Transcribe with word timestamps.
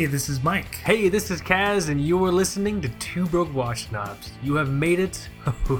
Hey, 0.00 0.06
this 0.06 0.30
is 0.30 0.42
Mike. 0.42 0.76
Hey, 0.76 1.10
this 1.10 1.30
is 1.30 1.42
Kaz, 1.42 1.90
and 1.90 2.00
you 2.00 2.24
are 2.24 2.32
listening 2.32 2.80
to 2.80 2.88
Two 3.00 3.26
Broke 3.26 3.52
Watch 3.52 3.88
Snobs. 3.88 4.32
You 4.42 4.54
have 4.54 4.70
made 4.70 4.98
it. 4.98 5.28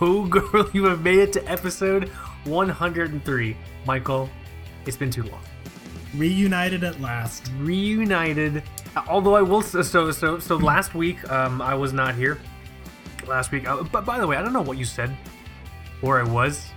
Oh, 0.00 0.24
girl, 0.24 0.70
you 0.72 0.86
have 0.86 1.02
made 1.02 1.18
it 1.18 1.30
to 1.34 1.44
episode 1.46 2.08
103. 2.44 3.56
Michael, 3.84 4.30
it's 4.86 4.96
been 4.96 5.10
too 5.10 5.24
long. 5.24 5.42
Reunited 6.16 6.84
at 6.84 7.02
last. 7.02 7.50
Reunited. 7.58 8.62
Although 9.06 9.34
I 9.34 9.42
will 9.42 9.60
so 9.60 9.82
so 9.82 10.10
so, 10.10 10.38
so 10.38 10.56
last 10.56 10.94
week 10.94 11.30
um 11.30 11.60
I 11.60 11.74
was 11.74 11.92
not 11.92 12.14
here. 12.14 12.38
Last 13.28 13.52
week, 13.52 13.68
uh, 13.68 13.82
but 13.82 14.06
by 14.06 14.18
the 14.18 14.26
way, 14.26 14.36
I 14.36 14.42
don't 14.42 14.54
know 14.54 14.62
what 14.62 14.78
you 14.78 14.86
said, 14.86 15.14
where 16.00 16.18
I 16.18 16.24
was 16.26 16.70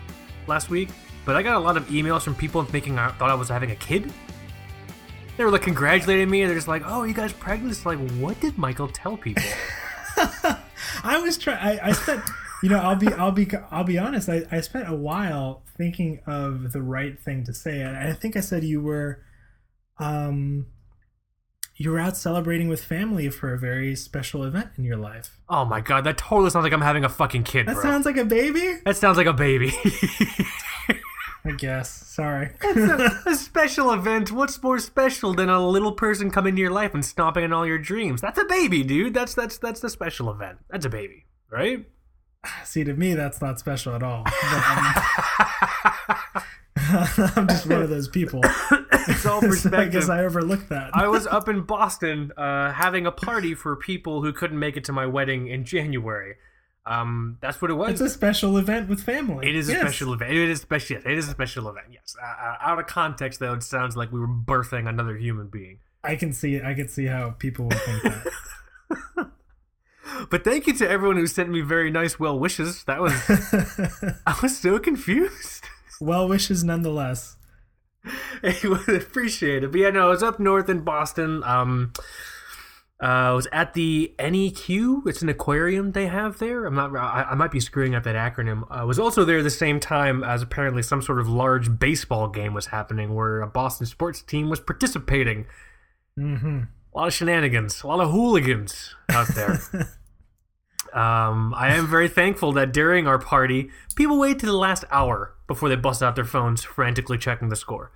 last 0.47 0.69
week, 0.69 0.89
but 1.23 1.37
I 1.37 1.43
got 1.43 1.55
a 1.55 1.59
lot 1.59 1.77
of 1.77 1.87
emails 1.87 2.23
from 2.23 2.35
people 2.35 2.61
thinking 2.65 2.99
I 2.99 3.09
thought 3.11 3.29
I 3.29 3.35
was 3.35 3.47
having 3.47 3.71
a 3.71 3.77
kid. 3.77 4.11
They 5.37 5.43
were 5.43 5.51
like 5.51 5.63
congratulating 5.63 6.29
me, 6.29 6.41
and 6.41 6.49
they're 6.49 6.57
just 6.57 6.67
like, 6.67 6.83
"Oh, 6.85 7.03
you 7.03 7.13
guys 7.13 7.33
pregnant?" 7.33 7.71
It's 7.71 7.85
like, 7.85 7.99
what 8.19 8.39
did 8.39 8.57
Michael 8.57 8.87
tell 8.87 9.17
people? 9.17 9.43
I 11.03 11.19
was 11.19 11.37
trying. 11.37 11.57
I, 11.79 11.87
I 11.89 11.91
spent, 11.93 12.21
you 12.61 12.69
know, 12.69 12.77
I'll 12.77 12.95
be, 12.95 13.07
I'll 13.07 13.31
be, 13.31 13.47
I'll 13.71 13.83
be 13.83 13.97
honest. 13.97 14.29
I, 14.29 14.43
I 14.51 14.61
spent 14.61 14.87
a 14.87 14.95
while 14.95 15.63
thinking 15.75 16.19
of 16.27 16.71
the 16.71 16.81
right 16.83 17.19
thing 17.19 17.43
to 17.45 17.53
say, 17.53 17.81
and 17.81 17.97
I 17.97 18.13
think 18.13 18.37
I 18.37 18.41
said 18.41 18.63
you 18.63 18.79
were, 18.79 19.23
um, 19.97 20.67
you 21.77 21.89
were 21.89 21.99
out 21.99 22.15
celebrating 22.15 22.67
with 22.69 22.83
family 22.83 23.29
for 23.29 23.51
a 23.55 23.57
very 23.59 23.95
special 23.95 24.43
event 24.43 24.69
in 24.77 24.83
your 24.83 24.97
life. 24.97 25.39
oh 25.49 25.65
my 25.65 25.81
god, 25.81 26.03
that 26.03 26.17
totally 26.19 26.51
sounds 26.51 26.63
like 26.63 26.73
I'm 26.73 26.81
having 26.81 27.03
a 27.05 27.09
fucking 27.09 27.43
kid, 27.43 27.65
That 27.67 27.73
bro. 27.73 27.81
sounds 27.81 28.05
like 28.05 28.17
a 28.17 28.25
baby. 28.25 28.75
that 28.85 28.95
sounds 28.97 29.17
like 29.17 29.27
a 29.27 29.33
baby. 29.33 29.73
I 31.45 31.51
guess. 31.51 31.89
Sorry. 31.91 32.51
It's 32.63 33.25
a 33.25 33.35
special 33.35 33.91
event. 33.91 34.31
What's 34.31 34.61
more 34.63 34.79
special 34.79 35.33
than 35.33 35.49
a 35.49 35.65
little 35.67 35.91
person 35.91 36.31
coming 36.31 36.51
into 36.51 36.61
your 36.61 36.71
life 36.71 36.93
and 36.93 37.03
stomping 37.03 37.43
on 37.43 37.51
all 37.51 37.67
your 37.67 37.77
dreams? 37.77 38.21
That's 38.21 38.39
a 38.39 38.45
baby, 38.45 38.83
dude. 38.83 39.13
That's 39.13 39.33
that's 39.33 39.57
that's 39.57 39.81
the 39.81 39.89
special 39.89 40.29
event. 40.31 40.59
That's 40.69 40.85
a 40.85 40.89
baby, 40.89 41.25
right? 41.51 41.85
See, 42.63 42.83
to 42.83 42.93
me, 42.93 43.13
that's 43.13 43.41
not 43.41 43.59
special 43.59 43.93
at 43.95 44.03
all. 44.03 44.23
I'm, 44.43 44.93
I'm 47.35 47.47
just 47.47 47.67
one 47.67 47.81
of 47.81 47.89
those 47.89 48.07
people. 48.07 48.41
It's 49.05 49.25
all 49.25 49.41
So 49.41 49.47
I 49.47 49.49
perspective. 49.49 49.91
guess 49.91 50.07
I 50.07 50.23
overlooked 50.23 50.69
that. 50.69 50.91
I 50.95 51.09
was 51.09 51.27
up 51.27 51.49
in 51.49 51.63
Boston 51.63 52.31
uh, 52.37 52.71
having 52.71 53.05
a 53.05 53.11
party 53.11 53.53
for 53.53 53.75
people 53.75 54.21
who 54.23 54.31
couldn't 54.31 54.57
make 54.57 54.77
it 54.77 54.85
to 54.85 54.93
my 54.93 55.05
wedding 55.05 55.47
in 55.47 55.65
January. 55.65 56.35
Um, 56.85 57.37
that's 57.41 57.61
what 57.61 57.71
it 57.71 57.75
was. 57.75 57.91
It's 57.91 58.01
a 58.01 58.09
special 58.09 58.57
event 58.57 58.89
with 58.89 59.01
family. 59.01 59.47
It 59.47 59.55
is 59.55 59.69
a 59.69 59.79
special 59.79 60.13
event. 60.13 60.31
It 60.31 60.49
is 60.49 60.61
special. 60.61 60.97
It 60.97 61.17
is 61.17 61.27
a 61.27 61.31
special 61.31 61.69
event. 61.69 61.87
Yes. 61.91 62.15
Uh, 62.21 62.25
uh, 62.25 62.57
out 62.61 62.79
of 62.79 62.87
context, 62.87 63.39
though, 63.39 63.53
it 63.53 63.63
sounds 63.63 63.95
like 63.95 64.11
we 64.11 64.19
were 64.19 64.27
birthing 64.27 64.89
another 64.89 65.15
human 65.15 65.47
being. 65.47 65.79
I 66.03 66.17
can 66.17 66.33
see. 66.33 66.61
I 66.61 66.73
can 66.73 66.89
see 66.89 67.05
how 67.05 67.31
people 67.31 67.65
would 67.65 67.79
think 67.79 68.03
that. 68.03 68.27
But 70.29 70.43
thank 70.43 70.67
you 70.67 70.73
to 70.73 70.89
everyone 70.89 71.17
who 71.17 71.27
sent 71.27 71.49
me 71.49 71.61
very 71.61 71.89
nice 71.89 72.19
well 72.19 72.37
wishes. 72.37 72.83
That 72.85 73.01
was 73.01 73.13
I 74.25 74.35
was 74.41 74.57
so 74.57 74.79
confused. 74.79 75.63
well 76.01 76.27
wishes 76.27 76.63
nonetheless. 76.63 77.37
I 78.43 78.57
would 78.63 79.01
appreciate 79.01 79.63
it. 79.63 79.71
But 79.71 79.79
yeah, 79.79 79.89
no, 79.89 80.07
I 80.07 80.09
was 80.09 80.23
up 80.23 80.39
north 80.39 80.69
in 80.69 80.81
Boston. 80.81 81.43
Um, 81.43 81.93
uh, 83.03 83.05
I 83.05 83.31
was 83.33 83.47
at 83.51 83.73
the 83.73 84.13
NEQ. 84.17 85.05
It's 85.07 85.21
an 85.21 85.27
aquarium 85.27 85.91
they 85.91 86.07
have 86.07 86.39
there. 86.39 86.65
I'm 86.65 86.75
not. 86.75 86.95
I, 86.95 87.27
I 87.31 87.35
might 87.35 87.51
be 87.51 87.59
screwing 87.59 87.93
up 87.95 88.03
that 88.03 88.15
acronym. 88.15 88.63
I 88.69 88.85
was 88.85 88.97
also 88.97 89.25
there 89.25 89.43
the 89.43 89.49
same 89.49 89.81
time 89.81 90.23
as 90.23 90.41
apparently 90.41 90.81
some 90.81 91.01
sort 91.01 91.19
of 91.19 91.27
large 91.27 91.77
baseball 91.77 92.29
game 92.29 92.53
was 92.53 92.67
happening, 92.67 93.13
where 93.13 93.41
a 93.41 93.47
Boston 93.47 93.85
sports 93.87 94.21
team 94.21 94.49
was 94.49 94.61
participating. 94.61 95.45
Mm-hmm. 96.17 96.61
A 96.95 96.97
lot 96.97 97.07
of 97.07 97.13
shenanigans, 97.13 97.83
a 97.83 97.87
lot 97.87 97.99
of 97.99 98.09
hooligans 98.11 98.95
out 99.09 99.27
there. 99.35 99.59
um, 100.93 101.53
I 101.57 101.75
am 101.75 101.87
very 101.87 102.07
thankful 102.07 102.53
that 102.53 102.71
during 102.71 103.07
our 103.07 103.19
party, 103.19 103.69
people 103.95 104.17
wait 104.19 104.39
to 104.39 104.45
the 104.45 104.53
last 104.53 104.85
hour 104.91 105.35
before 105.47 105.67
they 105.69 105.75
bust 105.75 106.01
out 106.03 106.15
their 106.15 106.23
phones, 106.23 106.63
frantically 106.63 107.17
checking 107.17 107.49
the 107.49 107.55
score 107.55 107.91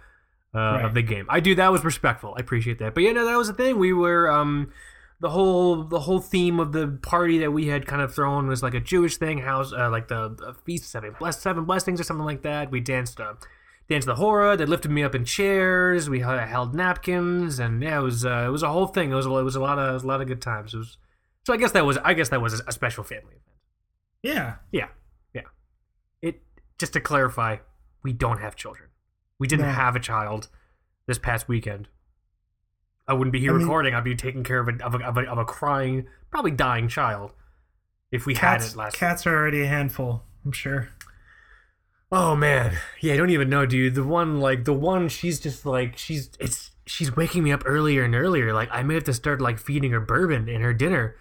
uh, 0.56 0.60
Right. 0.60 0.86
of 0.86 0.94
the 0.96 1.02
game. 1.04 1.28
I 1.30 1.40
do 1.40 1.54
that 1.56 1.72
was 1.72 1.86
respectful. 1.86 2.34
I 2.38 2.42
appreciate 2.42 2.80
that. 2.80 2.94
But 2.96 3.04
yeah, 3.04 3.12
no, 3.12 3.26
that 3.26 3.38
was 3.38 3.48
the 3.48 3.54
thing. 3.54 3.78
We 3.78 3.94
were 3.94 4.30
um, 4.32 4.72
the 5.20 5.30
whole 5.30 5.84
the 5.84 6.02
whole 6.02 6.20
theme 6.20 6.60
of 6.60 6.72
the 6.74 6.88
party 7.02 7.40
that 7.40 7.52
we 7.52 7.68
had 7.68 7.86
kind 7.88 8.02
of 8.02 8.14
thrown 8.14 8.48
was 8.48 8.62
like 8.62 8.74
a 8.74 8.80
Jewish 8.80 9.18
thing, 9.18 9.40
house 9.40 9.74
uh, 9.74 9.90
like 9.90 10.08
the, 10.08 10.30
the 10.30 10.54
feast 10.66 10.90
seven 10.92 11.16
bless 11.20 11.40
seven 11.40 11.66
blessings 11.66 12.00
or 12.00 12.04
something 12.04 12.26
like 12.26 12.44
that. 12.44 12.72
We 12.72 12.80
danced. 12.80 13.20
Uh, 13.20 13.34
danced 13.90 14.06
the 14.06 14.16
hora. 14.16 14.58
They 14.58 14.66
lifted 14.66 14.92
me 14.92 15.02
up 15.02 15.16
in 15.16 15.24
chairs. 15.24 16.10
We 16.10 16.20
h- 16.20 16.48
held 16.50 16.76
napkins, 16.76 17.58
and 17.58 17.82
yeah, 17.82 18.00
it 18.00 18.04
was 18.04 18.26
uh, 18.26 18.44
it 18.48 18.52
was 18.52 18.62
a 18.62 18.70
whole 18.70 18.88
thing. 18.88 19.12
It 19.12 19.16
was 19.16 19.26
a, 19.26 19.30
it 19.38 19.44
was 19.44 19.56
a 19.56 19.62
lot 19.62 19.80
of 19.80 20.04
a 20.04 20.08
lot 20.08 20.20
of 20.22 20.28
good 20.28 20.42
times. 20.42 20.74
It 20.74 20.78
was 20.78 20.98
so 21.46 21.54
I 21.54 21.58
guess 21.58 21.72
that 21.72 21.86
was 21.86 21.98
I 22.04 22.14
guess 22.14 22.30
that 22.30 22.42
was 22.42 22.62
a 22.68 22.72
special 22.74 23.04
family 23.06 23.32
event. 23.32 23.44
Yeah. 24.24 24.56
Yeah, 24.72 24.88
yeah. 25.34 25.42
It 26.22 26.42
just 26.78 26.94
to 26.94 27.00
clarify, 27.00 27.58
we 28.04 28.12
don't 28.12 28.40
have 28.40 28.56
children. 28.56 28.90
We 29.40 29.48
didn't 29.48 29.68
No. 29.68 29.72
have 29.72 29.96
a 29.96 30.00
child 30.00 30.50
this 31.08 31.18
past 31.18 31.48
weekend. 31.48 31.88
I 33.08 33.14
wouldn't 33.14 33.32
be 33.32 33.40
here 33.40 33.52
I 33.52 33.58
mean- 33.58 33.64
recording. 33.64 33.94
I'd 33.94 34.04
be 34.04 34.16
taking 34.16 34.44
care 34.44 34.60
of 34.60 34.68
a, 34.68 34.84
of 34.86 34.96
a 34.96 34.98
of 35.06 35.18
a 35.18 35.22
of 35.22 35.38
a 35.38 35.46
crying, 35.46 36.08
probably 36.32 36.52
dying 36.52 36.88
child. 36.88 37.32
If 38.12 38.26
we 38.26 38.36
had 38.36 38.60
Cats. 38.62 38.74
it 38.74 38.78
last. 38.78 38.96
Cats 38.96 39.28
are 39.28 39.36
already 39.36 39.62
a 39.64 39.68
handful. 39.68 40.24
I'm 40.46 40.52
sure. 40.54 40.90
Oh 42.10 42.38
man, 42.38 42.78
yeah, 43.02 43.14
I 43.14 43.18
don't 43.18 43.32
even 43.32 43.50
know, 43.50 43.66
dude. 43.66 43.96
The 43.96 44.04
one, 44.04 44.40
like, 44.40 44.64
the 44.64 44.72
one, 44.72 45.10
she's 45.10 45.42
just 45.42 45.66
like, 45.66 45.98
she's, 45.98 46.30
it's, 46.40 46.72
she's 46.86 47.14
waking 47.14 47.44
me 47.44 47.52
up 47.52 47.64
earlier 47.66 48.06
and 48.06 48.16
earlier. 48.16 48.54
Like, 48.54 48.70
I 48.72 48.82
may 48.82 48.94
have 48.94 49.04
to 49.06 49.14
start 49.14 49.42
like 49.42 49.60
feeding 49.60 49.92
her 49.92 50.00
bourbon 50.00 50.48
in 50.48 50.62
her 50.62 50.74
dinner 50.74 51.18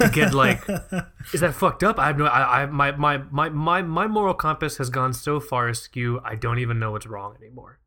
to 0.00 0.08
get 0.08 0.32
like, 0.32 0.62
is 1.32 1.40
that 1.40 1.54
fucked 1.56 1.82
up? 1.82 1.98
I 1.98 2.06
have 2.06 2.18
no, 2.18 2.26
I, 2.26 2.62
I, 2.62 2.66
my, 2.66 2.92
my, 2.92 3.18
my, 3.32 3.48
my, 3.48 3.82
my 3.82 4.06
moral 4.06 4.32
compass 4.34 4.76
has 4.76 4.90
gone 4.90 5.12
so 5.12 5.40
far 5.40 5.66
askew. 5.68 6.20
I 6.24 6.36
don't 6.36 6.60
even 6.60 6.78
know 6.78 6.92
what's 6.92 7.08
wrong 7.08 7.34
anymore, 7.42 7.80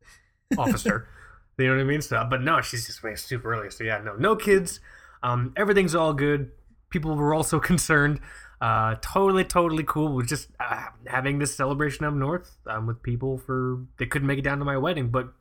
officer. 0.58 1.08
you 1.58 1.68
know 1.68 1.76
what 1.76 1.82
I 1.82 1.86
mean? 1.86 2.02
So, 2.02 2.26
but 2.30 2.42
no, 2.42 2.62
she's 2.62 2.86
just 2.88 3.04
way 3.04 3.16
super 3.16 3.54
early. 3.54 3.70
So 3.70 3.84
yeah, 3.84 4.00
no, 4.04 4.16
no 4.16 4.36
kids. 4.36 4.80
Um, 5.24 5.54
everything's 5.56 5.94
all 5.96 6.14
good. 6.14 6.52
People 6.90 7.16
were 7.16 7.34
also 7.34 7.60
concerned. 7.72 8.20
Uh, 8.60 8.96
totally, 9.02 9.44
totally 9.44 9.84
cool. 9.84 10.14
We're 10.16 10.24
just 10.24 10.50
uh, 10.60 10.86
having 11.08 11.40
this 11.40 11.56
celebration 11.56 12.06
up 12.06 12.14
north 12.14 12.58
um, 12.68 12.86
with 12.86 13.02
people 13.02 13.38
for 13.40 13.86
they 13.98 14.06
couldn't 14.06 14.28
make 14.28 14.38
it 14.40 14.44
down 14.44 14.60
to 14.60 14.66
my 14.66 14.78
wedding, 14.78 15.10
but 15.10 15.34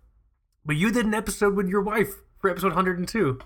but 0.65 0.76
you 0.76 0.91
did 0.91 1.06
an 1.06 1.15
episode 1.15 1.54
with 1.54 1.69
your 1.69 1.82
wife 1.82 2.15
for 2.38 2.50
episode 2.50 2.69
102. 2.69 3.38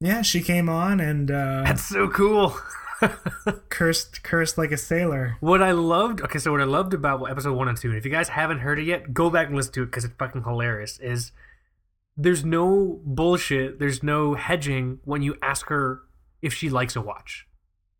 yeah, 0.00 0.22
she 0.22 0.40
came 0.40 0.68
on 0.68 0.98
and 1.00 1.30
uh, 1.30 1.62
That's 1.64 1.82
so 1.84 2.08
cool. 2.08 2.56
cursed, 3.68 4.22
cursed 4.22 4.56
like 4.58 4.72
a 4.72 4.76
sailor. 4.76 5.36
what 5.40 5.62
I 5.62 5.72
loved, 5.72 6.20
okay, 6.22 6.38
so 6.38 6.50
what 6.52 6.60
I 6.60 6.64
loved 6.64 6.94
about 6.94 7.24
episode 7.30 7.54
one 7.54 7.68
and 7.68 7.76
two, 7.76 7.88
and 7.88 7.98
if 7.98 8.04
you 8.04 8.10
guys 8.10 8.30
haven't 8.30 8.60
heard 8.60 8.78
it 8.78 8.84
yet, 8.86 9.12
go 9.12 9.30
back 9.30 9.48
and 9.48 9.56
listen 9.56 9.72
to 9.74 9.82
it 9.82 9.86
because 9.86 10.04
it's 10.04 10.14
fucking 10.18 10.44
hilarious. 10.44 10.98
Is 10.98 11.32
there's 12.16 12.44
no 12.44 13.00
bullshit, 13.04 13.78
there's 13.78 14.02
no 14.02 14.34
hedging 14.34 15.00
when 15.04 15.22
you 15.22 15.36
ask 15.42 15.66
her 15.66 16.02
if 16.42 16.54
she 16.54 16.70
likes 16.70 16.96
a 16.96 17.00
watch. 17.00 17.46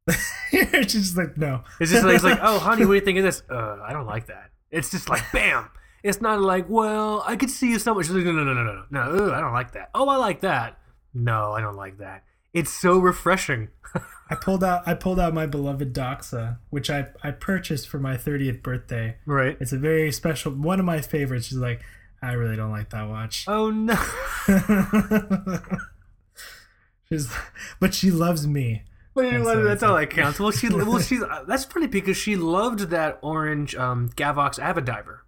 She's 0.50 0.93
just 0.93 1.16
like, 1.16 1.37
no. 1.37 1.62
It's 1.81 1.91
just 1.91 2.04
like, 2.04 2.15
it's 2.15 2.25
like, 2.25 2.38
oh, 2.41 2.59
honey, 2.59 2.84
what 2.87 2.93
do 2.93 2.94
you 2.94 3.00
think 3.00 3.19
of 3.19 3.25
this? 3.25 3.43
Uh, 3.50 3.78
I 3.84 3.93
don't 3.93 4.06
like 4.06 4.27
that. 4.27 4.50
It's 4.71 4.91
just 4.91 5.09
like, 5.09 5.22
bam. 5.32 5.71
It's 6.03 6.21
not 6.21 6.41
like, 6.41 6.69
well, 6.69 7.25
I 7.27 7.37
could 7.37 7.50
see 7.50 7.71
you 7.71 7.78
so 7.78 7.94
much. 7.94 8.06
She's 8.06 8.15
like, 8.15 8.25
no, 8.25 8.32
no, 8.32 8.44
no, 8.44 8.54
no, 8.54 8.62
no, 8.62 8.84
no. 8.91 9.00
Ugh, 9.00 9.31
I 9.31 9.41
don't 9.41 9.53
like 9.53 9.72
that. 9.72 9.91
Oh, 9.94 10.09
I 10.09 10.16
like 10.16 10.41
that. 10.41 10.78
No, 11.15 11.53
I 11.53 11.60
don't 11.60 11.77
like 11.77 11.98
that. 11.98 12.24
It's 12.53 12.71
so 12.71 12.98
refreshing. 12.98 13.69
I 14.30 14.34
pulled 14.34 14.62
out. 14.62 14.86
I 14.86 14.95
pulled 14.95 15.21
out 15.21 15.34
my 15.34 15.47
beloved 15.47 15.92
Doxa, 15.92 16.59
which 16.71 16.91
I 16.91 17.09
I 17.22 17.30
purchased 17.30 17.89
for 17.89 17.98
my 17.98 18.16
30th 18.16 18.62
birthday. 18.62 19.16
Right. 19.27 19.57
It's 19.60 19.72
a 19.72 19.78
very 19.78 20.12
special, 20.12 20.53
one 20.53 20.78
of 20.78 20.86
my 20.86 21.01
favorites. 21.01 21.47
She's 21.47 21.59
like, 21.59 21.83
I 22.26 22.32
really 22.32 22.56
don't 22.56 22.70
like 22.70 22.90
that 22.90 23.08
watch. 23.08 23.44
Oh 23.48 23.70
no. 23.70 23.94
She's, 27.08 27.32
but 27.78 27.94
she 27.94 28.10
loves 28.10 28.46
me. 28.46 28.82
But 29.14 29.32
you 29.32 29.44
so 29.44 29.62
that's 29.64 29.82
all 29.82 29.96
that 29.96 30.10
counts. 30.10 30.40
Well, 30.40 30.50
she, 30.50 30.68
well, 30.74 30.98
she's 30.98 31.22
uh, 31.22 31.44
that's 31.46 31.64
funny 31.64 31.86
because 31.86 32.16
she 32.16 32.36
loved 32.36 32.80
that 32.90 33.18
orange 33.22 33.74
um, 33.76 34.10
Gavox 34.10 34.58
Avidiver. 34.58 35.18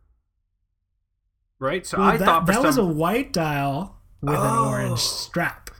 Right. 1.60 1.86
So 1.86 1.98
Well, 1.98 2.08
I 2.08 2.16
that, 2.16 2.24
thought 2.24 2.46
for 2.46 2.52
that 2.52 2.62
was 2.62 2.78
a 2.78 2.84
white 2.84 3.32
dial 3.32 3.96
with 4.20 4.34
an 4.34 4.40
Oh. 4.40 4.68
orange 4.70 4.98
strap. 5.00 5.70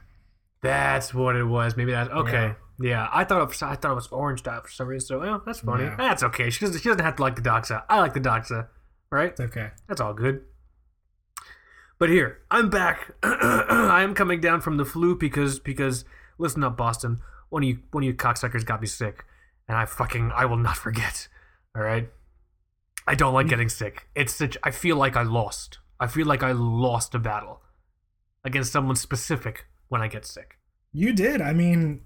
that's 0.63 1.13
what 1.13 1.37
it 1.37 1.45
was. 1.45 1.77
Maybe 1.77 1.91
that's 1.93 2.11
okay. 2.11 2.55
Yeah, 2.81 3.09
I 3.13 3.25
thought 3.25 3.51
it, 3.51 3.63
I 3.63 3.75
thought 3.75 3.91
it 3.91 3.95
was 3.97 4.07
orange 4.09 4.45
dye 4.45 4.61
for 4.63 4.71
some 4.71 4.87
reason. 4.87 5.07
So 5.09 5.19
well, 5.19 5.43
that's 5.45 5.61
funny. 5.61 5.85
Yeah. 5.85 5.97
That's 5.97 6.23
okay. 6.23 6.49
She 6.51 6.65
doesn't, 6.65 6.81
she 6.81 6.89
doesn't 6.89 7.05
have 7.05 7.17
to 7.17 7.23
like 7.23 7.35
the 7.35 7.43
Doxa. 7.43 7.83
I 7.89 7.99
like 7.99 8.15
the 8.15 8.21
Doxa. 8.21 8.69
Right. 9.11 9.31
It's 9.31 9.41
okay. 9.41 9.71
That's 9.89 10.01
all 10.01 10.15
good. 10.15 10.43
But 11.99 12.11
here, 12.11 12.39
I'm 12.51 12.71
back. 12.71 13.13
I 13.23 14.03
am 14.03 14.15
coming 14.15 14.41
down 14.41 14.61
from 14.61 14.77
the 14.77 14.85
flu 14.85 15.17
because 15.17 15.59
because 15.59 16.05
listen 16.39 16.63
up, 16.63 16.77
Boston. 16.77 17.21
One 17.49 17.63
of 17.65 17.69
you 17.69 17.79
one 17.91 18.05
of 18.05 18.07
you 18.07 18.15
cocksuckers 18.15 18.65
got 18.65 18.81
me 18.81 18.87
sick, 18.87 19.25
and 19.67 19.77
I 19.77 19.85
fucking 19.85 20.31
I 20.35 20.45
will 20.45 20.57
not 20.57 20.77
forget. 20.87 21.29
All 21.77 21.83
right. 21.83 22.09
I 23.07 23.15
don't 23.15 23.33
like 23.33 23.49
getting 23.49 23.71
sick. 23.71 24.07
It's 24.15 24.35
such. 24.35 24.57
I 24.63 24.71
feel 24.71 24.97
like 24.97 25.17
I 25.17 25.23
lost. 25.23 25.79
I 25.99 26.07
feel 26.07 26.27
like 26.27 26.43
I 26.43 26.53
lost 26.53 27.15
a 27.15 27.19
battle 27.19 27.63
against 28.45 28.71
someone 28.71 28.97
specific 28.97 29.67
when 29.89 30.03
I 30.03 30.09
get 30.09 30.27
sick. 30.27 30.59
You 30.93 31.13
did. 31.13 31.41
I 31.41 31.53
mean, 31.53 32.03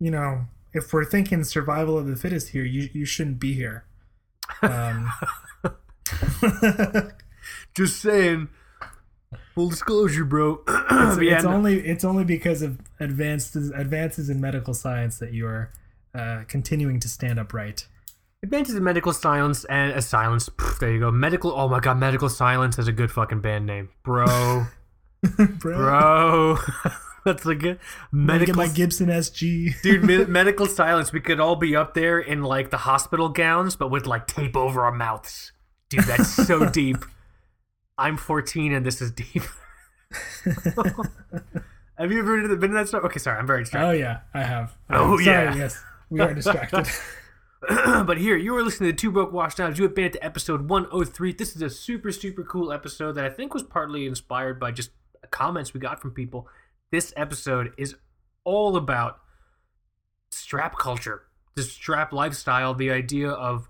you 0.00 0.10
know, 0.10 0.46
if 0.74 0.92
we're 0.92 1.04
thinking 1.04 1.44
survival 1.44 1.96
of 1.96 2.06
the 2.06 2.16
fittest 2.16 2.48
here, 2.48 2.64
you 2.64 2.90
you 2.92 3.06
shouldn't 3.06 3.38
be 3.38 3.54
here. 3.54 3.86
Um, 4.62 5.10
Just 7.74 8.00
saying. 8.00 8.48
Full 9.56 9.70
disclosure, 9.70 10.26
bro. 10.26 10.60
it's, 10.68 11.20
yeah, 11.22 11.36
it's 11.36 11.44
no- 11.44 11.54
only 11.54 11.80
it's 11.80 12.04
only 12.04 12.24
because 12.24 12.60
of 12.60 12.78
advances 13.00 13.70
advances 13.70 14.28
in 14.28 14.38
medical 14.38 14.74
science 14.74 15.18
that 15.18 15.32
you 15.32 15.46
are 15.46 15.72
uh, 16.14 16.44
continuing 16.46 17.00
to 17.00 17.08
stand 17.08 17.38
upright. 17.40 17.88
Advances 18.42 18.74
in 18.74 18.84
medical 18.84 19.14
silence 19.14 19.64
and 19.64 19.94
uh, 19.94 20.00
silence. 20.02 20.50
Pff, 20.50 20.78
there 20.78 20.92
you 20.92 21.00
go. 21.00 21.10
Medical. 21.10 21.52
Oh 21.52 21.68
my 21.68 21.80
god, 21.80 21.96
medical 21.96 22.28
silence 22.28 22.78
is 22.78 22.86
a 22.86 22.92
good 22.92 23.10
fucking 23.10 23.40
band 23.40 23.64
name, 23.64 23.88
bro. 24.04 24.66
Bro, 25.36 25.56
bro. 25.58 26.58
That's 27.24 27.44
a 27.46 27.54
good 27.56 27.80
I'm 28.12 28.26
get 28.44 28.54
my 28.54 28.68
Gibson 28.68 29.08
SG. 29.08 29.72
Dude, 29.82 30.04
me- 30.04 30.26
medical 30.26 30.66
silence. 30.66 31.12
We 31.12 31.20
could 31.20 31.40
all 31.40 31.56
be 31.56 31.74
up 31.74 31.94
there 31.94 32.20
in 32.20 32.42
like 32.42 32.70
the 32.70 32.76
hospital 32.76 33.30
gowns, 33.30 33.74
but 33.74 33.90
with 33.90 34.06
like 34.06 34.26
tape 34.28 34.56
over 34.56 34.84
our 34.84 34.92
mouths. 34.92 35.50
Dude, 35.88 36.04
that's 36.04 36.28
so 36.28 36.68
deep. 36.68 36.98
I'm 37.98 38.16
14 38.16 38.72
and 38.72 38.84
this 38.84 39.00
is 39.00 39.10
deep. 39.10 39.42
Have 41.98 42.12
you 42.12 42.18
ever 42.18 42.56
been 42.56 42.70
in 42.70 42.74
that 42.74 42.88
stuff? 42.88 43.04
Okay, 43.04 43.18
sorry, 43.18 43.38
I'm 43.38 43.46
very 43.46 43.62
distracted. 43.62 43.88
oh 43.88 43.92
yeah, 43.92 44.20
I 44.34 44.42
have. 44.42 44.76
Oh, 44.90 45.16
Sorry, 45.18 45.24
yeah. 45.24 45.54
Yes, 45.54 45.82
we 46.10 46.20
are 46.20 46.34
distracted. 46.34 46.86
but 48.06 48.18
here, 48.18 48.36
you 48.36 48.54
are 48.54 48.62
listening 48.62 48.90
to 48.90 48.96
Two 48.96 49.10
Broke 49.10 49.32
Watch 49.32 49.56
Snobs. 49.56 49.78
You 49.78 49.84
have 49.84 49.94
been 49.94 50.04
at 50.04 50.16
episode 50.20 50.68
103. 50.68 51.32
This 51.32 51.56
is 51.56 51.62
a 51.62 51.70
super, 51.70 52.12
super 52.12 52.44
cool 52.44 52.70
episode 52.70 53.12
that 53.12 53.24
I 53.24 53.30
think 53.30 53.54
was 53.54 53.62
partly 53.62 54.06
inspired 54.06 54.60
by 54.60 54.72
just 54.72 54.90
comments 55.30 55.72
we 55.72 55.80
got 55.80 56.00
from 56.00 56.10
people. 56.12 56.48
This 56.92 57.12
episode 57.16 57.72
is 57.78 57.96
all 58.44 58.76
about 58.76 59.18
strap 60.30 60.78
culture, 60.78 61.22
the 61.56 61.62
strap 61.62 62.12
lifestyle, 62.12 62.74
the 62.74 62.90
idea 62.90 63.30
of 63.30 63.66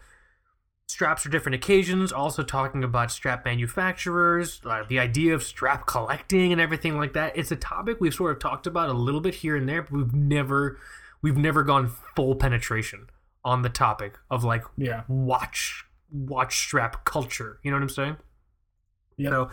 straps 0.87 1.23
for 1.23 1.29
different 1.29 1.56
occasions, 1.56 2.12
also 2.12 2.43
talking 2.43 2.85
about 2.85 3.11
strap 3.11 3.44
manufacturers, 3.44 4.61
uh, 4.65 4.85
the 4.88 4.99
idea 4.99 5.35
of 5.35 5.43
strap 5.43 5.87
collecting 5.87 6.53
and 6.53 6.61
everything 6.61 6.97
like 6.97 7.12
that. 7.12 7.37
It's 7.37 7.50
a 7.50 7.56
topic 7.56 8.00
we've 8.00 8.15
sort 8.15 8.33
of 8.33 8.38
talked 8.38 8.67
about 8.67 8.88
a 8.88 8.93
little 8.93 9.21
bit 9.21 9.37
here 9.37 9.56
and 9.56 9.69
there, 9.69 9.83
but 9.83 9.93
we've 9.93 10.15
never 10.15 10.79
we've 11.23 11.37
never 11.37 11.65
gone 11.65 11.91
full 12.15 12.37
penetration 12.37 13.11
on 13.44 13.62
the 13.62 13.69
topic 13.69 14.19
of 14.31 14.44
like 14.44 14.65
yeah. 14.77 15.03
watch 15.09 15.85
watch 16.11 16.56
strap 16.56 17.05
culture. 17.05 17.59
You 17.62 17.73
know 17.73 17.77
what 17.77 17.83
I'm 17.83 17.88
saying? 17.88 18.17
Yep. 19.19 19.33
So 19.33 19.50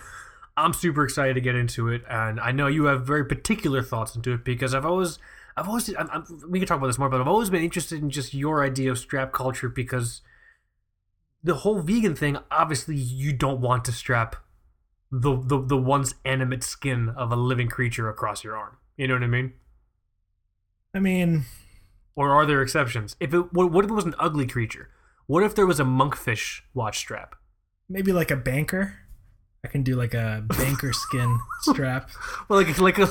I'm 0.55 0.73
super 0.73 1.03
excited 1.03 1.33
to 1.33 1.41
get 1.41 1.55
into 1.55 1.87
it, 1.89 2.03
and 2.07 2.39
I 2.39 2.51
know 2.51 2.67
you 2.67 2.85
have 2.85 3.07
very 3.07 3.25
particular 3.25 3.81
thoughts 3.81 4.15
into 4.15 4.33
it 4.33 4.45
because 4.45 4.75
I've 4.75 4.85
always, 4.85 5.17
I've 5.57 5.67
always, 5.67 5.89
I'm, 5.97 6.09
I'm, 6.11 6.25
we 6.47 6.59
can 6.59 6.67
talk 6.67 6.77
about 6.77 6.87
this 6.87 6.99
more, 6.99 7.09
but 7.09 7.19
I've 7.19 7.27
always 7.27 7.49
been 7.49 7.63
interested 7.63 8.03
in 8.03 8.11
just 8.11 8.35
your 8.35 8.63
idea 8.63 8.91
of 8.91 8.99
strap 8.99 9.31
culture 9.31 9.67
because 9.67 10.21
the 11.43 11.55
whole 11.55 11.81
vegan 11.81 12.15
thing, 12.15 12.37
obviously, 12.49 12.95
you 12.95 13.33
don't 13.33 13.59
want 13.61 13.85
to 13.85 13.91
strap 13.91 14.35
the 15.11 15.35
the 15.35 15.61
the 15.61 15.77
once 15.77 16.15
animate 16.25 16.63
skin 16.63 17.09
of 17.09 17.31
a 17.31 17.35
living 17.35 17.67
creature 17.67 18.09
across 18.09 18.43
your 18.43 18.55
arm. 18.57 18.77
You 18.97 19.07
know 19.07 19.15
what 19.15 19.23
I 19.23 19.27
mean? 19.27 19.53
I 20.95 20.99
mean, 20.99 21.45
Or 22.15 22.31
are 22.31 22.45
there 22.45 22.61
exceptions? 22.61 23.15
If 23.19 23.33
it, 23.33 23.51
what, 23.53 23.71
what 23.71 23.83
if 23.85 23.91
it 23.91 23.93
was 23.95 24.05
an 24.05 24.13
ugly 24.19 24.45
creature? 24.45 24.89
What 25.25 25.43
if 25.43 25.55
there 25.55 25.65
was 25.65 25.79
a 25.79 25.83
monkfish 25.83 26.61
watch 26.73 26.97
strap? 26.99 27.35
maybe 27.89 28.11
like 28.13 28.31
a 28.31 28.35
banker. 28.35 28.95
I 29.63 29.67
can 29.67 29.83
do 29.83 29.95
like 29.95 30.13
a 30.13 30.43
banker 30.47 30.93
skin 31.03 31.39
strap. 31.61 32.09
Well, 32.49 32.61
like 32.61 32.77
like 32.79 32.97
a 32.99 33.07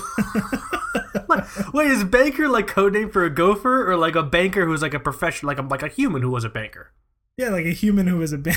wait, 1.72 1.90
is 1.90 2.04
banker 2.04 2.48
like 2.48 2.66
code 2.66 2.92
name 2.94 3.10
for 3.10 3.24
a 3.24 3.30
gopher, 3.30 3.90
or 3.90 3.96
like 3.96 4.16
a 4.16 4.22
banker 4.22 4.66
who's 4.66 4.82
like 4.82 4.94
a 4.94 5.00
professional, 5.00 5.48
like 5.48 5.58
a 5.58 5.62
like 5.62 5.82
a 5.82 5.88
human 5.88 6.22
who 6.22 6.30
was 6.30 6.44
a 6.44 6.48
banker? 6.48 6.92
Yeah, 7.36 7.48
like 7.50 7.66
a 7.66 7.72
human 7.72 8.06
who 8.06 8.18
was 8.18 8.32
a. 8.32 8.40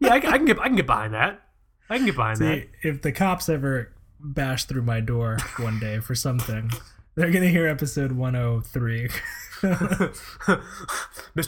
Yeah, 0.00 0.12
I, 0.14 0.20
can- 0.20 0.32
I 0.32 0.36
can 0.38 0.46
get 0.46 0.58
I 0.60 0.66
can 0.66 0.76
get 0.76 0.86
behind 0.86 1.14
that. 1.14 1.40
I 1.88 1.96
can 1.96 2.06
get 2.06 2.16
behind 2.16 2.38
See, 2.38 2.64
if 2.82 3.00
the 3.02 3.12
cops 3.12 3.48
ever 3.48 3.92
bash 4.20 4.64
through 4.64 4.82
my 4.82 4.98
door 5.00 5.38
one 5.58 5.78
day 5.78 6.00
for 6.00 6.14
something, 6.16 6.70
they're 7.14 7.30
gonna 7.30 7.48
hear 7.48 7.68
episode 7.68 8.10
103. 8.12 9.08
Mr. 9.62 10.12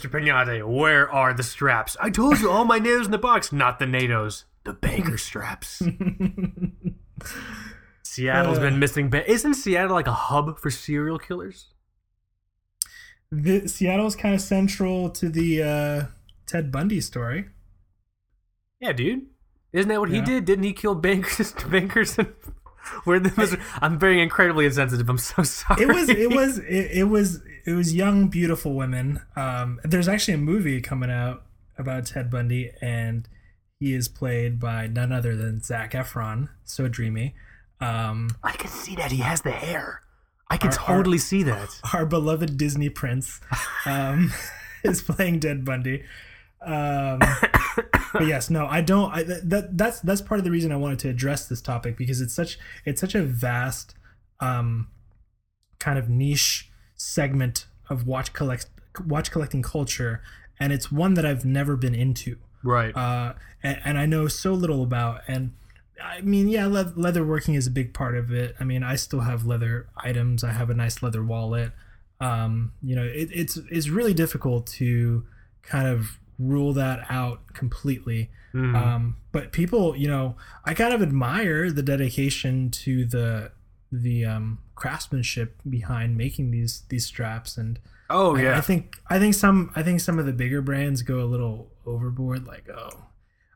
Pinate, 0.09 0.65
where 0.65 1.11
are 1.11 1.33
the 1.33 1.43
straps? 1.43 1.97
I 1.99 2.09
told 2.09 2.39
you 2.39 2.49
all 2.49 2.63
my 2.65 2.79
NATOs 2.79 3.05
in 3.05 3.11
the 3.11 3.17
box, 3.17 3.51
not 3.51 3.79
the 3.79 3.85
NATOs, 3.85 4.45
the 4.63 4.73
banker 4.73 5.17
straps. 5.17 5.81
Seattle's 8.03 8.57
Uh. 8.57 8.61
been 8.61 8.79
missing. 8.79 9.09
Ba- 9.09 9.29
Isn't 9.29 9.53
Seattle 9.55 9.93
like 9.95 10.07
a 10.07 10.13
hub 10.13 10.57
for 10.59 10.71
serial 10.71 11.19
killers? 11.19 11.67
the, 13.31 13.67
Seattle's 13.67 14.15
kind 14.15 14.33
of 14.33 14.41
central 14.41 15.09
to 15.11 15.27
the 15.29 15.61
uh, 15.61 16.05
Ted 16.47 16.71
Bundy 16.71 17.01
story. 17.01 17.49
Yeah, 18.79 18.93
dude. 18.93 19.27
Isn't 19.73 19.89
that 19.89 19.99
what 19.99 20.09
he 20.09 20.21
did? 20.21 20.45
Didn't 20.45 20.63
he 20.63 20.73
kill 20.73 20.95
bankers? 20.95 21.53
bankers 21.69 22.17
and 22.17 22.33
where 23.03 23.19
the 23.19 23.59
I'm 23.81 23.99
very 23.99 24.21
incredibly 24.21 24.65
insensitive. 24.65 25.09
I'm 25.09 25.17
so 25.17 25.43
sorry. 25.43 25.83
It 25.83 25.87
was 25.87 26.09
it 26.09 26.29
was 26.31 26.57
it, 26.59 26.91
it 26.99 27.03
was 27.03 27.41
it 27.65 27.73
was 27.73 27.93
young 27.93 28.27
beautiful 28.29 28.73
women. 28.75 29.19
Um, 29.35 29.79
there's 29.83 30.07
actually 30.07 30.35
a 30.35 30.39
movie 30.39 30.79
coming 30.81 31.11
out 31.11 31.43
about 31.77 32.05
Ted 32.07 32.31
Bundy, 32.31 32.71
and 32.81 33.27
he 33.79 33.93
is 33.93 34.07
played 34.07 34.59
by 34.59 34.87
none 34.87 35.11
other 35.11 35.35
than 35.35 35.61
Zac 35.61 35.91
Efron. 35.91 36.49
So 36.63 36.87
dreamy. 36.87 37.35
Um, 37.81 38.29
I 38.43 38.53
can 38.53 38.69
see 38.71 38.95
that 38.95 39.11
he 39.11 39.17
has 39.17 39.41
the 39.41 39.51
hair. 39.51 40.01
I 40.49 40.57
can 40.57 40.71
Our- 40.71 40.79
our- 40.79 40.97
totally 40.97 41.17
see 41.19 41.43
that. 41.43 41.69
our 41.93 42.05
beloved 42.05 42.57
Disney 42.57 42.89
prince 42.89 43.41
um, 43.85 44.31
is 44.83 45.01
playing 45.01 45.41
Ted 45.41 45.65
Bundy. 45.65 46.03
Um, 46.65 47.19
but 48.13 48.25
yes, 48.27 48.49
no, 48.49 48.65
I 48.67 48.81
don't. 48.81 49.11
I, 49.11 49.23
that 49.23 49.77
that's 49.77 49.99
that's 50.01 50.21
part 50.21 50.39
of 50.39 50.43
the 50.43 50.51
reason 50.51 50.71
I 50.71 50.75
wanted 50.77 50.99
to 50.99 51.09
address 51.09 51.47
this 51.47 51.61
topic 51.61 51.97
because 51.97 52.21
it's 52.21 52.33
such 52.33 52.57
it's 52.85 52.99
such 52.99 53.15
a 53.15 53.23
vast 53.23 53.95
um, 54.39 54.87
kind 55.79 55.99
of 55.99 56.09
niche 56.09 56.69
segment 56.95 57.67
of 57.89 58.07
watch 58.07 58.33
collect 58.33 58.67
watch 59.05 59.31
collecting 59.31 59.61
culture, 59.61 60.21
and 60.59 60.73
it's 60.73 60.91
one 60.91 61.13
that 61.13 61.25
I've 61.25 61.45
never 61.45 61.75
been 61.75 61.95
into 61.95 62.37
Right. 62.63 62.95
uh, 62.95 63.33
and, 63.63 63.79
and 63.85 63.97
I 63.97 64.05
know 64.07 64.27
so 64.27 64.53
little 64.53 64.83
about. 64.83 65.21
And 65.27 65.53
I 66.03 66.21
mean, 66.21 66.47
yeah, 66.49 66.65
le- 66.65 66.93
leather 66.95 67.23
working 67.23 67.53
is 67.53 67.67
a 67.67 67.71
big 67.71 67.93
part 67.93 68.17
of 68.17 68.31
it. 68.31 68.55
I 68.59 68.63
mean, 68.63 68.83
I 68.83 68.95
still 68.95 69.21
have 69.21 69.45
leather 69.45 69.87
items. 69.95 70.43
I 70.43 70.51
have 70.51 70.69
a 70.69 70.73
nice 70.73 71.01
leather 71.03 71.23
wallet. 71.23 71.71
Um, 72.19 72.73
you 72.81 72.95
know, 72.95 73.03
it, 73.03 73.29
it's 73.31 73.57
it's 73.69 73.89
really 73.89 74.13
difficult 74.15 74.65
to 74.77 75.23
kind 75.61 75.87
of 75.87 76.17
rule 76.39 76.73
that 76.73 77.05
out 77.09 77.53
completely. 77.53 78.29
Mhm. 78.53 78.75
Um, 78.75 79.17
but 79.31 79.51
people, 79.51 79.95
you 79.95 80.07
know, 80.07 80.35
I 80.65 80.73
kind 80.73 80.93
of 80.93 81.01
admire 81.01 81.71
the 81.71 81.83
dedication 81.83 82.69
to 82.71 83.05
the 83.05 83.51
the 83.91 84.25
um, 84.25 84.59
craftsmanship 84.75 85.61
behind 85.67 86.17
making 86.17 86.51
these 86.51 86.83
these 86.89 87.05
straps 87.05 87.57
and 87.57 87.79
oh 88.09 88.35
yeah. 88.35 88.57
I 88.57 88.61
think 88.61 88.97
I 89.09 89.19
think 89.19 89.33
some 89.33 89.71
I 89.75 89.83
think 89.83 90.01
some 90.01 90.19
of 90.19 90.25
the 90.25 90.33
bigger 90.33 90.61
brands 90.61 91.01
go 91.01 91.21
a 91.21 91.25
little 91.25 91.71
overboard. 91.85 92.45
Like, 92.47 92.69
oh, 92.69 93.05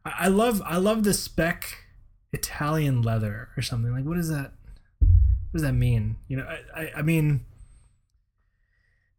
I, 0.06 0.14
I 0.22 0.28
love 0.28 0.62
I 0.66 0.78
love 0.78 1.04
the 1.04 1.14
spec 1.14 1.86
Italian 2.32 3.02
leather 3.02 3.50
or 3.58 3.62
something. 3.62 3.92
Like, 3.92 4.06
what 4.06 4.16
does 4.16 4.30
that 4.30 4.54
what 5.00 5.54
does 5.54 5.64
that 5.64 5.74
mean? 5.74 6.16
You 6.28 6.38
know, 6.38 6.46
I 6.46 6.82
I, 6.82 6.92
I 6.98 7.02
mean, 7.02 7.46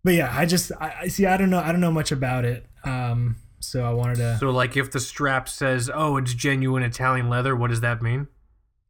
but 0.04 0.14
yeah, 0.14 0.32
I 0.34 0.46
just 0.46 0.72
I, 0.80 0.94
I 1.02 1.08
see. 1.08 1.26
I 1.26 1.36
don't 1.36 1.50
know. 1.50 1.60
I 1.60 1.72
don't 1.72 1.80
know 1.80 1.92
much 1.92 2.10
about 2.10 2.44
it. 2.44 2.66
Um, 2.84 3.36
so 3.62 3.84
I 3.84 3.92
wanted 3.92 4.16
to. 4.16 4.36
so 4.38 4.50
like, 4.50 4.76
if 4.76 4.90
the 4.90 5.00
strap 5.00 5.48
says, 5.48 5.90
"Oh, 5.92 6.16
it's 6.16 6.34
genuine 6.34 6.82
Italian 6.82 7.28
leather," 7.28 7.54
what 7.56 7.70
does 7.70 7.80
that 7.80 8.02
mean? 8.02 8.28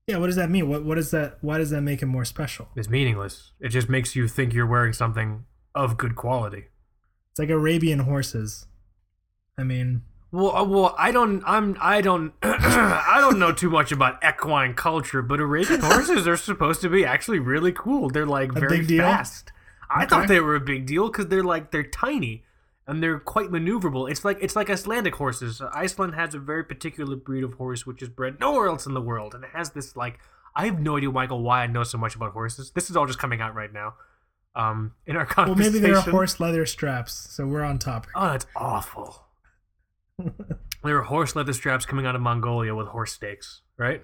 yeah, 0.08 0.16
what 0.16 0.26
does 0.26 0.36
that 0.36 0.50
mean? 0.50 0.68
What 0.68 0.84
what 0.84 0.96
does 0.96 1.10
that? 1.12 1.38
Why 1.42 1.58
does 1.58 1.70
that 1.70 1.82
make 1.82 2.02
it 2.02 2.06
more 2.06 2.24
special? 2.24 2.68
It's 2.74 2.88
meaningless. 2.88 3.52
It 3.60 3.68
just 3.68 3.88
makes 3.88 4.16
you 4.16 4.26
think 4.28 4.52
you're 4.52 4.66
wearing 4.66 4.92
something 4.92 5.44
of 5.74 5.96
good 5.96 6.16
quality. 6.16 6.64
It's 7.30 7.38
like 7.38 7.48
Arabian 7.50 8.00
horses. 8.00 8.66
I 9.56 9.64
mean, 9.64 10.02
Well, 10.32 10.54
uh, 10.56 10.64
well, 10.64 10.94
I 10.98 11.12
don't, 11.12 11.42
I'm, 11.46 11.76
I 11.80 12.00
don't, 12.00 12.32
I 12.42 13.18
don't 13.20 13.38
know 13.38 13.52
too 13.52 13.70
much 13.70 13.92
about 13.92 14.18
equine 14.26 14.74
culture, 14.74 15.22
but 15.22 15.40
Arabian 15.40 15.80
horses 15.82 16.26
are 16.26 16.36
supposed 16.36 16.80
to 16.82 16.88
be 16.88 17.04
actually 17.04 17.38
really 17.38 17.72
cool. 17.72 18.10
They're 18.10 18.26
like 18.26 18.50
A 18.56 18.60
very 18.60 18.84
fast. 18.84 19.52
I 19.88 20.04
thought 20.06 20.28
they 20.28 20.40
were 20.40 20.56
a 20.56 20.60
big 20.60 20.84
deal 20.86 21.08
because 21.08 21.26
they're 21.28 21.42
like 21.44 21.70
they're 21.70 21.82
tiny 21.82 22.44
and 22.86 23.02
they're 23.02 23.18
quite 23.18 23.48
maneuverable. 23.48 24.10
It's 24.10 24.24
like 24.24 24.38
it's 24.40 24.56
like 24.56 24.70
Icelandic 24.70 25.14
horses. 25.14 25.62
Iceland 25.72 26.14
has 26.14 26.34
a 26.34 26.38
very 26.38 26.64
particular 26.64 27.16
breed 27.16 27.44
of 27.44 27.54
horse 27.54 27.86
which 27.86 28.02
is 28.02 28.08
bred 28.08 28.40
nowhere 28.40 28.68
else 28.68 28.86
in 28.86 28.94
the 28.94 29.00
world, 29.00 29.34
and 29.34 29.44
it 29.44 29.50
has 29.54 29.70
this 29.70 29.96
like 29.96 30.18
I 30.54 30.66
have 30.66 30.80
no 30.80 30.96
idea, 30.96 31.10
Michael, 31.10 31.42
why 31.42 31.62
I 31.62 31.66
know 31.66 31.82
so 31.82 31.98
much 31.98 32.14
about 32.14 32.32
horses. 32.32 32.72
This 32.72 32.90
is 32.90 32.96
all 32.96 33.06
just 33.06 33.18
coming 33.18 33.40
out 33.40 33.54
right 33.54 33.72
now. 33.72 33.94
Um, 34.54 34.92
in 35.06 35.16
our 35.16 35.24
conversation. 35.24 35.62
well, 35.62 35.72
maybe 35.72 35.78
there 35.80 35.96
are 35.96 36.10
horse 36.10 36.38
leather 36.38 36.66
straps, 36.66 37.14
so 37.14 37.46
we're 37.46 37.62
on 37.62 37.78
topic. 37.78 38.10
Oh, 38.14 38.28
that's 38.32 38.46
awful. 38.54 39.24
there 40.84 40.98
are 40.98 41.02
horse 41.02 41.34
leather 41.34 41.54
straps 41.54 41.86
coming 41.86 42.04
out 42.04 42.14
of 42.14 42.20
Mongolia 42.20 42.74
with 42.74 42.88
horse 42.88 43.12
steaks, 43.12 43.62
right? 43.78 44.02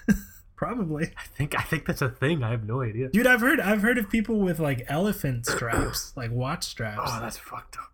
probably. 0.56 1.12
I 1.16 1.24
think 1.36 1.58
I 1.58 1.62
think 1.62 1.86
that's 1.86 2.02
a 2.02 2.08
thing. 2.08 2.42
I 2.42 2.50
have 2.50 2.64
no 2.64 2.82
idea. 2.82 3.08
Dude, 3.08 3.26
I've 3.26 3.40
heard 3.40 3.60
I've 3.60 3.82
heard 3.82 3.98
of 3.98 4.10
people 4.10 4.40
with 4.40 4.58
like 4.58 4.84
elephant 4.88 5.46
straps, 5.46 6.12
like 6.16 6.32
watch 6.32 6.64
straps. 6.64 7.00
Oh, 7.04 7.20
that's 7.20 7.36
fucked 7.36 7.76
up, 7.76 7.92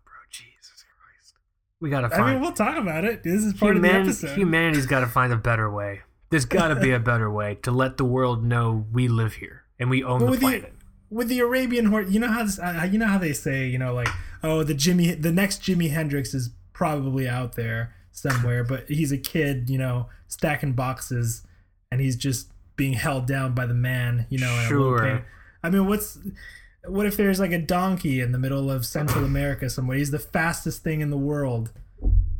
We 1.81 1.89
gotta 1.89 2.09
Find, 2.09 2.21
I 2.23 2.31
mean, 2.33 2.41
we'll 2.41 2.53
talk 2.53 2.77
about 2.77 3.03
it. 3.03 3.23
This 3.23 3.43
is 3.43 3.53
part 3.53 3.75
of 3.75 3.81
the 3.81 3.87
Human- 3.89 4.03
episode. 4.07 4.37
humanity's 4.37 4.85
got 4.85 4.99
to 5.01 5.07
find 5.07 5.33
a 5.33 5.37
better 5.37 5.69
way. 5.69 6.01
There's 6.29 6.45
got 6.45 6.69
to 6.69 6.75
be 6.75 6.91
a 6.91 6.99
better 6.99 7.29
way 7.29 7.55
to 7.63 7.71
let 7.71 7.97
the 7.97 8.05
world 8.05 8.43
know 8.45 8.85
we 8.93 9.07
live 9.09 9.33
here 9.33 9.63
and 9.79 9.89
we 9.89 10.01
own 10.03 10.19
But 10.19 10.25
the 10.25 10.31
with 10.31 10.39
the- 10.39 10.45
planet. 10.45 10.73
with 11.09 11.27
the 11.27 11.39
Arabian 11.39 11.87
horse, 11.87 12.09
you 12.09 12.19
know 12.21 12.29
how 12.29 12.43
this, 12.43 12.57
uh, 12.59 12.87
you 12.89 12.97
know 12.97 13.07
how 13.07 13.17
they 13.17 13.33
say, 13.33 13.67
you 13.67 13.77
know, 13.77 13.93
like, 13.93 14.07
oh, 14.43 14.63
the 14.63 14.73
Jimmy, 14.73 15.13
the 15.13 15.31
next 15.31 15.61
Jimi 15.63 15.89
Hendrix 15.91 16.33
is 16.33 16.51
probably 16.71 17.27
out 17.27 17.55
there 17.55 17.93
somewhere, 18.11 18.63
but 18.63 18.87
he's 18.87 19.11
a 19.11 19.17
kid, 19.17 19.69
you 19.69 19.77
know, 19.77 20.07
stacking 20.27 20.71
boxes, 20.73 21.45
and 21.91 21.99
he's 21.99 22.15
just 22.15 22.51
being 22.77 22.93
held 22.93 23.25
down 23.27 23.53
by 23.53 23.65
the 23.65 23.73
man, 23.73 24.25
you 24.29 24.37
know. 24.39 24.51
in 24.53 24.59
a 24.59 24.79
low 24.79 24.97
Sure. 24.97 25.25
I 25.63 25.69
mean, 25.69 25.87
what's 25.87 26.17
what 26.85 27.05
if 27.05 27.17
there's 27.17 27.39
like 27.39 27.51
a 27.51 27.61
donkey 27.61 28.19
in 28.19 28.31
the 28.31 28.39
middle 28.39 28.71
of 28.71 28.85
Central 28.85 29.23
America 29.23 29.69
somewhere? 29.69 29.97
He's 29.97 30.11
the 30.11 30.19
fastest 30.19 30.83
thing 30.83 31.01
in 31.01 31.09
the 31.09 31.17
world, 31.17 31.71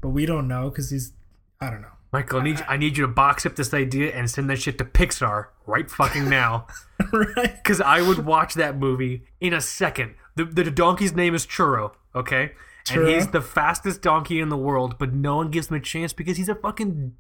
but 0.02 0.10
we 0.10 0.26
don't 0.26 0.48
know 0.48 0.70
because 0.70 0.90
he's, 0.90 1.14
I 1.60 1.70
don't 1.70 1.82
know. 1.82 1.88
Michael, 2.12 2.42
I 2.42 2.44
need, 2.44 2.66
I 2.68 2.78
need 2.78 2.98
you 2.98 3.06
to 3.06 3.12
box 3.12 3.46
up 3.46 3.56
this 3.56 3.74
idea 3.74 4.14
and 4.14 4.30
send 4.30 4.50
that 4.50 4.62
shit 4.62 4.78
to 4.80 4.86
Pixar 4.86 5.48
right 5.66 5.90
fucking 5.90 6.28
now. 6.28 6.68
right? 7.14 7.56
Because 7.56 7.82
I 7.82 8.02
would 8.02 8.26
watch 8.26 8.54
that 8.56 8.78
movie 8.78 9.24
in 9.40 9.54
a 9.54 9.62
second. 9.62 10.16
The, 10.36 10.46
the 10.46 10.70
donkey's 10.70 11.16
name 11.16 11.36
is 11.36 11.46
Churro, 11.46 11.94
okay? 12.16 12.52
And 12.92 13.08
he's 13.08 13.28
the 13.28 13.42
fastest 13.42 14.02
donkey 14.02 14.40
in 14.40 14.50
the 14.50 14.58
world, 14.58 14.96
but 14.98 15.14
no 15.14 15.38
one 15.38 15.52
gives 15.52 15.70
him 15.70 15.78
a 15.78 15.80
chance 15.80 16.14
because 16.14 16.38
he's 16.38 16.50
a 16.50 16.56
fucking 16.56 17.14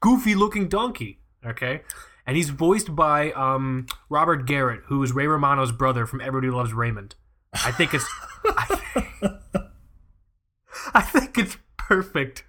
goofy 0.00 0.34
looking 0.34 0.68
donkey, 0.68 1.20
okay? 1.46 1.82
And 2.26 2.36
he's 2.36 2.50
voiced 2.50 2.94
by 2.96 3.32
um, 3.32 3.86
Robert 4.08 4.46
Garrett, 4.46 4.80
who 4.86 5.02
is 5.02 5.12
Ray 5.12 5.26
Romano's 5.26 5.72
brother 5.72 6.06
from 6.06 6.20
Everybody 6.20 6.50
Loves 6.50 6.72
Raymond. 6.72 7.14
I 7.52 7.70
think 7.70 7.92
it's. 7.94 8.06
I 8.44 8.64
think, 8.64 9.34
I 10.94 11.02
think 11.02 11.38
it's 11.38 11.56
perfect. 11.76 12.44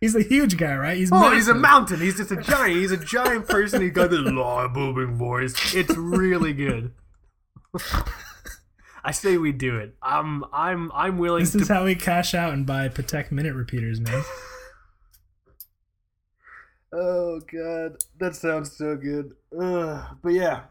He's 0.00 0.16
a 0.16 0.22
huge 0.22 0.56
guy, 0.56 0.74
right? 0.74 0.96
He's 0.96 1.10
Oh, 1.12 1.30
he's 1.32 1.46
a 1.46 1.54
mountain. 1.54 2.00
He's 2.00 2.16
just 2.16 2.32
a 2.32 2.36
giant. 2.36 2.80
He's 2.80 2.90
a 2.90 2.96
giant 2.96 3.46
person. 3.46 3.80
He's 3.82 3.92
got 3.92 4.10
this 4.10 4.18
low 4.18 4.68
booming 4.68 5.14
voice. 5.14 5.74
It's 5.74 5.96
really 5.96 6.52
good. 6.52 6.92
I 9.04 9.12
say 9.12 9.36
we 9.36 9.52
do 9.52 9.78
it. 9.78 9.94
I'm 10.02 10.44
I'm 10.52 10.90
I'm 10.92 11.18
willing 11.18 11.44
to 11.46 11.52
This 11.52 11.52
to 11.52 11.62
is 11.62 11.68
how 11.68 11.84
we 11.84 11.94
cash 11.94 12.34
out 12.34 12.52
and 12.52 12.66
buy 12.66 12.88
Patek 12.88 13.30
minute 13.30 13.54
repeaters, 13.54 14.00
man. 14.00 14.22
Oh 16.92 17.40
god, 17.52 17.96
that 18.18 18.34
sounds 18.36 18.76
so 18.76 18.96
good. 18.96 19.34
Ugh. 19.58 20.16
But 20.22 20.32
yeah, 20.32 20.62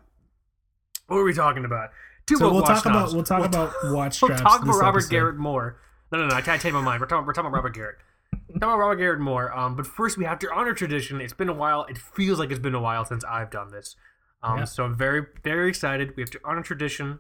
what 1.08 1.18
are 1.18 1.24
we 1.24 1.34
talking 1.34 1.66
about? 1.66 1.90
Two 2.28 2.38
So 2.38 2.52
we'll 2.52 2.62
talk 2.62 2.86
about 2.86 3.14
we'll 3.14 3.24
talk 3.24 3.40
We'll 3.40 3.48
about 3.48 3.74
watch 3.86 4.22
We'll 4.22 4.38
talk 4.38 4.62
about 4.62 4.80
Robert 4.80 5.00
episode. 5.00 5.10
Garrett 5.12 5.38
more. 5.38 5.78
No, 6.12 6.20
no, 6.20 6.28
no. 6.28 6.36
I 6.36 6.42
can't 6.42 6.62
change 6.62 6.74
my 6.74 6.82
mind. 6.82 7.02
We're 7.02 7.08
talking, 7.08 7.26
we're 7.26 7.34
talking 7.34 7.48
about 7.48 7.56
Robert 7.58 7.74
Garrett. 7.74 7.96
We're 8.34 8.60
talking 8.60 8.64
about 8.64 8.78
Robert 8.80 8.98
Garrett 8.98 9.20
more. 9.20 9.52
Um, 9.58 9.76
but 9.76 9.88
first, 9.88 10.18
we 10.18 10.26
have 10.26 10.40
to 10.40 10.52
honor 10.54 10.74
tradition. 10.74 11.20
It's 11.22 11.34
been 11.34 11.50
a 11.50 11.54
while. 11.54 11.86
It 11.86 11.98
feels 11.98 12.38
like 12.38 12.52
it's 12.52 12.60
been 12.60 12.76
a 12.76 12.82
while 12.82 13.06
since 13.06 13.24
I've 13.24 13.50
done 13.50 13.72
this. 13.72 13.96
Um, 14.44 14.60
Yeah. 14.60 14.64
so 14.66 14.84
I'm 14.84 14.96
very, 14.96 15.26
very 15.44 15.70
excited. 15.70 16.14
We 16.16 16.22
have 16.22 16.30
to 16.32 16.40
honor 16.44 16.62
tradition. 16.62 17.20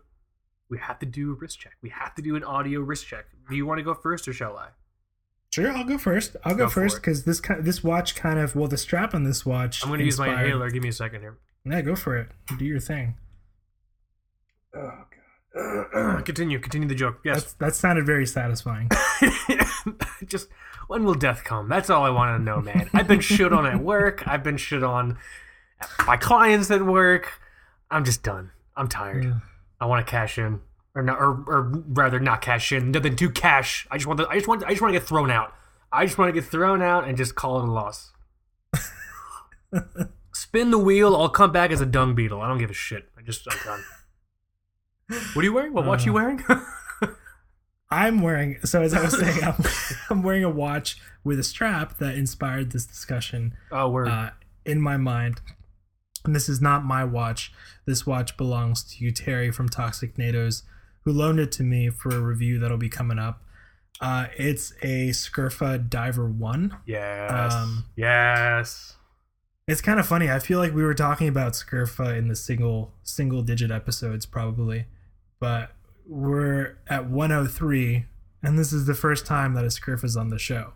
We 0.70 0.78
have 0.80 1.00
to 1.00 1.06
do 1.06 1.32
a 1.32 1.36
wrist 1.36 1.60
check. 1.60 1.74
We 1.82 1.90
have 1.90 2.14
to 2.16 2.22
do 2.22 2.36
an 2.36 2.44
audio 2.44 2.82
wrist 2.82 3.08
check. 3.08 3.26
Do 3.50 3.56
you 3.56 3.66
want 3.66 3.80
to 3.80 3.84
go 3.84 3.94
first, 3.94 4.28
or 4.28 4.34
shall 4.34 4.58
I? 4.58 4.70
Sure, 5.54 5.70
I'll 5.72 5.84
go 5.84 5.98
first. 5.98 6.38
I'll 6.46 6.56
go, 6.56 6.66
Go 6.66 6.70
first 6.70 6.96
because 6.98 7.26
this 7.26 7.42
kind 7.42 7.66
this 7.66 7.84
watch 7.84 8.16
kind 8.16 8.40
of 8.40 8.56
well 8.56 8.70
the 8.70 8.78
strap 8.78 9.14
on 9.14 9.24
this 9.24 9.46
watch. 9.46 9.84
I'm 9.84 9.90
going 9.90 10.00
to 10.00 10.06
use 10.06 10.18
my 10.18 10.30
inhaler. 10.30 10.70
Give 10.70 10.82
me 10.82 10.90
a 10.90 10.94
second 10.94 11.22
here. 11.22 11.38
Yeah, 11.66 11.82
go 11.82 11.96
for 11.96 12.16
it. 12.18 12.30
Do 12.58 12.64
your 12.64 12.80
thing. 12.80 13.18
Oh 14.74 15.04
god. 15.54 16.26
continue. 16.26 16.58
Continue 16.60 16.88
the 16.88 16.96
joke. 16.96 17.20
Yes. 17.26 17.44
That's, 17.44 17.54
that 17.54 17.76
sounded 17.76 18.06
very 18.06 18.26
satisfying. 18.26 18.90
just 20.26 20.48
when 20.88 21.04
will 21.04 21.16
death 21.16 21.44
come? 21.44 21.68
That's 21.68 21.90
all 21.90 22.04
I 22.04 22.10
want 22.10 22.40
to 22.40 22.44
know, 22.44 22.62
man. 22.62 22.90
I've 22.94 23.08
been 23.08 23.20
shit 23.20 23.52
on 23.52 23.66
at 23.66 23.82
work. 23.82 24.26
I've 24.26 24.44
been 24.44 24.58
shit 24.58 24.84
on 24.84 25.18
by 26.06 26.16
clients 26.16 26.72
at 26.72 26.86
work. 26.86 27.42
I'm 27.90 28.06
just 28.06 28.24
done. 28.24 28.52
I'm 28.78 28.88
tired. 28.88 29.26
Yeah. 29.26 29.40
I 29.82 29.86
want 29.88 30.06
to 30.06 30.10
cash 30.10 30.38
in, 30.38 30.62
or 30.96 31.02
not, 31.04 31.18
or, 31.20 31.44
or 31.48 31.62
rather, 31.88 32.20
not 32.20 32.42
cash 32.42 32.72
in. 32.72 32.92
Nothing 32.92 33.16
to 33.16 33.30
cash. 33.30 33.88
I 33.92 33.98
just 33.98 34.08
want. 34.08 34.18
The, 34.20 34.28
I 34.28 34.36
just 34.36 34.48
want. 34.48 34.64
I 34.66 34.70
just 34.70 34.82
want 34.82 34.94
to 34.94 35.00
get 35.00 35.08
thrown 35.08 35.32
out. 35.32 35.54
I 35.92 36.06
just 36.06 36.18
want 36.18 36.34
to 36.34 36.40
get 36.42 36.50
thrown 36.50 36.82
out 36.82 37.08
and 37.08 37.18
just 37.18 37.36
call 37.36 37.60
it 37.60 37.68
a 37.68 37.72
loss. 37.72 38.12
Spin 40.34 40.72
the 40.72 40.78
wheel. 40.78 41.16
I'll 41.16 41.30
come 41.30 41.52
back 41.52 41.72
as 41.72 41.82
a 41.82 41.86
dung 41.86 42.16
beetle. 42.16 42.42
I 42.42 42.48
don't 42.48 42.58
give 42.58 42.70
a 42.70 42.74
shit. 42.74 43.10
I 43.18 43.22
just. 43.22 43.48
I'm 43.50 43.58
done. 43.66 43.84
What 45.34 45.42
are 45.42 45.46
you 45.46 45.54
wearing? 45.54 45.74
What 45.74 45.86
watch 45.86 46.04
are 46.04 46.12
you 46.12 46.18
Uh, 46.18 46.22
wearing? 46.22 46.44
I'm 47.94 48.22
wearing 48.22 48.58
so 48.64 48.82
as 48.82 48.94
I 48.94 49.02
was 49.02 49.20
saying, 49.20 49.44
I'm, 49.44 49.56
I'm 50.10 50.24
wearing 50.24 50.46
a 50.46 50.50
watch 50.50 50.98
with 51.26 51.38
a 51.40 51.44
strap 51.44 51.98
that 51.98 52.16
inspired 52.16 52.72
this 52.72 52.86
discussion 52.86 53.54
oh, 53.72 53.90
we're. 53.90 54.06
uh, 54.08 54.30
in 54.66 54.80
my 54.80 54.96
mind. 54.96 55.42
And 56.24 56.34
this 56.34 56.48
is 56.48 56.62
not 56.62 56.86
my 56.86 57.04
watch. 57.04 57.52
This 57.86 58.06
watch 58.06 58.38
belongs 58.38 58.84
to 58.86 59.04
you, 59.04 59.12
Terry 59.12 59.52
from 59.52 59.68
Toxic 59.68 60.16
NATOs, 60.16 60.64
who 61.04 61.12
loaned 61.12 61.40
it 61.40 61.52
to 61.54 61.64
me 61.64 61.90
for 61.90 62.10
a 62.10 62.20
review 62.20 62.60
that'll 62.60 62.78
be 62.78 62.90
coming 62.90 63.20
up. 63.20 63.42
Uh, 64.00 64.28
it's 64.38 64.74
a 64.82 65.10
Scurfa 65.10 65.90
Diver 65.90 66.28
One. 66.28 66.78
yes. 66.86 67.54
um, 67.54 67.86
yes. 67.96 68.96
It's 69.68 69.82
kind 69.82 70.00
of 70.00 70.08
funny. 70.08 70.30
I 70.30 70.40
feel 70.40 70.58
like 70.60 70.74
we 70.74 70.84
were 70.84 70.96
talking 70.96 71.28
about 71.28 71.54
Scurfa 71.54 72.18
in 72.18 72.28
the 72.28 72.36
single 72.36 72.94
single 73.04 73.42
digit 73.44 73.70
episodes 73.72 74.26
probably, 74.26 74.86
but 75.40 75.72
we're 76.08 76.78
at 76.90 77.10
103, 77.10 78.06
and 78.44 78.58
this 78.60 78.74
is 78.74 78.86
the 78.88 78.96
first 78.96 79.26
time 79.26 79.54
that 79.54 79.64
a 79.64 79.68
Scurfa's 79.68 80.18
on 80.18 80.30
the 80.30 80.40
show. 80.40 80.74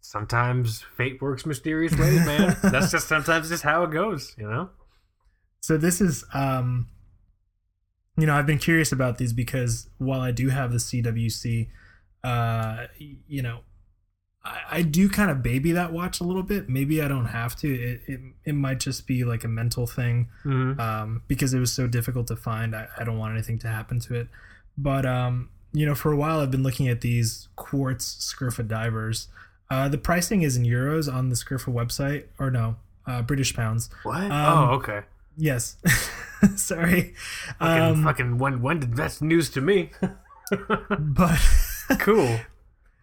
sometimes 0.00 0.82
fate 0.96 1.20
works 1.20 1.44
mysterious 1.46 1.96
ways, 1.96 2.24
man. 2.24 2.56
That's 2.62 2.92
just 2.92 3.08
sometimes 3.08 3.48
just 3.48 3.62
how 3.64 3.82
it 3.84 3.90
goes, 3.90 4.34
you 4.38 4.48
know. 4.48 4.70
So 5.60 5.76
this 5.76 6.00
is, 6.00 6.24
um, 6.32 6.88
you 8.16 8.26
know, 8.26 8.34
I've 8.34 8.46
been 8.46 8.58
curious 8.58 8.92
about 8.92 9.18
these 9.18 9.32
because 9.32 9.88
while 9.98 10.20
I 10.20 10.30
do 10.30 10.48
have 10.48 10.72
the 10.72 10.78
CWC, 10.78 11.68
uh, 12.24 12.86
you 12.98 13.42
know, 13.42 13.60
I, 14.44 14.60
I 14.70 14.82
do 14.82 15.08
kind 15.08 15.30
of 15.30 15.42
baby 15.42 15.72
that 15.72 15.92
watch 15.92 16.20
a 16.20 16.24
little 16.24 16.42
bit. 16.42 16.68
Maybe 16.68 17.02
I 17.02 17.08
don't 17.08 17.26
have 17.26 17.56
to. 17.56 17.72
It 17.72 18.00
it, 18.06 18.20
it 18.44 18.54
might 18.54 18.80
just 18.80 19.06
be 19.06 19.24
like 19.24 19.44
a 19.44 19.48
mental 19.48 19.86
thing. 19.86 20.28
Mm-hmm. 20.44 20.80
um, 20.80 21.22
because 21.28 21.52
it 21.52 21.60
was 21.60 21.72
so 21.72 21.86
difficult 21.86 22.26
to 22.28 22.36
find. 22.36 22.74
I, 22.74 22.88
I 22.98 23.04
don't 23.04 23.18
want 23.18 23.34
anything 23.34 23.58
to 23.60 23.68
happen 23.68 24.00
to 24.00 24.14
it. 24.14 24.28
But 24.78 25.04
um, 25.04 25.50
you 25.72 25.84
know, 25.84 25.94
for 25.94 26.12
a 26.12 26.16
while 26.16 26.40
I've 26.40 26.50
been 26.50 26.62
looking 26.62 26.88
at 26.88 27.02
these 27.02 27.48
quartz 27.56 28.34
Scurfa 28.34 28.66
divers. 28.66 29.28
Uh, 29.68 29.88
the 29.88 29.98
pricing 29.98 30.42
is 30.42 30.56
in 30.56 30.62
euros 30.62 31.12
on 31.12 31.28
the 31.28 31.34
Scurfa 31.34 31.74
website, 31.74 32.26
or 32.38 32.52
no, 32.52 32.76
uh, 33.04 33.20
British 33.20 33.54
pounds. 33.54 33.90
What? 34.04 34.22
Um, 34.22 34.30
oh, 34.30 34.74
okay. 34.74 35.00
Yes, 35.36 35.76
sorry, 36.56 37.14
Fucking, 37.58 37.82
um, 37.82 38.04
fucking 38.04 38.38
when 38.38 38.62
when 38.62 38.80
did 38.80 38.96
that's 38.96 39.20
news 39.20 39.50
to 39.50 39.60
me? 39.60 39.90
but 40.98 41.40
cool. 41.98 42.38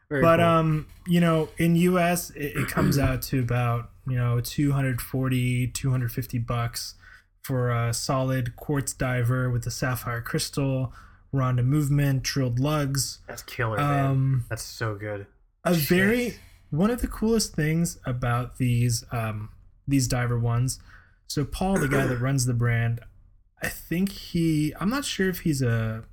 Very 0.09 0.21
but 0.21 0.37
cool. 0.37 0.45
um, 0.45 0.87
you 1.07 1.19
know, 1.19 1.49
in 1.57 1.75
US 1.75 2.29
it, 2.31 2.55
it 2.57 2.67
comes 2.67 2.97
out 2.97 3.21
to 3.23 3.39
about 3.39 3.89
you 4.07 4.15
know 4.15 4.39
240, 4.41 5.67
250 5.67 6.37
bucks 6.39 6.95
for 7.43 7.69
a 7.71 7.93
solid 7.93 8.55
quartz 8.55 8.93
diver 8.93 9.49
with 9.49 9.65
a 9.67 9.71
sapphire 9.71 10.21
crystal, 10.21 10.93
Ronda 11.31 11.63
movement, 11.63 12.23
drilled 12.23 12.59
lugs. 12.59 13.19
that's 13.27 13.43
killer, 13.43 13.77
man. 13.77 14.05
Um, 14.05 14.45
That's 14.49 14.63
so 14.63 14.95
good. 14.95 15.27
a 15.65 15.75
Shit. 15.75 15.87
very 15.89 16.33
one 16.69 16.89
of 16.89 17.01
the 17.01 17.07
coolest 17.07 17.55
things 17.55 17.99
about 18.05 18.57
these 18.57 19.03
um 19.11 19.49
these 19.87 20.07
diver 20.07 20.39
ones. 20.39 20.79
So 21.33 21.43
Paul, 21.45 21.77
the 21.79 21.87
guy 21.87 22.05
that 22.05 22.19
runs 22.27 22.45
the 22.45 22.53
brand, 22.53 22.99
I 23.61 23.67
think 23.69 24.11
he 24.11 24.73
I'm 24.79 24.89
not 24.89 25.03
sure 25.05 25.29
if 25.29 25.39
he's 25.41 25.61
a 25.61 26.03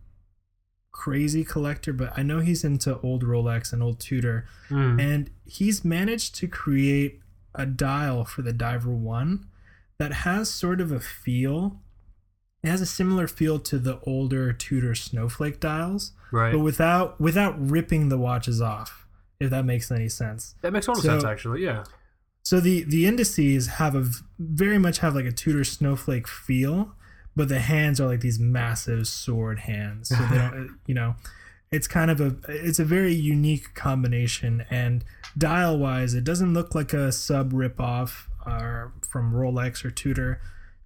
crazy 0.92 1.44
collector, 1.44 1.92
but 1.92 2.12
I 2.16 2.22
know 2.22 2.40
he's 2.40 2.64
into 2.64 2.98
old 3.00 3.22
Rolex 3.24 3.72
and 3.72 3.82
old 3.82 4.00
Tudor 4.00 4.46
Mm. 4.70 5.00
and 5.00 5.30
he's 5.44 5.84
managed 5.84 6.34
to 6.36 6.46
create 6.48 7.20
a 7.54 7.66
dial 7.66 8.24
for 8.24 8.42
the 8.42 8.52
Diver 8.52 8.90
1 8.94 9.46
that 9.98 10.12
has 10.12 10.48
sort 10.48 10.80
of 10.80 10.92
a 10.92 11.00
feel 11.00 11.80
it 12.62 12.68
has 12.68 12.80
a 12.82 12.86
similar 12.86 13.26
feel 13.26 13.58
to 13.58 13.78
the 13.78 13.98
older 14.02 14.52
Tudor 14.52 14.94
snowflake 14.94 15.58
dials 15.60 16.12
Right. 16.30 16.52
but 16.52 16.60
without 16.60 17.20
without 17.20 17.54
ripping 17.58 18.08
the 18.08 18.18
watches 18.18 18.60
off 18.60 19.06
if 19.40 19.50
that 19.50 19.64
makes 19.64 19.90
any 19.90 20.08
sense 20.08 20.54
that 20.62 20.72
makes 20.72 20.86
total 20.86 21.02
so- 21.02 21.08
sense, 21.08 21.24
actually. 21.24 21.62
Yeah. 21.64 21.84
So 22.50 22.58
the 22.58 22.82
the 22.82 23.06
indices 23.06 23.68
have 23.68 23.94
a 23.94 24.10
very 24.40 24.76
much 24.76 24.98
have 24.98 25.14
like 25.14 25.24
a 25.24 25.30
Tudor 25.30 25.62
snowflake 25.62 26.26
feel, 26.26 26.96
but 27.36 27.48
the 27.48 27.60
hands 27.60 28.00
are 28.00 28.08
like 28.08 28.22
these 28.22 28.40
massive 28.40 29.06
sword 29.06 29.60
hands. 29.60 30.08
So 30.08 30.16
they 30.16 30.36
don't, 30.36 30.76
you 30.88 30.96
know, 30.96 31.14
it's 31.70 31.86
kind 31.86 32.10
of 32.10 32.20
a 32.20 32.34
it's 32.48 32.80
a 32.80 32.84
very 32.84 33.12
unique 33.14 33.74
combination. 33.74 34.64
And 34.68 35.04
dial 35.38 35.78
wise, 35.78 36.12
it 36.14 36.24
doesn't 36.24 36.52
look 36.52 36.74
like 36.74 36.92
a 36.92 37.12
sub 37.12 37.52
rip 37.52 37.80
off 37.80 38.28
are 38.44 38.94
from 39.08 39.32
Rolex 39.32 39.84
or 39.84 39.92
Tudor. 39.92 40.40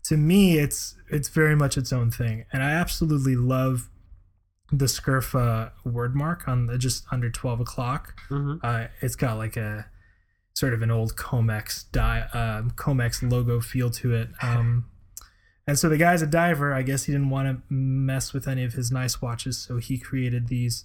To 0.08 0.18
me, 0.18 0.58
it's 0.58 0.96
it's 1.08 1.30
very 1.30 1.56
much 1.56 1.78
its 1.78 1.94
own 1.94 2.10
thing, 2.10 2.44
and 2.52 2.62
I 2.62 2.72
absolutely 2.72 3.36
love 3.36 3.88
the 4.70 4.84
Scurfa 4.84 5.70
word 5.82 6.14
mark 6.14 6.46
on 6.46 6.66
the 6.66 6.76
just 6.76 7.06
under 7.10 7.30
twelve 7.30 7.60
o'clock. 7.60 8.20
Mhm. 8.28 8.60
Uh, 8.62 8.88
it's 9.00 9.16
got 9.16 9.38
like 9.38 9.56
a 9.56 9.86
sort 10.54 10.72
of 10.72 10.82
an 10.82 10.90
old 10.90 11.16
Comex 11.16 11.84
di- 11.92 12.28
um 12.32 12.70
Comex 12.72 13.28
logo 13.28 13.60
feel 13.60 13.90
to 13.90 14.14
it. 14.14 14.30
Um, 14.42 14.86
and 15.66 15.78
so 15.78 15.88
the 15.88 15.96
guy's 15.96 16.20
a 16.20 16.26
diver. 16.26 16.74
I 16.74 16.82
guess 16.82 17.04
he 17.04 17.12
didn't 17.12 17.30
want 17.30 17.48
to 17.48 17.62
mess 17.74 18.32
with 18.34 18.46
any 18.46 18.64
of 18.64 18.74
his 18.74 18.90
nice 18.92 19.22
watches, 19.22 19.56
so 19.56 19.78
he 19.78 19.96
created 19.96 20.48
these 20.48 20.84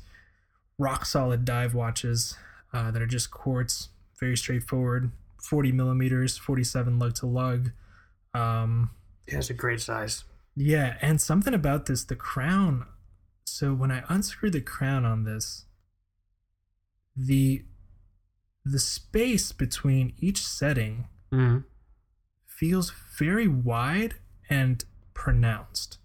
rock 0.77 1.05
solid 1.05 1.43
dive 1.43 1.73
watches 1.73 2.37
uh, 2.71 2.89
that 2.91 3.01
are 3.01 3.05
just 3.07 3.29
quartz, 3.29 3.89
very 4.21 4.37
straightforward, 4.37 5.11
40 5.43 5.73
millimeters, 5.73 6.37
47 6.37 6.97
lug 6.97 7.13
to 7.15 7.25
lug. 7.25 7.71
Um, 8.33 8.91
Yeah, 9.27 9.39
it's 9.39 9.49
a 9.49 9.53
great 9.53 9.81
size. 9.81 10.23
yeah, 10.55 10.95
and 11.01 11.19
something 11.19 11.53
about 11.53 11.87
this, 11.87 12.05
the 12.05 12.15
crown. 12.15 12.85
So 13.45 13.73
when 13.73 13.91
I 13.91 14.03
unscrew 14.07 14.49
the 14.49 14.61
crown 14.61 15.03
on 15.03 15.25
this, 15.25 15.65
the 17.17 17.65
the 18.65 18.79
space 18.79 19.51
between 19.51 20.13
each 20.19 20.45
setting 20.45 21.07
Mhm. 21.31 21.63
feels 22.45 22.91
very 23.17 23.47
wide 23.47 24.15
and 24.49 24.83
pronounced. 25.13 25.97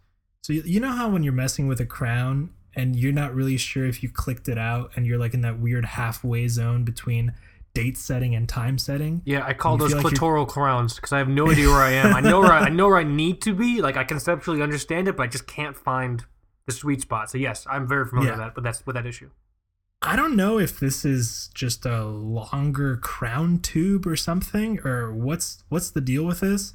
So 0.43 0.53
you, 0.53 0.63
you 0.65 0.81
know 0.81 0.93
how 0.93 1.09
when 1.09 1.23
you're 1.23 1.33
messing 1.33 1.67
with 1.67 1.81
a 1.81 1.87
crown 1.87 2.51
and 2.77 2.97
you're 2.97 3.13
not 3.13 3.35
really 3.35 3.57
sure 3.57 3.87
if 3.87 4.03
you 4.03 4.09
clicked 4.11 4.49
it 4.49 4.59
out 4.59 4.91
and 4.97 5.07
you're 5.07 5.19
like 5.19 5.35
in 5.35 5.41
that 5.43 5.59
weird 5.59 5.85
halfway 5.85 6.49
zone 6.49 6.85
between 6.85 7.33
date 7.73 7.97
setting 7.99 8.35
and 8.35 8.49
time 8.49 8.79
setting? 8.79 9.23
Yeah, 9.25 9.45
I 9.45 9.55
call 9.55 9.77
those 9.77 9.93
feel 9.93 10.03
like 10.03 10.13
you're- 10.13 10.19
clitoral 10.19 10.47
crowns 10.49 10.95
because 10.97 11.13
I 11.13 11.19
have 11.19 11.29
no 11.29 11.51
idea 11.51 11.69
where 11.69 11.81
I 11.83 11.93
am. 11.93 12.15
I 12.15 12.21
know 12.21 12.41
where 12.41 12.53
I, 12.53 12.67
I 12.67 12.69
know 12.69 12.89
where 12.89 12.99
I 12.99 13.05
need 13.05 13.41
to 13.43 13.55
be. 13.55 13.81
Like 13.81 13.97
I 13.97 14.05
conceptually 14.05 14.63
understand 14.63 15.09
it, 15.09 15.17
but 15.17 15.23
I 15.25 15.27
just 15.27 15.47
can't 15.47 15.77
find 15.77 16.25
the 16.67 16.73
sweet 16.73 17.01
spot. 17.01 17.31
So 17.31 17.39
yes, 17.39 17.67
I'm 17.69 17.87
very 17.89 18.05
familiar 18.07 18.31
Yeah. 18.31 18.37
with 18.37 18.45
that. 18.47 18.55
But 18.55 18.65
that's 18.65 18.85
with 18.87 18.95
that 18.95 19.07
issue. 19.07 19.31
I 20.07 20.17
don't 20.17 20.37
know 20.37 20.59
if 20.59 20.79
this 20.79 21.05
is 21.07 21.49
just 21.55 21.87
a 21.87 22.05
longer 22.05 22.97
crown 22.99 23.59
tube 23.61 24.07
or 24.07 24.17
something, 24.17 24.79
or 24.85 25.15
what's 25.15 25.65
what's 25.71 25.91
the 25.91 26.01
deal 26.03 26.25
with 26.25 26.41
this? 26.41 26.75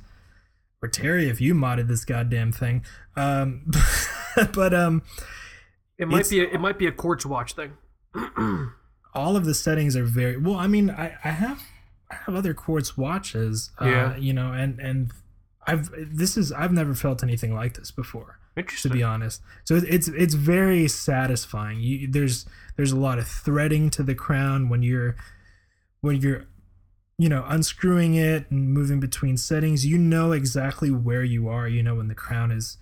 Or 0.82 0.90
Terry, 0.90 1.30
if 1.30 1.40
you 1.40 1.54
modded 1.54 1.88
this 1.88 2.06
goddamn 2.06 2.52
thing, 2.52 2.84
um, 3.16 3.70
but 4.54 4.74
um, 4.74 5.04
It 5.98 6.08
might 6.08 6.28
be 6.30 6.40
a, 6.40 6.44
it 6.46 6.60
might 6.60 6.80
be 6.80 6.88
a 6.88 6.92
quartz 6.92 7.26
watch 7.26 7.54
thing. 7.54 7.74
all 9.14 9.36
of 9.36 9.46
the 9.46 9.54
settings 9.54 9.96
are 9.96 10.06
very 10.06 10.38
well. 10.38 10.56
I 10.56 10.68
mean, 10.68 10.90
I, 10.90 11.16
I 11.24 11.30
have 11.30 11.62
I 12.10 12.16
have 12.26 12.34
other 12.36 12.54
quartz 12.56 12.98
watches, 12.98 13.70
uh, 13.80 13.86
Yeah. 13.86 14.16
you 14.18 14.34
know, 14.34 14.54
and 14.54 14.80
and 14.80 15.12
I've 15.68 15.92
this 16.12 16.36
is 16.36 16.52
I've 16.52 16.72
never 16.74 16.96
felt 16.96 17.22
anything 17.22 17.54
like 17.54 17.76
this 17.78 17.92
before. 17.92 18.40
To 18.56 18.90
be 18.90 19.04
honest. 19.04 19.42
So 19.64 19.76
it's 19.76 20.08
it's 20.08 20.34
very 20.34 20.88
satisfying. 20.88 21.80
You, 21.80 22.08
there's 22.08 22.46
there's 22.76 22.92
a 22.92 23.00
lot 23.00 23.20
of 23.20 23.28
threading 23.28 23.90
to 23.92 24.04
the 24.04 24.16
crown 24.16 24.70
when 24.70 24.84
you're 24.84 25.16
when 26.02 26.18
you're 26.18 26.46
you 27.18 27.30
know 27.30 27.46
unscrewing 27.48 28.16
it 28.16 28.50
and 28.50 28.70
moving 28.70 29.00
between 29.00 29.38
settings. 29.38 29.86
You 29.86 29.98
know 29.98 30.32
exactly 30.32 30.92
where 30.92 31.24
you 31.24 31.50
are. 31.50 31.68
You 31.68 31.84
know 31.84 31.96
when 31.96 32.08
the 32.08 32.16
crown 32.16 32.52
is 32.52 32.78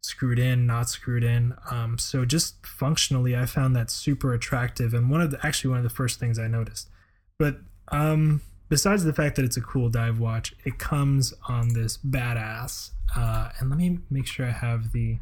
screwed 0.00 0.38
in, 0.38 0.66
not 0.66 0.88
screwed 0.88 1.24
in. 1.24 1.54
Um, 1.70 1.98
so 1.98 2.24
just 2.24 2.66
functionally, 2.66 3.34
I 3.34 3.46
found 3.46 3.74
that 3.76 3.90
super 3.90 4.34
attractive 4.34 4.92
and 4.92 5.10
one 5.10 5.22
of 5.22 5.30
the 5.30 5.44
actually 5.44 5.70
one 5.70 5.78
of 5.78 5.84
the 5.84 5.90
first 5.90 6.20
things 6.20 6.38
I 6.38 6.46
noticed. 6.46 6.90
But 7.38 7.58
um, 7.88 8.42
besides 8.68 9.04
the 9.04 9.12
fact 9.12 9.36
that 9.36 9.44
it's 9.44 9.56
a 9.56 9.60
cool 9.60 9.88
dive 9.88 10.18
watch, 10.18 10.54
it 10.64 10.78
comes 10.78 11.34
on 11.48 11.74
this 11.74 11.96
badass. 11.98 12.90
Uh, 13.16 13.50
and 13.58 13.70
let 13.70 13.78
me 13.78 13.98
make 14.10 14.26
sure 14.26 14.46
I 14.46 14.50
have 14.50 14.92
the 14.92 15.18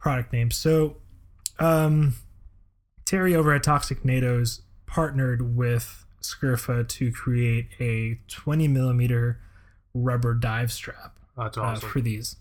product 0.00 0.32
name. 0.32 0.50
So, 0.50 0.96
um, 1.58 2.14
Terry 3.04 3.34
over 3.34 3.54
at 3.54 3.62
Toxic 3.62 4.04
NATO's 4.04 4.62
partnered 4.86 5.56
with 5.56 6.04
Scurfa 6.22 6.86
to 6.88 7.12
create 7.12 7.68
a 7.80 8.18
20 8.28 8.68
millimeter 8.68 9.40
rubber 9.94 10.34
dive 10.34 10.72
strap 10.72 11.16
That's 11.36 11.56
uh, 11.56 11.76
for 11.76 12.00
these. 12.00 12.36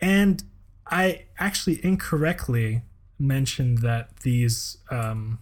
And 0.00 0.42
I 0.86 1.24
actually 1.38 1.84
incorrectly 1.84 2.82
mentioned 3.18 3.78
that 3.78 4.18
these 4.18 4.78
um, 4.90 5.38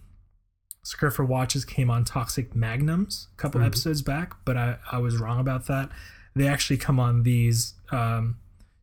Scurfa 0.85 1.25
watches 1.25 1.63
came 1.65 1.89
on 1.89 2.03
Toxic 2.03 2.53
Magnums 2.55 3.27
a 3.33 3.37
couple 3.41 3.61
Mhm. 3.61 3.65
episodes 3.67 4.01
back, 4.01 4.35
but 4.45 4.57
I, 4.57 4.77
I 4.91 4.97
was 4.97 5.17
wrong 5.17 5.39
about 5.39 5.67
that. 5.67 5.89
They 6.35 6.47
actually 6.47 6.77
come 6.77 6.99
on 6.99 7.23
these 7.23 7.75
um, 7.91 8.37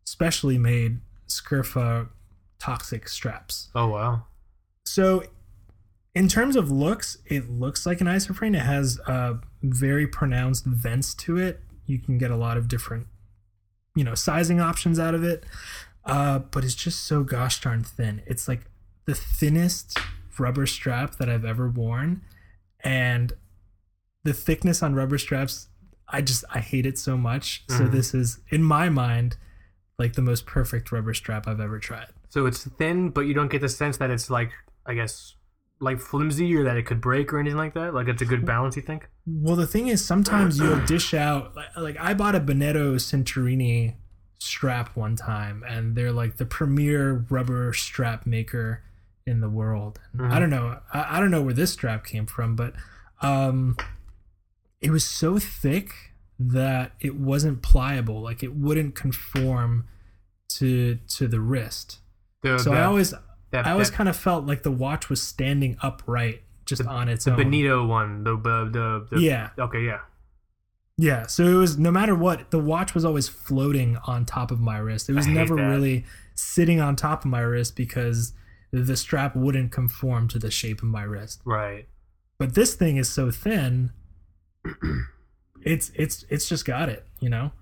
specially 0.04 0.56
made 0.58 1.00
Scurfa 1.28 2.08
Toxic 2.58 3.08
straps. 3.08 3.68
oh 3.74 3.88
wow. 3.88 4.26
So, 4.84 5.24
in 6.14 6.26
terms 6.28 6.56
of 6.56 6.70
looks, 6.70 7.18
it 7.26 7.48
looks 7.50 7.86
like 7.86 8.00
an 8.00 8.06
Isofrane. 8.08 8.56
It 8.56 8.60
has 8.66 8.98
uh, 9.06 9.34
very 9.62 10.06
pronounced 10.06 10.64
vents 10.66 11.14
to 11.14 11.36
it. 11.36 11.60
You 11.86 11.98
can 11.98 12.18
get 12.18 12.30
a 12.30 12.36
lot 12.36 12.56
of 12.56 12.66
different, 12.66 13.06
you 13.94 14.02
know, 14.04 14.14
sizing 14.14 14.60
options 14.60 14.98
out 14.98 15.14
of 15.14 15.22
it. 15.22 15.44
Uh, 16.04 16.38
but 16.40 16.64
it's 16.64 16.74
just 16.74 17.04
so 17.04 17.22
gosh 17.22 17.60
darn 17.60 17.84
thin. 17.84 18.22
It's 18.26 18.48
like 18.48 18.62
the 19.04 19.14
thinnest 19.14 19.96
rubber 20.40 20.66
strap 20.66 21.16
that 21.16 21.28
I've 21.28 21.44
ever 21.44 21.68
worn, 21.68 22.22
and 22.82 23.32
the 24.24 24.32
thickness 24.32 24.82
on 24.82 24.94
rubber 24.94 25.18
straps, 25.18 25.68
I 26.08 26.20
just 26.22 26.44
I 26.52 26.58
hate 26.60 26.86
it 26.86 26.98
so 26.98 27.16
much. 27.16 27.64
So 27.68 27.84
Mhm. 27.86 27.90
this 27.92 28.14
is, 28.14 28.40
in 28.48 28.62
my 28.62 28.88
mind, 28.88 29.36
like 29.98 30.14
the 30.14 30.22
most 30.22 30.46
perfect 30.46 30.90
rubber 30.90 31.14
strap 31.14 31.46
I've 31.46 31.60
ever 31.60 31.78
tried. 31.78 32.08
So 32.30 32.46
it's 32.46 32.64
thin, 32.66 33.10
but 33.10 33.22
you 33.22 33.34
don't 33.34 33.50
get 33.50 33.60
the 33.60 33.68
sense 33.68 33.96
that 33.98 34.10
it's 34.10 34.30
like 34.30 34.50
I 34.86 34.94
guess 34.94 35.36
like 35.78 35.98
flimsy 36.00 36.54
or 36.56 36.64
that 36.64 36.76
it 36.76 36.84
could 36.84 37.00
break 37.00 37.32
or 37.32 37.38
anything 37.38 37.56
like 37.56 37.74
that. 37.74 37.94
Like 37.94 38.08
it's 38.08 38.20
a 38.22 38.26
good 38.26 38.44
balance. 38.44 38.76
You 38.76 38.82
think? 38.82 39.08
Well, 39.26 39.56
the 39.56 39.66
thing 39.66 39.88
is, 39.88 40.04
sometimes 40.04 40.58
you'll 40.58 40.84
dish 40.84 41.14
out 41.14 41.54
like, 41.56 41.76
like 41.76 41.96
I 42.00 42.12
bought 42.14 42.34
a 42.34 42.40
Bonetto 42.40 42.96
Cinturini 42.96 43.94
strap 44.38 44.96
one 44.96 45.16
time, 45.16 45.62
and 45.68 45.94
they're 45.96 46.12
like 46.12 46.36
the 46.36 46.44
premier 46.46 47.24
rubber 47.30 47.72
strap 47.72 48.26
maker 48.26 48.82
in 49.30 49.40
the 49.40 49.48
world. 49.48 49.98
Mhm. 50.16 50.30
I 50.30 50.38
don't 50.38 50.50
know, 50.50 50.78
I, 50.92 51.16
I 51.16 51.20
don't 51.20 51.30
know 51.30 51.42
where 51.42 51.54
this 51.54 51.72
strap 51.72 52.04
came 52.04 52.26
from, 52.26 52.56
but 52.56 52.74
um, 53.22 53.76
it 54.80 54.90
was 54.90 55.04
so 55.04 55.38
thick 55.38 55.92
that 56.38 56.92
it 57.00 57.16
wasn't 57.16 57.62
pliable. 57.62 58.20
Like 58.20 58.42
it 58.42 58.54
wouldn't 58.54 58.94
conform 58.94 59.86
to 60.56 60.96
to 60.96 61.28
the 61.28 61.40
wrist. 61.40 62.00
The, 62.42 62.58
So 62.58 62.70
the, 62.70 62.76
I 62.76 62.84
always 62.84 63.14
that, 63.50 63.66
I 63.66 63.72
always 63.72 63.90
kind 63.90 64.08
of 64.08 64.16
felt 64.16 64.46
like 64.46 64.62
the 64.62 64.70
watch 64.70 65.08
was 65.08 65.20
standing 65.20 65.76
upright 65.82 66.42
just 66.66 66.84
on 66.86 67.08
its 67.08 67.24
the 67.24 67.32
own. 67.32 67.36
The 67.38 67.44
Bonetto 67.44 67.86
one. 67.86 68.24
The 68.24 68.36
the 68.36 68.70
the, 68.70 69.16
the 69.16 69.20
Yeah. 69.20 69.50
Okay. 69.58 69.84
Yeah. 69.84 70.00
Yeah, 70.96 71.26
so 71.26 71.44
it 71.44 71.54
was 71.54 71.78
no 71.78 71.90
matter 71.90 72.14
what, 72.14 72.50
the 72.50 72.58
watch 72.58 72.94
was 72.94 73.06
always 73.06 73.26
floating 73.26 73.96
on 74.06 74.26
top 74.26 74.50
of 74.50 74.60
my 74.60 74.76
wrist. 74.76 75.08
It 75.08 75.14
was 75.14 75.26
never 75.26 75.56
that. 75.56 75.62
really 75.62 76.04
sitting 76.34 76.78
on 76.78 76.94
top 76.94 77.24
of 77.24 77.30
my 77.30 77.40
wrist 77.40 77.74
because 77.74 78.34
the 78.72 78.96
strap 78.96 79.34
wouldn't 79.36 79.72
conform 79.72 80.28
to 80.28 80.38
the 80.38 80.50
shape 80.50 80.78
of 80.82 80.88
my 80.88 81.02
wrist. 81.02 81.40
Right. 81.44 81.86
But 82.38 82.54
this 82.54 82.74
thing 82.74 82.96
is 82.96 83.08
so 83.08 83.30
thin, 83.30 83.90
it's 85.62 85.90
it's 85.94 86.24
it's 86.28 86.48
just 86.48 86.64
got 86.64 86.88
it, 86.88 87.06
you 87.20 87.28
know? 87.28 87.52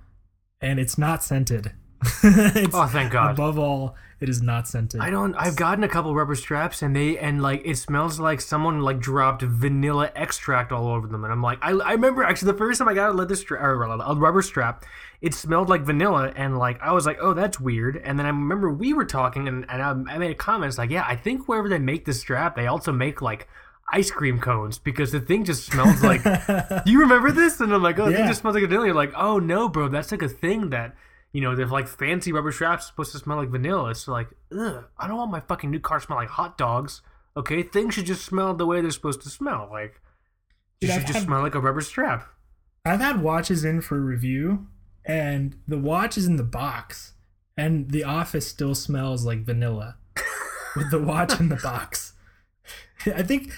And 0.61 0.79
it's 0.79 0.99
not 0.99 1.23
scented. 1.25 1.73
It's- 2.25 2.71
Oh, 2.75 2.87
thank 2.87 3.12
God. 3.12 3.33
Above 3.33 3.59
all, 3.59 3.97
it 4.21 4.29
is 4.29 4.40
not 4.42 4.66
scented. 4.68 5.01
I 5.01 5.11
don't. 5.11 5.35
I've 5.35 5.57
gotten 5.57 5.83
a 5.85 5.88
couple 5.88 6.14
rubber 6.14 6.35
straps, 6.35 6.83
and 6.83 6.94
they 6.94 7.16
and 7.18 7.40
like 7.42 7.62
it 7.64 7.77
smells 7.77 8.18
like 8.21 8.40
someone 8.40 8.81
like 8.83 8.99
dropped 9.01 9.42
vanilla 9.42 10.11
extract 10.14 10.71
all 10.73 10.88
over 10.88 11.07
them, 11.07 11.25
and 11.25 11.33
I'm 11.33 11.42
like, 11.42 11.59
I, 11.62 11.71
I 11.73 11.92
remember 11.92 12.23
actually 12.25 12.53
the 12.53 12.59
first 12.59 12.79
time 12.79 12.88
I 12.88 12.94
got 12.94 13.11
a 13.11 13.12
leather 13.12 13.35
strap 13.37 13.61
or 13.62 13.83
a 13.83 14.14
rubber 14.14 14.42
strap, 14.42 14.85
it 15.20 15.35
smelled 15.35 15.68
like 15.68 15.83
vanilla, 15.83 16.33
and 16.37 16.59
like 16.59 16.81
I 16.81 16.92
was 16.92 17.07
like, 17.07 17.18
oh, 17.20 17.35
that's 17.35 17.59
weird. 17.61 17.96
And 17.96 18.18
then 18.18 18.26
I 18.26 18.31
remember 18.31 18.70
we 18.72 18.92
were 18.92 19.04
talking, 19.04 19.48
and, 19.48 19.64
and 19.68 19.83
I, 19.83 20.14
I 20.14 20.18
made 20.18 20.31
a 20.31 20.35
comment 20.35 20.68
it's 20.68 20.78
like, 20.78 20.90
yeah, 20.90 21.04
I 21.07 21.16
think 21.16 21.48
wherever 21.48 21.68
they 21.68 21.78
make 21.78 22.04
this 22.04 22.20
strap, 22.20 22.54
they 22.57 22.66
also 22.66 22.92
make 22.92 23.20
like 23.20 23.48
ice 23.92 24.11
cream 24.11 24.38
cones 24.38 24.78
because 24.78 25.12
the 25.12 25.20
thing 25.20 25.44
just 25.44 25.64
smells 25.66 26.02
like. 26.02 26.22
You 26.87 27.00
remember 27.00 27.33
this? 27.33 27.61
And 27.61 27.72
I'm 27.74 27.83
like, 27.83 27.98
oh, 27.98 28.09
Yeah. 28.09 28.26
just 28.26 28.40
smells 28.40 28.54
like 28.54 28.64
vanilla. 28.64 28.87
You're 28.87 28.94
like, 28.94 29.12
oh 29.16 29.38
no, 29.38 29.68
bro, 29.68 29.88
that's 29.88 30.12
like 30.12 30.22
a 30.22 30.28
thing 30.28 30.70
that 30.70 30.94
you 31.33 31.42
know, 31.42 31.54
they're 31.54 31.66
like 31.66 31.87
fancy 31.88 32.33
rubber 32.33 32.50
straps 32.52 32.87
supposed 32.87 33.12
to 33.12 33.18
smell 33.18 33.37
like 33.37 33.50
vanilla. 33.50 33.90
It's 33.90 34.09
like, 34.09 34.28
ugh, 34.57 34.85
I 34.98 35.07
don't 35.09 35.16
want 35.18 35.31
my 35.31 35.40
fucking 35.40 35.70
new 35.70 35.78
car 35.81 35.98
to 36.00 36.07
smell 36.07 36.16
like 36.18 36.28
hot 36.31 36.57
dogs. 36.57 37.02
Okay, 37.37 37.62
things 37.62 37.94
should 37.94 38.07
just 38.07 38.24
smell 38.24 38.54
the 38.54 38.64
way 38.66 38.81
they're 38.81 38.90
supposed 38.90 39.20
to 39.22 39.28
smell. 39.28 39.68
Like, 39.70 40.00
Dude, 40.81 40.90
should 40.90 41.00
I've 41.00 41.07
just 41.07 41.18
had- 41.18 41.26
smell 41.26 41.42
like 41.42 41.54
a 41.54 41.61
rubber 41.61 41.83
strap. 41.83 42.26
I've 42.85 43.00
had 43.00 43.20
watches 43.22 43.64
in 43.64 43.83
for 43.83 44.00
review, 44.00 44.68
and 45.09 45.57
the 45.66 45.79
watch 45.79 46.18
is 46.18 46.27
in 46.27 46.37
the 46.37 46.44
box, 46.44 47.14
and 47.57 47.90
the 47.90 48.05
office 48.05 48.47
still 48.47 48.75
smells 48.75 49.25
like 49.25 49.40
vanilla 49.40 49.97
with 50.77 50.90
the 50.90 51.01
watch 51.01 51.40
in 51.40 51.49
the 51.49 51.57
box. 51.57 52.12
I 53.07 53.23
think 53.23 53.51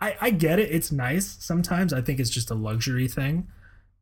I, 0.00 0.16
I 0.20 0.30
get 0.30 0.58
it. 0.58 0.70
It's 0.70 0.92
nice 0.92 1.26
sometimes. 1.40 1.92
I 1.92 2.02
think 2.02 2.20
it's 2.20 2.30
just 2.30 2.50
a 2.50 2.54
luxury 2.54 3.08
thing, 3.08 3.48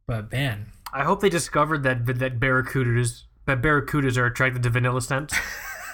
but 0.09 0.33
man, 0.33 0.67
I 0.93 1.05
hope 1.05 1.21
they 1.21 1.31
discovered 1.31 1.85
that 1.85 2.05
that 2.19 2.41
barracudas 2.41 3.23
that 3.47 3.63
barracudas 3.63 4.17
are 4.17 4.27
attracted 4.27 4.65
to 4.65 4.71
vanilla 4.71 5.01
scent, 5.01 5.33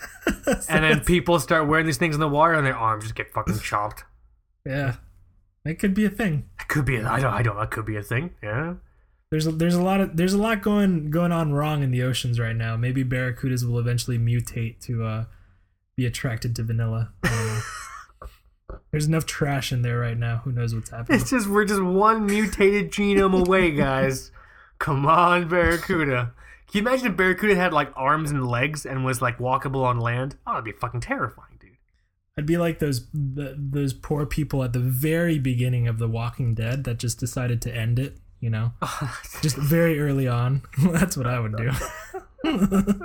and 0.47 0.85
then 0.85 1.01
people 1.01 1.39
start 1.39 1.69
wearing 1.69 1.85
these 1.85 1.99
things 1.99 2.15
in 2.15 2.21
the 2.21 2.29
water, 2.29 2.55
and 2.55 2.67
their 2.67 2.77
arms 2.77 3.05
just 3.05 3.15
get 3.15 3.31
fucking 3.31 3.59
chopped. 3.63 4.05
Yeah, 4.65 4.97
it 5.67 5.79
could 5.79 5.93
be 5.93 6.07
a 6.07 6.11
thing. 6.11 6.49
It 6.59 6.69
could 6.69 6.87
be. 6.87 6.99
I 6.99 7.21
don't. 7.21 7.35
I 7.35 7.43
don't. 7.43 7.59
That 7.59 7.71
could 7.71 7.85
be 7.85 7.97
a 7.97 8.03
thing. 8.03 8.31
Yeah. 8.43 8.75
There's 9.33 9.47
a, 9.47 9.51
there's 9.51 9.75
a 9.75 9.83
lot 9.83 10.03
of 10.03 10.15
there's 10.15 10.35
a 10.35 10.39
lot 10.39 10.61
going 10.61 11.11
going 11.11 11.33
on 11.33 11.55
wrong 11.55 11.83
in 11.83 11.91
the 11.91 12.03
oceans 12.03 12.39
right 12.39 12.55
now. 12.55 12.77
Maybe 12.77 13.03
barracudas 13.03 13.65
will 13.65 13.79
eventually 13.79 14.19
mutate 14.19 14.79
to 14.81 15.05
uh, 15.07 15.25
be 15.97 16.05
attracted 16.05 16.55
to 16.57 16.63
vanilla. 16.63 17.15
Know. 17.25 17.61
there's 18.91 19.07
enough 19.07 19.25
trash 19.25 19.73
in 19.73 19.81
there 19.81 19.99
right 19.99 20.19
now. 20.19 20.43
Who 20.45 20.53
knows 20.53 20.75
what's 20.75 20.91
happening? 20.91 21.19
It's 21.19 21.31
just 21.31 21.49
we're 21.49 21.65
just 21.65 21.83
one 21.83 22.27
mutated 22.27 22.93
genome 22.93 23.47
away, 23.47 23.71
guys. 23.71 24.33
Come 24.79 25.07
on, 25.07 25.49
barracuda. 25.49 26.35
Can 26.71 26.85
you 26.85 26.87
imagine 26.87 27.07
if 27.07 27.17
barracuda 27.17 27.55
had 27.55 27.73
like 27.73 27.91
arms 27.97 28.31
and 28.31 28.47
legs 28.47 28.85
and 28.85 29.03
was 29.03 29.23
like 29.23 29.39
walkable 29.39 29.83
on 29.83 29.99
land? 29.99 30.37
Oh, 30.47 30.53
that'd 30.53 30.67
be 30.67 30.73
fucking 30.73 31.01
terrifying, 31.01 31.57
dude. 31.59 31.79
I'd 32.37 32.45
be 32.45 32.59
like 32.59 32.81
those 32.81 33.07
th 33.15 33.57
those 33.57 33.95
poor 33.95 34.27
people 34.27 34.63
at 34.63 34.75
the 34.75 34.79
very 34.79 35.39
beginning 35.39 35.89
of 35.89 35.97
The 35.97 36.07
Walking 36.07 36.55
Dead 36.55 36.85
that 36.85 36.99
just 36.99 37.19
decided 37.19 37.63
to 37.63 37.75
end 37.75 37.99
it. 37.99 38.19
You 38.43 38.51
know, 38.51 38.73
just 39.41 39.57
very 39.57 40.01
early 40.01 40.27
on. 40.27 40.63
That's 40.91 41.17
what 41.17 41.29
I 41.29 41.39
would 41.39 41.57
do. 41.57 41.71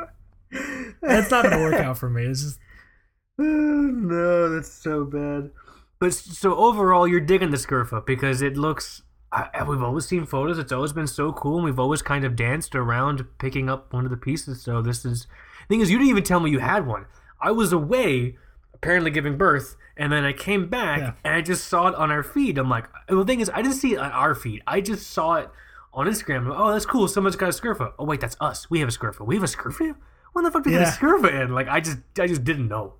That's 1.01 1.29
not 1.29 1.43
gonna 1.43 1.61
work 1.61 1.75
out 1.75 1.99
for 1.99 2.09
me. 2.09 2.25
It's 2.25 2.41
just 2.41 2.59
no, 3.37 4.49
that's 4.49 4.71
so 4.71 5.05
bad. 5.05 5.51
But 5.99 6.15
so 6.15 6.55
overall, 6.55 7.07
you're 7.07 7.19
digging 7.19 7.51
the 7.51 7.57
Scurfa 7.57 8.03
because 8.03 8.41
it 8.41 8.57
looks. 8.57 9.03
I, 9.31 9.63
we've 9.63 9.83
always 9.83 10.07
seen 10.07 10.25
photos. 10.25 10.57
It's 10.57 10.71
always 10.71 10.93
been 10.93 11.05
so 11.05 11.31
cool, 11.33 11.57
and 11.57 11.65
we've 11.65 11.79
always 11.79 12.01
kind 12.01 12.25
of 12.25 12.35
danced 12.35 12.75
around 12.75 13.23
picking 13.37 13.69
up 13.69 13.93
one 13.93 14.05
of 14.05 14.11
the 14.11 14.17
pieces. 14.17 14.63
So 14.63 14.81
this 14.81 15.05
is. 15.05 15.27
The 15.69 15.75
Thing 15.75 15.81
is, 15.81 15.91
you 15.91 15.99
didn't 15.99 16.09
even 16.09 16.23
tell 16.23 16.39
me 16.39 16.49
you 16.49 16.59
had 16.59 16.87
one. 16.87 17.05
I 17.39 17.51
was 17.51 17.71
away, 17.71 18.37
apparently 18.73 19.11
giving 19.11 19.37
birth, 19.37 19.75
and 19.97 20.11
then 20.11 20.23
I 20.25 20.33
came 20.33 20.67
back 20.69 20.99
Yeah. 20.99 21.13
and 21.23 21.33
I 21.33 21.41
just 21.41 21.67
saw 21.67 21.87
it 21.87 21.95
on 21.95 22.11
our 22.11 22.23
feed. 22.23 22.57
I'm 22.57 22.69
like, 22.69 22.85
well, 23.09 23.19
the 23.19 23.25
thing 23.25 23.39
is, 23.39 23.49
I 23.53 23.61
didn't 23.61 23.75
see 23.77 23.93
it 23.93 23.99
on 23.99 24.11
our 24.11 24.35
feed. 24.35 24.61
I 24.67 24.81
just 24.81 25.09
saw 25.11 25.35
it 25.35 25.49
on 25.93 26.05
Instagram. 26.07 26.51
Oh, 26.55 26.71
that's 26.71 26.85
cool. 26.85 27.07
Someone's 27.07 27.35
got 27.35 27.49
a 27.49 27.51
Scurfa. 27.51 27.93
Oh 27.97 28.05
wait, 28.05 28.19
that's 28.21 28.37
us. 28.39 28.69
We 28.69 28.79
have 28.79 28.89
a 28.89 28.91
Scurfa. 28.91 29.25
We 29.25 29.35
have 29.35 29.43
a 29.43 29.47
Scurfa. 29.47 29.95
When 30.33 30.45
the 30.45 30.51
fuck 30.51 30.63
did 30.63 30.69
we 30.71 30.75
Yeah. 30.77 30.85
get 30.85 30.93
a 31.01 31.05
Scurfa 31.05 31.41
in? 31.43 31.53
Like, 31.53 31.67
I 31.67 31.79
just, 31.79 31.97
I 32.19 32.27
just 32.27 32.43
didn't 32.43 32.67
know. 32.67 32.93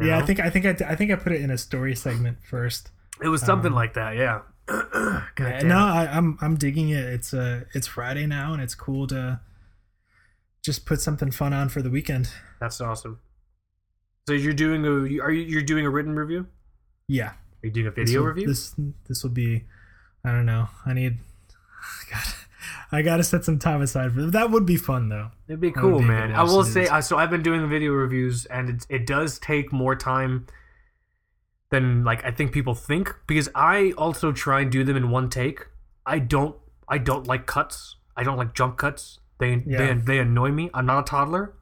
yeah. 0.00 0.18
I 0.18 0.22
think 0.22 0.40
I 0.40 0.48
think 0.50 0.64
I, 0.66 0.70
I 0.90 0.94
think 0.94 1.10
I 1.10 1.16
put 1.16 1.32
it 1.32 1.40
in 1.42 1.50
a 1.50 1.58
story 1.58 1.94
segment 1.94 2.38
first. 2.42 2.90
It 3.22 3.28
was 3.28 3.42
something 3.42 3.72
like 3.72 3.94
that, 3.94 4.16
yeah. 4.16 4.40
Yeah, 5.38 5.62
no. 5.62 5.78
I, 5.78 6.08
I'm 6.12 6.36
I'm 6.40 6.56
digging 6.56 6.90
it. 6.90 7.04
It's 7.04 7.32
uh 7.34 7.64
it's 7.74 7.86
Friday 7.86 8.26
now, 8.26 8.52
and 8.52 8.62
it's 8.62 8.74
cool 8.74 9.06
to 9.08 9.40
just 10.62 10.84
put 10.86 11.00
something 11.00 11.30
fun 11.30 11.52
on 11.52 11.68
for 11.68 11.80
the 11.82 11.90
weekend. 11.90 12.30
that's 12.60 12.80
awesome. 12.80 13.20
So 14.28 14.34
you're 14.34 14.52
doing 14.52 14.84
a 14.84 15.22
are 15.22 15.30
you 15.30 15.40
you're 15.40 15.62
doing 15.62 15.86
a 15.86 15.90
written 15.90 16.14
review? 16.14 16.48
Yeah. 17.08 17.28
Are 17.28 17.36
you 17.62 17.70
doing 17.70 17.86
a 17.86 17.90
this 17.90 18.10
video 18.10 18.20
will- 18.20 18.28
review? 18.28 18.46
This 18.46 18.74
this 19.08 19.22
will 19.22 19.30
be. 19.30 19.64
I 20.22 20.32
don't 20.32 20.44
know. 20.44 20.68
I 20.84 20.92
need. 20.92 21.16
God, 22.10 22.34
I 22.92 23.00
gotta 23.00 23.24
set 23.24 23.46
some 23.46 23.58
time 23.58 23.80
aside 23.80 24.12
for 24.12 24.26
that. 24.26 24.50
Would 24.50 24.66
be 24.66 24.76
fun 24.76 25.08
though. 25.08 25.30
It'd 25.48 25.62
be 25.62 25.70
cool, 25.70 26.00
be 26.00 26.04
man. 26.04 26.32
I 26.32 26.42
will 26.42 26.62
say, 26.62 26.86
uh, 26.88 27.00
so 27.00 27.16
I've 27.16 27.30
been 27.30 27.42
doing 27.42 27.62
the 27.62 27.68
video 27.68 27.92
reviews, 27.92 28.44
and 28.44 28.68
it 28.68 28.86
it 28.90 29.06
does 29.06 29.38
take 29.38 29.72
more 29.72 29.96
time 29.96 30.46
than 31.70 32.04
like 32.04 32.22
I 32.22 32.30
think 32.30 32.52
people 32.52 32.74
think 32.74 33.14
because 33.26 33.48
I 33.54 33.94
also 33.96 34.30
try 34.30 34.60
and 34.60 34.70
do 34.70 34.84
them 34.84 34.98
in 34.98 35.08
one 35.08 35.30
take. 35.30 35.68
I 36.04 36.18
don't 36.18 36.54
I 36.86 36.98
don't 36.98 37.26
like 37.26 37.46
cuts. 37.46 37.96
I 38.14 38.24
don't 38.24 38.36
like 38.36 38.52
jump 38.52 38.76
cuts. 38.76 39.20
They 39.38 39.62
Yeah. 39.66 39.78
they 39.78 39.94
they 39.94 40.18
annoy 40.18 40.50
me. 40.50 40.68
I'm 40.74 40.84
not 40.84 40.98
a 40.98 41.10
toddler. 41.10 41.54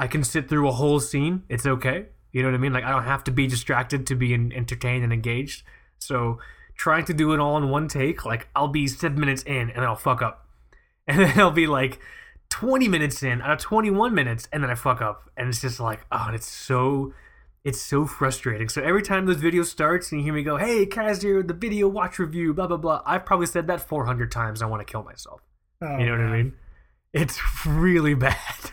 I 0.00 0.06
can 0.06 0.24
sit 0.24 0.48
through 0.48 0.66
a 0.66 0.72
whole 0.72 0.98
scene. 0.98 1.42
It's 1.48 1.66
okay. 1.66 2.06
You 2.32 2.42
know 2.42 2.48
what 2.48 2.54
I 2.54 2.58
mean? 2.58 2.72
Like 2.72 2.84
I 2.84 2.90
don't 2.90 3.04
have 3.04 3.22
to 3.24 3.30
be 3.30 3.46
distracted 3.46 4.06
to 4.06 4.14
be 4.14 4.32
en- 4.34 4.52
entertained 4.52 5.04
and 5.04 5.12
engaged. 5.12 5.62
So 5.98 6.38
trying 6.74 7.04
to 7.04 7.14
do 7.14 7.32
it 7.34 7.38
all 7.40 7.56
in 7.58 7.68
one 7.68 7.86
take, 7.86 8.24
like 8.24 8.48
I'll 8.56 8.68
be 8.68 8.86
seven 8.88 9.20
minutes 9.20 9.42
in 9.42 9.68
and 9.70 9.84
I'll 9.84 9.96
fuck 9.96 10.22
up, 10.22 10.48
and 11.06 11.20
then 11.20 11.38
I'll 11.38 11.50
be 11.50 11.66
like 11.66 12.00
20 12.48 12.88
minutes 12.88 13.22
in 13.22 13.42
out 13.42 13.52
of 13.52 13.58
21 13.58 14.14
minutes, 14.14 14.48
and 14.52 14.62
then 14.62 14.70
I 14.70 14.74
fuck 14.74 15.00
up, 15.02 15.30
and 15.36 15.48
it's 15.50 15.60
just 15.60 15.78
like, 15.78 16.00
oh, 16.10 16.24
and 16.26 16.34
it's 16.34 16.48
so. 16.48 17.12
It's 17.62 17.82
so 17.82 18.06
frustrating. 18.06 18.70
So 18.70 18.80
every 18.80 19.02
time 19.02 19.26
this 19.26 19.36
video 19.36 19.64
starts 19.64 20.10
and 20.12 20.20
you 20.22 20.24
hear 20.24 20.32
me 20.32 20.42
go, 20.42 20.56
"Hey, 20.56 20.86
Kaz 20.86 21.20
here, 21.22 21.42
the 21.42 21.52
video 21.52 21.88
watch 21.88 22.18
review," 22.18 22.54
blah 22.54 22.66
blah 22.66 22.78
blah. 22.78 23.02
I've 23.04 23.26
probably 23.26 23.44
said 23.44 23.66
that 23.66 23.82
400 23.82 24.32
times. 24.32 24.62
I 24.62 24.66
want 24.66 24.80
to 24.80 24.90
kill 24.90 25.02
myself. 25.02 25.42
Oh, 25.82 25.98
You 25.98 26.06
know 26.06 26.12
what 26.12 26.20
I 26.22 26.36
mean? 26.38 26.54
It's 27.12 27.38
really 27.66 28.14
bad. 28.14 28.70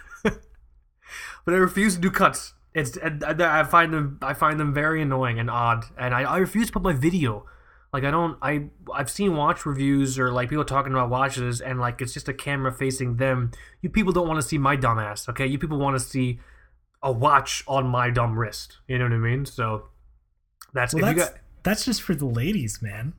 But 1.47 1.53
I 1.53 1.59
refuse 1.59 1.95
to 1.95 2.01
do 2.01 2.11
cuts. 2.11 2.55
It's 2.75 2.97
and 2.97 3.23
I 3.23 3.63
find 3.63 3.93
them 3.93 4.19
I 4.21 4.33
find 4.33 4.59
them 4.59 4.73
very 4.73 5.01
annoying 5.01 5.39
and 5.39 5.49
odd, 5.49 5.85
and 5.97 6.13
I, 6.13 6.23
I 6.23 6.37
refuse 6.39 6.67
to 6.67 6.73
put 6.73 6.83
my 6.83 6.91
video. 6.91 7.45
Like 7.93 8.03
I 8.03 8.11
don't 8.11 8.37
I 8.41 8.65
I've 8.93 9.09
seen 9.09 9.37
watch 9.37 9.65
reviews 9.65 10.19
or 10.19 10.29
like 10.29 10.49
people 10.49 10.65
talking 10.65 10.91
about 10.91 11.09
watches 11.09 11.61
and 11.61 11.79
like 11.79 12.01
it's 12.01 12.13
just 12.13 12.27
a 12.27 12.33
camera 12.33 12.73
facing 12.73 13.15
them. 13.15 13.51
You 13.81 13.89
people 13.89 14.11
don't 14.11 14.27
want 14.27 14.41
to 14.41 14.47
see 14.47 14.57
my 14.57 14.75
dumb 14.75 14.99
ass, 14.99 15.29
okay? 15.29 15.47
You 15.47 15.57
people 15.57 15.79
want 15.79 15.97
to 15.97 16.01
see 16.01 16.41
a 17.01 17.13
watch 17.13 17.63
on 17.65 17.87
my 17.87 18.09
dumb 18.09 18.37
wrist. 18.37 18.79
You 18.89 18.97
know 18.99 19.05
what 19.05 19.13
I 19.13 19.17
mean? 19.17 19.45
So 19.45 19.85
that's 20.73 20.93
Well, 20.93 21.05
if 21.05 21.15
got 21.15 21.31
that's 21.63 21.85
just 21.85 22.01
for 22.01 22.13
the 22.13 22.25
ladies, 22.25 22.81
man. 22.81 23.13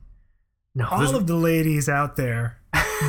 no. 0.75 0.87
All 0.87 1.15
of 1.15 1.25
the 1.25 1.35
ladies 1.35 1.89
out 1.89 2.15
there, 2.15 2.59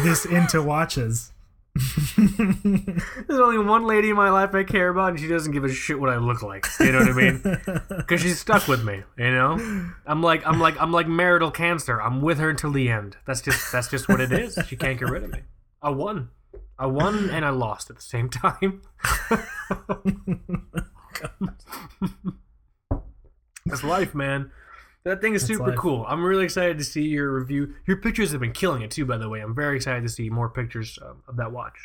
this 0.02 0.24
into 0.24 0.62
watches. 0.62 1.32
There's 3.26 3.40
only 3.40 3.58
one 3.58 3.86
lady 3.86 4.10
in 4.10 4.16
my 4.16 4.30
life 4.30 4.54
I 4.54 4.64
care 4.64 4.88
about, 4.88 5.10
and 5.10 5.20
she 5.20 5.28
doesn't 5.28 5.52
give 5.52 5.64
a 5.64 5.72
shit 5.72 5.98
what 5.98 6.10
I 6.10 6.16
look 6.16 6.42
like. 6.42 6.66
You 6.78 6.92
know 6.92 7.00
what 7.00 7.08
I 7.08 7.12
mean? 7.12 7.42
Because 8.00 8.22
she's 8.22 8.40
stuck 8.40 8.66
with 8.66 8.84
me. 8.84 9.02
You 9.16 9.30
know, 9.30 9.90
I'm 10.06 10.22
like, 10.22 10.44
I'm 10.46 10.60
like, 10.60 10.80
I'm 10.80 10.92
like 10.92 11.06
marital 11.06 11.50
cancer. 11.50 12.00
I'm 12.00 12.22
with 12.22 12.38
her 12.38 12.50
until 12.50 12.72
the 12.72 12.88
end. 12.88 13.16
That's 13.26 13.40
just, 13.40 13.70
that's 13.70 13.88
just 13.88 14.08
what 14.08 14.20
it 14.20 14.32
is. 14.32 14.58
She 14.66 14.76
can't 14.76 14.98
get 14.98 15.08
rid 15.08 15.22
of 15.22 15.30
me. 15.30 15.40
I 15.82 15.90
won. 15.90 16.30
I 16.78 16.86
won 16.86 17.30
and 17.30 17.44
I 17.44 17.50
lost 17.50 17.90
at 17.90 17.96
the 17.96 18.02
same 18.02 18.30
time. 18.30 18.82
That's 23.66 23.84
life, 23.84 24.14
man. 24.14 24.50
That 25.04 25.20
thing 25.22 25.34
is 25.34 25.42
That's 25.42 25.56
super 25.58 25.70
life. 25.70 25.78
cool. 25.78 26.04
I'm 26.06 26.22
really 26.22 26.44
excited 26.44 26.76
to 26.78 26.84
see 26.84 27.02
your 27.02 27.32
review. 27.32 27.74
Your 27.86 27.96
pictures 27.96 28.32
have 28.32 28.40
been 28.40 28.52
killing 28.52 28.82
it 28.82 28.90
too, 28.90 29.06
by 29.06 29.16
the 29.16 29.28
way. 29.28 29.40
I'm 29.40 29.54
very 29.54 29.76
excited 29.76 30.02
to 30.02 30.08
see 30.10 30.28
more 30.28 30.48
pictures 30.50 30.98
um, 31.02 31.22
of 31.26 31.36
that 31.36 31.52
watch. 31.52 31.78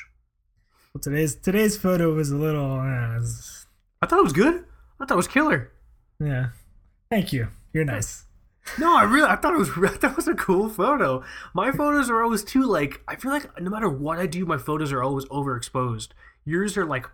Well, 0.93 1.01
today's 1.01 1.35
today's 1.35 1.77
photo 1.77 2.13
was 2.13 2.31
a 2.31 2.35
little. 2.35 2.79
Uh, 2.79 3.17
it's- 3.17 3.65
I 4.01 4.05
thought 4.07 4.19
it 4.19 4.23
was 4.23 4.33
good. 4.33 4.65
I 4.99 5.05
thought 5.05 5.11
it 5.15 5.17
was 5.17 5.27
killer. 5.27 5.71
yeah. 6.19 6.47
Thank 7.09 7.31
you. 7.31 7.47
You're 7.73 7.85
nice. 7.85 8.25
No, 8.79 8.97
I 8.97 9.03
really, 9.03 9.27
I 9.29 9.35
thought 9.35 9.53
it 9.53 9.57
was, 9.59 9.69
that 10.01 10.15
was 10.15 10.27
a 10.27 10.33
cool 10.33 10.69
photo. 10.69 11.23
My 11.53 11.71
photos 11.71 12.09
are 12.09 12.23
always 12.23 12.43
too 12.43 12.63
like, 12.63 13.01
I 13.07 13.15
feel 13.15 13.31
like 13.31 13.61
no 13.61 13.69
matter 13.69 13.87
what 13.87 14.17
I 14.17 14.25
do, 14.25 14.43
my 14.45 14.57
photos 14.57 14.91
are 14.91 15.03
always 15.03 15.25
overexposed. 15.25 16.09
Yours 16.45 16.75
are 16.77 16.85
like 16.85 17.05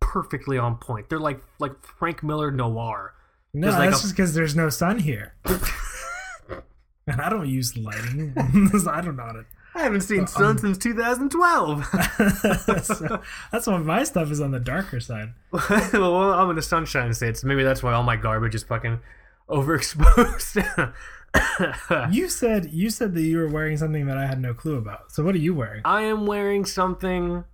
perfectly 0.00 0.56
on 0.58 0.76
point. 0.76 1.08
They're 1.10 1.18
like 1.18 1.40
like 1.58 1.82
Frank 1.84 2.22
Miller 2.22 2.50
noir. 2.50 3.14
No, 3.54 3.70
like 3.70 3.90
that's 3.90 4.00
a- 4.00 4.02
just 4.02 4.16
because 4.16 4.34
there's 4.34 4.56
no 4.56 4.68
sun 4.68 4.98
here. 4.98 5.34
and 7.06 7.20
I 7.20 7.30
don't 7.30 7.48
use 7.48 7.76
lighting. 7.76 8.34
I 8.36 9.00
don't 9.00 9.16
know 9.16 9.22
how 9.24 9.32
to. 9.32 9.44
I 9.76 9.82
haven't 9.82 10.02
seen 10.02 10.26
sun 10.26 10.44
um, 10.50 10.58
since 10.58 10.78
2012. 10.78 11.84
So, 12.84 13.20
that's 13.50 13.66
why 13.66 13.78
my 13.78 14.04
stuff 14.04 14.30
is 14.30 14.40
on 14.40 14.50
the 14.52 14.60
darker 14.60 15.00
side. 15.00 15.32
well, 15.52 16.32
I'm 16.32 16.50
in 16.50 16.56
the 16.56 16.62
sunshine 16.62 17.12
state, 17.14 17.36
so 17.36 17.46
maybe 17.48 17.64
that's 17.64 17.82
why 17.82 17.92
all 17.92 18.02
my 18.02 18.16
garbage 18.16 18.54
is 18.54 18.62
fucking 18.62 19.00
overexposed. 19.48 20.92
You 22.12 22.28
said 22.28 22.70
you 22.72 22.90
said 22.90 23.14
that 23.14 23.22
you 23.22 23.38
were 23.38 23.48
wearing 23.48 23.76
something 23.76 24.06
that 24.06 24.16
I 24.16 24.26
had 24.26 24.40
no 24.40 24.54
clue 24.54 24.76
about. 24.76 25.10
So 25.12 25.24
what 25.24 25.34
are 25.34 25.38
you 25.38 25.54
wearing? 25.54 25.82
I 25.84 26.02
am 26.02 26.26
wearing 26.26 26.64
something 26.64 27.44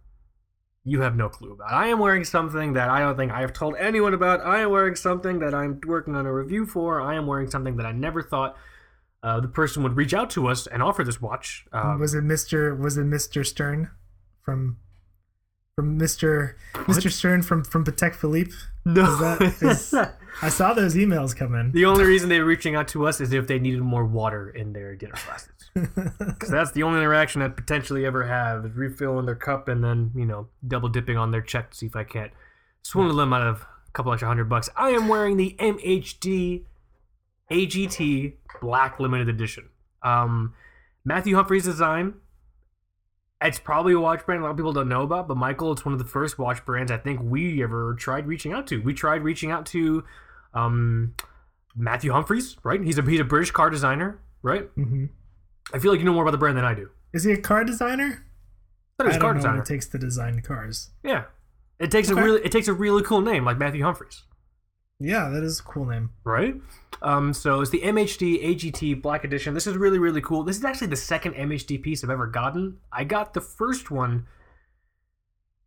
you 0.91 1.01
have 1.03 1.15
no 1.17 1.29
clue 1.29 1.53
about. 1.53 1.73
I 1.73 1.87
am 1.89 1.99
wearing 1.99 2.25
something 2.25 2.73
that 2.73 2.89
I 2.89 2.99
don't 3.01 3.17
think 3.17 3.31
I 3.33 3.41
have 3.43 3.53
told 3.53 3.77
anyone 3.79 4.13
about. 4.15 4.41
I 4.45 4.61
am 4.61 4.71
wearing 4.71 4.97
something 4.97 5.39
that 5.39 5.55
I'm 5.55 5.81
working 5.87 6.17
on 6.17 6.27
a 6.27 6.33
review 6.33 6.67
for. 6.67 7.01
I 7.01 7.15
am 7.15 7.27
wearing 7.27 7.49
something 7.51 7.77
that 7.77 7.87
I 7.87 7.93
never 7.93 8.23
thought 8.23 8.57
uh, 9.23 9.39
the 9.41 9.49
person 9.49 9.83
would 9.85 9.97
reach 9.97 10.15
out 10.15 10.31
to 10.31 10.49
us 10.49 10.67
and 10.67 10.83
offer 10.83 11.05
this 11.05 11.21
watch. 11.21 11.67
Um, 11.73 12.01
was 12.01 12.15
it 12.15 12.25
Mr. 12.25 12.77
Was 12.79 12.97
it 12.97 13.05
Mr. 13.07 13.47
Stern 13.47 13.91
from 14.43 14.79
from 15.77 15.99
Mr. 15.99 16.55
Mr. 16.75 17.11
Stern 17.11 17.43
from 17.43 17.63
from 17.65 17.85
Patek 17.85 18.15
Philippe? 18.15 18.53
no, 18.85 19.05
Is 19.13 19.19
that 19.21 19.63
is, 19.63 19.95
I 20.43 20.49
saw 20.49 20.73
those 20.75 20.95
emails 20.97 21.37
come 21.37 21.55
in. 21.55 21.71
the 21.73 21.85
only 21.85 22.05
reason 22.05 22.29
they 22.31 22.39
were 22.41 22.47
reaching 22.47 22.75
out 22.75 22.89
to 22.89 23.07
us 23.07 23.21
is 23.21 23.33
if 23.33 23.47
they 23.47 23.59
needed 23.59 23.81
more 23.83 24.05
water 24.07 24.49
in 24.51 24.73
their 24.73 24.97
dinner 24.97 25.15
glasses. 25.27 25.53
Because 26.19 26.51
that's 26.51 26.73
the 26.73 26.83
only 26.83 26.99
interaction 26.99 27.43
I'd 27.43 27.57
potentially 27.57 28.05
ever 28.05 28.25
have 28.25 28.65
is 28.65 28.73
refilling 28.75 29.27
their 29.27 29.35
cup 29.35 29.69
and 29.69 29.85
then, 29.85 30.11
you 30.15 30.25
know, 30.25 30.49
double 30.67 30.89
dipping 30.89 31.17
on 31.17 31.31
their 31.31 31.43
check 31.43 31.71
to 31.71 31.77
see 31.77 31.87
if 31.87 31.97
I 31.97 32.05
can't 32.05 32.33
swindle 32.83 33.17
them 33.17 33.33
out 33.33 33.47
of 33.47 33.63
a 33.63 33.91
couple 33.93 34.13
extra 34.13 34.29
hundred 34.29 34.49
bucks. 34.49 34.69
I 34.77 34.91
am 34.91 35.09
wearing 35.09 35.37
the 35.37 35.57
MHD 35.59 36.65
AGT 37.51 38.35
Black 38.61 39.01
Limited 39.01 39.29
Edition. 39.29 39.69
Um, 40.03 40.55
Matthew 41.05 41.35
Humphrey's 41.35 41.65
design. 41.65 42.15
It's 43.43 43.59
probably 43.59 43.95
a 43.95 44.01
watch 44.01 44.27
brand 44.27 44.43
a 44.43 44.45
lot 44.45 44.51
of 44.51 44.57
people 44.57 44.73
don't 44.73 44.89
know 44.89 45.03
about, 45.03 45.27
but 45.27 45.37
Michael, 45.37 45.73
it's 45.73 45.85
one 45.85 45.95
of 45.95 45.99
the 45.99 46.05
first 46.05 46.39
watch 46.39 46.65
brands 46.67 46.93
I 46.93 46.99
think 46.99 47.21
we 47.23 47.63
ever 47.63 47.95
tried 47.95 48.27
reaching 48.27 48.53
out 48.53 48.67
to. 48.67 48.83
We 48.83 48.93
tried 48.93 49.23
reaching 49.23 49.51
out 49.51 49.65
to 49.67 50.05
um, 50.53 51.15
Matthew 51.75 52.13
Humphreys, 52.13 52.57
right? 52.63 52.83
He's 52.83 52.99
a 52.99 53.03
he's 53.03 53.21
a 53.21 53.25
British 53.25 53.51
car 53.51 53.71
designer, 53.71 54.21
right? 54.43 54.65
hmm 54.75 55.07
I 55.73 55.79
feel 55.79 55.91
like 55.93 56.01
you 56.01 56.07
know 56.07 56.13
more 56.13 56.23
about 56.25 56.33
the 56.33 56.39
brand 56.39 56.57
than 56.57 56.65
I 56.65 56.75
do. 56.75 56.91
Is 57.13 57.25
he 57.25 57.33
a 57.33 57.37
car 57.37 57.65
designer? 57.65 58.25
I 58.99 59.05
thought 59.05 59.13
he 59.15 59.19
car 59.19 59.35
designer. 59.35 59.61
it 59.63 59.67
takes 59.67 59.87
to 59.89 59.99
design 59.99 60.41
cars. 60.43 60.91
Yeah, 61.03 61.25
it 61.79 61.91
takes 61.91 62.11
Okay. 62.11 62.21
a 62.21 62.25
really 62.25 62.41
it 62.45 62.53
takes 62.53 62.69
a 62.69 62.73
really 62.73 63.03
cool 63.03 63.21
name 63.21 63.45
like 63.45 63.59
Matthew 63.59 63.83
Humphreys, 63.83 64.25
Yeah, 64.99 65.29
that 65.31 65.43
is 65.43 65.61
a 65.61 65.63
cool 65.63 65.87
name. 65.87 66.11
right? 66.25 66.55
Um, 67.03 67.33
so 67.33 67.61
it's 67.63 67.71
the 67.71 67.81
MHD 67.81 68.45
AGT 68.45 69.01
Black 69.01 69.25
Edition. 69.25 69.55
This 69.55 69.67
is 69.67 69.77
really 69.77 69.99
really 69.99 70.21
cool. 70.21 70.43
This 70.45 70.59
is 70.59 70.65
actually 70.65 70.89
the 70.89 70.97
second 70.97 71.35
MHD 71.35 71.83
piece 71.83 72.05
I've 72.05 72.11
ever 72.11 72.27
gotten. 72.27 72.79
I 72.93 73.05
got 73.05 73.33
the 73.35 73.41
first 73.41 73.91
one. 73.91 74.27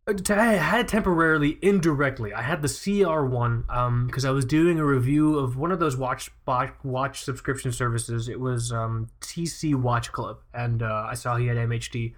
Uh, 0.07 0.13
I 0.29 0.53
had 0.53 0.87
temporarily 0.87 1.57
indirectly. 1.61 2.33
I 2.33 2.41
had 2.41 2.61
the 2.61 2.67
CR 2.67 3.23
one 3.23 3.65
um 3.69 4.07
because 4.07 4.25
I 4.25 4.31
was 4.31 4.45
doing 4.45 4.79
a 4.79 4.85
review 4.85 5.37
of 5.39 5.55
one 5.57 5.71
of 5.71 5.79
those 5.79 5.95
watch 5.95 6.29
watch, 6.45 7.23
subscription 7.23 7.71
services. 7.71 8.27
It 8.27 8.39
was 8.39 8.71
um 8.71 9.09
TC 9.21 9.75
Watch 9.75 10.11
Club, 10.11 10.39
and 10.53 10.83
uh, 10.83 11.07
I 11.09 11.13
saw 11.13 11.37
he 11.37 11.47
had 11.47 11.57
MHD 11.57 12.13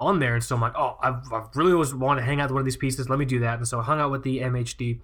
on 0.00 0.18
there, 0.20 0.34
and 0.34 0.42
so 0.42 0.54
I'm 0.54 0.60
like, 0.60 0.76
oh, 0.76 0.96
I, 1.02 1.10
I 1.10 1.46
really 1.54 1.72
always 1.72 1.94
want 1.94 2.18
to 2.18 2.24
hang 2.24 2.40
out 2.40 2.44
with 2.44 2.52
one 2.52 2.60
of 2.60 2.64
these 2.64 2.76
pieces. 2.76 3.08
Let 3.08 3.18
me 3.18 3.24
do 3.24 3.40
that, 3.40 3.58
and 3.58 3.66
so 3.66 3.80
I 3.80 3.82
hung 3.82 4.00
out 4.00 4.10
with 4.10 4.22
the 4.22 4.40
MHD 4.40 5.00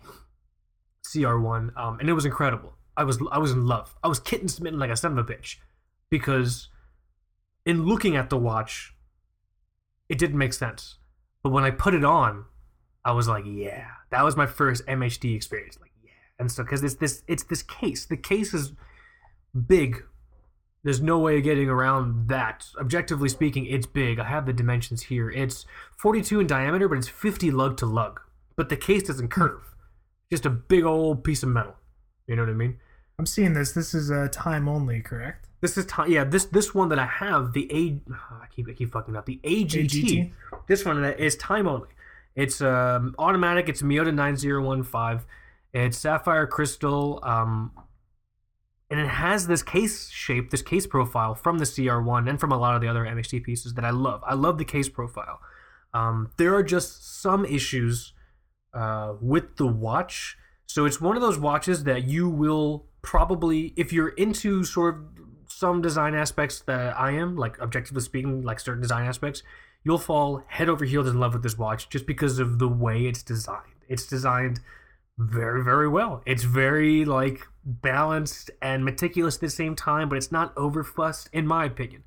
CR 1.11 1.37
one, 1.39 1.73
um, 1.77 1.99
and 2.01 2.09
it 2.09 2.15
was 2.15 2.25
incredible. 2.25 2.75
I 2.97 3.05
was 3.05 3.21
I 3.31 3.39
was 3.39 3.53
in 3.53 3.67
love. 3.67 3.95
I 4.03 4.09
was 4.09 4.19
kitten 4.19 4.49
smitten 4.49 4.79
like 4.79 4.91
a 4.91 4.97
son 4.97 5.13
of 5.13 5.19
a 5.19 5.25
bitch 5.25 5.57
because 6.11 6.69
in 7.67 7.85
looking 7.87 8.17
at 8.17 8.31
the 8.31 8.37
watch, 8.37 8.95
it 10.09 10.19
didn't 10.19 10.39
make 10.39 10.53
sense. 10.53 10.97
But 11.45 11.51
when 11.51 11.63
I 11.63 11.71
put 11.71 11.95
it 11.95 12.05
on, 12.05 12.47
I 13.05 13.13
was 13.13 13.29
like, 13.29 13.45
yeah, 13.47 13.87
that 14.11 14.25
was 14.25 14.35
my 14.35 14.47
first 14.47 14.85
MHD 14.87 15.37
experience. 15.37 15.79
Like, 15.79 15.93
yeah, 16.03 16.11
and 16.39 16.51
so 16.51 16.65
because 16.65 16.83
it's 16.83 16.95
this 16.95 17.23
it's 17.29 17.45
this 17.45 17.63
case. 17.63 18.07
The 18.07 18.17
case 18.17 18.55
is 18.55 18.73
big. 19.67 20.03
There's 20.83 21.03
no 21.03 21.19
way 21.19 21.39
of 21.39 21.45
getting 21.45 21.69
around 21.69 22.29
that. 22.29 22.67
Objectively 22.81 23.29
speaking, 23.29 23.67
it's 23.67 23.87
big. 23.87 24.19
I 24.19 24.25
have 24.25 24.47
the 24.47 24.53
dimensions 24.53 25.03
here. 25.05 25.31
It's 25.31 25.67
42 25.99 26.41
in 26.41 26.47
diameter, 26.47 26.89
but 26.89 26.99
it's 26.99 27.09
50 27.09 27.51
lug 27.51 27.77
to 27.79 27.87
lug. 27.87 28.21
But 28.57 28.71
the 28.71 28.77
case 28.77 29.03
doesn't 29.03 29.27
hmm. 29.27 29.41
curve. 29.41 29.75
Just 30.33 30.47
a 30.47 30.51
big 30.51 30.85
old 30.85 31.25
piece 31.25 31.43
of 31.43 31.51
metal. 31.51 31.77
You 32.27 32.37
know 32.37 32.43
what 32.43 32.51
I 32.51 32.55
mean? 32.55 32.79
I'm 33.19 33.27
seeing 33.27 33.55
this. 33.55 33.73
This 33.73 33.95
is 33.95 34.11
a 34.11 34.29
time 34.29 34.69
only, 34.69 35.01
correct? 35.01 35.49
This 35.61 35.79
is 35.79 35.87
time. 35.87 36.11
Yeah, 36.11 36.25
this 36.25 36.47
this 36.47 36.75
one 36.75 36.89
that 36.91 36.99
I 36.99 37.07
have 37.07 37.53
the 37.53 37.71
A. 37.73 38.13
I 38.15 38.47
keep 38.55 38.69
I 38.69 38.73
keep 38.73 38.93
fucking 38.93 39.17
up 39.17 39.27
the 39.27 39.41
AGT. 39.45 39.89
AGT? 39.89 40.33
This 40.67 40.85
one 40.85 41.05
is 41.05 41.37
time 41.37 41.69
only. 41.69 41.89
It's 42.35 42.61
um, 42.61 43.15
automatic. 43.19 43.69
It's 43.69 43.83
Miyota 43.83 44.13
nine 44.13 44.37
zero 44.37 44.63
one 44.63 44.83
five. 44.83 45.27
It's 45.73 45.99
sapphire 45.99 46.47
crystal. 46.47 47.21
Um, 47.23 47.73
and 48.91 49.01
it 49.01 49.09
has 49.09 49.47
this 49.47 49.63
case 49.63 50.09
shape, 50.11 50.51
this 50.51 50.63
case 50.63 50.87
profile 50.87 51.35
from 51.35 51.59
the 51.59 51.65
CR1 51.65 52.29
and 52.29 52.39
from 52.39 52.53
a 52.53 52.57
lot 52.57 52.77
of 52.77 52.81
the 52.81 52.87
other 52.89 53.05
MHD 53.05 53.43
pieces 53.43 53.75
that 53.75 53.85
I 53.85 53.91
love. 53.91 54.23
I 54.25 54.35
love 54.35 54.59
the 54.59 54.65
case 54.65 54.89
profile. 54.89 55.41
Um, 55.93 56.31
there 56.37 56.55
are 56.55 56.63
just 56.63 57.21
some 57.21 57.45
issues 57.45 58.13
uh, 58.73 59.15
with 59.21 59.57
the 59.57 59.67
watch. 59.67 60.37
So 60.67 60.87
it's 60.87 61.01
one 61.01 61.17
of 61.17 61.23
those 61.23 61.39
watches 61.39 61.85
that 61.85 62.05
you 62.05 62.29
will 62.29 62.87
probably, 63.03 63.73
if 63.77 63.93
you're 63.93 64.09
into 64.09 64.65
sort 64.65 64.97
of 64.97 65.05
some 65.49 65.81
design 65.83 66.15
aspects 66.15 66.61
that 66.63 66.99
I 66.99 67.13
am, 67.13 67.37
like 67.37 67.61
objectively 67.61 68.03
speaking, 68.03 68.43
like 68.43 68.59
certain 68.59 68.83
design 68.83 69.07
aspects, 69.07 69.43
you'll 69.85 69.99
fall 69.99 70.43
head 70.49 70.69
over 70.69 70.85
heels 70.85 71.09
in 71.09 71.21
love 71.21 71.35
with 71.35 71.43
this 71.43 71.59
watch 71.59 71.89
just 71.91 72.07
because 72.07 72.39
of 72.39 72.59
the 72.59 72.69
way 72.69 73.07
it's 73.07 73.23
designed. 73.23 73.75
It's 73.89 74.07
designed 74.07 74.61
very, 75.19 75.63
very 75.63 75.89
well. 75.89 76.23
It's 76.27 76.43
very 76.43 77.05
like 77.05 77.47
balanced 77.65 78.51
and 78.61 78.85
meticulous 78.85 79.37
at 79.37 79.43
the 79.43 79.51
same 79.51 79.77
time, 79.77 80.09
but 80.09 80.17
it's 80.17 80.33
not 80.33 80.55
overfussed, 80.57 81.29
in 81.33 81.47
my 81.47 81.67
opinion. 81.67 82.03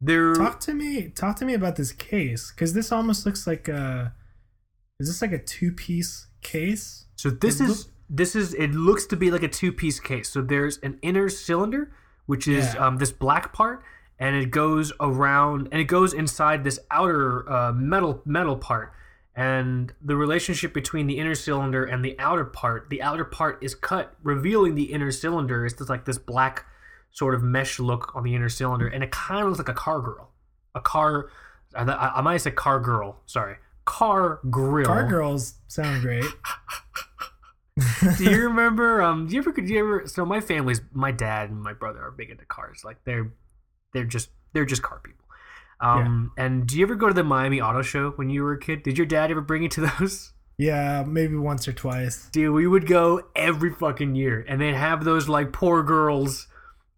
There, 0.00 0.34
Talk 0.34 0.58
to 0.60 0.74
me. 0.74 1.08
Talk 1.08 1.36
to 1.36 1.44
me 1.44 1.54
about 1.54 1.76
this 1.76 1.92
case, 1.92 2.50
because 2.50 2.72
this 2.74 2.90
almost 2.90 3.26
looks 3.26 3.46
like 3.46 3.68
a. 3.68 4.14
Is 4.98 5.08
this 5.08 5.22
like 5.22 5.32
a 5.32 5.38
two-piece 5.38 6.28
case? 6.42 7.06
So 7.16 7.30
this 7.30 7.60
It 7.60 7.68
is 7.70 7.88
this 8.08 8.36
is 8.36 8.54
it 8.54 8.72
looks 8.72 9.06
to 9.06 9.16
be 9.16 9.30
like 9.30 9.42
a 9.42 9.48
two 9.48 9.72
piece 9.72 10.00
case. 10.00 10.28
So 10.28 10.42
there's 10.42 10.78
an 10.78 10.98
inner 11.02 11.28
cylinder, 11.28 11.92
which 12.26 12.46
is 12.48 12.74
Yeah. 12.74 12.86
um, 12.86 12.96
this 12.98 13.12
black 13.12 13.52
part, 13.52 13.82
and 14.18 14.36
it 14.36 14.50
goes 14.50 14.92
around 15.00 15.68
and 15.72 15.80
it 15.80 15.84
goes 15.84 16.12
inside 16.12 16.64
this 16.64 16.78
outer 16.90 17.50
uh, 17.50 17.72
metal 17.72 18.22
metal 18.24 18.56
part. 18.56 18.92
And 19.34 19.94
the 20.02 20.14
relationship 20.14 20.74
between 20.74 21.06
the 21.06 21.18
inner 21.18 21.34
cylinder 21.34 21.84
and 21.84 22.04
the 22.04 22.18
outer 22.18 22.44
part, 22.44 22.90
the 22.90 23.00
outer 23.00 23.24
part 23.24 23.62
is 23.64 23.74
cut, 23.74 24.14
revealing 24.22 24.74
the 24.74 24.92
inner 24.92 25.10
cylinder. 25.10 25.64
It's 25.64 25.74
just 25.74 25.88
like 25.88 26.04
this 26.04 26.18
black 26.18 26.66
sort 27.12 27.34
of 27.34 27.42
mesh 27.42 27.78
look 27.78 28.14
on 28.14 28.24
the 28.24 28.34
inner 28.34 28.50
cylinder, 28.50 28.86
and 28.86 29.02
it 29.02 29.10
kind 29.10 29.40
of 29.40 29.46
looks 29.46 29.58
like 29.58 29.70
a 29.70 29.74
car 29.74 30.00
girl, 30.00 30.30
a 30.74 30.80
car. 30.80 31.30
I, 31.74 31.84
I 31.84 32.20
might 32.20 32.38
said 32.38 32.56
car 32.56 32.78
girl. 32.80 33.22
Sorry, 33.24 33.56
car 33.84 34.40
grill. 34.50 34.86
Car 34.86 35.08
girls 35.08 35.54
sound 35.68 36.02
great. 36.02 36.24
do 38.18 38.24
you 38.30 38.42
remember 38.42 39.00
um 39.00 39.26
do 39.26 39.34
you 39.34 39.40
ever 39.40 39.50
do 39.50 39.62
you 39.72 39.78
ever 39.78 40.06
so 40.06 40.26
my 40.26 40.40
family's 40.40 40.82
my 40.92 41.10
dad 41.10 41.48
and 41.48 41.62
my 41.62 41.72
brother 41.72 42.00
are 42.02 42.10
big 42.10 42.28
into 42.28 42.44
cars 42.44 42.82
like 42.84 42.98
they're 43.04 43.32
they're 43.94 44.04
just 44.04 44.28
they're 44.52 44.66
just 44.66 44.82
car 44.82 45.00
people 45.02 45.24
um 45.80 46.30
and 46.36 46.66
do 46.66 46.76
you 46.76 46.84
ever 46.84 46.94
go 46.94 47.08
to 47.08 47.14
the 47.14 47.24
miami 47.24 47.62
auto 47.62 47.80
show 47.80 48.10
when 48.16 48.28
you 48.28 48.42
were 48.42 48.52
a 48.52 48.58
kid 48.60 48.82
did 48.82 48.98
your 48.98 49.06
dad 49.06 49.30
ever 49.30 49.40
bring 49.40 49.62
you 49.62 49.70
to 49.70 49.80
those 49.98 50.34
Yeah, 50.58 51.02
maybe 51.06 51.34
once 51.34 51.66
or 51.66 51.72
twice. 51.72 52.28
dude 52.30 52.52
we 52.54 52.66
would 52.66 52.86
go 52.86 53.22
every 53.34 53.72
fucking 53.72 54.14
year 54.16 54.44
and 54.46 54.60
they'd 54.60 54.74
have 54.74 55.04
those 55.04 55.26
like 55.26 55.50
poor 55.52 55.82
girls 55.82 56.48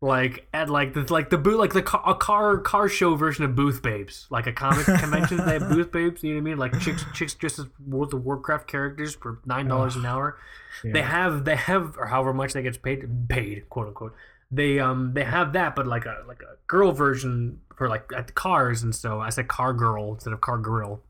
like 0.05 0.47
at 0.53 0.69
like 0.69 0.93
the 0.93 1.11
like 1.11 1.31
the 1.31 1.39
boot 1.39 1.59
like 1.59 1.73
the 1.73 1.81
car, 1.81 2.03
a 2.07 2.15
car 2.15 2.59
car 2.59 2.91
show 2.91 3.15
version 3.15 3.43
of 3.43 3.55
booth 3.55 3.81
babes. 3.81 4.27
Like 4.29 4.47
a 4.47 4.53
comic 4.53 4.85
convention 4.99 5.39
they 5.39 5.55
have 5.55 5.71
booth 5.71 5.91
babes 5.91 6.23
you 6.23 6.35
know 6.35 6.37
what 6.37 6.41
i 6.41 6.45
mean? 6.45 6.59
Like 6.59 6.79
chicks 6.79 7.07
chicks 7.15 7.33
dressed 7.33 7.59
as 7.59 7.67
world 7.85 8.13
of 8.13 8.23
warcraft 8.23 8.69
characters 8.69 9.15
for 9.15 9.41
nine 9.47 9.67
dollars 9.67 9.97
an 9.97 10.05
hour. 10.05 10.39
They 10.83 11.01
have 11.01 11.47
they 11.47 11.57
have 11.57 11.97
or 11.97 12.07
however 12.07 12.35
much 12.35 12.53
they 12.53 12.61
get 12.61 12.83
paid 12.83 13.09
paid 13.31 13.67
quote 13.71 13.89
unquote. 13.89 14.15
They 14.51 14.79
um 14.79 15.15
they 15.15 15.25
have 15.25 15.55
that 15.55 15.75
but 15.75 15.87
like 15.87 16.05
a 16.05 16.23
like 16.29 16.43
a 16.43 16.59
girl 16.67 16.93
version 16.93 17.61
for 17.75 17.89
like 17.89 18.11
at 18.15 18.27
the 18.27 18.35
cars 18.35 18.83
and 18.83 18.95
so 18.95 19.21
i 19.21 19.31
said 19.31 19.49
car 19.49 19.73
girl 19.73 20.13
instead 20.13 20.35
of 20.35 20.43
car 20.43 20.59
grill. 20.59 21.01